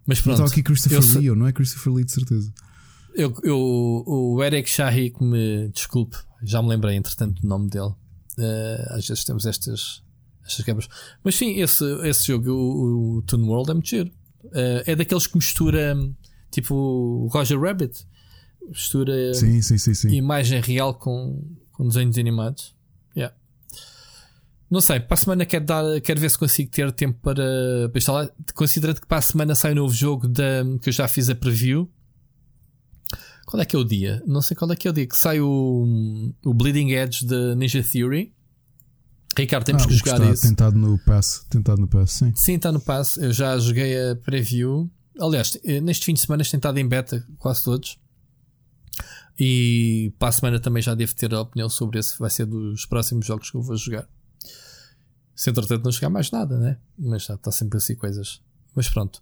Mas 0.05 0.21
pronto. 0.21 0.41
Está 0.41 0.51
aqui 0.51 0.61
Christopher 0.61 0.99
eu 0.99 1.19
Lee, 1.19 1.29
ou 1.31 1.35
não 1.35 1.47
é 1.47 1.51
Christopher 1.51 1.93
Lee 1.93 2.05
de 2.05 2.11
certeza. 2.11 2.51
Eu, 3.15 3.33
eu- 3.43 4.03
o 4.05 4.43
Eric 4.43 4.69
Shahi, 4.69 5.09
que 5.11 5.23
me 5.23 5.69
desculpe, 5.69 6.17
já 6.43 6.61
me 6.61 6.69
lembrei 6.69 6.95
entretanto 6.95 7.41
do 7.41 7.47
nome 7.47 7.69
dele. 7.69 7.93
Eh, 8.37 8.85
às 8.89 9.07
vezes 9.07 9.23
temos 9.23 9.45
estas, 9.45 10.03
estas 10.45 10.65
quebras. 10.65 10.87
Mas 11.23 11.35
sim, 11.35 11.59
esse, 11.61 11.83
esse 12.07 12.27
jogo, 12.27 12.51
o, 12.51 13.17
o 13.17 13.21
Toon 13.21 13.45
World, 13.47 13.71
é 13.71 13.73
muito 13.73 13.89
giro. 13.89 14.11
Eh, 14.53 14.83
é 14.87 14.95
daqueles 14.95 15.27
que 15.27 15.35
mistura 15.37 15.95
tipo 16.51 16.75
o 16.75 17.27
Roger 17.27 17.59
Rabbit, 17.59 18.05
mistura 18.67 19.33
Sim, 19.33 19.61
sim, 19.61 19.77
sim, 19.77 19.93
sim. 19.93 20.09
imagem 20.15 20.59
real 20.61 20.93
com, 20.93 21.41
com 21.71 21.87
desenhos 21.87 22.17
animados. 22.17 22.75
Yeah. 23.15 23.33
Não 24.69 24.81
sei, 24.81 24.99
para 24.99 25.13
a 25.13 25.17
semana 25.17 25.45
quero, 25.45 25.63
dar, 25.65 26.01
quero 26.01 26.19
ver 26.19 26.29
se 26.29 26.37
consigo 26.37 26.69
ter 26.71 26.91
tempo 26.91 27.19
para, 27.21 27.89
para 27.89 27.97
instalar. 27.97 28.29
Considerando 28.53 28.99
que 28.99 29.07
para 29.07 29.19
a 29.19 29.21
semana 29.21 29.55
sai 29.55 29.71
um 29.71 29.75
novo 29.75 29.93
jogo 29.93 30.27
da, 30.27 30.63
que 30.81 30.89
eu 30.89 30.93
já 30.93 31.07
fiz 31.07 31.29
a 31.29 31.35
preview. 31.35 31.89
Qual 33.45 33.61
é 33.61 33.65
que 33.65 33.75
é 33.75 33.79
o 33.79 33.83
dia? 33.83 34.23
Não 34.25 34.41
sei 34.41 34.55
qual 34.57 34.71
é 34.71 34.75
que 34.75 34.87
é 34.87 34.91
o 34.91 34.93
dia 34.93 35.05
que 35.07 35.15
sai 35.15 35.39
o, 35.39 36.33
o 36.43 36.53
Bleeding 36.53 36.91
Edge 36.91 37.25
da 37.25 37.55
Ninja 37.55 37.83
Theory. 37.83 38.33
Ricardo, 39.37 39.65
temos 39.65 39.83
Ah, 39.83 39.87
que 39.87 39.93
jogar 39.95 40.19
está 40.19 40.31
isso. 40.31 40.41
tentado 40.47 40.77
no 40.77 40.97
pass. 40.99 41.45
Tentado 41.49 41.79
no 41.81 41.87
pass, 41.87 42.11
sim. 42.11 42.33
Sim, 42.35 42.53
está 42.55 42.71
no 42.71 42.79
passo. 42.79 43.21
Eu 43.21 43.31
já 43.33 43.57
joguei 43.59 44.11
a 44.11 44.15
preview. 44.15 44.89
Aliás, 45.19 45.57
eh, 45.63 45.79
neste 45.81 46.05
fim 46.05 46.13
de 46.13 46.21
semana 46.21 46.43
tem 46.43 46.57
estado 46.57 46.77
em 46.77 46.87
beta 46.87 47.25
quase 47.37 47.63
todos. 47.63 47.97
E 49.37 50.13
para 50.17 50.29
a 50.29 50.31
semana 50.31 50.59
também 50.59 50.81
já 50.81 50.95
devo 50.95 51.13
ter 51.13 51.33
a 51.33 51.41
opinião 51.41 51.69
sobre 51.69 51.99
esse. 51.99 52.17
Vai 52.17 52.29
ser 52.29 52.45
dos 52.45 52.85
próximos 52.85 53.25
jogos 53.25 53.51
que 53.51 53.57
eu 53.57 53.61
vou 53.61 53.75
jogar. 53.75 54.07
Se 55.35 55.49
entretanto 55.49 55.83
não 55.83 55.91
jogar 55.91 56.09
mais 56.09 56.31
nada, 56.31 56.57
né? 56.57 56.77
Mas 56.97 57.25
já 57.25 57.35
está 57.35 57.51
sempre 57.51 57.77
assim 57.77 57.95
coisas. 57.95 58.41
Mas 58.73 58.87
pronto. 58.89 59.21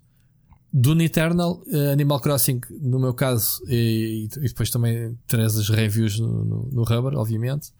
Dune 0.73 1.05
Eternal, 1.05 1.61
eh, 1.67 1.91
Animal 1.91 2.19
Crossing, 2.19 2.59
no 2.81 2.97
meu 2.99 3.13
caso, 3.13 3.61
e, 3.67 4.27
e 4.37 4.47
depois 4.47 4.71
também 4.71 5.15
terás 5.27 5.55
as 5.55 5.69
reviews 5.69 6.19
no, 6.19 6.43
no, 6.43 6.69
no 6.71 6.83
Rubber, 6.83 7.13
obviamente. 7.15 7.71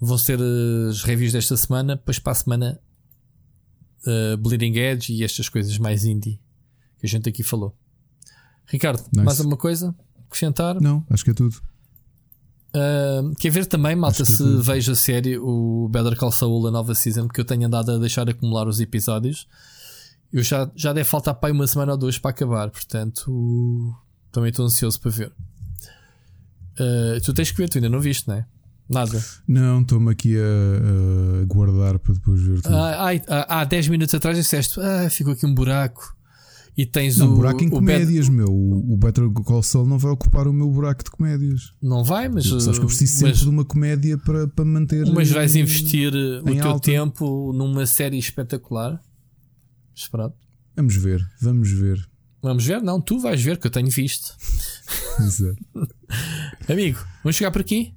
Vão 0.00 0.18
ser 0.18 0.40
as 0.88 1.04
reviews 1.04 1.32
desta 1.32 1.56
semana. 1.56 1.94
Depois 1.94 2.18
para 2.18 2.32
a 2.32 2.34
semana 2.34 2.80
uh, 4.06 4.36
Bleeding 4.38 4.76
Edge 4.76 5.12
e 5.12 5.22
estas 5.22 5.48
coisas 5.48 5.76
mais 5.78 6.04
indie 6.04 6.40
que 6.98 7.06
a 7.06 7.08
gente 7.08 7.28
aqui 7.28 7.42
falou. 7.42 7.76
Ricardo, 8.66 9.02
Nice. 9.12 9.24
mais 9.24 9.38
alguma 9.38 9.56
coisa? 9.56 9.94
Acrescentar? 10.26 10.80
Não, 10.80 11.04
acho 11.10 11.24
que 11.24 11.30
é 11.30 11.34
tudo. 11.34 11.56
Uh, 12.74 13.34
quer 13.36 13.50
ver 13.50 13.66
também, 13.66 13.94
malta, 13.96 14.24
que 14.24 14.30
se 14.30 14.42
é 14.42 14.60
vejo 14.60 14.92
a 14.92 14.96
série 14.96 15.38
o 15.38 15.88
Better 15.88 16.16
Call 16.16 16.30
Saul, 16.32 16.66
a 16.66 16.70
nova 16.70 16.94
season, 16.94 17.26
porque 17.26 17.40
eu 17.40 17.44
tenho 17.44 17.66
andado 17.66 17.92
a 17.92 17.98
deixar 17.98 18.28
acumular 18.28 18.66
os 18.68 18.80
episódios. 18.80 19.46
Eu 20.32 20.42
já, 20.42 20.70
já 20.76 20.92
deve 20.92 21.08
faltar 21.08 21.34
para 21.34 21.48
aí 21.48 21.52
uma 21.52 21.66
semana 21.66 21.92
ou 21.92 21.98
duas 21.98 22.18
para 22.18 22.30
acabar, 22.30 22.70
portanto 22.70 23.94
também 24.30 24.50
estou 24.50 24.64
ansioso 24.64 25.00
para 25.00 25.10
ver. 25.10 25.32
Uh, 26.78 27.20
tu 27.24 27.34
tens 27.34 27.50
que 27.50 27.58
ver, 27.58 27.68
tu 27.68 27.78
ainda 27.78 27.88
não 27.88 28.00
viste, 28.00 28.28
não 28.28 28.36
é? 28.36 28.46
Nada. 28.88 29.24
Não, 29.46 29.82
estou-me 29.82 30.10
aqui 30.10 30.36
a, 30.36 31.42
a 31.42 31.44
guardar 31.44 31.98
para 31.98 32.14
depois 32.14 32.40
ver 32.42 32.60
tudo. 32.60 32.74
Ah, 32.74 33.04
ai, 33.04 33.22
há, 33.28 33.60
há 33.60 33.64
10 33.64 33.88
minutos 33.88 34.14
atrás 34.14 34.36
disseste, 34.36 34.80
ah, 34.80 35.08
ficou 35.08 35.32
aqui 35.32 35.46
um 35.46 35.54
buraco. 35.54 36.16
E 36.76 36.86
tens 36.86 37.18
não, 37.18 37.32
o. 37.32 37.36
buraco 37.36 37.62
em 37.62 37.66
o 37.66 37.70
comédias, 37.70 38.28
meu. 38.28 38.48
O, 38.48 38.94
o 38.94 38.96
Better 38.96 39.28
Call 39.30 39.62
Saul 39.62 39.86
não 39.86 39.98
vai 39.98 40.10
ocupar 40.12 40.48
o 40.48 40.52
meu 40.52 40.68
buraco 40.70 41.04
de 41.04 41.10
comédias. 41.10 41.72
Não 41.82 42.02
vai, 42.02 42.28
mas. 42.28 42.46
Sabes 42.46 42.78
que 42.78 42.84
eu 42.84 42.88
preciso 42.88 43.12
sempre 43.12 43.30
mas- 43.30 43.40
de 43.40 43.48
uma 43.48 43.64
comédia 43.64 44.16
para, 44.16 44.48
para 44.48 44.64
manter. 44.64 45.06
Mas 45.12 45.30
vais 45.30 45.54
eh, 45.54 45.60
investir 45.60 46.12
uh, 46.12 46.40
o 46.40 46.54
teu 46.54 46.68
alta. 46.68 46.80
tempo 46.80 47.52
numa 47.52 47.86
série 47.86 48.18
espetacular. 48.18 49.00
Mas 50.00 50.08
pronto. 50.08 50.34
Vamos 50.74 50.96
ver, 50.96 51.20
vamos 51.42 51.70
ver. 51.70 52.08
Vamos 52.42 52.64
ver? 52.64 52.80
Não, 52.80 52.98
tu 53.02 53.18
vais 53.20 53.42
ver 53.42 53.58
que 53.58 53.66
eu 53.66 53.70
tenho 53.70 53.90
visto. 53.90 54.34
Exato. 55.20 55.58
Amigo, 56.66 56.98
vamos 57.22 57.36
chegar 57.36 57.50
por 57.50 57.60
aqui. 57.60 57.94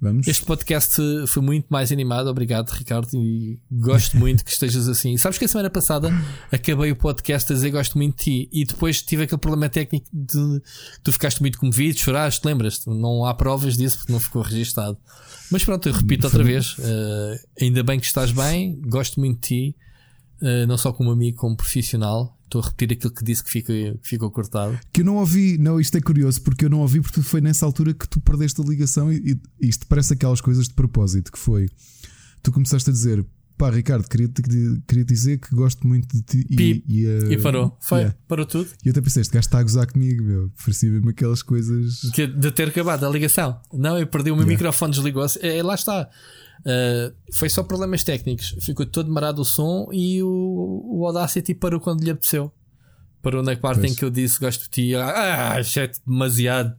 Vamos. 0.00 0.26
Este 0.26 0.44
podcast 0.44 0.96
foi 1.28 1.40
muito 1.42 1.66
mais 1.68 1.92
animado. 1.92 2.26
Obrigado, 2.26 2.70
Ricardo. 2.70 3.08
E 3.14 3.60
gosto 3.70 4.16
muito 4.16 4.44
que 4.44 4.50
estejas 4.50 4.88
assim. 4.88 5.16
Sabes 5.18 5.38
que 5.38 5.44
a 5.44 5.48
semana 5.48 5.70
passada 5.70 6.10
acabei 6.50 6.90
o 6.90 6.96
podcast 6.96 7.52
a 7.52 7.54
dizer 7.54 7.70
gosto 7.70 7.96
muito 7.96 8.16
de 8.16 8.24
ti. 8.24 8.48
E 8.50 8.64
depois 8.64 9.00
tive 9.02 9.22
aquele 9.22 9.40
problema 9.40 9.68
técnico 9.68 10.08
de 10.12 10.60
tu 11.04 11.12
ficaste 11.12 11.40
muito 11.40 11.58
comovido, 11.58 11.96
choraste, 11.96 12.44
lembras-te? 12.44 12.88
Não 12.88 13.24
há 13.24 13.34
provas 13.34 13.76
disso 13.76 13.98
porque 13.98 14.12
não 14.12 14.18
ficou 14.18 14.42
registado. 14.42 14.98
Mas 15.48 15.62
pronto, 15.62 15.88
eu 15.88 15.92
repito 15.92 16.26
outra 16.26 16.42
vez. 16.42 16.74
eh, 16.80 17.40
ainda 17.60 17.84
bem 17.84 18.00
que 18.00 18.06
estás 18.06 18.32
bem. 18.32 18.80
Gosto 18.80 19.20
muito 19.20 19.40
de 19.42 19.46
ti. 19.70 19.76
Eh, 20.42 20.66
não 20.66 20.76
só 20.78 20.92
como 20.92 21.10
amigo, 21.10 21.36
como 21.38 21.56
profissional. 21.56 22.36
Estou 22.44 22.60
a 22.62 22.64
repetir 22.64 22.96
aquilo 22.96 23.12
que 23.12 23.22
disse 23.24 23.44
que 23.44 23.50
ficou, 23.50 23.74
que 23.74 24.08
ficou 24.08 24.30
cortado. 24.30 24.76
Que 24.92 25.02
eu 25.02 25.04
não 25.04 25.16
ouvi, 25.16 25.56
não, 25.56 25.78
isto 25.80 25.96
é 25.96 26.00
curioso, 26.00 26.42
porque 26.42 26.64
eu 26.64 26.70
não 26.70 26.80
ouvi 26.80 27.00
porque 27.00 27.22
foi 27.22 27.40
nessa 27.40 27.64
altura 27.64 27.94
que 27.94 28.08
tu 28.08 28.20
perdeste 28.20 28.60
a 28.60 28.64
ligação 28.64 29.12
e, 29.12 29.38
e 29.60 29.68
isto 29.68 29.86
parece 29.86 30.14
aquelas 30.14 30.40
coisas 30.40 30.66
de 30.66 30.74
propósito 30.74 31.30
que 31.30 31.38
foi. 31.38 31.68
Tu 32.42 32.50
começaste 32.50 32.90
a 32.90 32.92
dizer, 32.92 33.24
pá, 33.56 33.70
Ricardo, 33.70 34.08
queria, 34.08 34.26
te 34.26 34.42
queria 34.88 35.04
dizer 35.04 35.38
que 35.38 35.54
gosto 35.54 35.86
muito 35.86 36.08
de 36.12 36.22
ti 36.22 36.46
e, 36.50 36.82
e, 36.88 37.06
eh, 37.06 37.32
E 37.34 37.38
parou. 37.38 37.76
Foi, 37.80 37.98
yeah. 37.98 38.16
parou 38.26 38.46
tudo. 38.46 38.68
E 38.84 38.88
eu 38.88 38.90
até 38.90 39.00
pensei, 39.00 39.20
este 39.20 39.32
gajo 39.32 39.46
está 39.46 39.58
a 39.60 39.62
gozar 39.62 39.86
comigo, 39.86 40.24
meu. 40.24 40.50
Parecia 40.64 40.90
mesmo 40.90 41.10
aquelas 41.10 41.42
coisas. 41.42 42.00
Que- 42.14 42.26
de 42.26 42.50
ter 42.50 42.68
acabado 42.68 43.06
a 43.06 43.10
ligação. 43.10 43.60
Não, 43.72 43.96
eu 43.96 44.06
perdi 44.08 44.30
o 44.30 44.34
meu 44.34 44.42
Yeah. 44.44 44.54
microfone, 44.54 44.92
desligou-se. 44.92 45.38
É, 45.46 45.62
lá 45.62 45.74
está. 45.76 46.08
Uh, 46.60 47.14
foi 47.32 47.48
só 47.48 47.62
problemas 47.62 48.04
técnicos. 48.04 48.54
Ficou 48.60 48.84
todo 48.86 49.10
marado 49.10 49.42
o 49.42 49.44
som 49.44 49.88
e 49.92 50.22
o, 50.22 50.82
o 50.84 51.06
Audacity 51.06 51.54
parou 51.54 51.80
quando 51.80 52.02
lhe 52.02 52.10
apeteceu. 52.10 52.52
Parou 53.22 53.42
na 53.42 53.56
parte 53.56 53.80
Pois. 53.80 53.92
em 53.92 53.94
que 53.94 54.04
eu 54.04 54.10
disse 54.10 54.38
gosto 54.40 54.62
de 54.64 54.70
ti. 54.70 54.94
Ah, 54.94 55.62
chat 55.62 56.00
demasiado. 56.06 56.74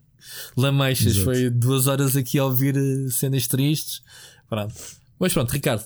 Lameixas. 0.57 1.13
Exato. 1.17 1.25
Foi 1.25 1.49
duas 1.49 1.87
horas 1.87 2.15
aqui 2.15 2.39
a 2.39 2.45
ouvir 2.45 2.75
eh, 2.75 3.09
cenas 3.11 3.47
tristes. 3.47 4.01
Pronto. 4.49 4.73
Mas 5.19 5.33
pronto, 5.33 5.51
Ricardo. 5.51 5.83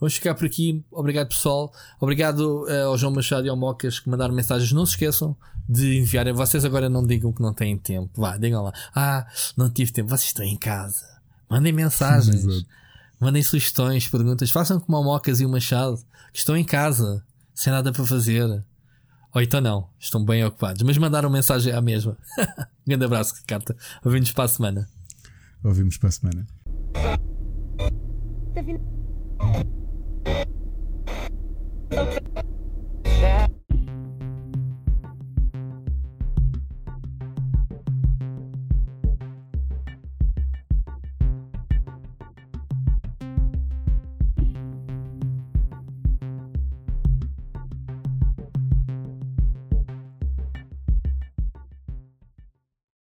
Vamos 0.00 0.14
ficar 0.14 0.34
por 0.34 0.46
aqui. 0.46 0.84
Obrigado, 0.90 1.28
pessoal. 1.28 1.72
Obrigado 2.00 2.66
eh, 2.68 2.82
ao 2.82 2.96
João 2.96 3.12
Machado 3.12 3.46
e 3.46 3.50
ao 3.50 3.56
Mocas 3.56 3.98
que 3.98 4.08
mandaram 4.08 4.34
mensagens. 4.34 4.72
Não 4.72 4.86
se 4.86 4.92
esqueçam 4.92 5.36
de 5.68 5.98
enviarem. 5.98 6.32
Vocês 6.32 6.64
agora 6.64 6.88
não 6.88 7.04
digam 7.06 7.32
que 7.32 7.42
não 7.42 7.52
têm 7.52 7.76
tempo. 7.76 8.10
Vá, 8.20 8.36
digam 8.38 8.62
lá. 8.62 8.72
Ah, 8.94 9.26
não 9.56 9.68
tive 9.70 9.92
tempo. 9.92 10.08
Vocês 10.08 10.28
estão 10.28 10.44
em 10.44 10.56
casa. 10.56 11.04
Mandem 11.50 11.72
mensagens. 11.72 12.44
Exato. 12.44 12.66
Mandem 13.20 13.42
sugestões, 13.42 14.08
perguntas. 14.08 14.50
Façam 14.50 14.78
como 14.78 14.98
o 14.98 15.04
Mocas 15.04 15.40
e 15.40 15.46
o 15.46 15.48
Machado, 15.48 15.98
que 16.32 16.38
estão 16.38 16.56
em 16.56 16.64
casa, 16.64 17.24
sem 17.54 17.72
nada 17.72 17.92
para 17.92 18.04
fazer. 18.04 18.64
Ou 19.34 19.42
então 19.42 19.60
não, 19.60 19.90
estão 19.98 20.24
bem 20.24 20.44
ocupados. 20.44 20.82
Mas 20.82 20.96
mandaram 20.96 21.28
mensagem 21.28 21.72
à 21.72 21.80
mesma. 21.80 22.16
um 22.38 22.44
grande 22.86 23.04
abraço, 23.04 23.34
Ricardo. 23.34 23.74
Ouvimos 24.04 24.32
para 24.32 24.44
a 24.44 24.48
semana. 24.48 24.88
Ouvimos 25.64 25.98
para 25.98 26.08
a 26.08 26.12
semana. 26.12 26.46
Tá. 31.90 32.57